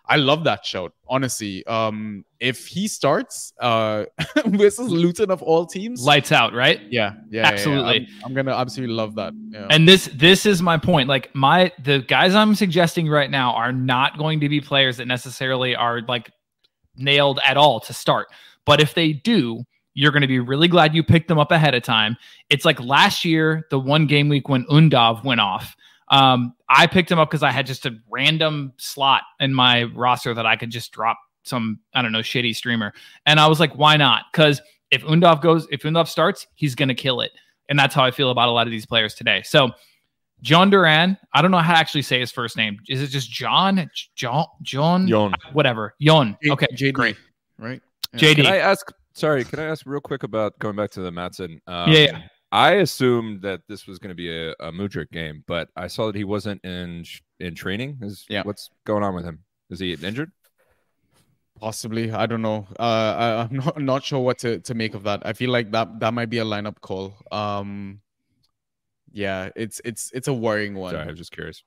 I 0.07 0.17
love 0.17 0.45
that 0.45 0.67
shout, 0.67 0.93
honestly. 1.09 1.65
Um, 1.67 2.25
if 2.39 2.67
he 2.67 2.89
starts 2.89 3.53
uh 3.59 4.05
versus 4.47 4.91
Luton 4.91 5.31
of 5.31 5.43
all 5.43 5.65
teams, 5.67 6.05
Lights 6.05 6.31
out, 6.31 6.53
right? 6.53 6.81
yeah, 6.89 6.89
yeah, 6.91 7.13
yeah, 7.31 7.43
yeah. 7.43 7.49
Absolutely. 7.49 8.09
I'm, 8.19 8.25
I'm 8.27 8.35
gonna 8.35 8.55
absolutely 8.55 8.95
love 8.95 9.15
that. 9.15 9.33
Yeah. 9.51 9.67
And 9.71 9.89
this 9.89 10.11
this 10.15 10.45
is 10.45 10.61
my 10.61 10.77
point. 10.77 11.09
Like 11.09 11.35
my 11.35 11.73
the 11.83 12.01
guys 12.01 12.35
I'm 12.35 12.55
suggesting 12.55 13.09
right 13.09 13.31
now 13.31 13.55
are 13.55 13.73
not 13.73 14.19
going 14.19 14.41
to 14.41 14.49
be 14.49 14.61
players 14.61 14.99
that 14.99 15.07
necessarily 15.07 15.75
are 15.75 16.03
like 16.03 16.31
nailed 16.97 17.41
at 17.45 17.57
all 17.57 17.81
to 17.81 17.93
start. 17.93 18.29
But 18.67 18.81
if 18.81 18.95
they 18.95 19.13
do, 19.13 19.65
you're 19.95 20.13
going 20.13 20.23
to 20.23 20.29
be 20.29 20.41
really 20.41 20.69
glad 20.69 20.95
you 20.95 21.03
picked 21.03 21.29
them 21.29 21.39
up 21.39 21.51
ahead 21.51 21.75
of 21.75 21.83
time. 21.83 22.17
It's 22.51 22.65
like 22.65 22.81
last 22.81 23.25
year, 23.25 23.67
the 23.71 23.79
one 23.79 24.07
game 24.07 24.29
week 24.29 24.49
when 24.49 24.65
Undav 24.67 25.25
went 25.25 25.41
off. 25.41 25.77
Um, 26.15 26.55
I 26.69 26.87
picked 26.87 27.11
him 27.11 27.19
up 27.19 27.29
because 27.29 27.43
I 27.43 27.51
had 27.51 27.67
just 27.67 27.87
a 27.87 27.97
random 28.09 28.73
slot 28.77 29.23
in 29.41 29.53
my 29.53 29.85
roster 29.85 30.33
that 30.35 30.47
I 30.47 30.55
could 30.57 30.71
just 30.71 30.93
drop 30.93 31.19
some, 31.43 31.81
I 31.95 32.03
don't 32.03 32.13
know, 32.13 32.21
shitty 32.21 32.55
streamer. 32.55 32.93
And 33.27 33.41
I 33.41 33.49
was 33.49 33.59
like, 33.59 33.75
why 33.75 33.97
not? 33.97 34.27
Because 34.33 34.63
if 34.91 35.03
Undav 35.03 35.43
goes, 35.43 35.67
if 35.73 35.83
Undav 35.83 36.07
starts, 36.07 36.47
he's 36.55 36.75
going 36.77 36.89
to 36.89 36.95
kill 36.95 37.21
it. 37.21 37.33
And 37.69 37.77
that's 37.79 37.95
how 37.95 38.05
I 38.05 38.11
feel 38.13 38.31
about 38.31 38.49
a 38.49 38.53
lot 38.53 38.67
of 38.67 38.71
these 38.71 38.87
players 38.87 39.15
today. 39.15 39.43
So, 39.43 39.71
Jhon 40.45 40.71
Duran, 40.71 41.17
I 41.33 41.43
don't 41.43 41.51
know 41.51 41.59
how 41.59 41.73
to 41.73 41.79
actually 41.79 42.03
say 42.03 42.21
his 42.21 42.31
first 42.31 42.57
name. 42.57 42.79
Is 42.89 43.03
it 43.03 43.09
just 43.09 43.31
John? 43.31 43.91
John? 44.15 44.47
John? 44.63 45.09
Yon. 45.09 45.35
Whatever. 45.53 45.95
Yon. 45.99 46.37
J- 46.43 46.51
Okay. 46.51 46.67
JD, 46.75 46.93
Great. 46.93 47.17
right? 47.59 47.81
Yeah. 48.13 48.21
JD. 48.21 48.37
Can 48.37 48.47
I 48.47 48.59
ask? 48.59 48.87
Sorry, 49.15 49.43
can 49.45 49.59
I 49.59 49.65
ask 49.65 49.87
real 49.87 50.01
quick 50.01 50.23
about 50.23 50.59
going 50.59 50.77
back 50.77 50.91
to 50.91 51.01
the 51.01 51.11
Maatsen? 51.11 51.61
Um, 51.67 51.91
Yeah, 51.91 51.99
yeah. 51.99 52.23
I 52.53 52.75
assumed 52.75 53.43
that 53.43 53.63
this 53.69 53.87
was 53.87 53.99
going 53.99 54.11
to 54.11 54.15
be 54.15 54.31
a, 54.31 54.53
a 54.61 54.71
Mudryk 54.73 55.11
game, 55.11 55.43
but 55.47 55.69
I 55.77 55.89
saw 55.89 56.07
that 56.07 56.15
he 56.15 56.25
wasn't 56.25 56.65
in 56.65 57.05
in 57.41 57.55
training. 57.55 57.99
Is 58.03 58.25
Yeah. 58.29 58.43
what's 58.45 58.71
going 58.85 59.03
on 59.03 59.15
with 59.15 59.25
him? 59.25 59.41
Is 59.71 59.81
he 59.81 59.93
injured? 59.95 60.31
Possibly, 61.59 62.11
I 62.13 62.27
don't 62.27 62.43
know. 62.43 62.67
Uh, 62.79 62.83
I, 62.83 63.43
I'm 63.43 63.57
not 63.65 63.81
not 63.81 64.05
sure 64.05 64.21
what 64.21 64.39
to, 64.39 64.61
to 64.61 64.75
make 64.75 64.95
of 64.95 65.03
that. 65.05 65.23
I 65.25 65.33
feel 65.33 65.51
like 65.51 65.73
that 65.73 66.01
that 66.01 66.15
might 66.15 66.31
be 66.31 66.39
a 66.39 66.45
lineup 66.45 66.81
call. 66.81 67.15
Um, 67.33 68.01
yeah, 69.13 69.51
it's 69.57 69.81
it's 69.85 70.11
it's 70.13 70.29
a 70.29 70.33
worrying 70.35 70.75
one. 70.75 70.93
Sorry, 70.93 71.09
I'm 71.09 71.17
just 71.17 71.33
curious. 71.33 71.63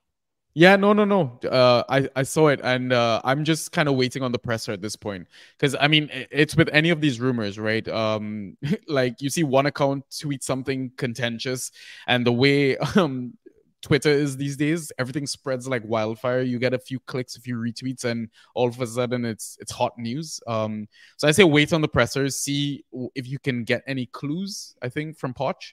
Yeah, 0.58 0.74
no, 0.74 0.92
no, 0.92 1.04
no. 1.04 1.38
Uh, 1.48 1.84
I 1.88 2.08
I 2.16 2.22
saw 2.24 2.48
it, 2.48 2.58
and 2.64 2.92
uh, 2.92 3.20
I'm 3.22 3.44
just 3.44 3.70
kind 3.70 3.88
of 3.88 3.94
waiting 3.94 4.24
on 4.24 4.32
the 4.32 4.40
presser 4.40 4.72
at 4.72 4.82
this 4.82 4.96
point, 4.96 5.28
because 5.56 5.76
I 5.80 5.86
mean, 5.86 6.10
it's 6.32 6.56
with 6.56 6.68
any 6.72 6.90
of 6.90 7.00
these 7.00 7.20
rumors, 7.20 7.60
right? 7.60 7.86
Um, 7.86 8.56
like 8.88 9.22
you 9.22 9.30
see 9.30 9.44
one 9.44 9.66
account 9.66 10.04
tweet 10.20 10.42
something 10.42 10.90
contentious, 10.96 11.70
and 12.08 12.26
the 12.26 12.32
way 12.32 12.76
um 12.96 13.34
Twitter 13.82 14.10
is 14.10 14.36
these 14.36 14.56
days, 14.56 14.90
everything 14.98 15.28
spreads 15.28 15.68
like 15.68 15.84
wildfire. 15.86 16.40
You 16.42 16.58
get 16.58 16.74
a 16.74 16.78
few 16.80 16.98
clicks, 16.98 17.36
a 17.36 17.40
few 17.40 17.54
retweets, 17.56 18.02
and 18.04 18.28
all 18.56 18.66
of 18.66 18.80
a 18.80 18.86
sudden 18.88 19.24
it's 19.24 19.56
it's 19.60 19.70
hot 19.70 19.92
news. 19.96 20.40
Um, 20.48 20.88
so 21.18 21.28
I 21.28 21.30
say 21.30 21.44
wait 21.44 21.72
on 21.72 21.82
the 21.82 21.88
pressers, 21.88 22.34
see 22.34 22.84
if 23.14 23.28
you 23.28 23.38
can 23.38 23.62
get 23.62 23.82
any 23.86 24.06
clues. 24.06 24.74
I 24.82 24.88
think 24.88 25.18
from 25.18 25.34
Poch, 25.34 25.72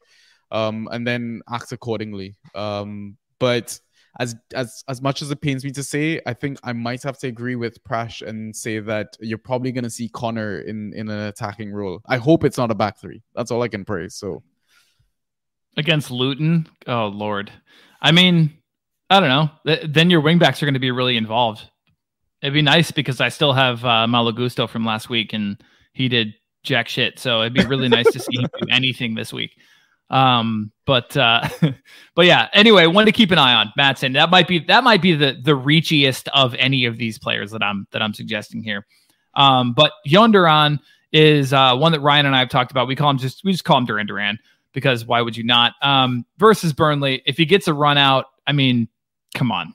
um, 0.51 0.87
and 0.91 1.07
then 1.07 1.41
act 1.51 1.71
accordingly. 1.71 2.35
Um, 2.53 3.17
but 3.39 3.79
as 4.19 4.35
as 4.53 4.83
as 4.87 5.01
much 5.01 5.21
as 5.21 5.31
it 5.31 5.41
pains 5.41 5.63
me 5.63 5.71
to 5.71 5.83
say, 5.83 6.21
I 6.25 6.33
think 6.33 6.59
I 6.63 6.73
might 6.73 7.03
have 7.03 7.17
to 7.19 7.27
agree 7.27 7.55
with 7.55 7.83
Prash 7.83 8.21
and 8.25 8.55
say 8.55 8.79
that 8.79 9.17
you're 9.19 9.37
probably 9.37 9.71
going 9.71 9.83
to 9.83 9.89
see 9.89 10.09
Connor 10.09 10.59
in 10.59 10.93
in 10.93 11.09
an 11.09 11.27
attacking 11.27 11.71
role. 11.71 12.01
I 12.07 12.17
hope 12.17 12.43
it's 12.43 12.57
not 12.57 12.71
a 12.71 12.75
back 12.75 12.99
three. 12.99 13.21
That's 13.35 13.51
all 13.51 13.61
I 13.61 13.67
can 13.67 13.85
pray. 13.85 14.09
So 14.09 14.43
Against 15.77 16.09
Luton. 16.09 16.67
Oh, 16.87 17.07
Lord. 17.07 17.51
I 18.01 18.11
mean, 18.11 18.57
I 19.09 19.19
don't 19.19 19.29
know. 19.29 19.49
Th- 19.65 19.85
then 19.87 20.09
your 20.09 20.21
wingbacks 20.21 20.61
are 20.61 20.65
going 20.65 20.75
to 20.75 20.79
be 20.79 20.91
really 20.91 21.17
involved. 21.17 21.69
It'd 22.41 22.53
be 22.53 22.61
nice 22.61 22.91
because 22.91 23.19
I 23.19 23.29
still 23.29 23.53
have 23.53 23.83
uh, 23.83 24.07
Malo 24.07 24.31
Gusto 24.31 24.67
from 24.67 24.85
last 24.85 25.09
week 25.09 25.33
and 25.33 25.61
he 25.93 26.07
did 26.07 26.33
jack 26.63 26.87
shit. 26.87 27.19
So 27.19 27.41
it'd 27.41 27.53
be 27.53 27.65
really 27.65 27.89
nice 27.89 28.09
to 28.11 28.19
see 28.19 28.37
him 28.37 28.47
do 28.61 28.67
anything 28.71 29.15
this 29.15 29.33
week. 29.33 29.51
Um, 30.09 30.71
but 30.85 31.15
uh, 31.17 31.47
but 32.15 32.25
yeah. 32.25 32.47
Anyway, 32.53 32.85
one 32.87 33.05
to 33.05 33.11
keep 33.11 33.31
an 33.31 33.37
eye 33.37 33.53
on, 33.53 33.71
Maatsen. 33.77 34.13
That 34.13 34.29
might 34.29 34.47
be 34.47 34.59
that 34.59 34.83
might 34.83 35.01
be 35.01 35.15
the 35.15 35.39
the 35.41 35.57
reachiest 35.57 36.27
of 36.33 36.53
any 36.55 36.85
of 36.85 36.97
these 36.97 37.17
players 37.17 37.51
that 37.51 37.63
I'm 37.63 37.87
that 37.91 38.01
I'm 38.01 38.13
suggesting 38.13 38.63
here. 38.63 38.85
Um, 39.33 39.73
but 39.73 39.91
Jhon 40.07 40.31
Duran 40.31 40.79
is 41.11 41.53
uh, 41.53 41.75
one 41.75 41.91
that 41.91 42.01
Ryan 42.01 42.25
and 42.25 42.35
I 42.35 42.39
have 42.39 42.49
talked 42.49 42.71
about. 42.71 42.87
We 42.87 42.95
call 42.95 43.09
him 43.09 43.17
just 43.17 43.43
we 43.43 43.51
just 43.51 43.63
call 43.63 43.77
him 43.77 43.85
Duran 43.85 44.07
Duran 44.07 44.39
because 44.73 45.05
why 45.05 45.21
would 45.21 45.35
you 45.35 45.43
not? 45.43 45.73
Um, 45.81 46.25
versus 46.37 46.73
Burnley, 46.73 47.21
if 47.25 47.37
he 47.37 47.45
gets 47.45 47.67
a 47.67 47.73
run 47.73 47.97
out, 47.97 48.25
I 48.45 48.51
mean, 48.51 48.87
come 49.33 49.51
on, 49.51 49.73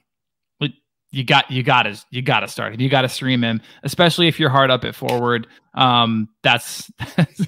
you 1.13 1.25
got 1.25 1.51
you 1.51 1.63
got 1.63 1.83
to 1.85 2.01
you 2.11 2.23
got 2.23 2.41
to 2.41 2.49
start 2.49 2.73
him. 2.73 2.81
You 2.81 2.89
got 2.89 3.03
to 3.03 3.09
stream 3.09 3.43
him, 3.43 3.61
especially 3.83 4.29
if 4.29 4.39
you're 4.39 4.51
hard 4.51 4.71
up 4.71 4.85
at 4.85 4.95
forward. 4.95 5.47
Um, 5.75 6.29
that's, 6.43 6.91
that's 7.17 7.47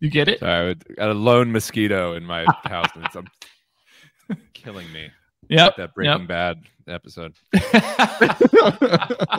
you 0.00 0.10
get 0.10 0.28
it. 0.28 0.40
Sorry, 0.40 0.52
I 0.52 0.64
would- 0.64 0.96
got 0.96 1.10
a 1.10 1.14
lone 1.14 1.50
mosquito 1.52 2.14
in 2.14 2.24
my 2.24 2.44
house, 2.64 2.88
and 2.94 3.04
it's 3.04 3.16
um, 3.16 3.26
killing 4.54 4.90
me. 4.92 5.08
Yep. 5.48 5.76
That 5.76 5.94
Breaking 5.94 6.26
Bad 6.26 6.58
episode. 6.88 7.34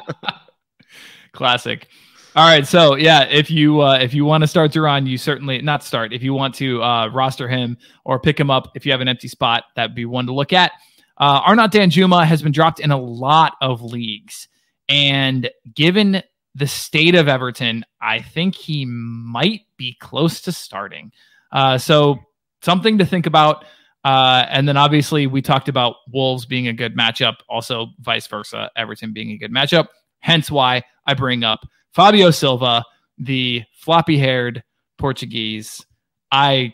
Classic. 1.33 1.87
All 2.35 2.47
right, 2.47 2.65
so 2.65 2.95
yeah, 2.95 3.23
if 3.23 3.49
you 3.49 3.81
uh, 3.81 3.97
if 3.99 4.13
you 4.13 4.23
want 4.23 4.41
to 4.43 4.47
start 4.47 4.71
Duran, 4.71 5.07
you 5.07 5.17
certainly 5.17 5.61
not 5.61 5.83
start. 5.83 6.13
If 6.13 6.21
you 6.21 6.33
want 6.33 6.53
to 6.55 6.81
uh, 6.81 7.07
roster 7.09 7.47
him 7.47 7.77
or 8.05 8.19
pick 8.19 8.39
him 8.39 8.51
up, 8.51 8.71
if 8.75 8.85
you 8.85 8.91
have 8.91 9.01
an 9.01 9.07
empty 9.07 9.27
spot, 9.27 9.63
that'd 9.75 9.95
be 9.95 10.05
one 10.05 10.25
to 10.27 10.33
look 10.33 10.53
at. 10.53 10.71
Uh, 11.17 11.41
Arnaut 11.45 11.71
Danjuma 11.71 12.23
has 12.25 12.41
been 12.41 12.51
dropped 12.51 12.79
in 12.79 12.91
a 12.91 12.97
lot 12.97 13.55
of 13.61 13.81
leagues, 13.81 14.47
and 14.87 15.49
given 15.75 16.21
the 16.55 16.67
state 16.67 17.15
of 17.15 17.27
Everton, 17.27 17.85
I 18.01 18.21
think 18.21 18.55
he 18.55 18.85
might 18.85 19.61
be 19.77 19.95
close 19.99 20.41
to 20.41 20.51
starting. 20.51 21.11
Uh, 21.51 21.77
so 21.77 22.19
something 22.61 22.97
to 22.97 23.05
think 23.05 23.25
about. 23.25 23.65
Uh, 24.03 24.45
and 24.49 24.67
then 24.67 24.77
obviously 24.77 25.27
we 25.27 25.41
talked 25.41 25.67
about 25.67 25.95
Wolves 26.11 26.45
being 26.45 26.67
a 26.67 26.73
good 26.73 26.95
matchup, 26.95 27.37
also 27.49 27.87
vice 27.99 28.27
versa, 28.27 28.71
Everton 28.75 29.13
being 29.13 29.31
a 29.31 29.37
good 29.37 29.53
matchup. 29.53 29.87
Hence 30.19 30.49
why 30.49 30.83
I 31.05 31.13
bring 31.13 31.43
up 31.43 31.65
Fabio 31.93 32.31
Silva, 32.31 32.83
the 33.17 33.63
floppy 33.73 34.17
haired 34.17 34.63
Portuguese. 34.97 35.85
I 36.31 36.73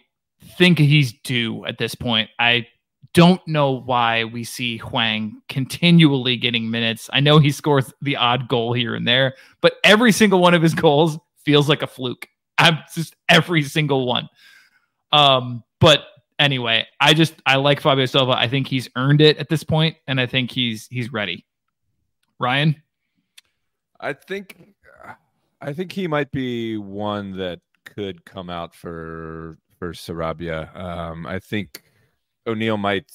think 0.57 0.77
he's 0.77 1.13
due 1.23 1.65
at 1.65 1.77
this 1.77 1.95
point. 1.95 2.29
I 2.39 2.67
don't 3.15 3.45
know 3.47 3.71
why 3.71 4.25
we 4.25 4.43
see 4.43 4.77
Hwang 4.77 5.41
continually 5.47 6.35
getting 6.35 6.69
minutes. 6.69 7.09
I 7.13 7.21
know 7.21 7.39
he 7.39 7.49
scores 7.49 7.91
the 8.01 8.17
odd 8.17 8.49
goal 8.49 8.73
here 8.73 8.93
and 8.93 9.07
there, 9.07 9.35
but 9.61 9.75
every 9.85 10.11
single 10.11 10.41
one 10.41 10.53
of 10.53 10.61
his 10.61 10.75
goals 10.75 11.17
feels 11.45 11.69
like 11.69 11.81
a 11.81 11.87
fluke. 11.87 12.27
I'm 12.57 12.79
just 12.93 13.15
every 13.29 13.63
single 13.63 14.05
one. 14.05 14.27
Um, 15.13 15.63
but 15.79 16.03
anyway, 16.37 16.85
I 16.99 17.13
just 17.13 17.35
I 17.45 17.55
like 17.55 17.79
Fabio 17.79 18.05
Silva. 18.05 18.33
I 18.33 18.49
think 18.49 18.67
he's 18.67 18.89
earned 18.97 19.21
it 19.21 19.37
at 19.37 19.47
this 19.47 19.63
point, 19.63 19.95
and 20.07 20.19
I 20.19 20.25
think 20.25 20.51
he's 20.51 20.87
he's 20.91 21.11
ready. 21.13 21.45
Ryan, 22.37 22.75
I 23.97 24.11
think 24.11 24.73
I 25.61 25.71
think 25.71 25.93
he 25.93 26.05
might 26.07 26.31
be 26.31 26.75
one 26.75 27.37
that 27.37 27.61
could 27.85 28.25
come 28.25 28.49
out 28.49 28.75
for 28.75 29.57
for 29.79 29.93
Sarabia. 29.93 30.75
Um, 30.75 31.25
I 31.25 31.39
think 31.39 31.84
O'Neil 32.47 32.77
might 32.77 33.11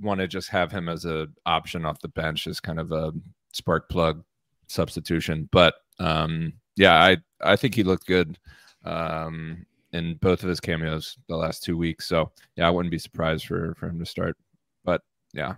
want 0.00 0.20
to 0.20 0.28
just 0.28 0.48
have 0.50 0.70
him 0.70 0.88
as 0.88 1.04
a 1.04 1.28
option 1.46 1.84
off 1.84 2.00
the 2.00 2.08
bench 2.08 2.46
as 2.46 2.60
kind 2.60 2.78
of 2.78 2.92
a 2.92 3.12
spark 3.52 3.88
plug 3.88 4.22
substitution. 4.66 5.48
But 5.52 5.74
um, 5.98 6.52
yeah, 6.76 6.94
I 6.94 7.16
I 7.40 7.56
think 7.56 7.74
he 7.74 7.82
looked 7.82 8.06
good 8.06 8.38
um, 8.84 9.64
in 9.92 10.14
both 10.16 10.42
of 10.42 10.48
his 10.48 10.60
cameos 10.60 11.16
the 11.28 11.36
last 11.36 11.62
two 11.64 11.76
weeks. 11.76 12.06
So 12.06 12.30
yeah, 12.56 12.66
I 12.66 12.70
wouldn't 12.70 12.90
be 12.90 12.98
surprised 12.98 13.46
for 13.46 13.74
for 13.74 13.86
him 13.86 13.98
to 13.98 14.06
start. 14.06 14.36
But 14.84 15.02
yeah, 15.32 15.54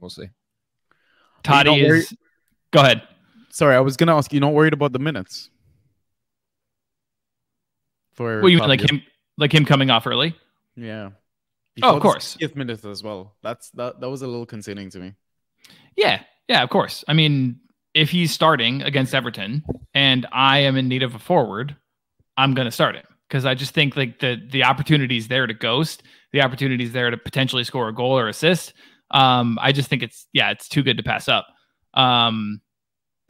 we'll 0.00 0.10
see. 0.10 0.28
Totti 1.42 1.64
don't 1.64 1.82
worry- 1.82 2.00
is. 2.00 2.14
Go 2.70 2.80
ahead. 2.80 3.02
sorry, 3.50 3.74
I 3.74 3.80
was 3.80 3.96
gonna 3.96 4.16
ask. 4.16 4.32
You 4.32 4.40
not 4.40 4.52
worried 4.52 4.74
about 4.74 4.92
the 4.92 4.98
minutes? 4.98 5.48
For 8.12 8.40
Well, 8.40 8.50
you 8.50 8.58
mean 8.58 8.68
like 8.68 8.90
him, 8.90 9.02
like 9.38 9.54
him 9.54 9.64
coming 9.64 9.90
off 9.90 10.06
early? 10.06 10.36
Yeah. 10.76 11.10
Oh, 11.82 11.96
of 11.96 12.02
course. 12.02 12.36
60th 12.40 12.56
minute 12.56 12.84
as 12.84 13.02
well. 13.02 13.36
That's 13.42 13.70
that. 13.70 14.00
That 14.00 14.10
was 14.10 14.22
a 14.22 14.26
little 14.26 14.46
concerning 14.46 14.90
to 14.90 14.98
me. 14.98 15.14
Yeah, 15.96 16.22
yeah, 16.48 16.62
of 16.62 16.70
course. 16.70 17.04
I 17.08 17.12
mean, 17.12 17.60
if 17.94 18.10
he's 18.10 18.32
starting 18.32 18.82
against 18.82 19.14
Everton 19.14 19.64
and 19.94 20.26
I 20.32 20.60
am 20.60 20.76
in 20.76 20.88
need 20.88 21.02
of 21.02 21.14
a 21.14 21.18
forward, 21.18 21.76
I'm 22.36 22.54
going 22.54 22.66
to 22.66 22.72
start 22.72 22.94
him 22.94 23.04
because 23.28 23.44
I 23.44 23.54
just 23.54 23.74
think 23.74 23.96
like 23.96 24.20
the 24.20 24.36
the 24.50 24.64
opportunities 24.64 25.28
there 25.28 25.46
to 25.46 25.54
ghost, 25.54 26.02
the 26.32 26.42
opportunities 26.42 26.92
there 26.92 27.10
to 27.10 27.16
potentially 27.16 27.64
score 27.64 27.88
a 27.88 27.94
goal 27.94 28.18
or 28.18 28.28
assist. 28.28 28.72
Um, 29.10 29.58
I 29.60 29.72
just 29.72 29.88
think 29.88 30.02
it's 30.02 30.26
yeah, 30.32 30.50
it's 30.50 30.68
too 30.68 30.82
good 30.82 30.96
to 30.98 31.02
pass 31.02 31.28
up. 31.28 31.46
Um, 31.94 32.60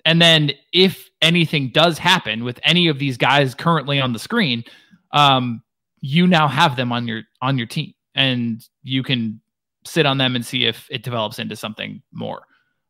and 0.04 0.20
then 0.20 0.52
if 0.72 1.08
anything 1.20 1.70
does 1.72 1.98
happen 1.98 2.44
with 2.44 2.60
any 2.62 2.88
of 2.88 2.98
these 2.98 3.16
guys 3.16 3.54
currently 3.54 4.00
on 4.00 4.12
the 4.12 4.18
screen, 4.18 4.64
um, 5.12 5.62
you 6.00 6.26
now 6.26 6.48
have 6.48 6.76
them 6.76 6.92
on 6.92 7.08
your 7.08 7.22
on 7.42 7.58
your 7.58 7.66
team 7.66 7.94
and 8.18 8.68
you 8.82 9.02
can 9.02 9.40
sit 9.86 10.04
on 10.04 10.18
them 10.18 10.34
and 10.36 10.44
see 10.44 10.66
if 10.66 10.86
it 10.90 11.02
develops 11.04 11.38
into 11.38 11.54
something 11.56 12.02
more. 12.12 12.42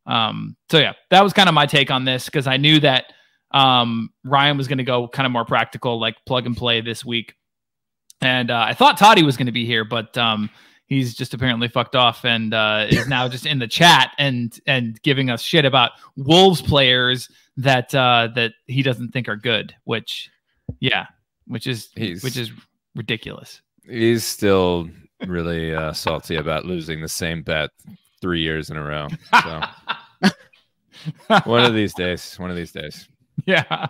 Um, 0.06 0.56
so 0.70 0.78
yeah, 0.78 0.94
that 1.10 1.22
was 1.22 1.34
kind 1.34 1.48
of 1.48 1.54
my 1.54 1.66
take 1.66 1.90
on 1.90 2.04
this 2.06 2.24
because 2.24 2.46
I 2.46 2.56
knew 2.56 2.80
that 2.80 3.12
um, 3.50 4.10
Ryan 4.24 4.56
was 4.56 4.66
going 4.68 4.78
to 4.78 4.84
go 4.84 5.06
kind 5.06 5.26
of 5.26 5.32
more 5.32 5.44
practical, 5.44 6.00
like 6.00 6.16
plug 6.26 6.46
and 6.46 6.56
play 6.56 6.80
this 6.80 7.04
week. 7.04 7.34
And 8.22 8.50
uh, 8.50 8.64
I 8.66 8.72
thought 8.74 8.98
Totti 8.98 9.22
was 9.22 9.36
going 9.36 9.46
to 9.46 9.52
be 9.52 9.66
here, 9.66 9.84
but 9.84 10.16
um, 10.16 10.48
he's 10.86 11.14
just 11.14 11.34
apparently 11.34 11.68
fucked 11.68 11.94
off 11.94 12.24
and 12.24 12.54
uh, 12.54 12.86
is 12.88 13.06
now 13.06 13.28
just 13.28 13.44
in 13.46 13.58
the 13.58 13.68
chat 13.68 14.12
and 14.18 14.58
and 14.66 15.00
giving 15.02 15.28
us 15.30 15.42
shit 15.42 15.64
about 15.66 15.92
Wolves 16.16 16.62
players 16.62 17.28
that 17.58 17.94
uh, 17.94 18.28
that 18.34 18.52
he 18.66 18.82
doesn't 18.82 19.12
think 19.12 19.28
are 19.28 19.36
good. 19.36 19.74
Which, 19.84 20.30
yeah, 20.80 21.06
which 21.46 21.66
is 21.66 21.90
He's- 21.96 22.24
which 22.24 22.36
is 22.38 22.50
ridiculous. 22.96 23.60
He's 23.88 24.24
still 24.24 24.88
really 25.26 25.74
uh, 25.74 25.92
salty 25.92 26.36
about 26.36 26.64
losing 26.64 27.00
the 27.00 27.08
same 27.08 27.42
bet 27.42 27.70
three 28.20 28.40
years 28.40 28.70
in 28.70 28.76
a 28.76 28.82
row. 28.82 29.08
So 29.42 30.30
one 31.44 31.64
of 31.64 31.74
these 31.74 31.94
days, 31.94 32.36
one 32.38 32.50
of 32.50 32.56
these 32.56 32.72
days. 32.72 33.08
yeah. 33.46 33.86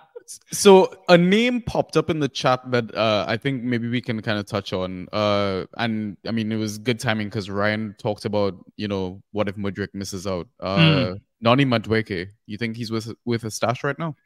So 0.52 0.94
a 1.08 1.16
name 1.16 1.62
popped 1.62 1.96
up 1.96 2.10
in 2.10 2.20
the 2.20 2.28
chat 2.28 2.60
that 2.70 2.94
uh, 2.94 3.24
I 3.26 3.38
think 3.38 3.62
maybe 3.62 3.88
we 3.88 4.02
can 4.02 4.20
kind 4.20 4.38
of 4.38 4.46
touch 4.46 4.74
on. 4.74 5.08
Uh, 5.10 5.64
and 5.78 6.18
I 6.26 6.32
mean, 6.32 6.52
it 6.52 6.56
was 6.56 6.76
good 6.76 7.00
timing 7.00 7.28
because 7.28 7.48
Ryan 7.48 7.94
talked 7.98 8.26
about, 8.26 8.54
you 8.76 8.88
know, 8.88 9.22
what 9.32 9.48
if 9.48 9.56
Mudryk 9.56 9.88
misses 9.94 10.26
out? 10.26 10.46
Uh, 10.60 11.14
Noni 11.40 11.64
Madueke, 11.64 12.28
you 12.46 12.58
think 12.58 12.76
he's 12.76 12.90
with 12.90 13.10
with 13.24 13.44
a 13.44 13.50
stash 13.50 13.82
right 13.84 13.98
now? 13.98 14.16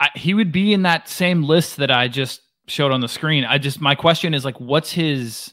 I, 0.00 0.08
he 0.14 0.32
would 0.32 0.52
be 0.52 0.72
in 0.72 0.82
that 0.82 1.08
same 1.08 1.42
list 1.42 1.76
that 1.76 1.90
I 1.90 2.08
just 2.08 2.40
showed 2.66 2.92
on 2.92 3.00
the 3.00 3.08
screen. 3.08 3.44
I 3.44 3.58
just 3.58 3.80
my 3.80 3.94
question 3.94 4.32
is 4.32 4.44
like, 4.44 4.58
what's 4.58 4.92
his 4.92 5.52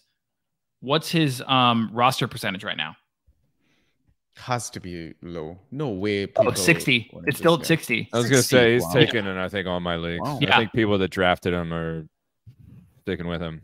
what's 0.81 1.10
his 1.10 1.41
um 1.47 1.89
roster 1.93 2.27
percentage 2.27 2.64
right 2.64 2.77
now? 2.77 2.95
Has 4.38 4.69
to 4.72 4.80
be 4.80 5.14
low. 5.22 5.60
No 5.69 5.89
way. 5.89 6.27
Oh, 6.38 6.53
60. 6.53 7.11
It's 7.26 7.38
still 7.38 7.60
at 7.60 7.65
60. 7.65 8.10
I 8.14 8.18
was 8.18 8.30
gonna 8.30 8.41
say 8.41 8.76
he's 8.76 8.84
wow. 8.84 8.93
taken, 8.93 9.27
and 9.27 9.38
I 9.39 9.49
think 9.49 9.68
all 9.68 9.81
my 9.81 9.97
leagues. 9.97 10.22
Wow. 10.22 10.39
I 10.41 10.57
think 10.57 10.72
people 10.72 10.97
that 10.97 11.10
drafted 11.10 11.53
him 11.53 11.73
are 11.73 12.07
sticking 13.01 13.27
with 13.27 13.41
him. 13.41 13.61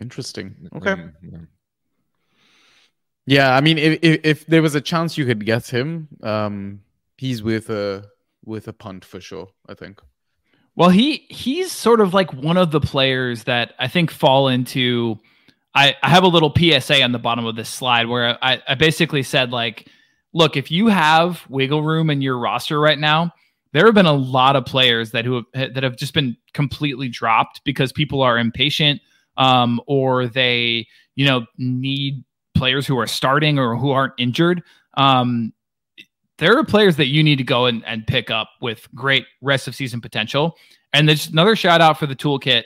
Interesting. 0.00 0.68
Okay. 0.74 0.94
Mm, 0.94 1.12
yeah. 1.22 1.38
Yeah, 3.26 3.54
I 3.54 3.60
mean, 3.60 3.78
if, 3.78 3.98
if 4.02 4.20
if 4.24 4.46
there 4.46 4.62
was 4.62 4.74
a 4.74 4.80
chance 4.80 5.16
you 5.16 5.24
could 5.24 5.44
get 5.44 5.68
him, 5.68 6.08
um, 6.22 6.80
he's 7.16 7.42
with 7.42 7.70
a 7.70 8.06
with 8.44 8.66
a 8.66 8.72
punt 8.72 9.04
for 9.04 9.20
sure. 9.20 9.48
I 9.68 9.74
think. 9.74 10.00
Well, 10.74 10.88
he 10.88 11.26
he's 11.28 11.70
sort 11.70 12.00
of 12.00 12.12
like 12.14 12.32
one 12.32 12.56
of 12.56 12.72
the 12.72 12.80
players 12.80 13.44
that 13.44 13.74
I 13.78 13.86
think 13.86 14.10
fall 14.10 14.48
into. 14.48 15.18
I, 15.74 15.96
I 16.02 16.08
have 16.08 16.24
a 16.24 16.28
little 16.28 16.52
PSA 16.56 17.02
on 17.02 17.12
the 17.12 17.18
bottom 17.18 17.46
of 17.46 17.56
this 17.56 17.68
slide 17.68 18.08
where 18.08 18.42
I, 18.44 18.60
I 18.66 18.74
basically 18.74 19.22
said 19.22 19.52
like, 19.52 19.88
look, 20.32 20.56
if 20.56 20.70
you 20.70 20.88
have 20.88 21.44
wiggle 21.48 21.82
room 21.82 22.10
in 22.10 22.22
your 22.22 22.38
roster 22.38 22.80
right 22.80 22.98
now, 22.98 23.32
there 23.72 23.86
have 23.86 23.94
been 23.94 24.06
a 24.06 24.12
lot 24.12 24.56
of 24.56 24.64
players 24.64 25.12
that 25.12 25.24
who 25.24 25.44
have, 25.54 25.74
that 25.74 25.82
have 25.82 25.96
just 25.96 26.14
been 26.14 26.36
completely 26.54 27.08
dropped 27.08 27.62
because 27.64 27.92
people 27.92 28.20
are 28.20 28.38
impatient, 28.38 29.00
um, 29.36 29.80
or 29.86 30.26
they 30.26 30.86
you 31.14 31.24
know 31.24 31.46
need 31.56 32.24
players 32.54 32.86
who 32.86 32.98
are 32.98 33.06
starting 33.06 33.58
or 33.58 33.76
who 33.76 33.90
aren't 33.90 34.14
injured. 34.18 34.62
Um, 34.94 35.52
there 36.38 36.56
are 36.58 36.64
players 36.64 36.96
that 36.96 37.06
you 37.06 37.22
need 37.22 37.36
to 37.36 37.44
go 37.44 37.66
and, 37.66 37.84
and 37.86 38.06
pick 38.06 38.30
up 38.30 38.48
with 38.60 38.88
great 38.94 39.26
rest 39.40 39.68
of 39.68 39.74
season 39.74 40.00
potential. 40.00 40.56
And 40.92 41.08
there's 41.08 41.28
another 41.28 41.54
shout 41.54 41.80
out 41.80 41.98
for 41.98 42.06
the 42.06 42.16
toolkit. 42.16 42.64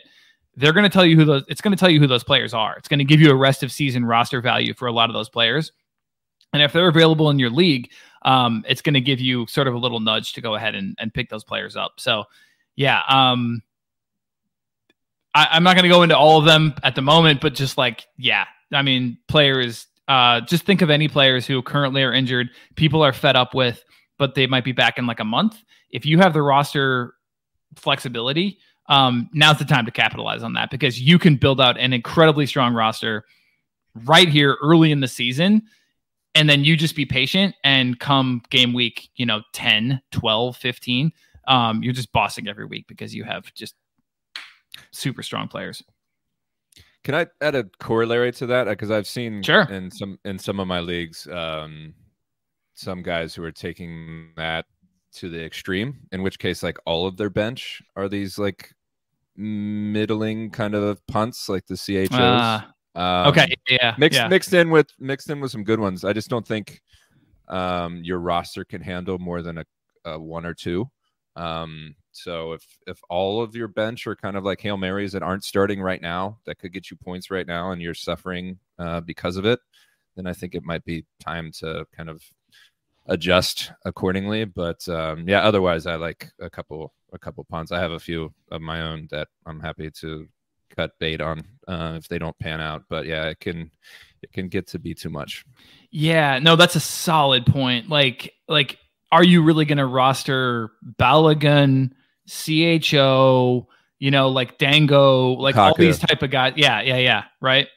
They're 0.56 0.72
going 0.72 0.85
to 0.85 0.90
tell 0.90 1.05
you 1.05 1.16
who 1.16 1.24
those. 1.24 1.44
It's 1.48 1.60
going 1.60 1.72
to 1.72 1.81
tell 1.81 1.90
you 1.90 2.01
who 2.01 2.06
those 2.06 2.24
players 2.24 2.55
are. 2.55 2.76
It's 2.76 2.89
going 2.89 2.98
to 2.98 3.05
give 3.05 3.20
you 3.20 3.31
a 3.31 3.35
rest 3.35 3.62
of 3.62 3.72
season 3.72 4.05
roster 4.05 4.40
value 4.40 4.74
for 4.74 4.86
a 4.86 4.93
lot 4.93 5.10
of 5.10 5.14
those 5.14 5.28
players. 5.28 5.72
And 6.52 6.62
if 6.62 6.72
they're 6.72 6.89
available 6.89 7.31
in 7.31 7.39
your 7.40 7.51
league, 7.51 7.90
um, 8.22 8.64
it's 8.68 8.81
going 8.81 8.94
to 8.94 9.01
give 9.01 9.20
you 9.20 9.47
sort 9.48 9.66
of 9.66 9.74
a 9.74 9.78
little 9.78 9.98
nudge 9.98 10.32
to 10.35 10.40
go 10.40 10.55
ahead 10.55 10.76
and, 10.76 10.94
and 11.01 11.12
pick 11.12 11.28
those 11.28 11.43
players 11.43 11.76
up. 11.76 11.94
So, 11.98 12.24
yeah, 12.76 13.02
um, 13.09 13.62
I, 15.35 15.48
I'm 15.51 15.64
not 15.64 15.74
going 15.74 15.82
to 15.82 15.89
go 15.89 16.02
into 16.02 16.16
all 16.16 16.39
of 16.39 16.44
them 16.44 16.74
at 16.85 16.94
the 16.94 17.02
moment, 17.02 17.40
but 17.40 17.55
just 17.55 17.76
like, 17.76 18.06
yeah, 18.16 18.44
I 18.72 18.82
mean, 18.82 19.18
players. 19.28 19.89
Uh, 20.06 20.43
just 20.43 20.64
think 20.64 20.82
of 20.82 20.90
any 20.90 21.09
players 21.09 21.47
who 21.47 21.62
currently 21.62 22.02
are 22.02 22.12
injured. 22.12 22.51
People 22.76 23.02
are 23.02 23.12
fed 23.12 23.36
up 23.36 23.55
with, 23.55 23.82
but 24.18 24.35
they 24.35 24.47
might 24.47 24.64
be 24.64 24.72
back 24.72 24.98
in 24.98 25.06
like 25.06 25.20
a 25.20 25.24
month. 25.24 25.56
If 25.90 26.06
you 26.06 26.18
have 26.18 26.35
the 26.35 26.43
roster 26.43 27.14
flexibility, 27.74 28.59
um, 28.86 29.31
now's 29.32 29.59
the 29.59 29.65
time 29.65 29.86
to 29.86 29.90
capitalize 29.90 30.43
on 30.43 30.52
that 30.55 30.70
because 30.70 31.01
you 31.01 31.19
can 31.19 31.36
build 31.36 31.61
out 31.61 31.78
an 31.78 31.93
incredibly 31.93 32.47
strong 32.47 32.74
roster 32.74 33.24
right 34.05 34.28
here 34.28 34.56
early 34.62 34.90
in 34.93 35.01
the 35.01 35.09
season. 35.09 35.62
And 36.35 36.51
then 36.51 36.65
you 36.65 36.77
just 36.77 36.97
be 36.97 37.06
patient 37.06 37.55
and 37.62 37.98
come 38.01 38.43
game 38.51 38.73
week, 38.73 39.09
you 39.15 39.24
know, 39.24 39.43
10, 39.52 40.02
12, 40.11 40.56
15, 40.56 41.12
um, 41.47 41.82
you're 41.82 41.93
just 41.93 42.11
bossing 42.12 42.48
every 42.48 42.66
week 42.66 42.86
because 42.89 43.15
you 43.15 43.23
have 43.23 43.52
just 43.55 43.74
super 44.90 45.23
strong 45.23 45.47
players. 45.47 45.82
Can 47.05 47.15
I 47.15 47.27
add 47.40 47.55
a 47.55 47.65
corollary 47.78 48.32
to 48.32 48.47
that? 48.47 48.65
Because 48.66 48.90
I've 48.90 49.06
seen 49.06 49.43
Sure. 49.43 49.62
in 49.70 49.90
some 49.90 50.19
in 50.24 50.39
some 50.39 50.59
of 50.59 50.66
my 50.66 50.81
leagues, 50.81 51.28
um, 51.28 51.94
some 52.74 53.02
guys 53.02 53.35
who 53.35 53.44
are 53.44 53.52
taking 53.52 54.31
that 54.36 54.65
to 55.14 55.28
the 55.28 55.44
extreme. 55.44 56.00
In 56.12 56.22
which 56.22 56.38
case, 56.38 56.62
like 56.62 56.78
all 56.86 57.06
of 57.06 57.16
their 57.16 57.30
bench 57.30 57.82
are 57.96 58.08
these 58.08 58.38
like 58.38 58.72
middling 59.36 60.50
kind 60.50 60.74
of 60.74 61.04
punts, 61.06 61.48
like 61.48 61.66
the 61.66 61.76
CHOs. 61.76 62.08
Ah, 62.12 62.72
Um, 62.94 63.28
okay. 63.28 63.54
Yeah. 63.68 63.94
mixed 63.98 64.18
yeah. 64.18 64.28
mixed 64.28 64.52
in 64.52 64.70
with 64.70 64.88
mixed 64.98 65.30
in 65.30 65.40
with 65.40 65.50
some 65.50 65.64
good 65.64 65.80
ones. 65.80 66.04
I 66.04 66.12
just 66.12 66.30
don't 66.30 66.46
think 66.46 66.80
um, 67.48 68.02
your 68.04 68.18
roster 68.20 68.64
can 68.64 68.80
handle 68.80 69.18
more 69.18 69.42
than 69.42 69.58
a, 69.58 69.64
a 70.04 70.18
one 70.18 70.46
or 70.46 70.54
two. 70.54 70.88
Um, 71.36 71.96
so 72.12 72.52
if 72.52 72.64
if 72.86 73.00
all 73.10 73.42
of 73.42 73.56
your 73.56 73.66
bench 73.68 74.06
are 74.06 74.14
kind 74.14 74.36
of 74.36 74.44
like 74.44 74.60
hail 74.60 74.76
marys 74.76 75.12
that 75.12 75.22
aren't 75.24 75.42
starting 75.42 75.82
right 75.82 76.00
now, 76.00 76.38
that 76.46 76.58
could 76.58 76.72
get 76.72 76.90
you 76.90 76.96
points 76.96 77.30
right 77.30 77.46
now, 77.46 77.72
and 77.72 77.82
you're 77.82 77.94
suffering 77.94 78.58
uh, 78.78 79.00
because 79.00 79.36
of 79.36 79.44
it, 79.44 79.58
then 80.14 80.26
I 80.28 80.32
think 80.32 80.54
it 80.54 80.62
might 80.64 80.84
be 80.84 81.04
time 81.18 81.50
to 81.58 81.86
kind 81.96 82.08
of 82.08 82.22
adjust 83.06 83.72
accordingly. 83.85 84.44
But 84.44 84.86
um, 84.89 85.28
yeah, 85.28 85.40
otherwise, 85.40 85.86
I 85.86 85.97
like 85.97 86.31
a 86.40 86.51
couple 86.51 86.93
a 87.12 87.18
couple 87.18 87.44
punts. 87.44 87.72
I 87.72 87.81
have 87.81 87.93
a 87.93 88.01
few 88.01 88.32
of 88.51 88.60
my 88.60 88.82
own 88.82 89.09
that 89.10 89.28
I'm 89.47 89.60
happy 89.60 89.90
to 90.01 90.28
cut 90.74 90.93
bait 90.98 91.20
on 91.20 91.44
uh, 91.68 91.94
if 91.97 92.09
they 92.09 92.18
don't 92.18 92.39
pan 92.39 92.60
out. 92.60 92.82
But 92.89 93.06
yeah, 93.06 93.26
it 93.26 93.40
can 93.40 93.70
it 94.22 94.32
can 94.32 94.48
get 94.48 94.66
to 94.68 94.78
be 94.78 94.94
too 94.94 95.10
much. 95.10 95.44
Yeah, 95.90 96.39
no, 96.40 96.56
that's 96.56 96.76
a 96.76 96.81
solid 96.81 97.47
point. 97.47 97.89
Like, 97.89 98.32
like, 98.48 98.78
are 99.12 99.22
you 99.22 99.43
really 99.43 99.64
going 99.64 99.78
to 99.78 99.86
roster 99.86 100.72
Balogun, 100.98 101.93
CHO, 102.28 103.68
you 103.98 104.10
know, 104.10 104.28
like 104.28 104.59
Dango, 104.59 105.32
like 105.35 105.56
all 105.56 105.74
these 105.76 105.98
type 105.98 106.22
of 106.22 106.31
guys? 106.31 106.55
Yeah, 106.56 106.81
yeah, 106.81 106.97
yeah. 106.97 107.24
Right. 107.40 107.68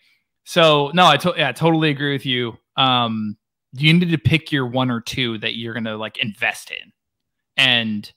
So, 0.46 0.92
no, 0.94 1.06
I 1.06 1.18
to- 1.18 1.36
yeah, 1.38 1.52
totally 1.52 1.90
agree 1.90 2.14
with 2.14 2.26
you. 2.26 2.58
Um, 2.76 3.38
you 3.74 3.94
need 3.94 4.12
to 4.12 4.18
pick 4.18 4.52
your 4.52 4.66
one 4.68 4.90
or 4.90 5.02
two 5.02 5.38
that 5.40 5.56
you're 5.56 5.74
going 5.74 5.84
to 5.86 5.98
like 5.98 6.18
invest 6.18 6.72
in, 6.72 6.92
and 7.56 8.12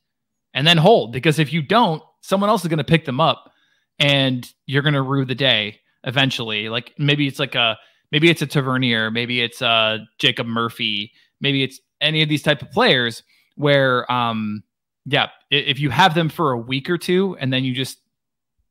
and 0.55 0.67
then 0.67 0.77
hold 0.77 1.13
because 1.13 1.39
if 1.39 1.53
you 1.53 1.63
don't, 1.63 2.03
someone 2.23 2.51
else 2.51 2.63
is 2.63 2.69
going 2.69 2.79
to 2.79 2.85
pick 2.85 3.05
them 3.05 3.21
up, 3.21 3.51
and 3.99 4.53
you're 4.67 4.83
going 4.83 4.95
to 4.95 5.03
rue 5.03 5.25
the 5.25 5.35
day 5.35 5.81
eventually. 6.05 6.69
Like 6.69 6.95
maybe 6.99 7.27
it's 7.27 7.39
like 7.39 7.55
a 7.55 7.79
maybe 8.13 8.31
it's 8.31 8.43
a 8.43 8.47
Tavernier, 8.47 9.11
maybe 9.11 9.41
it's 9.41 9.63
uh 9.63 9.99
Jacob 10.19 10.47
Murphy, 10.47 11.13
maybe 11.41 11.63
it's 11.63 11.81
any 12.01 12.23
of 12.23 12.29
these 12.29 12.43
type 12.43 12.63
of 12.63 12.71
players 12.71 13.23
where 13.57 14.11
um 14.11 14.63
yeah, 15.07 15.29
if 15.51 15.81
you 15.81 15.91
have 15.91 16.15
them 16.15 16.29
for 16.29 16.53
a 16.53 16.59
week 16.59 16.89
or 16.91 16.99
two 16.99 17.37
and 17.41 17.53
then 17.53 17.65
you 17.65 17.75
just 17.75 17.99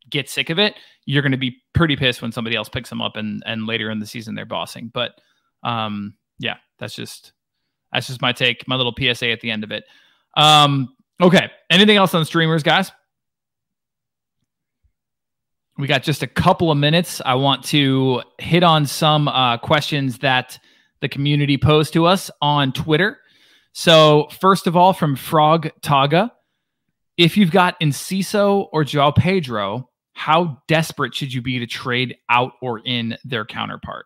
get 0.10 0.30
sick 0.30 0.50
of 0.50 0.60
it, 0.60 0.76
you're 1.06 1.22
going 1.22 1.32
to 1.32 1.38
be 1.38 1.58
pretty 1.74 1.96
pissed 1.96 2.22
when 2.22 2.32
somebody 2.32 2.56
else 2.56 2.70
picks 2.70 2.90
them 2.90 3.02
up 3.02 3.16
and 3.16 3.44
and 3.46 3.68
later 3.68 3.90
in 3.92 4.00
the 4.00 4.06
season 4.06 4.36
they're 4.36 4.46
bossing. 4.46 4.90
But 4.94 5.12
um 5.64 6.16
yeah, 6.40 6.58
that's 6.80 6.96
just 6.96 7.34
that's 7.92 8.08
just 8.08 8.22
my 8.22 8.32
take, 8.32 8.68
my 8.68 8.76
little 8.76 8.94
PSA 8.98 9.30
at 9.30 9.42
the 9.42 9.52
end 9.52 9.64
of 9.64 9.72
it. 9.72 9.84
Um 10.38 10.96
okay, 11.22 11.50
anything 11.70 11.98
else 11.98 12.14
on 12.14 12.26
streamers, 12.26 12.64
guys? 12.64 12.92
We 15.78 15.88
got 15.88 16.04
just 16.04 16.24
a 16.24 16.28
couple 16.28 16.72
of 16.72 16.78
minutes. 16.78 17.22
I 17.26 17.36
want 17.36 17.64
to 17.66 18.22
hit 18.38 18.64
on 18.64 18.86
some 18.86 19.30
uh, 19.30 19.58
questions 19.60 20.18
that 20.18 20.60
the 21.00 21.08
community 21.08 21.58
posed 21.58 21.94
to 21.94 22.06
us 22.06 22.30
on 22.42 22.74
Twitter. 22.74 23.18
So, 23.72 24.28
first 24.42 24.68
of 24.68 24.76
all, 24.76 24.92
from 24.92 25.16
Frog 25.16 25.70
Taga, 25.80 26.32
if 27.16 27.38
you've 27.38 27.52
got 27.52 27.80
Enciso 27.80 28.68
or 28.74 28.84
Joao 28.84 29.12
Pedro, 29.12 29.90
how 30.14 30.62
desperate 30.68 31.16
should 31.16 31.34
you 31.34 31.42
be 31.42 31.60
to 31.60 31.66
trade 31.66 32.18
out 32.30 32.54
or 32.62 32.80
in 32.80 33.18
their 33.24 33.46
counterpart? 33.46 34.06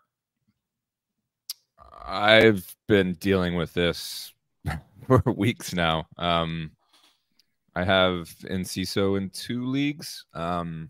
I've 2.06 2.76
been 2.88 3.14
dealing 3.14 3.56
with 3.56 3.74
this 3.74 4.34
for 5.08 5.24
weeks 5.36 5.74
now. 5.74 6.08
Um, 6.18 6.72
I 7.76 7.84
have 7.84 8.30
Enciso 8.44 9.18
in 9.18 9.30
two 9.30 9.66
leagues, 9.66 10.26
um, 10.34 10.90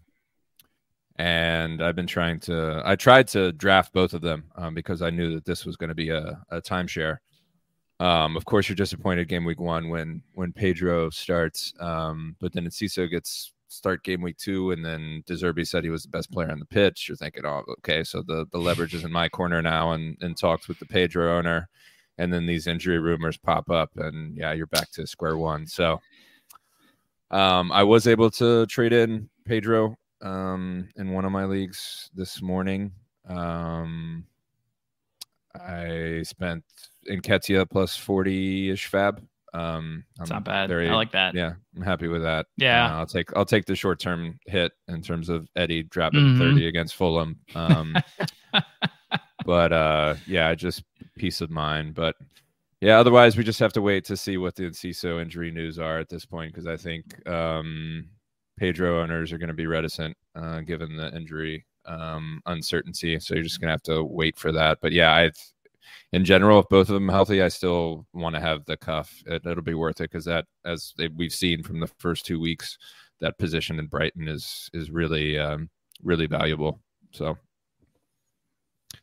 and 1.17 1.81
I've 1.81 1.95
been 1.95 2.07
trying 2.07 2.39
to. 2.41 2.81
I 2.83 2.95
tried 2.95 3.27
to 3.29 3.51
draft 3.53 3.93
both 3.93 4.13
of 4.13 4.21
them 4.21 4.45
um, 4.55 4.73
because 4.73 5.01
I 5.01 5.09
knew 5.09 5.33
that 5.35 5.45
this 5.45 5.65
was 5.65 5.77
going 5.77 5.89
to 5.89 5.95
be 5.95 6.09
a, 6.09 6.41
a 6.49 6.61
timeshare. 6.61 7.17
Um, 7.99 8.35
of 8.35 8.43
course, 8.43 8.67
you're 8.67 8.75
disappointed 8.75 9.27
game 9.27 9.45
week 9.45 9.61
one 9.61 9.89
when 9.89 10.23
when 10.33 10.51
Pedro 10.51 11.09
starts, 11.09 11.73
um, 11.79 12.35
but 12.41 12.51
then 12.51 12.65
Enciso 12.65 13.09
gets 13.09 13.53
start 13.73 14.03
game 14.03 14.21
week 14.21 14.37
two, 14.37 14.71
and 14.71 14.85
then 14.85 15.23
De 15.25 15.33
Zerbi 15.33 15.67
said 15.67 15.83
he 15.83 15.89
was 15.89 16.03
the 16.03 16.09
best 16.09 16.31
player 16.31 16.51
on 16.51 16.59
the 16.59 16.65
pitch. 16.65 17.07
You're 17.07 17.17
thinking, 17.17 17.45
oh, 17.45 17.63
okay, 17.79 18.03
so 18.03 18.21
the 18.21 18.45
the 18.51 18.57
leverage 18.57 18.93
is 18.93 19.03
in 19.03 19.11
my 19.11 19.29
corner 19.29 19.61
now, 19.61 19.91
and 19.91 20.17
and 20.21 20.37
talks 20.37 20.67
with 20.67 20.79
the 20.79 20.85
Pedro 20.85 21.37
owner, 21.37 21.67
and 22.17 22.31
then 22.31 22.45
these 22.45 22.67
injury 22.67 22.99
rumors 22.99 23.37
pop 23.37 23.69
up, 23.69 23.91
and 23.95 24.37
yeah, 24.37 24.53
you're 24.53 24.67
back 24.67 24.91
to 24.91 25.07
square 25.07 25.37
one. 25.37 25.67
So, 25.67 25.99
um, 27.31 27.71
I 27.71 27.83
was 27.83 28.07
able 28.07 28.29
to 28.31 28.65
trade 28.67 28.93
in 28.93 29.29
Pedro 29.45 29.97
um, 30.21 30.89
in 30.95 31.11
one 31.11 31.25
of 31.25 31.31
my 31.31 31.45
leagues 31.45 32.09
this 32.15 32.41
morning. 32.41 32.91
Um, 33.27 34.25
I 35.55 36.21
spent 36.23 36.63
Nketiah 37.09 37.69
plus 37.69 37.95
40 37.95 38.71
ish 38.71 38.89
FAAB. 38.89 39.21
Um, 39.53 40.03
It's 40.19 40.31
I'm 40.31 40.35
not 40.37 40.43
bad. 40.45 40.67
very- 40.69 40.89
I 40.89 40.93
like 40.95 41.11
that. 41.11 41.35
Yeah, 41.35 41.53
I'm 41.75 41.81
happy 41.83 42.07
with 42.07 42.23
that. 42.23 42.47
Yeah. 42.57 42.85
Uh, 42.87 42.99
I'll 42.99 43.05
take 43.05 43.35
I'll 43.35 43.45
take 43.45 43.65
the 43.65 43.75
short 43.75 43.99
term 43.99 44.39
hit 44.47 44.71
in 44.87 45.01
terms 45.01 45.29
of 45.29 45.47
Eddie 45.55 45.83
dropping 45.83 46.21
Mhm. 46.21 46.37
30 46.39 46.67
against 46.67 46.95
Fulham. 46.95 47.39
Um, 47.55 47.95
but 49.45 49.71
uh, 49.73 50.15
yeah, 50.25 50.53
just 50.55 50.83
peace 51.17 51.41
of 51.41 51.49
mind. 51.51 51.93
But 51.95 52.15
yeah, 52.81 52.99
otherwise 52.99 53.37
we 53.37 53.43
just 53.43 53.59
have 53.59 53.73
to 53.73 53.81
wait 53.81 54.05
to 54.05 54.17
see 54.17 54.37
what 54.37 54.55
the 54.55 54.63
Enciso 54.63 55.21
injury 55.21 55.51
news 55.51 55.79
are 55.79 55.99
at 55.99 56.09
this 56.09 56.25
point 56.25 56.51
because 56.53 56.67
I 56.67 56.77
think 56.77 57.25
um, 57.29 58.07
Pedro 58.57 59.01
owners 59.01 59.31
are 59.31 59.37
going 59.37 59.47
to 59.49 59.53
be 59.53 59.67
reticent 59.67 60.15
uh, 60.35 60.61
given 60.61 60.95
the 60.97 61.15
injury 61.15 61.65
um, 61.85 62.41
uncertainty. 62.45 63.19
So 63.19 63.35
you're 63.35 63.43
just 63.43 63.59
going 63.61 63.67
to 63.67 63.73
have 63.73 63.83
to 63.83 64.03
wait 64.03 64.37
for 64.37 64.51
that. 64.53 64.79
But 64.81 64.91
yeah, 64.93 65.11
I 65.13 65.31
in 66.11 66.25
general, 66.25 66.59
if 66.59 66.69
both 66.69 66.89
of 66.89 66.93
them 66.93 67.09
healthy, 67.09 67.41
I 67.41 67.47
still 67.47 68.05
want 68.13 68.35
to 68.35 68.41
have 68.41 68.65
the 68.65 68.77
cuff. 68.77 69.23
It, 69.25 69.45
it'll 69.45 69.63
be 69.63 69.73
worth 69.73 70.01
it 70.01 70.11
because 70.11 70.25
that, 70.25 70.45
as 70.65 70.93
we've 71.15 71.33
seen 71.33 71.63
from 71.63 71.79
the 71.79 71.87
first 71.99 72.25
two 72.25 72.39
weeks, 72.39 72.77
that 73.19 73.37
position 73.37 73.79
in 73.79 73.87
Brighton 73.87 74.27
is 74.27 74.69
is 74.73 74.91
really 74.91 75.37
um, 75.37 75.69
really 76.03 76.27
valuable. 76.27 76.79
So. 77.11 77.37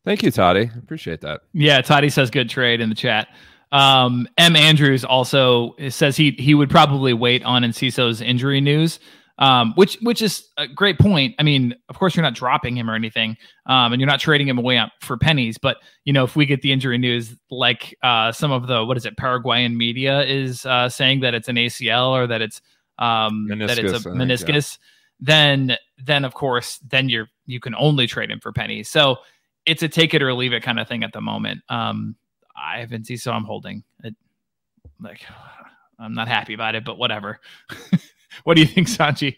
Thank 0.05 0.23
you, 0.23 0.31
Totti. 0.31 0.77
Appreciate 0.79 1.21
that. 1.23 1.43
Yeah, 1.53 1.83
Totti 1.83 2.11
says 2.11 2.31
good 2.31 2.49
trade 2.49 2.81
in 2.81 2.89
the 2.89 2.95
chat. 2.95 3.29
Um, 3.73 4.27
M. 4.39 4.57
Andrews 4.57 5.05
also 5.05 5.75
says 5.91 6.17
he 6.17 6.33
he 6.33 6.55
would 6.55 6.71
probably 6.71 7.13
wait 7.13 7.45
on 7.45 7.63
Enciso's 7.63 8.21
injury 8.21 8.61
news, 8.61 8.99
um, 9.41 9.73
which 9.75 9.97
which 10.03 10.23
is 10.23 10.47
a 10.59 10.69
great 10.69 10.99
point. 10.99 11.35
I 11.39 11.43
mean, 11.43 11.75
of 11.89 11.99
course, 11.99 12.15
you're 12.15 12.23
not 12.23 12.35
dropping 12.35 12.77
him 12.77 12.91
or 12.91 12.95
anything, 12.95 13.37
um, 13.67 13.93
and 13.93 14.01
you're 14.01 14.09
not 14.09 14.21
trading 14.21 14.47
him 14.47 14.59
away 14.59 14.77
on, 14.77 14.91
for 15.01 15.17
pennies. 15.17 15.59
But 15.59 15.79
you 16.05 16.13
know, 16.13 16.25
if 16.25 16.37
we 16.37 16.47
get 16.47 16.63
the 16.63 16.73
injury 16.73 16.99
news, 16.99 17.35
like 17.51 17.97
uh, 18.03 18.33
some 18.33 18.53
of 18.53 18.67
the 18.67 18.85
what 18.85 18.97
is 18.97 19.07
it, 19.07 19.17
Paraguayan 19.17 19.77
media 19.77 20.23
is 20.23 20.67
uh, 20.67 20.89
saying 20.89 21.21
that 21.21 21.35
it's 21.35 21.49
an 21.49 21.57
ACL 21.57 22.11
or 22.11 22.27
that 22.27 22.43
it's 22.43 22.61
um, 22.99 23.49
that 23.49 23.79
it's 23.79 23.81
Meniscus, 23.81 24.03
think, 24.03 24.05
yeah. 24.05 24.23
meniscus, 24.23 24.79
then 25.21 25.77
then 26.05 26.25
of 26.25 26.35
course 26.35 26.79
then 26.87 27.09
you're 27.09 27.29
you 27.47 27.61
can 27.61 27.75
only 27.75 28.07
trade 28.07 28.31
him 28.31 28.41
for 28.41 28.53
pennies. 28.53 28.89
So 28.91 29.17
it's 29.65 29.83
a 29.83 29.89
take 29.89 30.15
it 30.15 30.23
or 30.23 30.35
leave 30.35 30.53
it 30.53 30.63
kind 30.63 30.79
of 30.79 30.87
thing 30.87 31.03
at 31.03 31.13
the 31.13 31.21
moment. 31.21 31.63
Um, 31.69 32.17
I 32.57 32.81
haven't 32.81 33.07
seen, 33.07 33.17
so 33.17 33.33
I'm 33.33 33.45
holding 33.45 33.85
it. 34.05 34.15
Like, 35.01 35.23
I'm 35.99 36.15
not 36.15 36.29
happy 36.29 36.55
about 36.55 36.75
it, 36.75 36.85
but 36.85 36.99
whatever. 36.99 37.41
what 38.45 38.55
do 38.55 38.61
you 38.61 38.67
think, 38.67 38.89
Sanjy? 38.89 39.37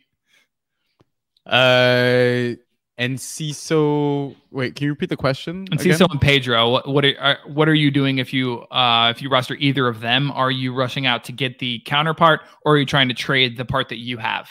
Uh, 1.47 2.57
Enciso. 2.99 4.37
Wait, 4.51 4.77
can 4.77 4.85
you 4.85 4.91
repeat 4.93 5.09
the 5.09 5.17
question? 5.17 5.67
And 5.71 5.81
again? 5.81 5.99
Ciso 5.99 6.11
and 6.11 6.21
Pedro, 6.21 6.71
what 6.71 6.87
what 6.89 7.05
are, 7.05 7.39
what 7.47 7.69
are 7.69 7.75
you 7.75 7.91
doing 7.91 8.19
if 8.19 8.33
you 8.33 8.61
uh 8.71 9.13
if 9.15 9.23
you 9.23 9.29
roster 9.29 9.55
either 9.57 9.89
of 9.89 10.01
them? 10.01 10.31
Are 10.31 10.51
you 10.51 10.75
rushing 10.75 11.07
out 11.07 11.25
to 11.25 11.33
get 11.33 11.59
the 11.59 11.81
counterpart, 11.87 12.43
or 12.65 12.75
are 12.75 12.79
you 12.79 12.87
trying 12.87 13.09
to 13.09 13.15
trade 13.15 13.57
the 13.57 13.65
part 13.65 13.89
that 13.89 13.99
you 13.99 14.19
have? 14.19 14.51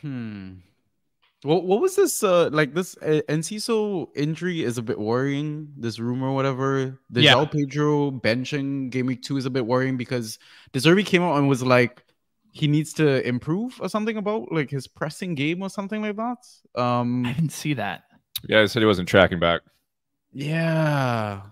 Hmm. 0.00 0.52
What 1.42 1.64
what 1.64 1.80
was 1.80 1.96
this? 1.96 2.22
Uh, 2.22 2.48
like 2.52 2.72
this 2.72 2.96
uh, 3.02 3.20
Enciso 3.28 4.06
injury 4.14 4.62
is 4.62 4.78
a 4.78 4.82
bit 4.82 4.98
worrying. 4.98 5.72
This 5.76 5.98
rumor, 5.98 6.28
or 6.28 6.34
whatever. 6.34 7.00
The 7.10 7.22
Yeah. 7.22 7.44
Pedro 7.44 8.12
benching 8.12 8.90
game 8.90 9.06
week 9.06 9.22
two 9.22 9.36
is 9.36 9.46
a 9.46 9.50
bit 9.50 9.66
worrying 9.66 9.96
because 9.96 10.38
De 10.72 10.78
Zerbi 10.78 11.04
came 11.04 11.22
out 11.22 11.36
and 11.36 11.48
was 11.48 11.64
like 11.64 12.01
he 12.52 12.68
needs 12.68 12.92
to 12.94 13.26
improve 13.26 13.80
or 13.80 13.88
something 13.88 14.16
about 14.18 14.52
like 14.52 14.70
his 14.70 14.86
pressing 14.86 15.34
game 15.34 15.62
or 15.62 15.70
something 15.70 16.02
like 16.02 16.16
that. 16.16 16.80
Um, 16.80 17.24
I 17.26 17.32
didn't 17.32 17.52
see 17.52 17.74
that. 17.74 18.04
Yeah, 18.48 18.60
I 18.60 18.66
said 18.66 18.80
he 18.82 18.86
wasn't 18.86 19.08
tracking 19.08 19.40
back. 19.40 19.62
Yeah. 20.32 21.42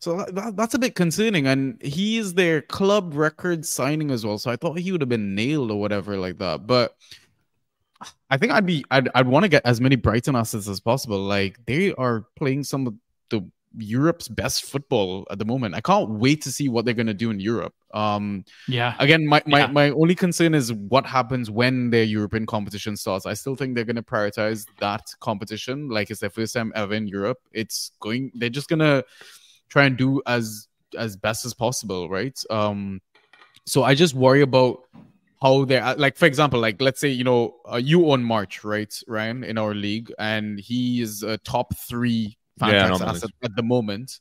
So 0.00 0.16
that- 0.18 0.34
that, 0.34 0.56
that's 0.56 0.74
a 0.74 0.78
bit 0.78 0.94
concerning, 0.96 1.46
and 1.46 1.80
he 1.82 2.18
is 2.18 2.34
their 2.34 2.60
club 2.60 3.14
record 3.14 3.64
signing 3.64 4.10
as 4.10 4.26
well. 4.26 4.38
So 4.38 4.50
I 4.50 4.56
thought 4.56 4.78
he 4.78 4.90
would 4.92 5.00
have 5.00 5.08
been 5.08 5.34
nailed 5.34 5.70
or 5.70 5.78
whatever 5.80 6.16
like 6.16 6.38
that. 6.38 6.66
But 6.66 6.96
I 8.28 8.36
think 8.36 8.50
I'd 8.52 8.66
be 8.66 8.84
I'd 8.90 9.08
I'd 9.14 9.28
want 9.28 9.44
to 9.44 9.48
get 9.48 9.62
as 9.64 9.80
many 9.80 9.94
Brighton 9.94 10.34
assets 10.34 10.66
as 10.68 10.80
possible. 10.80 11.18
Like 11.20 11.64
they 11.66 11.92
are 11.94 12.26
playing 12.34 12.64
some 12.64 12.88
of 12.88 12.94
the 13.30 13.48
Europe's 13.78 14.26
best 14.26 14.64
football 14.64 15.24
at 15.30 15.38
the 15.38 15.44
moment. 15.44 15.76
I 15.76 15.80
can't 15.80 16.10
wait 16.10 16.42
to 16.42 16.50
see 16.52 16.68
what 16.68 16.84
they're 16.84 16.94
gonna 16.94 17.14
do 17.14 17.30
in 17.30 17.38
Europe. 17.38 17.74
Um 17.92 18.44
Yeah, 18.68 18.94
again, 18.98 19.26
my 19.26 19.42
my, 19.46 19.60
Yeah. 19.60 19.66
my 19.66 19.90
only 19.90 20.14
concern 20.14 20.54
is 20.54 20.72
what 20.72 21.06
happens 21.06 21.50
when 21.50 21.90
their 21.90 22.04
European 22.04 22.46
competition 22.46 22.96
starts. 22.96 23.26
I 23.26 23.34
still 23.34 23.56
think 23.56 23.74
they're 23.74 23.84
gonna 23.84 24.02
prioritize 24.02 24.66
that 24.80 25.02
competition. 25.20 25.88
Like 25.88 26.10
it's 26.10 26.20
their 26.20 26.30
first 26.30 26.54
time 26.54 26.72
ever 26.74 26.94
in 26.94 27.06
Europe. 27.08 27.38
It's 27.52 27.92
going 28.00 28.30
they're 28.34 28.50
just 28.50 28.68
gonna 28.68 29.04
try 29.68 29.84
and 29.84 29.96
do 29.96 30.22
as 30.26 30.68
as 30.98 31.16
best 31.16 31.44
as 31.44 31.54
possible, 31.54 32.08
right? 32.08 32.38
Um 32.50 33.00
so 33.66 33.82
I 33.84 33.94
just 33.94 34.14
worry 34.14 34.42
about 34.42 34.80
how 35.40 35.64
they're 35.64 35.94
like 35.96 36.16
for 36.16 36.26
example 36.26 36.60
like 36.60 36.80
let's 36.80 37.00
say 37.00 37.08
you 37.08 37.24
know 37.24 37.56
uh, 37.70 37.76
you 37.76 38.08
own 38.10 38.22
march 38.22 38.62
right 38.62 38.94
ryan 39.08 39.42
in 39.42 39.58
our 39.58 39.74
league 39.74 40.12
and 40.18 40.58
he 40.60 41.00
is 41.00 41.24
a 41.24 41.36
top 41.38 41.74
three 41.76 42.38
Yeah, 42.60 42.92
fantastic 42.92 43.08
asset 43.08 43.30
at 43.42 43.56
the 43.56 43.62
moment 43.62 44.20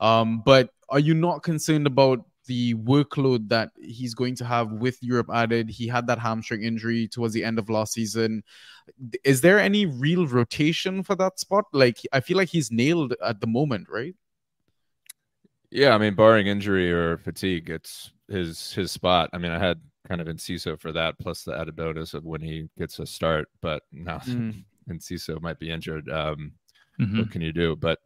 um 0.00 0.42
but 0.44 0.70
are 0.88 1.00
you 1.00 1.12
not 1.14 1.42
concerned 1.42 1.86
about 1.88 2.24
the 2.50 2.74
workload 2.92 3.48
that 3.48 3.70
he's 3.80 4.14
going 4.14 4.34
to 4.36 4.44
have 4.44 4.72
with 4.84 4.98
europe 5.02 5.28
added 5.42 5.70
he 5.70 5.86
had 5.86 6.06
that 6.06 6.18
hamstring 6.18 6.62
injury 6.64 7.06
towards 7.08 7.34
the 7.34 7.44
end 7.44 7.58
of 7.58 7.70
last 7.70 7.92
season 7.94 8.42
is 9.24 9.40
there 9.40 9.58
any 9.60 9.86
real 9.86 10.26
rotation 10.26 11.02
for 11.02 11.14
that 11.16 11.38
spot 11.38 11.64
like 11.72 11.98
i 12.12 12.20
feel 12.20 12.36
like 12.36 12.48
he's 12.56 12.70
nailed 12.72 13.14
at 13.24 13.40
the 13.40 13.46
moment 13.46 13.86
right 13.90 14.16
Yeah, 15.70 15.94
I 15.94 15.98
mean, 15.98 16.14
barring 16.14 16.46
injury 16.46 16.92
or 16.92 17.18
fatigue, 17.18 17.70
it's 17.70 18.12
his 18.28 18.72
his 18.72 18.90
spot. 18.92 19.30
I 19.32 19.38
mean, 19.38 19.52
I 19.52 19.58
had 19.58 19.80
kind 20.08 20.20
of 20.20 20.26
Enciso 20.26 20.78
for 20.80 20.92
that, 20.92 21.18
plus 21.18 21.44
the 21.44 21.56
added 21.56 21.76
bonus 21.76 22.14
of 22.14 22.24
when 22.24 22.40
he 22.40 22.68
gets 22.78 22.98
a 22.98 23.06
start. 23.06 23.48
But 23.60 23.82
now 23.92 24.20
Mm. 24.26 24.64
Enciso 24.90 25.40
might 25.40 25.58
be 25.58 25.70
injured. 25.70 26.08
Um, 26.10 26.52
Mhm. 27.00 27.18
What 27.18 27.30
can 27.30 27.42
you 27.42 27.52
do? 27.52 27.76
But 27.76 28.00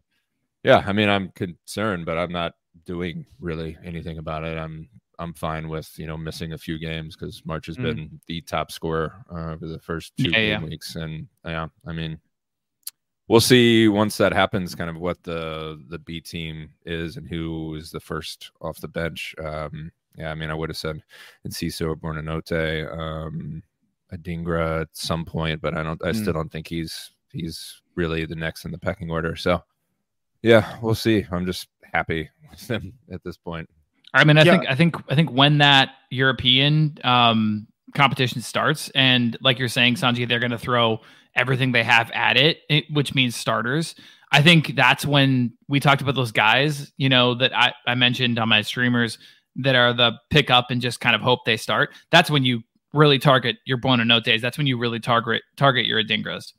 yeah, 0.65 0.83
I 0.87 0.93
mean, 0.95 1.09
I'm 1.11 1.31
concerned, 1.33 2.07
but 2.07 2.19
I'm 2.19 2.33
not 2.33 2.55
doing 2.87 3.27
really 3.41 3.77
anything 3.85 4.19
about 4.19 4.45
it. 4.45 4.57
I'm 4.59 4.89
I'm 5.19 5.33
fine 5.35 5.69
with 5.69 5.91
you 5.99 6.07
know 6.07 6.17
missing 6.17 6.53
a 6.53 6.59
few 6.59 6.79
games 6.79 7.17
because 7.17 7.45
March 7.45 7.67
has 7.67 7.77
Mm. 7.77 7.83
been 7.83 8.21
the 8.27 8.41
top 8.43 8.71
scorer 8.73 9.13
uh, 9.31 9.53
over 9.53 9.67
the 9.69 9.79
first 9.79 10.17
two 10.17 10.31
Yeah, 10.31 10.39
game 10.41 10.63
yeah. 10.63 10.67
weeks, 10.69 10.97
and 10.97 11.29
yeah, 11.45 11.69
I 11.87 11.93
mean, 11.93 12.19
we'll 13.29 13.41
see 13.41 13.89
once 13.89 14.17
that 14.19 14.33
happens, 14.33 14.75
kind 14.75 14.91
of 14.91 14.97
what 14.97 15.23
the 15.23 15.83
the 15.89 15.99
B 15.99 16.21
team 16.21 16.71
is 16.85 17.17
and 17.17 17.27
who 17.29 17.75
is 17.75 17.91
the 17.91 18.01
first 18.01 18.51
off 18.61 18.81
the 18.81 18.89
bench. 18.89 19.35
Um, 19.39 19.93
yeah, 20.17 20.31
I 20.31 20.35
mean, 20.35 20.51
I 20.51 20.55
would 20.55 20.71
have 20.71 20.77
said 20.77 21.03
Enciso 21.47 21.89
or 21.89 21.97
Buonanotte, 21.97 22.97
um, 22.97 23.63
Adingra 24.13 24.83
at 24.83 24.89
some 24.93 25.25
point, 25.25 25.61
but 25.61 25.75
I 25.77 25.83
don't. 25.83 26.03
I 26.05 26.11
Mm. 26.11 26.17
still 26.17 26.33
don't 26.35 26.51
think 26.53 26.69
he's 26.69 27.13
he's 27.33 27.81
really 27.97 28.25
the 28.27 28.37
next 28.37 28.65
in 28.65 28.71
the 28.73 28.79
pecking 28.79 29.11
order. 29.11 29.35
So, 29.37 29.63
yeah, 30.43 30.79
we'll 30.83 30.95
see. 30.95 31.27
I'm 31.33 31.47
just 31.47 31.69
happy 31.95 32.29
with 32.51 32.67
them 32.69 32.93
at 33.13 33.23
this 33.25 33.37
point. 33.37 33.69
I 34.13 34.25
mean, 34.25 34.37
I 34.39 34.43
Yeah. 34.43 34.53
think 34.53 34.67
I 34.69 34.75
think 34.75 34.97
I 35.11 35.15
think 35.15 35.31
when 35.31 35.59
that 35.59 35.91
European 36.11 36.99
um, 37.05 37.67
competition 37.95 38.43
starts, 38.43 38.91
and 38.91 39.37
like 39.41 39.59
you're 39.59 39.69
saying, 39.69 39.95
Sanjy, 39.95 40.29
they're 40.29 40.39
going 40.41 40.51
to 40.51 40.59
throw 40.59 41.01
everything 41.35 41.73
they 41.73 41.83
have 41.83 42.11
at 42.13 42.37
it, 42.37 42.59
it, 42.69 42.85
which 42.93 43.15
means 43.15 43.35
starters. 43.35 43.95
I 44.31 44.41
think 44.43 44.75
that's 44.77 45.05
when 45.07 45.53
we 45.69 45.81
talked 45.81 46.01
about 46.03 46.15
those 46.15 46.33
guys, 46.33 46.93
you 46.97 47.09
know, 47.09 47.35
that 47.37 47.57
I, 47.57 47.73
I 47.87 47.95
mentioned 47.95 48.39
on 48.39 48.49
my 48.49 48.63
streamers 48.63 49.19
that 49.57 49.75
are 49.77 49.93
the 49.93 50.13
pick 50.31 50.51
up 50.51 50.71
and 50.71 50.81
just 50.81 51.01
kind 51.01 51.15
of 51.15 51.23
hope 51.23 51.41
they 51.45 51.57
start. 51.57 51.91
That's 52.11 52.31
when 52.31 52.45
you 52.45 52.63
really 52.93 53.19
target 53.19 53.57
your 53.65 53.79
Buonanottes. 53.79 54.41
That's 54.41 54.59
when 54.59 54.67
you 54.69 54.79
really 54.79 55.01
target 55.01 55.43
target 55.57 55.87
your 55.87 56.03
Adingras. 56.03 56.53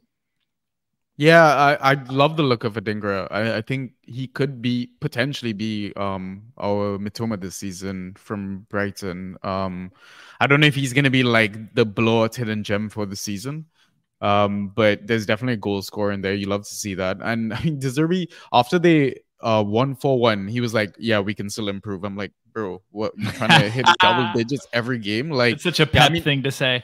Yeah, 1.17 1.43
I 1.45 1.91
I 1.91 1.93
love 2.09 2.35
the 2.35 2.43
look 2.43 2.65
of 2.65 2.73
Adingra. 2.73 3.27
I, 3.31 3.57
I 3.57 3.61
think 3.61 3.93
he 4.01 4.27
could 4.27 4.61
be 4.61 4.89
potentially 4.99 5.53
be 5.53 5.93
um 5.95 6.43
our 6.59 6.97
Mitoma 6.97 7.39
this 7.39 7.55
season 7.55 8.15
from 8.17 8.65
Brighton. 8.69 9.37
Um, 9.41 9.91
I 10.41 10.47
don't 10.47 10.59
know 10.59 10.67
if 10.67 10.75
he's 10.75 10.91
gonna 10.91 11.09
be 11.09 11.23
like 11.23 11.73
the 11.73 11.85
blowout 11.85 12.35
hidden 12.35 12.63
gem 12.63 12.89
for 12.89 13.05
the 13.05 13.15
season. 13.15 13.65
Um, 14.21 14.69
but 14.75 15.07
there's 15.07 15.25
definitely 15.25 15.53
a 15.53 15.57
goal 15.57 15.81
scorer 15.81 16.11
in 16.11 16.21
there. 16.21 16.33
You 16.33 16.47
love 16.47 16.63
to 16.67 16.73
see 16.75 16.95
that. 16.95 17.17
And 17.21 17.53
I 17.55 17.61
mean, 17.63 17.79
De 17.79 17.87
Zerbi, 17.87 18.27
after 18.51 18.77
they 18.77 19.21
uh 19.39 19.63
one 19.63 19.95
for 19.95 20.19
one, 20.19 20.49
he 20.49 20.59
was 20.59 20.73
like, 20.73 20.95
"Yeah, 20.99 21.19
we 21.21 21.33
can 21.33 21.49
still 21.49 21.69
improve." 21.69 22.03
I'm 22.03 22.17
like, 22.17 22.33
"Bro, 22.51 22.81
what? 22.91 23.13
You 23.17 23.31
trying 23.31 23.61
to 23.61 23.69
hit 23.69 23.85
double 24.01 24.33
digits 24.33 24.67
every 24.73 24.99
game? 24.99 25.29
Like, 25.31 25.55
It's 25.55 25.63
such 25.63 25.79
a 25.79 25.89
yeah, 25.93 26.05
I 26.05 26.09
mean- 26.09 26.23
thing 26.23 26.43
to 26.43 26.51
say. 26.51 26.83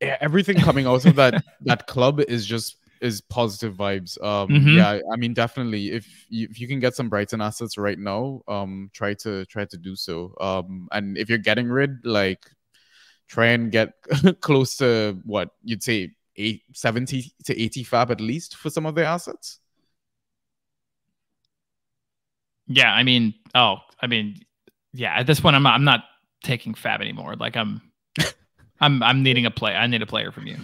yeah, 0.00 0.16
everything 0.20 0.58
coming 0.58 0.86
out 0.86 1.04
of 1.06 1.16
that 1.16 1.42
that 1.62 1.86
club 1.88 2.20
is 2.20 2.46
just 2.46 2.76
is 3.00 3.20
positive 3.20 3.74
vibes. 3.74 4.22
Um, 4.22 4.48
Mhm. 4.50 4.74
yeah, 4.76 5.00
I 5.12 5.16
mean, 5.16 5.34
definitely. 5.34 5.90
If 5.92 6.06
you, 6.28 6.48
if 6.50 6.60
you 6.60 6.68
can 6.68 6.80
get 6.80 6.94
some 6.94 7.08
Brighton 7.08 7.40
assets 7.40 7.76
right 7.78 7.98
now, 7.98 8.42
um, 8.48 8.90
try 8.92 9.14
to 9.14 9.44
try 9.46 9.64
to 9.66 9.76
do 9.76 9.96
so. 9.96 10.34
Um, 10.40 10.88
and 10.92 11.16
if 11.18 11.28
you're 11.28 11.38
getting 11.38 11.68
rid, 11.68 12.04
like, 12.04 12.44
try 13.28 13.46
and 13.48 13.70
get 13.72 13.92
close 14.40 14.76
to 14.76 15.20
what 15.24 15.50
you'd 15.62 15.82
say 15.82 16.12
eight, 16.36 16.62
70 16.72 17.32
to 17.44 17.60
80 17.60 17.84
FAAB 17.84 18.10
at 18.10 18.20
least 18.20 18.56
for 18.56 18.70
some 18.70 18.86
of 18.86 18.94
their 18.94 19.06
assets. 19.06 19.60
Yeah, 22.66 22.92
I 22.92 23.02
mean, 23.02 23.34
oh, 23.54 23.76
I 24.00 24.06
mean, 24.06 24.40
yeah. 24.92 25.14
At 25.14 25.26
this 25.26 25.40
point, 25.40 25.54
I'm 25.56 25.62
not, 25.62 25.74
I'm 25.74 25.84
not 25.84 26.04
taking 26.42 26.74
FAAB 26.74 27.00
anymore. 27.00 27.36
Like 27.36 27.56
I'm, 27.56 27.82
I'm, 28.80 29.02
I'm 29.02 29.22
needing 29.22 29.46
a 29.46 29.50
play. 29.50 29.74
I 29.74 29.86
need 29.86 30.02
a 30.02 30.06
player 30.06 30.32
from 30.32 30.46
you 30.46 30.56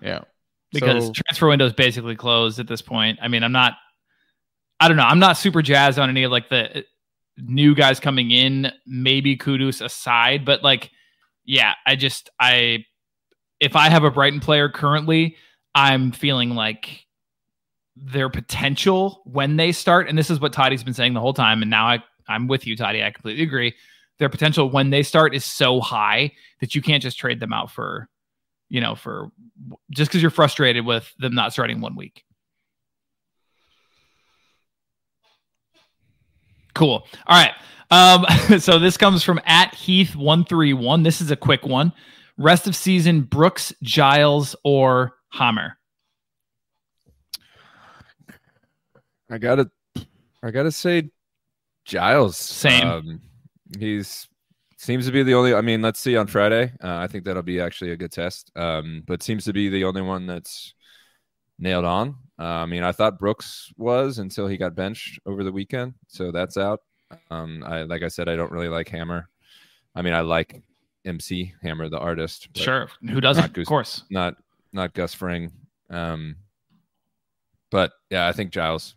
Yeah. 0.00 0.22
Because 0.72 1.06
So- 1.06 1.12
transfer 1.12 1.48
window 1.48 1.66
is 1.66 1.72
basically 1.72 2.16
closed 2.16 2.58
at 2.58 2.66
this 2.66 2.82
point. 2.82 3.18
I 3.22 3.28
mean, 3.28 3.42
I'm 3.42 3.52
not, 3.52 3.74
I 4.80 4.88
don't 4.88 4.96
know. 4.96 5.04
I'm 5.04 5.18
not 5.18 5.36
super 5.36 5.62
jazzed 5.62 5.98
on 5.98 6.08
any 6.08 6.22
of 6.24 6.30
like 6.30 6.48
the 6.48 6.78
uh, 6.78 6.82
new 7.38 7.74
guys 7.74 8.00
coming 8.00 8.30
in. 8.30 8.70
Maybe 8.86 9.36
Kudus 9.36 9.84
aside, 9.84 10.44
but 10.44 10.62
like, 10.62 10.90
yeah, 11.44 11.74
I 11.86 11.96
just 11.96 12.30
I, 12.38 12.84
if 13.60 13.74
I 13.74 13.88
have 13.88 14.04
a 14.04 14.10
Brighton 14.10 14.40
player 14.40 14.68
currently, 14.68 15.36
I'm 15.74 16.12
feeling 16.12 16.50
like 16.50 17.06
their 17.96 18.28
potential 18.28 19.22
when 19.24 19.56
they 19.56 19.72
start, 19.72 20.08
and 20.08 20.16
this 20.16 20.30
is 20.30 20.38
what 20.38 20.52
Totti's 20.52 20.84
been 20.84 20.94
saying 20.94 21.14
the 21.14 21.20
whole 21.20 21.34
time, 21.34 21.62
and 21.62 21.70
now 21.70 21.86
I 21.86 22.04
I'm 22.28 22.46
with 22.46 22.66
you, 22.66 22.76
Totti. 22.76 23.04
I 23.04 23.10
completely 23.10 23.42
agree. 23.42 23.74
Their 24.18 24.28
potential 24.28 24.70
when 24.70 24.90
they 24.90 25.02
start 25.02 25.34
is 25.34 25.44
so 25.44 25.80
high 25.80 26.32
that 26.60 26.74
you 26.74 26.82
can't 26.82 27.02
just 27.02 27.18
trade 27.18 27.40
them 27.40 27.52
out 27.52 27.70
for, 27.70 28.08
you 28.68 28.80
know, 28.80 28.94
for 28.94 29.30
just 29.90 30.10
because 30.10 30.22
you're 30.22 30.30
frustrated 30.30 30.84
with 30.84 31.12
them 31.18 31.34
not 31.34 31.52
starting 31.52 31.80
one 31.80 31.96
week. 31.96 32.24
Cool. 36.74 37.06
All 37.26 37.42
right. 37.42 37.54
Um, 37.90 38.24
so 38.60 38.78
this 38.78 38.96
comes 38.96 39.24
from 39.24 39.40
at 39.46 39.72
Heath131. 39.74 41.04
This 41.04 41.20
is 41.20 41.30
a 41.30 41.36
quick 41.36 41.66
one. 41.66 41.92
Rest 42.36 42.68
of 42.68 42.76
season, 42.76 43.22
Brooks, 43.22 43.72
Giles, 43.82 44.54
or 44.62 45.14
Hamer. 45.32 45.76
I 49.30 49.38
gotta, 49.38 49.70
I 50.42 50.50
gotta 50.50 50.70
say, 50.70 51.10
Giles. 51.84 52.36
Same. 52.36 52.86
Um, 52.86 53.20
he's 53.78 54.28
seems 54.78 55.06
to 55.06 55.12
be 55.12 55.22
the 55.22 55.34
only. 55.34 55.52
I 55.52 55.60
mean, 55.60 55.82
let's 55.82 56.00
see 56.00 56.16
on 56.16 56.28
Friday. 56.28 56.72
Uh, 56.82 56.96
I 56.96 57.06
think 57.08 57.24
that'll 57.24 57.42
be 57.42 57.60
actually 57.60 57.90
a 57.90 57.96
good 57.96 58.12
test. 58.12 58.50
Um, 58.56 59.02
but 59.06 59.22
seems 59.22 59.44
to 59.44 59.52
be 59.52 59.68
the 59.68 59.84
only 59.84 60.02
one 60.02 60.26
that's 60.26 60.72
nailed 61.58 61.84
on. 61.84 62.16
Uh, 62.38 62.44
I 62.44 62.66
mean, 62.66 62.84
I 62.84 62.92
thought 62.92 63.18
Brooks 63.18 63.72
was 63.76 64.18
until 64.18 64.46
he 64.46 64.56
got 64.56 64.76
benched 64.76 65.18
over 65.26 65.42
the 65.42 65.52
weekend, 65.52 65.94
so 66.06 66.30
that's 66.30 66.56
out. 66.56 66.80
Um, 67.30 67.64
I 67.66 67.82
like 67.82 68.02
I 68.02 68.08
said, 68.08 68.28
I 68.28 68.36
don't 68.36 68.52
really 68.52 68.68
like 68.68 68.88
Hamer. 68.88 69.28
I 69.94 70.02
mean, 70.02 70.14
I 70.14 70.20
like 70.20 70.62
MC 71.04 71.52
Hammer, 71.62 71.88
the 71.88 71.98
artist. 71.98 72.48
Sure. 72.54 72.88
Who 73.10 73.20
doesn't? 73.20 73.56
Of 73.58 73.66
course. 73.66 74.04
not 74.10 74.36
not 74.72 74.94
Gus 74.94 75.12
Fring. 75.12 75.50
Um, 75.90 76.36
but 77.70 77.92
yeah, 78.10 78.28
I 78.28 78.32
think 78.32 78.52
Giles. 78.52 78.94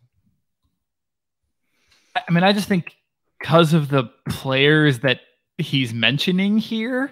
I 2.15 2.21
I 2.27 2.31
mean, 2.31 2.43
I 2.43 2.53
just 2.53 2.67
think 2.67 2.95
because 3.39 3.73
of 3.73 3.89
the 3.89 4.11
players 4.29 4.99
that 4.99 5.21
he's 5.61 5.93
mentioning 5.93 6.57
here, 6.57 7.11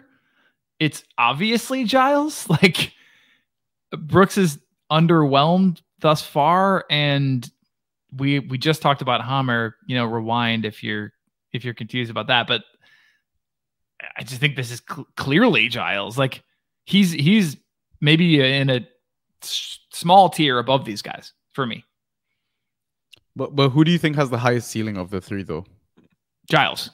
it's 0.80 1.04
obviously 1.18 1.84
Giles. 1.86 2.48
Like 2.62 2.94
Brooks 3.92 4.38
is 4.38 4.60
underwhelmed 4.92 5.82
thus 6.00 6.22
far, 6.22 6.86
and 6.90 7.50
we 8.16 8.40
we 8.40 8.58
just 8.58 8.82
talked 8.82 9.02
about 9.02 9.24
Hamer. 9.26 9.76
You 9.88 9.96
know, 9.96 10.06
rewind 10.06 10.66
if 10.66 10.84
you're 10.84 11.14
if 11.54 11.64
you're 11.66 11.74
confused 11.74 12.12
about 12.12 12.28
that, 12.28 12.48
but 12.48 12.64
I 14.18 14.24
just 14.24 14.40
think 14.40 14.56
this 14.56 14.72
is 14.72 14.82
cl- 14.88 15.08
clearly 15.16 15.68
Giles. 15.68 16.18
Like 16.18 16.44
he's 16.86 17.12
he's 17.12 17.58
maybe 18.02 18.40
in 18.42 18.70
a 18.70 18.88
s- 19.44 19.80
small 19.92 20.30
tier 20.30 20.60
above 20.60 20.86
these 20.86 21.02
guys 21.02 21.34
for 21.52 21.66
me. 21.66 21.84
But 23.36 23.56
but 23.56 23.70
who 23.70 23.84
do 23.84 23.92
you 23.92 23.98
think 23.98 24.16
has 24.16 24.30
the 24.30 24.38
highest 24.38 24.70
ceiling 24.70 24.98
of 24.98 25.10
the 25.10 25.22
three 25.22 25.44
though? 25.44 25.66
Giles. 26.50 26.92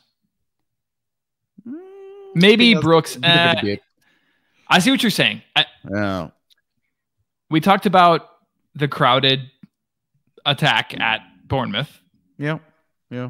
Maybe 2.35 2.73
That's- 2.73 2.83
Brooks. 2.83 3.15
bit 3.15 3.25
of 3.29 3.63
a 3.63 3.73
uh. 3.73 3.75
I 4.67 4.79
see 4.79 4.91
what 4.91 5.01
you're 5.03 5.09
saying. 5.11 5.41
I, 5.55 5.65
Yeah. 5.89 6.29
we 7.49 7.59
talked 7.61 7.85
about 7.85 8.29
the 8.75 8.87
crowded 8.87 9.49
attack 10.45 10.99
at 10.99 11.21
Bournemouth. 11.47 11.99
Yeah. 12.37 12.59
Yeah. 13.09 13.29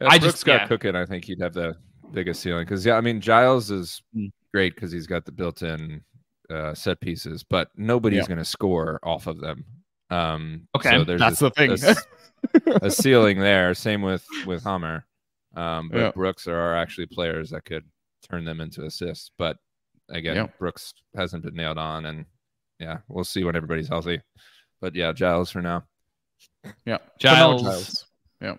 If 0.00 0.08
I 0.08 0.18
Brooks 0.18 0.34
just- 0.34 0.44
got 0.46 0.62
yeah. 0.62 0.66
cooking. 0.68 0.96
I 0.96 1.06
think 1.06 1.24
he'd 1.24 1.40
have 1.40 1.54
the 1.54 1.76
biggest 2.12 2.40
ceiling 2.40 2.64
because 2.64 2.86
yeah, 2.86 2.96
I 2.96 3.00
mean 3.00 3.20
Giles 3.20 3.70
is 3.70 4.02
Mm. 4.16 4.30
great 4.54 4.74
because 4.74 4.92
he's 4.92 5.06
got 5.06 5.24
the 5.24 5.32
built-in 5.32 6.02
uh, 6.48 6.72
set 6.74 7.00
pieces, 7.00 7.42
but 7.42 7.68
nobody's 7.76 8.18
Yeah. 8.20 8.26
going 8.28 8.38
to 8.38 8.44
score 8.44 9.00
off 9.02 9.26
of 9.26 9.40
them. 9.40 9.64
Um, 10.10 10.68
Okay, 10.76 10.90
so 10.90 11.02
there's 11.04 11.20
That's 11.20 11.42
a, 11.42 11.50
the 11.50 11.50
thing. 11.50 11.96
A 12.82 12.90
ceiling 12.92 13.40
there. 13.40 13.74
Same 13.74 14.02
with 14.02 14.24
with 14.46 14.62
Hamer, 14.62 15.04
um, 15.56 15.88
but 15.88 15.98
Yeah. 15.98 16.10
Brooks 16.12 16.44
there 16.44 16.60
are 16.60 16.76
actually 16.76 17.06
players 17.06 17.50
that 17.50 17.64
could 17.64 17.84
turn 18.30 18.44
them 18.44 18.60
into 18.60 18.84
assists. 18.84 19.30
But 19.38 19.56
again, 20.08 20.36
Yeah. 20.36 20.46
Brooks 20.58 20.94
hasn't 21.16 21.42
been 21.44 21.54
nailed 21.54 21.78
on, 21.78 22.06
and 22.06 22.26
yeah, 22.78 22.98
we'll 23.08 23.24
see 23.24 23.42
when 23.42 23.56
everybody's 23.56 23.88
healthy. 23.88 24.20
But 24.80 24.94
yeah, 24.94 25.12
Giles 25.12 25.50
for 25.50 25.62
now. 25.62 25.84
yeah. 26.84 26.98
Giles- 27.18 27.62
Giles. 27.62 28.04
Yeah. 28.40 28.54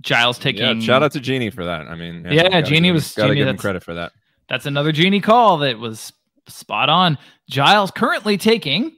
Giles 0.00 0.38
taking. 0.38 0.62
Yeah, 0.62 0.80
shout 0.80 1.02
out 1.02 1.12
to 1.12 1.20
Genie 1.20 1.50
for 1.50 1.64
that. 1.66 1.86
I 1.86 1.94
mean, 1.94 2.24
Yeah, 2.28 2.44
gotta 2.48 2.62
Genie 2.62 2.88
give 2.88 2.94
was- 2.94 3.14
gotta 3.14 3.34
give 3.34 3.46
him 3.46 3.56
credit 3.56 3.82
for 3.84 3.94
that. 3.94 4.12
That's 4.48 4.66
another 4.66 4.90
genie 4.92 5.20
call 5.20 5.58
that 5.58 5.78
was 5.78 6.12
spot 6.48 6.88
on. 6.88 7.18
Giles 7.48 7.90
currently 7.92 8.36
taking 8.36 8.96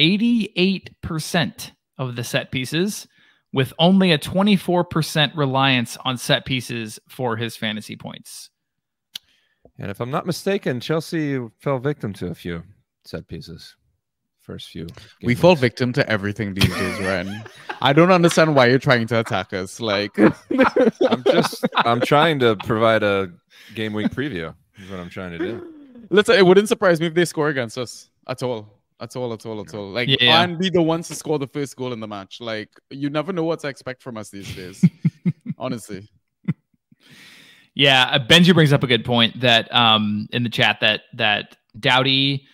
88% 0.00 1.72
of 1.98 2.16
the 2.16 2.24
set 2.24 2.50
pieces 2.50 3.06
with 3.52 3.72
only 3.78 4.12
a 4.12 4.18
24% 4.18 5.36
reliance 5.36 5.96
on 6.04 6.18
set 6.18 6.44
pieces 6.44 6.98
for 7.08 7.36
his 7.36 7.56
fantasy 7.56 7.96
points. 7.96 8.50
And 9.78 9.90
if 9.90 10.00
I'm 10.00 10.10
not 10.10 10.26
mistaken, 10.26 10.80
Chelsea 10.80 11.38
fell 11.58 11.78
victim 11.78 12.12
to 12.14 12.28
a 12.28 12.34
few 12.34 12.62
set 13.04 13.26
pieces. 13.28 13.76
First 14.40 14.70
few. 14.70 14.86
We 15.22 15.34
game 15.34 15.40
fall 15.42 15.56
victim 15.56 15.92
to 15.92 16.08
everything 16.08 16.54
these 16.54 16.74
days, 16.74 16.98
Ren. 17.00 17.44
I 17.82 17.92
don't 17.92 18.10
understand 18.10 18.56
why 18.56 18.66
you're 18.66 18.78
trying 18.78 19.06
to 19.08 19.20
attack 19.20 19.52
us. 19.52 19.78
Like, 19.78 20.18
I'm 20.18 21.22
just 21.26 21.66
I'm 21.76 22.00
trying 22.00 22.38
to 22.38 22.56
provide 22.56 23.02
a 23.02 23.30
game 23.74 23.92
week 23.92 24.08
preview. 24.08 24.54
Is 24.82 24.90
what 24.90 25.00
I'm 25.00 25.10
trying 25.10 25.32
to 25.32 25.38
do. 25.38 25.74
Listen, 26.08 26.36
it 26.36 26.46
wouldn't 26.46 26.68
surprise 26.68 26.98
me 26.98 27.06
if 27.06 27.14
they 27.14 27.26
score 27.26 27.48
against 27.48 27.76
us 27.76 28.08
at 28.26 28.42
all. 28.42 28.77
At 29.00 29.14
all, 29.14 29.32
at 29.32 29.46
all, 29.46 29.60
at 29.60 29.74
all. 29.74 29.90
Like, 29.90 30.08
Yeah. 30.08 30.42
and 30.42 30.58
be 30.58 30.70
the 30.70 30.82
ones 30.82 31.06
to 31.08 31.14
score 31.14 31.38
the 31.38 31.46
first 31.46 31.76
goal 31.76 31.92
in 31.92 32.00
the 32.00 32.08
match. 32.08 32.40
Like, 32.40 32.70
you 32.90 33.10
never 33.10 33.32
know 33.32 33.44
what 33.44 33.60
to 33.60 33.68
expect 33.68 34.02
from 34.02 34.16
us 34.16 34.28
these 34.30 34.52
days. 34.56 34.84
Honestly. 35.58 36.08
Yeah, 37.74 38.04
uh, 38.10 38.18
Benji 38.18 38.52
brings 38.52 38.72
up 38.72 38.82
a 38.82 38.88
good 38.88 39.04
point 39.04 39.40
that 39.40 39.72
um 39.72 40.26
in 40.32 40.42
the 40.42 40.48
chat 40.48 40.78
that 40.80 41.02
that 41.14 41.56
Doughty 41.78 42.44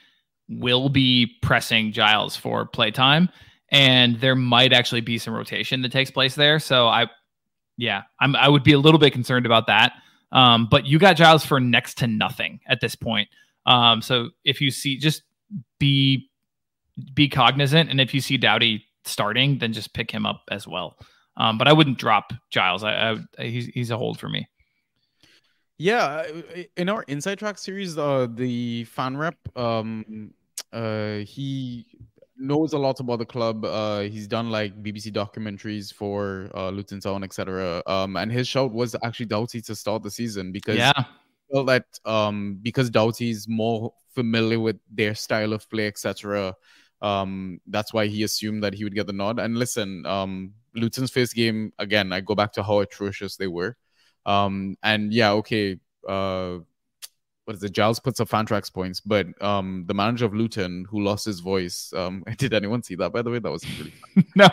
will 0.48 0.90
be 0.90 1.32
pressing 1.40 1.92
Giles 1.92 2.36
for 2.36 2.66
playtime, 2.66 3.30
and 3.70 4.20
there 4.20 4.36
might 4.36 4.74
actually 4.74 5.00
be 5.00 5.16
some 5.16 5.32
rotation 5.32 5.80
that 5.80 5.92
takes 5.92 6.10
place 6.10 6.34
there. 6.34 6.58
So 6.58 6.88
I, 6.88 7.06
yeah, 7.78 8.02
I'm 8.20 8.36
I 8.36 8.50
would 8.50 8.64
be 8.64 8.72
a 8.72 8.78
little 8.78 8.98
bit 9.00 9.14
concerned 9.14 9.46
about 9.46 9.66
that. 9.68 9.94
Um, 10.30 10.68
but 10.70 10.84
you 10.84 10.98
got 10.98 11.16
Giles 11.16 11.46
for 11.46 11.58
next 11.58 11.96
to 11.98 12.06
nothing 12.06 12.60
at 12.66 12.82
this 12.82 12.94
point. 12.94 13.28
Um, 13.64 14.02
so 14.02 14.28
if 14.44 14.60
you 14.60 14.70
see, 14.70 14.98
just 14.98 15.22
be 15.78 16.28
be 17.14 17.28
cognizant, 17.28 17.90
and 17.90 18.00
if 18.00 18.14
you 18.14 18.20
see 18.20 18.36
Doughty 18.36 18.84
starting, 19.04 19.58
then 19.58 19.72
just 19.72 19.94
pick 19.94 20.10
him 20.10 20.26
up 20.26 20.42
as 20.50 20.66
well. 20.66 20.96
Um, 21.36 21.58
but 21.58 21.66
I 21.66 21.72
wouldn't 21.72 21.98
drop 21.98 22.32
Giles. 22.50 22.84
I, 22.84 23.16
I 23.38 23.42
he's 23.42 23.66
he's 23.66 23.90
a 23.90 23.96
hold 23.96 24.18
for 24.18 24.28
me. 24.28 24.48
Yeah, 25.76 26.24
in 26.76 26.88
our 26.88 27.02
Inside 27.04 27.40
Track 27.40 27.58
series, 27.58 27.98
uh, 27.98 28.28
the 28.32 28.84
fan 28.84 29.16
rep, 29.16 29.36
um, 29.56 30.32
uh, 30.72 31.16
he 31.18 31.84
knows 32.36 32.72
a 32.72 32.78
lot 32.78 33.00
about 33.00 33.18
the 33.18 33.26
club. 33.26 33.64
Uh, 33.64 34.00
he's 34.02 34.28
done 34.28 34.50
like 34.50 34.80
BBC 34.82 35.12
documentaries 35.12 35.92
for 35.92 36.48
uh, 36.54 36.70
Luton 36.70 37.00
Town, 37.00 37.24
etc. 37.24 37.82
Um, 37.86 38.16
and 38.16 38.30
his 38.30 38.46
shout 38.46 38.72
was 38.72 38.94
actually 39.02 39.26
Doughty 39.26 39.60
to 39.62 39.74
start 39.74 40.04
the 40.04 40.10
season 40.10 40.52
because 40.52 40.76
Yeah, 40.76 40.92
felt 41.52 41.66
that 41.66 41.86
um, 42.04 42.58
because 42.62 42.90
Doughty's 42.90 43.48
more 43.48 43.92
familiar 44.14 44.60
with 44.60 44.76
their 44.90 45.14
style 45.14 45.52
of 45.52 45.68
play, 45.70 45.86
etc. 45.86 46.54
Um, 47.04 47.60
that's 47.66 47.92
why 47.92 48.06
he 48.06 48.22
assumed 48.22 48.62
that 48.62 48.72
he 48.72 48.82
would 48.82 48.94
get 48.94 49.06
the 49.06 49.12
nod. 49.12 49.38
And 49.38 49.58
listen, 49.58 50.06
um, 50.06 50.54
Luton's 50.74 51.10
first 51.10 51.34
game 51.34 51.70
again. 51.78 52.14
I 52.14 52.22
go 52.22 52.34
back 52.34 52.52
to 52.54 52.62
how 52.62 52.78
atrocious 52.80 53.36
they 53.36 53.46
were. 53.46 53.76
Um, 54.24 54.76
and 54.82 55.12
yeah, 55.12 55.32
okay. 55.32 55.78
Uh, 56.08 56.58
what 57.44 57.56
is 57.56 57.62
it? 57.62 57.72
Giles 57.72 58.00
puts 58.00 58.20
up 58.20 58.30
Fantrax 58.30 58.72
points, 58.72 59.00
but 59.00 59.26
um, 59.42 59.84
the 59.86 59.92
manager 59.92 60.24
of 60.24 60.34
Luton, 60.34 60.86
who 60.88 61.02
lost 61.02 61.26
his 61.26 61.40
voice, 61.40 61.92
um, 61.94 62.24
did 62.38 62.54
anyone 62.54 62.82
see 62.82 62.94
that? 62.94 63.12
By 63.12 63.20
the 63.20 63.30
way, 63.30 63.38
that 63.38 63.50
was 63.50 63.64
really 63.78 63.92
funny. 64.14 64.26
no. 64.36 64.48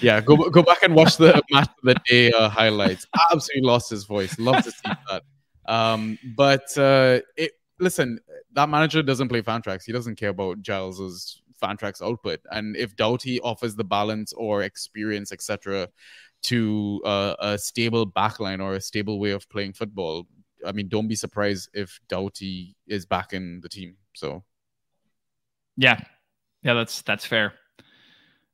yeah, 0.00 0.20
go 0.20 0.36
go 0.50 0.64
back 0.64 0.82
and 0.82 0.96
watch 0.96 1.16
the 1.16 1.40
match 1.52 1.68
of 1.68 1.84
the 1.84 1.94
day 2.06 2.32
uh, 2.32 2.48
highlights. 2.48 3.06
Absolutely 3.30 3.68
lost 3.68 3.88
his 3.88 4.02
voice. 4.02 4.36
Love 4.40 4.64
to 4.64 4.72
see 4.72 4.90
that. 5.10 5.22
Um, 5.66 6.18
but 6.36 6.76
uh, 6.76 7.20
it, 7.36 7.52
listen, 7.78 8.18
that 8.52 8.68
manager 8.68 9.00
doesn't 9.04 9.28
play 9.28 9.42
Fantrax. 9.42 9.84
He 9.84 9.92
doesn't 9.92 10.16
care 10.16 10.30
about 10.30 10.60
Giles's 10.60 11.40
Fantrax 11.62 12.02
output, 12.02 12.40
and 12.50 12.76
if 12.76 12.96
Doughty 12.96 13.40
offers 13.40 13.74
the 13.74 13.84
balance 13.84 14.32
or 14.32 14.62
experience, 14.62 15.32
etc., 15.32 15.88
to 16.44 17.00
uh, 17.04 17.34
a 17.38 17.58
stable 17.58 18.10
backline 18.10 18.60
or 18.60 18.74
a 18.74 18.80
stable 18.80 19.20
way 19.20 19.30
of 19.30 19.48
playing 19.48 19.72
football, 19.72 20.26
I 20.66 20.72
mean, 20.72 20.88
don't 20.88 21.08
be 21.08 21.14
surprised 21.14 21.70
if 21.72 22.00
Doughty 22.08 22.76
is 22.86 23.06
back 23.06 23.32
in 23.32 23.60
the 23.60 23.68
team. 23.68 23.96
So, 24.14 24.42
yeah, 25.76 26.00
yeah, 26.62 26.74
that's 26.74 27.02
that's 27.02 27.24
fair. 27.24 27.54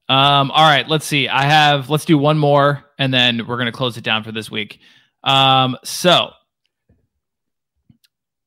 Um, 0.09 0.51
all 0.51 0.64
right, 0.64 0.89
let's 0.89 1.05
see. 1.05 1.28
I 1.28 1.43
have 1.44 1.90
let's 1.90 2.05
do 2.05 2.16
one 2.16 2.39
more, 2.39 2.85
and 2.98 3.12
then 3.12 3.47
we're 3.47 3.59
gonna 3.59 3.72
close 3.72 3.97
it 3.97 4.05
down 4.05 4.24
for 4.24 4.32
this 4.32 4.51
week. 4.51 4.80
Um, 5.24 5.76
so 5.85 6.30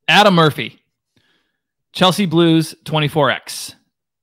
Adam 0.07 0.33
Murphy, 0.35 0.79
Chelsea 1.93 2.25
Blues 2.25 2.75
24x. 2.85 3.75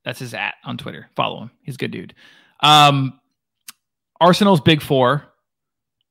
That's 0.09 0.20
his 0.20 0.32
at 0.32 0.55
on 0.64 0.78
Twitter. 0.78 1.10
Follow 1.16 1.43
him. 1.43 1.51
He's 1.60 1.74
a 1.74 1.78
good 1.78 1.90
dude. 1.90 2.14
Um, 2.60 3.20
Arsenal's 4.18 4.62
big 4.62 4.80
four 4.80 5.22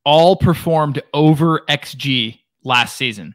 all 0.05 0.35
performed 0.35 1.01
over 1.15 1.61
XG 1.67 2.37
last 2.63 2.95
season. 2.95 3.33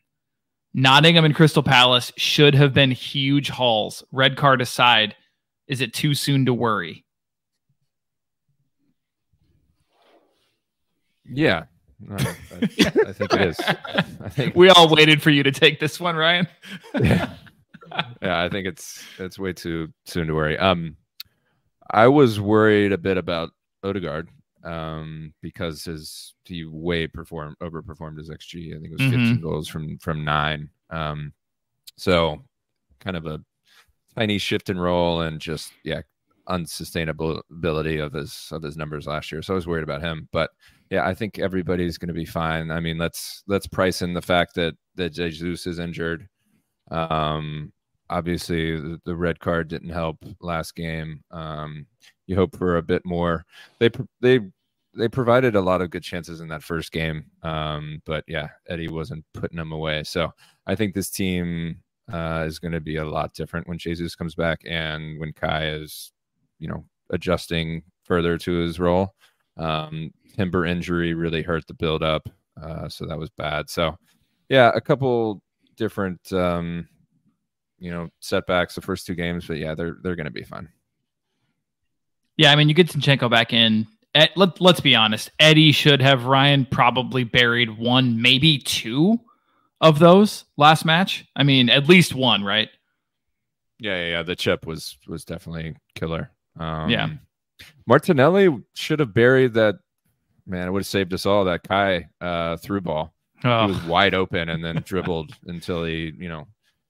Nottingham 0.73 1.25
and 1.25 1.35
Crystal 1.35 1.65
Palace 1.65 2.13
should 2.17 2.55
have 2.55 2.73
been 2.73 2.93
huge 2.93 3.49
hauls. 3.51 4.05
Red 4.13 4.37
card 4.37 4.61
aside, 4.61 5.17
is 5.67 5.81
it 5.81 5.93
too 5.95 6.15
soon 6.15 6.47
to 6.47 6.55
worry? 6.55 7.05
Yeah, 11.29 11.65
no, 11.99 12.15
I, 12.15 12.27
I 12.61 13.13
think 13.13 13.33
it 13.33 13.41
is. 13.41 13.59
I 13.59 14.29
think 14.29 14.55
We 14.55 14.69
all 14.69 14.89
waited 14.89 15.21
for 15.21 15.31
you 15.31 15.43
to 15.43 15.51
take 15.51 15.81
this 15.81 15.99
one, 15.99 16.15
Ryan. 16.15 16.47
yeah. 17.01 17.35
Yeah, 18.23 18.43
I 18.43 18.49
think 18.49 18.67
it's 18.67 19.05
it's 19.19 19.39
way 19.39 19.53
too 19.53 19.93
soon 20.05 20.27
to 20.29 20.35
worry. 20.35 20.59
Um, 20.59 20.97
I 21.91 22.09
was 22.09 22.41
worried 22.41 22.93
a 22.93 22.99
bit 22.99 23.19
about 23.19 23.51
Odegaard 23.83 24.29
um, 24.65 25.35
because 25.43 25.85
his 25.85 26.35
he 26.45 26.65
way 26.65 27.07
performed 27.07 27.57
overperformed 27.63 28.19
his 28.19 28.31
xG. 28.31 28.77
I 28.77 28.81
think 28.81 28.93
it 28.93 29.03
was 29.03 29.13
15 29.13 29.41
goals 29.41 29.69
from 29.69 29.99
from 29.99 30.25
nine. 30.25 30.71
Um, 30.91 31.33
so 31.97 32.43
kind 33.01 33.17
of 33.17 33.27
a 33.27 33.41
tiny 34.17 34.39
shift 34.39 34.71
in 34.71 34.79
role 34.79 35.23
and 35.23 35.41
just 35.41 35.73
yeah 35.85 36.03
unsustainability 36.49 38.05
of 38.05 38.13
his 38.13 38.49
of 38.53 38.63
his 38.63 38.77
numbers 38.77 39.07
last 39.07 39.33
year. 39.33 39.43
So 39.43 39.55
I 39.55 39.57
was 39.57 39.67
worried 39.67 39.85
about 39.85 40.03
him, 40.03 40.29
but 40.33 40.51
yeah, 40.91 41.07
I 41.07 41.15
think 41.15 41.39
everybody's 41.39 41.99
going 41.99 42.09
to 42.09 42.15
be 42.15 42.27
fine. 42.27 42.71
I 42.71 42.81
mean, 42.81 42.99
let's 42.99 43.43
let's 43.47 43.67
price 43.67 44.03
in 44.03 44.13
the 44.13 44.23
fact 44.23 44.55
that 44.57 44.75
that 44.97 45.11
Jesus 45.11 45.67
is 45.67 45.79
injured. 45.79 46.29
Um, 46.91 47.73
obviously, 48.13 48.77
the, 49.05 49.17
red 49.17 49.41
card 49.41 49.69
didn't 49.69 49.91
help 49.91 50.19
last 50.41 50.75
game. 50.75 51.23
Um, 51.31 51.87
you 52.27 52.37
hope 52.37 52.57
for 52.57 52.77
a 52.77 52.83
bit 52.83 53.03
more. 53.05 53.45
They 53.79 53.91
they 54.21 54.41
they 54.95 55.09
provided 55.09 55.57
a 55.57 55.61
lot 55.61 55.81
of 55.81 55.91
good 55.91 56.03
chances 56.03 56.41
in 56.41 56.49
that 56.49 56.63
first 56.63 56.93
game, 56.93 57.25
um, 57.43 58.03
but 58.05 58.25
yeah, 58.29 58.49
Eddie 58.69 58.89
wasn't 58.89 59.25
putting 59.33 59.57
them 59.57 59.73
away. 59.73 60.05
So 60.05 60.31
I 60.67 60.75
think 60.75 60.95
this 60.95 61.11
team 61.11 61.81
uh, 62.13 62.45
is 62.47 62.59
going 62.59 62.73
to 62.73 62.81
be 62.81 62.97
a 62.97 63.05
lot 63.05 63.35
different 63.35 63.67
when 63.67 63.79
Jesus 63.79 64.15
comes 64.15 64.35
back 64.35 64.61
and 64.67 65.19
when 65.19 65.33
Kai 65.33 65.69
is, 65.69 66.13
you 66.59 66.69
know, 66.69 66.85
adjusting 67.11 67.83
further 68.05 68.37
to 68.39 68.53
his 68.53 68.79
role. 68.79 69.15
Um, 69.57 70.13
Timber 70.37 70.67
injury 70.67 71.15
really 71.15 71.43
hurt 71.43 71.67
the 71.67 71.75
build 71.75 72.03
up, 72.03 72.29
uh, 72.63 72.89
so 72.89 73.07
that 73.07 73.19
was 73.19 73.31
bad. 73.31 73.71
So 73.71 73.97
yeah, 74.49 74.71
a 74.75 74.81
couple 74.81 75.43
different 75.77 76.33
um, 76.33 76.87
you 77.83 77.91
know 77.91 78.09
setbacks 78.21 78.75
the 78.75 78.81
first 78.81 79.07
two 79.07 79.15
games, 79.15 79.47
but 79.47 79.59
yeah, 79.59 79.75
they're 79.75 79.97
they're 80.03 80.17
going 80.17 80.27
to 80.27 80.31
be 80.33 80.45
fun. 80.45 80.69
Yeah, 82.37 82.53
I 82.53 82.57
mean, 82.57 82.69
you 82.69 82.75
get 82.75 82.89
Zinchenko 82.89 83.31
back 83.31 83.53
in. 83.53 83.87
Ed, 84.15 84.31
let, 84.37 84.61
let's 84.61 84.81
be 84.81 84.95
honest. 84.95 85.31
Eddie 85.39 85.73
should 85.73 86.01
have 86.03 86.25
Ryan 86.25 86.67
probably 86.71 87.25
buried 87.25 87.79
one, 87.79 88.21
maybe 88.21 88.59
two 88.59 89.19
of 89.81 89.99
those 89.99 90.45
last 90.57 90.85
match. 90.85 91.25
I 91.37 91.43
mean, 91.45 91.69
at 91.71 91.89
least 91.89 92.15
one, 92.15 92.43
right? 92.45 92.69
Yeah, 93.79 93.97
yeah, 93.97 94.11
yeah. 94.11 94.23
The 94.23 94.37
chip 94.37 94.67
was 94.67 94.97
was 95.09 95.25
definitely 95.25 95.77
killer. 95.95 96.31
Um, 96.59 96.89
Yeah. 96.91 97.09
Martinelli 97.87 98.49
should 98.75 99.01
have 99.01 99.15
buried 99.15 99.55
that. 99.55 99.77
Man, 100.47 100.67
it 100.67 100.71
would 100.73 100.81
have 100.81 100.87
saved 100.87 101.13
us 101.15 101.27
all. 101.27 101.45
That 101.45 101.63
Kai 101.63 102.09
uh, 102.21 102.57
through 102.57 102.81
ball. 102.83 103.15
He 103.43 103.49
Oh, 103.49 103.67
was 103.69 103.83
wide 103.85 104.15
open 104.15 104.49
and 104.49 104.65
then 104.65 104.83
dribbled 104.85 105.37
until 105.47 105.85
he, 105.85 106.13
you 106.19 106.29
know, 106.29 106.47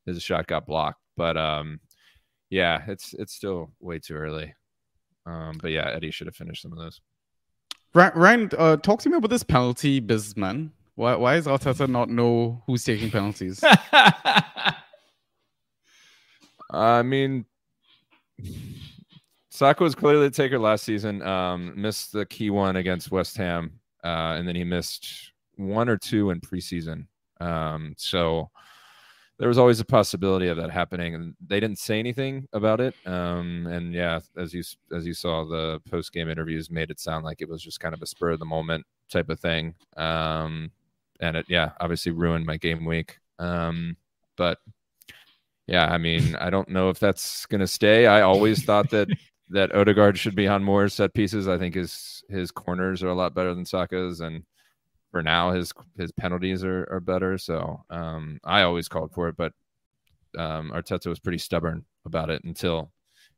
his 0.06 0.22
shot 0.22 0.46
got 0.46 0.66
blocked. 0.66 1.00
But 1.16 1.36
um, 1.36 1.80
yeah, 2.50 2.82
it's 2.88 3.14
it's 3.14 3.34
still 3.34 3.72
way 3.80 3.98
too 3.98 4.14
early. 4.14 4.54
Um, 5.26 5.58
but 5.60 5.70
yeah, 5.70 5.90
Eddie 5.90 6.10
should 6.10 6.26
have 6.26 6.36
finished 6.36 6.62
some 6.62 6.72
of 6.72 6.78
those. 6.78 7.00
Ry- 7.94 8.12
Ryan, 8.14 8.50
uh, 8.58 8.76
talk 8.76 9.00
to 9.00 9.10
me 9.10 9.16
about 9.16 9.30
this 9.30 9.42
penalty 9.42 10.00
business, 10.00 10.36
man. 10.36 10.72
Why, 10.94 11.14
why 11.14 11.36
is 11.36 11.46
Arteta 11.46 11.88
not 11.88 12.10
know 12.10 12.62
who's 12.66 12.84
taking 12.84 13.10
penalties? 13.10 13.62
I 16.70 17.02
mean, 17.02 17.44
Saka 19.50 19.82
was 19.82 19.94
clearly 19.94 20.28
the 20.28 20.34
taker 20.34 20.58
last 20.58 20.84
season. 20.84 21.22
Um, 21.22 21.72
missed 21.76 22.12
the 22.12 22.26
key 22.26 22.50
one 22.50 22.76
against 22.76 23.10
West 23.10 23.36
Ham, 23.36 23.80
uh, 24.02 24.36
and 24.36 24.48
then 24.48 24.56
he 24.56 24.64
missed 24.64 25.32
one 25.56 25.88
or 25.88 25.96
two 25.96 26.30
in 26.30 26.40
preseason. 26.40 27.06
Um, 27.40 27.94
so 27.96 28.50
there 29.38 29.48
was 29.48 29.58
always 29.58 29.80
a 29.80 29.84
possibility 29.84 30.48
of 30.48 30.56
that 30.58 30.70
happening, 30.70 31.14
and 31.14 31.34
they 31.44 31.58
didn't 31.58 31.78
say 31.78 31.98
anything 31.98 32.46
about 32.52 32.80
it. 32.80 32.94
Um, 33.06 33.66
and 33.66 33.92
yeah, 33.92 34.20
as 34.36 34.54
you 34.54 34.62
as 34.92 35.06
you 35.06 35.14
saw, 35.14 35.44
the 35.44 35.80
post 35.90 36.12
game 36.12 36.28
interviews 36.28 36.70
made 36.70 36.90
it 36.90 37.00
sound 37.00 37.24
like 37.24 37.40
it 37.40 37.48
was 37.48 37.62
just 37.62 37.80
kind 37.80 37.94
of 37.94 38.02
a 38.02 38.06
spur 38.06 38.30
of 38.30 38.38
the 38.38 38.44
moment 38.44 38.84
type 39.10 39.30
of 39.30 39.40
thing. 39.40 39.74
Um, 39.96 40.70
and 41.20 41.36
it 41.36 41.46
yeah, 41.48 41.70
obviously 41.80 42.12
ruined 42.12 42.46
my 42.46 42.56
game 42.56 42.84
week. 42.84 43.18
Um, 43.38 43.96
but 44.36 44.58
yeah, 45.66 45.86
I 45.86 45.98
mean, 45.98 46.36
I 46.36 46.50
don't 46.50 46.68
know 46.68 46.88
if 46.90 46.98
that's 46.98 47.46
gonna 47.46 47.66
stay. 47.66 48.06
I 48.06 48.22
always 48.22 48.64
thought 48.64 48.90
that 48.90 49.08
that 49.50 49.74
Odegaard 49.74 50.18
should 50.18 50.34
be 50.34 50.48
on 50.48 50.64
more 50.64 50.88
set 50.88 51.14
pieces. 51.14 51.48
I 51.48 51.58
think 51.58 51.74
his 51.74 52.22
his 52.28 52.50
corners 52.50 53.02
are 53.02 53.08
a 53.08 53.14
lot 53.14 53.34
better 53.34 53.54
than 53.54 53.64
Saka's, 53.64 54.20
and 54.20 54.44
for 55.12 55.22
now 55.22 55.52
his 55.52 55.72
his 55.96 56.10
penalties 56.10 56.64
are, 56.64 56.88
are 56.90 57.00
better. 57.00 57.38
So 57.38 57.84
um, 57.90 58.40
I 58.42 58.62
always 58.62 58.88
called 58.88 59.12
for 59.12 59.28
it, 59.28 59.36
but 59.36 59.52
um, 60.36 60.72
Arteta 60.74 61.06
was 61.06 61.20
pretty 61.20 61.38
stubborn 61.38 61.84
about 62.04 62.30
it 62.30 62.42
until 62.42 62.90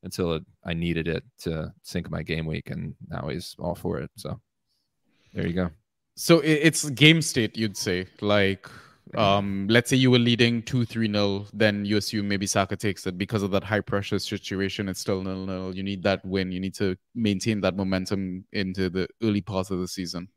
until 0.04 0.34
it, 0.34 0.44
I 0.64 0.74
needed 0.74 1.08
it 1.08 1.24
to 1.40 1.72
sink 1.82 2.10
my 2.10 2.22
game 2.22 2.46
week, 2.46 2.70
and 2.70 2.94
now 3.08 3.28
he's 3.28 3.56
all 3.58 3.74
for 3.74 3.98
it. 3.98 4.10
So 4.16 4.40
there 5.34 5.46
you 5.46 5.52
go. 5.52 5.70
so 6.14 6.40
it's 6.40 6.88
game 6.90 7.20
state, 7.20 7.56
you'd 7.56 7.76
say. 7.76 8.06
Like, 8.20 8.68
um, 9.16 9.66
let's 9.68 9.90
say 9.90 9.96
you 9.96 10.10
were 10.10 10.18
leading 10.18 10.62
2 10.62 10.84
3 10.84 11.10
0, 11.10 11.46
then 11.52 11.84
you 11.84 11.96
assume 11.96 12.28
maybe 12.28 12.46
Saka 12.46 12.76
takes 12.76 13.06
it 13.06 13.18
because 13.18 13.42
of 13.42 13.50
that 13.50 13.64
high 13.64 13.80
pressure 13.80 14.18
situation. 14.18 14.88
It's 14.88 15.00
still 15.00 15.22
nil 15.22 15.44
nil. 15.44 15.74
You 15.74 15.82
need 15.82 16.02
that 16.04 16.24
win. 16.24 16.52
You 16.52 16.60
need 16.60 16.74
to 16.74 16.96
maintain 17.14 17.60
that 17.62 17.74
momentum 17.74 18.44
into 18.52 18.90
the 18.90 19.08
early 19.22 19.40
parts 19.40 19.70
of 19.70 19.80
the 19.80 19.88
season. 19.88 20.28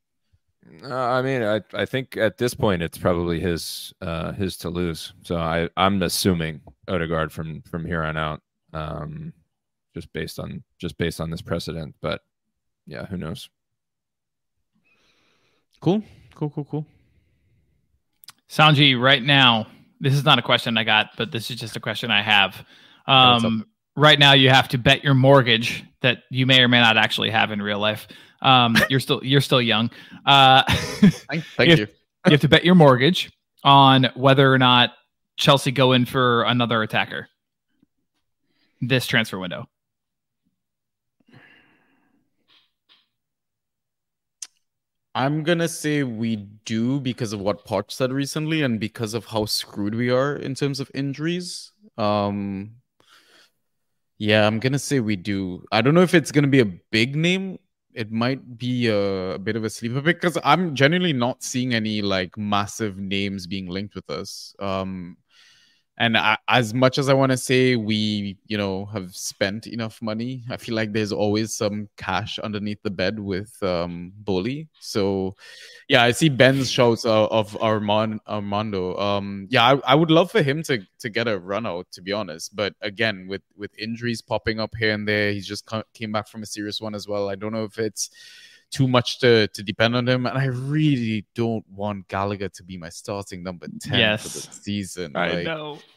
Uh, 0.84 0.94
I 0.94 1.22
mean, 1.22 1.44
I 1.44 1.62
I 1.74 1.86
think 1.86 2.18
at 2.18 2.38
this 2.38 2.54
point 2.54 2.82
it's 2.82 2.98
probably 2.98 3.40
his 3.40 3.94
uh, 4.02 4.32
his 4.34 4.58
to 4.58 4.70
lose. 4.70 5.14
So 5.24 5.38
I 5.38 5.70
I'm 5.78 6.02
assuming 6.04 6.62
Odegaard 6.88 7.32
from 7.32 7.62
from 7.64 7.86
here 7.86 8.04
on 8.04 8.18
out, 8.18 8.42
um, 8.74 9.34
just 9.94 10.12
based 10.14 10.40
on 10.40 10.64
just 10.78 10.98
based 10.98 11.22
on 11.22 11.30
this 11.30 11.42
precedent. 11.42 11.96
But 12.02 12.22
yeah, 12.86 13.06
who 13.06 13.18
knows? 13.18 13.50
Cool. 15.80 16.04
Cool, 16.36 16.50
cool, 16.52 16.66
cool. 16.66 16.86
Sanjy, 18.50 19.00
right 19.00 19.22
now, 19.22 19.68
this 20.00 20.14
is 20.14 20.24
not 20.24 20.40
a 20.40 20.42
question 20.42 20.78
I 20.78 20.84
got, 20.84 21.18
but 21.18 21.32
this 21.32 21.50
is 21.50 21.58
just 21.58 21.76
a 21.76 21.80
question 21.80 22.12
I 22.12 22.22
have. 22.22 22.66
Um, 23.08 23.66
right 23.96 24.20
now, 24.20 24.34
you 24.34 24.50
have 24.50 24.68
to 24.70 24.78
bet 24.78 25.04
your 25.04 25.14
mortgage 25.14 25.84
that 26.02 26.20
you 26.30 26.46
may 26.46 26.62
or 26.62 26.68
may 26.68 26.80
not 26.80 26.98
actually 26.98 27.30
have 27.32 27.52
in 27.52 27.62
real 27.62 27.80
life. 27.80 28.08
Um, 28.42 28.78
you're 28.90 29.00
still 29.00 29.20
you're 29.24 29.42
still 29.42 29.62
young. 29.62 29.90
Uh, 30.26 30.64
Thank, 30.72 31.44
If- 31.60 31.80
you. 31.80 31.88
you 32.26 32.32
have 32.32 32.42
to 32.42 32.50
bet 32.50 32.64
your 32.66 32.76
mortgage 32.86 33.32
on 33.64 34.06
whether 34.16 34.52
or 34.52 34.58
not 34.58 34.92
Chelsea 35.38 35.72
go 35.72 35.94
in 35.94 36.06
for 36.06 36.44
another 36.44 36.82
attacker 36.84 37.28
this 38.82 39.08
transfer 39.08 39.40
window? 39.40 39.68
I'm 45.16 45.42
gonna 45.44 45.68
say 45.68 46.04
we 46.04 46.36
do 46.36 47.00
because 47.00 47.34
of 47.34 47.40
what 47.40 47.66
Poch 47.66 47.92
said 47.92 48.12
recently, 48.12 48.62
and 48.62 48.80
because 48.80 49.14
of 49.16 49.26
how 49.26 49.46
screwed 49.46 49.96
we 49.96 50.12
are 50.12 50.36
in 50.36 50.54
terms 50.54 50.80
of 50.80 50.92
injuries. 50.94 51.72
Um, 51.98 52.76
yeah, 54.20 54.46
I'm 54.46 54.60
gonna 54.60 54.78
say 54.78 55.00
we 55.00 55.16
do. 55.16 55.64
I 55.72 55.82
don't 55.82 55.96
know 55.96 56.02
if 56.04 56.14
it's 56.14 56.32
gonna 56.32 56.48
be 56.48 56.60
a 56.60 56.66
big 56.66 57.16
name. 57.16 57.58
It 57.98 58.12
might 58.12 58.58
be 58.58 58.88
a, 58.88 59.34
a 59.36 59.40
bit 59.40 59.56
of 59.56 59.64
a 59.64 59.70
sleeper 59.70 60.02
because 60.02 60.38
I'm 60.44 60.76
genuinely 60.76 61.14
not 61.14 61.44
seeing 61.44 61.74
any 61.74 62.02
like 62.02 62.38
massive 62.38 62.98
names 62.98 63.48
being 63.48 63.68
linked 63.68 63.96
with 63.96 64.10
us. 64.10 64.56
Um, 64.60 65.18
and 66.00 66.16
I, 66.16 66.38
as 66.48 66.74
much 66.74 67.00
as 67.00 67.10
I 67.10 67.14
want 67.14 67.32
to 67.32 67.38
say 67.38 67.76
we, 67.76 68.38
you 68.46 68.58
know, 68.58 68.86
have 68.86 69.16
spent 69.16 69.66
enough 69.66 70.00
money, 70.02 70.44
I 70.50 70.58
feel 70.58 70.76
like 70.76 70.94
there's 70.94 71.12
always 71.12 71.56
some 71.56 71.90
cash 71.98 72.38
underneath 72.40 72.82
the 72.84 72.92
bed 72.92 73.20
with 73.20 73.52
um 73.64 74.14
Boehly. 74.24 74.68
So, 74.80 75.36
yeah, 75.90 76.04
I 76.04 76.12
see 76.12 76.30
Ben's 76.30 76.70
shouts 76.70 77.04
uh, 77.04 77.26
of 77.28 77.58
Armand 77.62 78.20
Armando. 78.28 78.96
Um, 78.98 79.48
yeah, 79.50 79.64
I, 79.64 79.94
I 79.94 79.96
would 79.96 80.12
love 80.12 80.30
for 80.30 80.44
him 80.44 80.62
to 80.64 80.86
to 81.00 81.10
get 81.10 81.28
a 81.28 81.40
run 81.40 81.66
out, 81.66 81.88
to 81.94 82.02
be 82.02 82.14
honest. 82.14 82.56
But 82.56 82.76
again, 82.82 83.28
with 83.28 83.42
with 83.56 83.72
injuries 83.80 84.22
popping 84.22 84.60
up 84.60 84.76
here 84.78 84.94
and 84.94 85.08
there, 85.08 85.32
he's 85.32 85.48
just 85.48 85.68
came 85.94 86.12
back 86.12 86.28
from 86.28 86.44
a 86.44 86.46
serious 86.46 86.80
one 86.80 86.94
as 86.94 87.08
well. 87.08 87.28
I 87.28 87.36
don't 87.36 87.54
know 87.54 87.64
if 87.64 87.80
it's 87.80 88.12
too 88.72 88.88
much 88.88 89.20
to 89.20 89.48
to 89.48 89.64
depend 89.64 89.96
on 89.96 90.08
him, 90.08 90.26
and 90.26 90.38
I 90.38 90.46
really 90.46 91.26
don't 91.36 91.66
want 91.70 92.08
Gallagher 92.08 92.50
to 92.50 92.64
be 92.64 92.78
my 92.78 92.90
starting 92.90 93.44
number 93.44 93.68
ten 93.82 94.00
Yes. 94.00 94.24
for 94.24 94.48
the 94.48 94.54
season. 94.54 95.16
I 95.16 95.32
Like, 95.32 95.46
know. 95.46 95.80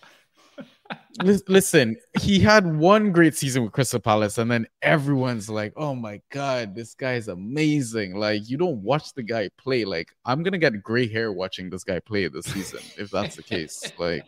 Listen, 1.49 1.97
he 2.21 2.39
had 2.41 2.67
one 2.77 3.13
great 3.13 3.35
season 3.37 3.63
with 3.63 3.73
Crystal 3.73 4.01
Palace, 4.01 4.39
and 4.39 4.51
then 4.51 4.67
everyone's 4.83 5.49
like, 5.49 5.73
"Oh 5.77 5.95
my 5.95 6.21
god, 6.31 6.75
this 6.75 6.95
guy 6.95 7.15
is 7.15 7.29
amazing!" 7.29 8.15
Like, 8.17 8.49
you 8.49 8.57
don't 8.57 8.83
watch 8.83 9.15
the 9.15 9.23
guy 9.23 9.51
play. 9.57 9.85
Like, 9.85 10.09
I'm 10.25 10.43
gonna 10.43 10.59
get 10.59 10.83
gray 10.83 11.09
hair 11.09 11.33
watching 11.33 11.71
this 11.71 11.85
guy 11.85 12.01
play 12.01 12.27
this 12.29 12.47
season 12.47 12.81
if 12.99 13.11
that's 13.11 13.37
the 13.37 13.43
case. 13.43 13.93
Like, 13.99 14.25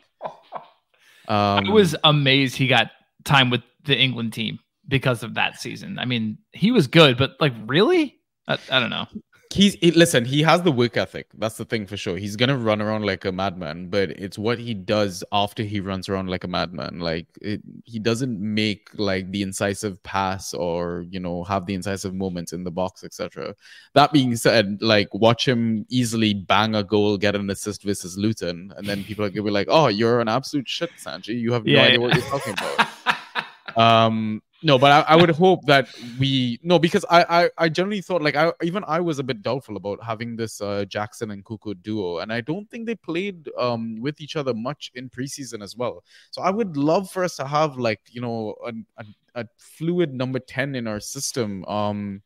um, 1.28 1.66
I 1.66 1.70
was 1.70 1.94
amazed 2.04 2.56
he 2.56 2.66
got 2.66 2.90
time 3.24 3.48
with 3.50 3.62
the 3.84 3.96
England 3.96 4.32
team 4.32 4.58
because 4.88 5.22
of 5.22 5.34
that 5.34 5.60
season. 5.60 5.98
I 5.98 6.04
mean, 6.04 6.38
he 6.52 6.70
was 6.72 6.86
good, 6.86 7.16
but 7.16 7.32
like, 7.40 7.54
really? 7.66 8.18
I, 8.48 8.58
I 8.70 8.80
don't 8.80 8.90
know. 8.90 9.06
he's 9.52 9.74
he, 9.74 9.90
listen 9.90 10.24
he 10.24 10.42
has 10.42 10.62
the 10.62 10.72
work 10.72 10.96
ethic. 10.96 11.26
That's 11.36 11.58
the 11.58 11.64
thing 11.66 11.86
for 11.86 11.96
sure. 11.98 12.16
He's 12.16 12.36
gonna 12.36 12.56
run 12.56 12.80
around 12.80 13.04
like 13.04 13.24
a 13.26 13.32
madman 13.32 13.88
but 13.88 14.10
it's 14.10 14.38
what 14.38 14.58
he 14.58 14.72
does 14.74 15.22
after 15.30 15.62
he 15.62 15.78
runs 15.80 16.08
around 16.08 16.28
like 16.30 16.42
a 16.44 16.48
madman. 16.48 17.00
Like 17.00 17.26
it, 17.42 17.60
he 17.84 17.98
doesn't 17.98 18.40
make 18.40 18.88
like 18.94 19.30
the 19.30 19.42
incisive 19.42 20.02
pass 20.02 20.54
or 20.54 21.04
you 21.10 21.20
know 21.20 21.44
have 21.44 21.66
the 21.66 21.74
incisive 21.74 22.14
moments 22.14 22.52
in 22.54 22.64
the 22.64 22.70
box 22.70 23.04
etc 23.04 23.54
that 23.94 24.10
being 24.12 24.36
said 24.36 24.78
like 24.80 25.12
watch 25.12 25.46
him 25.46 25.84
easily 25.90 26.32
bang 26.34 26.74
a 26.74 26.82
goal 26.82 27.18
get 27.18 27.36
an 27.36 27.50
assist 27.50 27.82
versus 27.84 28.16
luton 28.16 28.72
and 28.78 28.86
then 28.88 29.04
people 29.04 29.24
are 29.24 29.30
gonna 29.30 29.42
be 29.44 29.50
like 29.50 29.68
oh 29.70 29.88
you're 29.88 30.20
an 30.20 30.28
absolute 30.28 30.68
shit 30.68 30.90
Sanjy. 30.98 31.38
You 31.38 31.52
have 31.52 31.66
no 31.66 31.72
Yeah, 31.72 31.82
idea 31.82 31.92
yeah. 31.92 31.98
what 31.98 32.14
you're 32.14 32.24
talking 32.24 32.54
about. 32.54 32.88
Um 33.76 34.42
no 34.62 34.78
but 34.78 34.90
I, 34.90 35.14
I 35.14 35.16
would 35.16 35.30
hope 35.30 35.66
that 35.66 35.88
we 36.18 36.58
no 36.62 36.78
because 36.78 37.04
I, 37.10 37.24
I 37.28 37.50
i 37.58 37.68
generally 37.68 38.00
thought 38.00 38.22
like 38.22 38.36
i 38.36 38.52
even 38.62 38.84
i 38.86 39.00
was 39.00 39.18
a 39.18 39.22
bit 39.22 39.42
doubtful 39.42 39.76
about 39.76 40.02
having 40.02 40.36
this 40.36 40.60
uh 40.60 40.84
jackson 40.86 41.30
and 41.30 41.44
kuku 41.44 41.74
duo 41.82 42.18
and 42.18 42.32
i 42.32 42.40
don't 42.40 42.70
think 42.70 42.86
they 42.86 42.94
played 42.94 43.48
um 43.58 44.00
with 44.00 44.20
each 44.20 44.36
other 44.36 44.54
much 44.54 44.90
in 44.94 45.10
preseason 45.10 45.62
as 45.62 45.76
well 45.76 46.04
so 46.30 46.42
i 46.42 46.50
would 46.50 46.76
love 46.76 47.10
for 47.10 47.24
us 47.24 47.36
to 47.36 47.46
have 47.46 47.76
like 47.76 48.00
you 48.10 48.20
know 48.20 48.54
a, 48.66 48.72
a, 48.98 49.04
a 49.42 49.46
fluid 49.58 50.14
number 50.14 50.38
10 50.38 50.74
in 50.74 50.86
our 50.86 51.00
system 51.00 51.64
um 51.66 52.22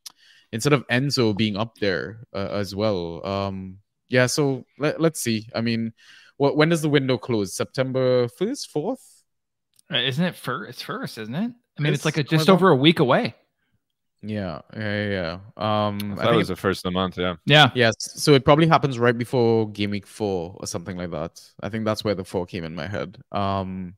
instead 0.53 0.73
of 0.73 0.87
enzo 0.89 1.37
being 1.37 1.57
up 1.57 1.77
there 1.79 2.21
uh, 2.35 2.49
as 2.53 2.75
well 2.75 3.27
um 3.27 3.79
yeah 4.09 4.27
so 4.27 4.65
let, 4.79 5.01
let's 5.01 5.21
see 5.21 5.49
i 5.55 5.61
mean 5.61 5.93
what 6.37 6.57
when 6.57 6.69
does 6.69 6.83
the 6.83 6.89
window 6.89 7.17
close 7.17 7.55
september 7.55 8.29
1st 8.29 8.73
4th 8.73 9.23
Uh, 9.93 9.99
Isn't 9.99 10.25
it 10.25 10.35
first? 10.35 10.71
It's 10.71 10.83
first, 10.83 11.17
isn't 11.17 11.35
it? 11.35 11.53
I 11.79 11.83
mean, 11.83 11.93
it's, 11.93 11.99
It's 11.99 12.05
like 12.05 12.19
a, 12.19 12.23
just 12.23 12.49
over 12.49 12.71
a 12.71 12.77
week 12.77 13.01
away. 13.01 13.35
Yeah, 14.23 14.63
yeah, 14.75 15.09
yeah. 15.09 15.39
yeah. 15.57 15.87
Um, 15.87 15.99
I 16.13 16.15
I 16.15 16.17
thought 16.17 16.25
it 16.25 16.31
think 16.31 16.39
was 16.39 16.49
the 16.49 16.57
first 16.57 16.81
of 16.81 16.93
the 16.93 16.99
month. 16.99 17.19
Yeah. 17.19 17.37
Yeah. 17.45 17.71
yes. 17.75 17.95
So 17.99 18.35
it 18.35 18.45
probably 18.45 18.67
happens 18.67 18.99
right 18.99 19.17
before 19.17 19.71
game 19.71 19.91
week 19.91 20.07
four 20.07 20.57
or 20.59 20.67
something 20.67 20.97
like 20.97 21.11
that. 21.11 21.41
I 21.61 21.69
think 21.69 21.85
that's 21.85 22.03
where 22.03 22.15
the 22.15 22.25
four 22.25 22.47
came 22.47 22.65
in 22.65 22.75
my 22.75 22.87
head. 22.87 23.19
Um, 23.31 23.95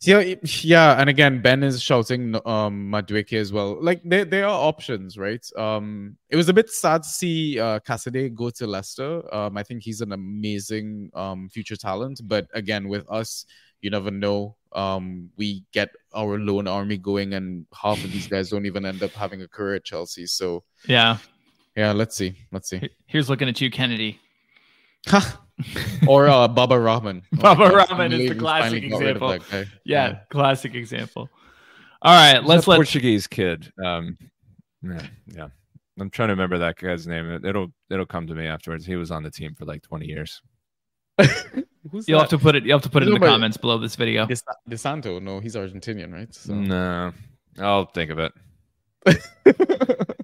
so 0.00 0.18
yeah, 0.18 0.34
yeah, 0.42 1.00
and 1.00 1.08
again, 1.08 1.42
Ben 1.42 1.62
is 1.62 1.80
shouting 1.80 2.34
um 2.44 2.90
Madueke 2.90 3.34
as 3.34 3.52
well. 3.52 3.80
Like 3.80 4.00
there, 4.04 4.24
there 4.24 4.46
are 4.46 4.68
options, 4.68 5.16
right? 5.16 5.46
Um, 5.56 6.16
it 6.28 6.34
was 6.34 6.48
a 6.48 6.52
bit 6.52 6.70
sad 6.70 7.04
to 7.04 7.08
see 7.08 7.60
uh 7.60 7.78
Casadei 7.78 8.34
go 8.34 8.50
to 8.50 8.66
Leicester. 8.66 9.22
Um, 9.32 9.56
I 9.56 9.62
think 9.62 9.84
he's 9.84 10.00
an 10.00 10.10
amazing 10.10 11.10
um 11.14 11.48
future 11.50 11.76
talent, 11.76 12.20
but 12.24 12.48
again, 12.52 12.88
with 12.88 13.08
us, 13.08 13.46
you 13.82 13.90
never 13.90 14.10
know. 14.10 14.56
Um, 14.74 15.28
we 15.36 15.64
get 15.72 15.90
our 16.14 16.38
loan 16.38 16.66
army 16.66 16.96
going, 16.96 17.34
and 17.34 17.66
half 17.74 18.02
of 18.02 18.10
these 18.10 18.26
guys 18.26 18.48
don't 18.48 18.64
even 18.64 18.86
end 18.86 19.02
up 19.02 19.12
having 19.12 19.42
a 19.42 19.48
career 19.48 19.74
at 19.74 19.84
Chelsea. 19.84 20.24
So 20.26 20.64
Yeah. 20.88 21.18
yeah, 21.76 21.92
let's 21.92 22.16
see, 22.16 22.38
let's 22.52 22.70
see. 22.70 22.88
Here's 23.06 23.28
looking 23.28 23.48
at 23.50 23.60
you, 23.60 23.70
Kenedy. 23.70 24.16
or 26.06 26.28
uh, 26.28 26.48
Baba 26.48 26.78
Rahman. 26.78 27.22
Baba 27.32 27.64
Oh, 27.64 27.76
Rahman 27.76 28.12
is 28.12 28.28
the 28.30 28.34
classic 28.34 28.70
finally 28.82 28.88
got 28.88 29.00
rid 29.00 29.16
of 29.16 29.22
example. 29.22 29.28
that 29.28 29.50
guy. 29.66 29.72
Yeah. 29.84 30.18
Classic 30.30 30.74
example. 30.74 31.28
All 32.02 32.14
right. 32.14 32.40
Who's 32.40 32.48
Let's 32.48 32.64
that 32.64 32.70
let. 32.70 32.76
Portuguese 32.76 33.26
kid. 33.26 33.72
Um, 33.84 34.16
yeah, 34.82 35.06
yeah. 35.34 35.48
I'm 36.00 36.10
trying 36.10 36.28
to 36.28 36.32
remember 36.32 36.58
that 36.58 36.76
guy's 36.76 37.06
name. 37.06 37.44
It'll 37.44 37.68
it'll 37.90 38.06
come 38.06 38.26
to 38.26 38.34
me 38.34 38.46
afterwards. 38.46 38.86
He 38.86 38.96
was 38.96 39.10
on 39.10 39.22
the 39.22 39.30
team 39.30 39.54
for 39.54 39.64
like 39.66 39.82
20 39.82 40.06
years. 40.06 40.40
Who's 41.90 42.08
You'll 42.08 42.18
that? 42.18 42.30
have 42.30 42.30
to 42.30 42.38
put 42.38 42.54
it. 42.54 42.62
You 42.64 42.68
will 42.68 42.78
have 42.78 42.82
to 42.82 42.90
put 42.90 43.02
it 43.02 43.08
in 43.08 43.14
the 43.14 43.20
comments 43.20 43.56
below 43.56 43.78
this 43.78 43.96
video. 43.96 44.26
De, 44.26 44.36
De 44.68 44.78
Santo. 44.78 45.18
No, 45.18 45.40
he's 45.40 45.56
Argentinian, 45.56 46.12
right? 46.12 46.32
So. 46.34 46.54
No, 46.54 47.12
I'll 47.58 47.86
think 47.86 48.10
of 48.10 48.18
it. 48.18 48.32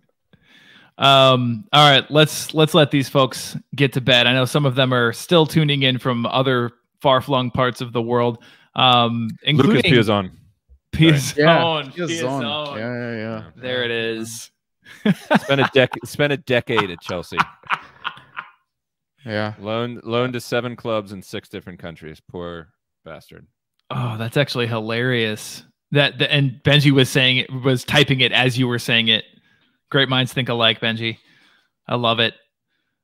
Um, 0.99 1.65
all 1.73 1.89
right, 1.89 2.09
let's 2.11 2.53
let's 2.55 2.75
let 2.75 2.91
these 2.91 3.09
folks 3.09 3.57
get 3.77 3.93
to 3.93 4.01
bed. 4.01 4.27
I 4.27 4.33
know 4.33 4.45
some 4.45 4.67
of 4.67 4.75
them 4.75 4.93
are 4.93 5.13
still 5.13 5.47
tuning 5.47 5.85
in 5.85 5.99
from 5.99 6.27
other 6.27 6.73
far 7.01 7.21
flung 7.21 7.53
parts 7.53 7.81
of 7.81 7.93
the 7.93 8.03
world, 8.03 8.43
um, 8.75 9.29
Lucas 9.31 9.39
including 9.45 9.93
Piazon. 9.93 10.31
Piazon. 10.93 11.37
yeah, 11.37 11.83
he 11.85 12.01
Piazon. 12.01 12.77
Yeah, 12.77 12.95
yeah, 12.95 13.17
yeah. 13.17 13.45
There 13.55 13.85
it 13.85 13.93
is. 13.93 14.51
Spent 15.05 15.61
a 15.61 15.71
decade. 15.73 16.09
spent 16.09 16.33
a 16.33 16.37
decade 16.37 16.91
at 16.91 17.01
Chelsea. 17.01 17.39
Yeah. 19.25 19.55
Loaned 19.59 20.05
loaned 20.05 20.35
to 20.35 20.41
seven 20.41 20.77
clubs 20.77 21.13
in 21.13 21.23
six 21.23 21.49
different 21.49 21.79
countries. 21.79 22.21
Poor 22.21 22.69
bastard. 23.05 23.47
Oh, 23.91 24.17
that's 24.19 24.37
actually 24.37 24.67
hilarious. 24.67 25.65
That 25.91 26.19
the, 26.19 26.31
and 26.31 26.61
Benji 26.65 26.91
was 26.91 27.09
saying 27.09 27.39
it 27.39 27.53
was 27.53 27.85
typing 27.85 28.21
it 28.21 28.33
as 28.33 28.59
you 28.59 28.69
were 28.69 28.79
saying 28.79 29.09
it. 29.09 29.25
Great 29.91 30.09
minds 30.09 30.33
think 30.33 30.49
alike, 30.49 30.81
Benji. 30.81 31.19
I 31.87 31.97
love 31.97 32.21
it. 32.21 32.35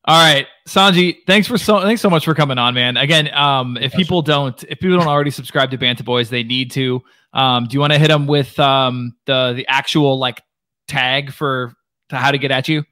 All 0.07 0.23
right, 0.23 0.47
Sanjy, 0.69 1.17
thanks 1.27 1.49
for 1.49 1.57
so 1.57 1.81
thanks 1.81 2.03
so 2.03 2.11
much 2.11 2.27
for 2.27 2.35
coming 2.35 2.59
on, 2.59 2.75
man. 2.75 2.99
Again, 2.99 3.33
um, 3.33 3.79
if 3.79 3.95
people 3.95 4.21
don't 4.21 4.63
if 4.65 4.79
people 4.79 4.99
don't 4.99 5.09
already 5.09 5.31
subscribe 5.31 5.71
to 5.71 5.79
Bantah 5.79 6.05
Boys, 6.05 6.29
they 6.29 6.43
need 6.43 6.71
to. 6.73 7.03
Um, 7.33 7.67
do 7.67 7.75
you 7.75 7.81
want 7.81 7.95
to 7.95 7.99
hit 7.99 8.09
them 8.09 8.27
with 8.27 8.59
um 8.61 9.17
the 9.25 9.55
the 9.57 9.67
actual 9.67 10.19
like 10.19 10.43
tag 10.89 11.33
for 11.33 11.73
to 12.11 12.17
how 12.17 12.31
to 12.31 12.37
get 12.37 12.51
at 12.51 12.69
you? 12.69 12.85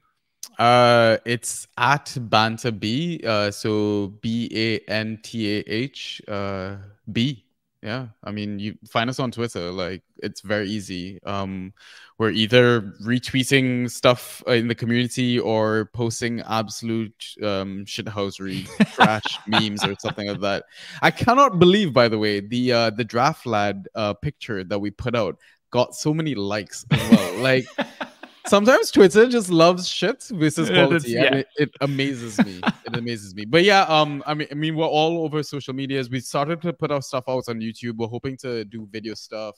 Uh, 0.59 1.17
it's 1.25 1.67
at 1.77 2.05
Bantah 2.05 2.79
B. 2.79 3.21
Uh, 3.25 3.51
so 3.51 4.13
B 4.21 4.49
A 4.53 4.79
N 4.91 5.19
T 5.23 5.57
A 5.57 5.63
H 5.67 6.21
uh 6.27 6.77
B. 7.11 7.45
Yeah, 7.81 8.07
I 8.23 8.31
mean, 8.31 8.59
you 8.59 8.77
find 8.89 9.09
us 9.09 9.19
on 9.19 9.29
Twitter. 9.29 9.69
Like, 9.69 10.03
it's 10.19 10.39
very 10.39 10.69
easy. 10.69 11.21
Um, 11.25 11.73
we're 12.17 12.29
either 12.29 12.79
retweeting 13.03 13.91
stuff 13.91 14.41
uh, 14.47 14.53
in 14.53 14.69
the 14.69 14.75
community 14.75 15.37
or 15.37 15.89
posting 15.93 16.39
absolute 16.41 17.35
um 17.43 17.83
shithousery, 17.85 18.67
trash 18.93 19.37
memes 19.47 19.83
or 19.83 19.95
something 19.99 20.27
like 20.27 20.39
that. 20.41 20.63
I 21.01 21.11
cannot 21.11 21.59
believe, 21.59 21.91
by 21.93 22.07
the 22.07 22.17
way, 22.17 22.39
the 22.39 22.71
uh 22.71 22.89
the 22.91 23.03
draft 23.03 23.45
lad 23.45 23.87
uh 23.95 24.13
picture 24.13 24.63
that 24.63 24.79
we 24.79 24.91
put 24.91 25.15
out 25.15 25.37
got 25.71 25.95
so 25.95 26.13
many 26.13 26.35
likes 26.35 26.85
as 26.91 27.09
well. 27.09 27.37
Like 27.39 27.65
sometimes 28.47 28.91
Twitter 28.91 29.27
just 29.27 29.49
loves 29.49 29.87
shit 29.87 30.23
versus 30.31 30.69
Yeah, 30.69 30.85
quality. 30.85 31.17
and 31.17 31.35
it, 31.35 31.47
it 31.57 31.71
amazes 31.81 32.37
me. 32.45 32.61
it 32.85 32.95
amazes 32.97 33.35
me. 33.35 33.45
But 33.45 33.63
yeah, 33.63 33.83
um, 33.83 34.23
I 34.25 34.33
mean, 34.33 34.47
I 34.51 34.55
mean, 34.55 34.75
we're 34.75 34.85
all 34.85 35.23
over 35.23 35.41
social 35.43 35.73
medias. 35.73 36.09
We 36.09 36.19
started 36.19 36.61
to 36.63 36.73
put 36.73 36.91
our 36.91 37.01
stuff 37.01 37.25
out 37.27 37.45
on 37.47 37.59
YouTube. 37.59 37.97
We're 37.97 38.07
hoping 38.07 38.37
to 38.37 38.65
do 38.65 38.87
video 38.91 39.13
stuff 39.13 39.55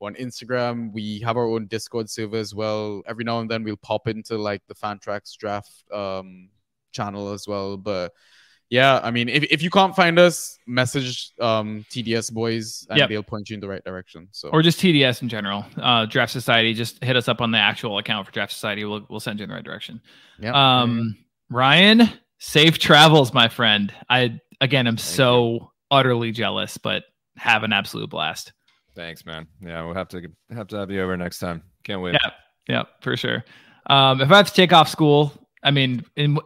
on 0.00 0.14
Instagram. 0.16 0.92
We 0.92 1.20
have 1.20 1.36
our 1.36 1.46
own 1.46 1.66
Discord 1.66 2.10
server 2.10 2.36
as 2.36 2.54
well. 2.54 3.02
Every 3.06 3.24
now 3.24 3.40
and 3.40 3.50
then 3.50 3.62
we'll 3.64 3.76
pop 3.76 4.08
into 4.08 4.36
like 4.36 4.62
the 4.68 4.74
Fantrax 4.74 5.36
draft 5.36 5.84
um 5.92 6.48
channel 6.92 7.32
as 7.32 7.46
well. 7.48 7.76
But 7.76 8.12
yeah, 8.74 9.00
I 9.02 9.10
mean, 9.12 9.28
if, 9.28 9.44
if 9.44 9.62
you 9.62 9.70
can't 9.70 9.94
find 9.94 10.18
us, 10.18 10.58
message 10.66 11.30
um, 11.40 11.84
TDS 11.90 12.32
boys 12.32 12.86
and 12.90 12.98
Yep. 12.98 13.08
they'll 13.08 13.22
point 13.22 13.48
you 13.50 13.54
in 13.54 13.60
the 13.60 13.68
right 13.68 13.84
direction. 13.84 14.26
So 14.32 14.48
or 14.50 14.62
just 14.62 14.80
TDS 14.80 15.22
in 15.22 15.28
general. 15.28 15.64
Uh, 15.76 16.06
Draft 16.06 16.32
Society, 16.32 16.74
just 16.74 17.02
hit 17.04 17.16
us 17.16 17.28
up 17.28 17.40
on 17.40 17.50
the 17.52 17.58
actual 17.58 17.98
account 17.98 18.26
for 18.26 18.32
Draft 18.32 18.52
Society. 18.52 18.84
We'll 18.84 19.06
we'll 19.08 19.20
send 19.20 19.38
you 19.38 19.44
in 19.44 19.48
the 19.50 19.54
right 19.54 19.64
direction. 19.64 20.00
yeah, 20.40 20.52
Um, 20.82 21.16
Ryan, 21.50 22.08
safe 22.38 22.78
travels, 22.78 23.32
my 23.32 23.48
friend. 23.48 23.92
I 24.08 24.40
again 24.60 24.86
I'm 24.88 24.98
so 24.98 25.70
utterly 25.90 26.32
jealous, 26.32 26.76
but 26.78 27.04
have 27.36 27.62
an 27.62 27.72
absolute 27.72 28.10
blast. 28.10 28.52
Thanks, 28.96 29.24
man. 29.26 29.46
Yeah, 29.60 29.84
we'll 29.84 29.94
have 29.94 30.08
to 30.08 30.22
have 30.50 30.68
to 30.68 30.76
have 30.78 30.90
you 30.90 31.00
over 31.02 31.16
next 31.16 31.38
time. 31.38 31.62
Can't 31.84 32.00
wait. 32.02 32.14
Yeah, 32.22 32.30
yeah, 32.68 32.82
for 33.02 33.16
sure. 33.16 33.44
Um, 33.86 34.20
if 34.20 34.30
I 34.32 34.36
have 34.38 34.48
to 34.48 34.54
take 34.54 34.72
off 34.72 34.88
school, 34.88 35.32
I 35.62 35.70
mean, 35.70 36.04
in 36.16 36.38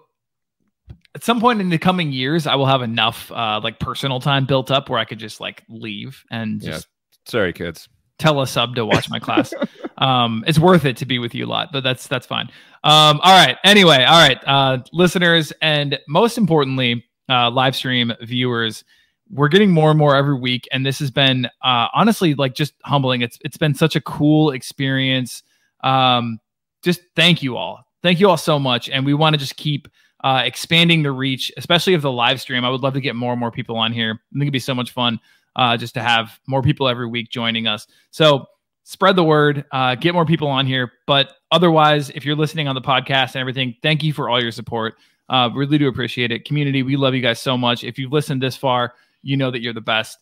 at 1.18 1.24
some 1.24 1.40
point 1.40 1.60
in 1.60 1.68
the 1.68 1.78
coming 1.78 2.12
years, 2.12 2.46
I 2.46 2.54
will 2.54 2.66
have 2.66 2.80
enough 2.80 3.32
uh, 3.32 3.60
like 3.60 3.80
personal 3.80 4.20
time 4.20 4.46
built 4.46 4.70
up 4.70 4.88
where 4.88 5.00
I 5.00 5.04
could 5.04 5.18
just 5.18 5.40
like 5.40 5.64
leave 5.68 6.22
and 6.30 6.62
Yeah. 6.62 6.70
just 6.70 6.86
Sorry, 7.26 7.52
kids. 7.52 7.88
tell 8.20 8.40
a 8.40 8.46
sub 8.46 8.76
to 8.76 8.86
watch 8.86 9.10
my 9.10 9.18
class. 9.18 9.52
um, 9.98 10.44
it's 10.46 10.60
worth 10.60 10.84
it 10.84 10.96
to 10.98 11.06
be 11.06 11.18
with 11.18 11.34
you 11.34 11.44
a 11.44 11.48
lot, 11.48 11.70
but 11.72 11.82
that's 11.82 12.06
that's 12.06 12.24
fine. 12.24 12.46
Um, 12.84 13.18
all 13.24 13.36
right. 13.46 13.56
Anyway, 13.64 14.04
all 14.04 14.28
right, 14.28 14.38
uh, 14.46 14.78
listeners, 14.92 15.52
and 15.60 15.98
most 16.06 16.38
importantly, 16.38 17.04
uh, 17.28 17.50
live 17.50 17.74
stream 17.74 18.12
viewers, 18.22 18.84
we're 19.28 19.48
getting 19.48 19.72
more 19.72 19.90
and 19.90 19.98
more 19.98 20.14
every 20.14 20.38
week, 20.38 20.68
and 20.70 20.86
this 20.86 21.00
has 21.00 21.10
been 21.10 21.46
uh, 21.62 21.88
honestly 21.92 22.34
like 22.36 22.54
just 22.54 22.74
humbling. 22.84 23.22
It's 23.22 23.38
it's 23.44 23.56
been 23.56 23.74
such 23.74 23.96
a 23.96 24.00
cool 24.00 24.52
experience. 24.52 25.42
Um, 25.82 26.38
just 26.84 27.00
thank 27.16 27.42
you 27.42 27.56
all, 27.56 27.82
thank 28.04 28.20
you 28.20 28.30
all 28.30 28.36
so 28.36 28.58
much, 28.60 28.88
and 28.88 29.04
we 29.04 29.14
want 29.14 29.34
to 29.34 29.38
just 29.38 29.56
keep. 29.56 29.88
Uh, 30.24 30.42
expanding 30.44 31.04
the 31.04 31.12
reach, 31.12 31.52
especially 31.56 31.94
of 31.94 32.02
the 32.02 32.10
live 32.10 32.40
stream. 32.40 32.64
I 32.64 32.70
would 32.70 32.80
love 32.80 32.94
to 32.94 33.00
get 33.00 33.14
more 33.14 33.32
and 33.32 33.38
more 33.38 33.52
people 33.52 33.76
on 33.76 33.92
here. 33.92 34.14
I 34.14 34.32
think 34.32 34.42
it'd 34.42 34.52
be 34.52 34.58
so 34.58 34.74
much 34.74 34.90
fun 34.90 35.20
uh, 35.54 35.76
just 35.76 35.94
to 35.94 36.02
have 36.02 36.40
more 36.46 36.62
people 36.62 36.88
every 36.88 37.06
week 37.06 37.30
joining 37.30 37.66
us. 37.66 37.86
So 38.10 38.46
spread 38.84 39.16
the 39.16 39.24
word, 39.24 39.64
uh, 39.70 39.96
get 39.96 40.14
more 40.14 40.24
people 40.24 40.48
on 40.48 40.66
here. 40.66 40.92
But 41.06 41.32
otherwise, 41.50 42.10
if 42.10 42.24
you're 42.24 42.36
listening 42.36 42.68
on 42.68 42.74
the 42.74 42.80
podcast 42.80 43.34
and 43.34 43.36
everything, 43.36 43.76
thank 43.82 44.02
you 44.02 44.12
for 44.12 44.30
all 44.30 44.42
your 44.42 44.52
support. 44.52 44.94
Uh, 45.28 45.50
really 45.54 45.76
do 45.76 45.88
appreciate 45.88 46.32
it. 46.32 46.44
Community, 46.46 46.82
we 46.82 46.96
love 46.96 47.14
you 47.14 47.20
guys 47.20 47.40
so 47.40 47.58
much. 47.58 47.84
If 47.84 47.98
you've 47.98 48.12
listened 48.12 48.42
this 48.42 48.56
far, 48.56 48.94
you 49.22 49.36
know 49.36 49.50
that 49.50 49.60
you're 49.60 49.74
the 49.74 49.80
best. 49.80 50.18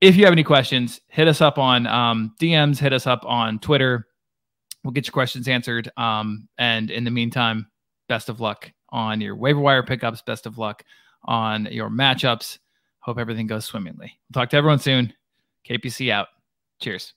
If 0.00 0.16
you 0.16 0.24
have 0.24 0.32
any 0.32 0.42
questions, 0.42 1.00
hit 1.06 1.28
us 1.28 1.40
up 1.40 1.58
on 1.58 1.86
um, 1.86 2.34
DMs, 2.40 2.78
hit 2.78 2.92
us 2.92 3.06
up 3.06 3.24
on 3.24 3.60
Twitter. 3.60 4.08
We'll 4.82 4.90
get 4.92 5.06
your 5.06 5.12
questions 5.12 5.46
answered. 5.46 5.88
Um, 5.96 6.48
and 6.58 6.90
in 6.90 7.04
the 7.04 7.12
meantime, 7.12 7.68
best 8.08 8.28
of 8.28 8.40
luck 8.40 8.72
on 8.92 9.20
your 9.20 9.34
waiver 9.34 9.60
wire 9.60 9.82
pickups. 9.82 10.22
Best 10.22 10.46
of 10.46 10.58
luck 10.58 10.84
on 11.24 11.66
your 11.70 11.90
matchups. 11.90 12.58
Hope 13.00 13.18
everything 13.18 13.48
goes 13.48 13.64
swimmingly. 13.64 14.12
Talk 14.32 14.50
to 14.50 14.56
everyone 14.56 14.78
soon. 14.78 15.12
KPC 15.68 16.10
out. 16.12 16.28
Cheers. 16.80 17.14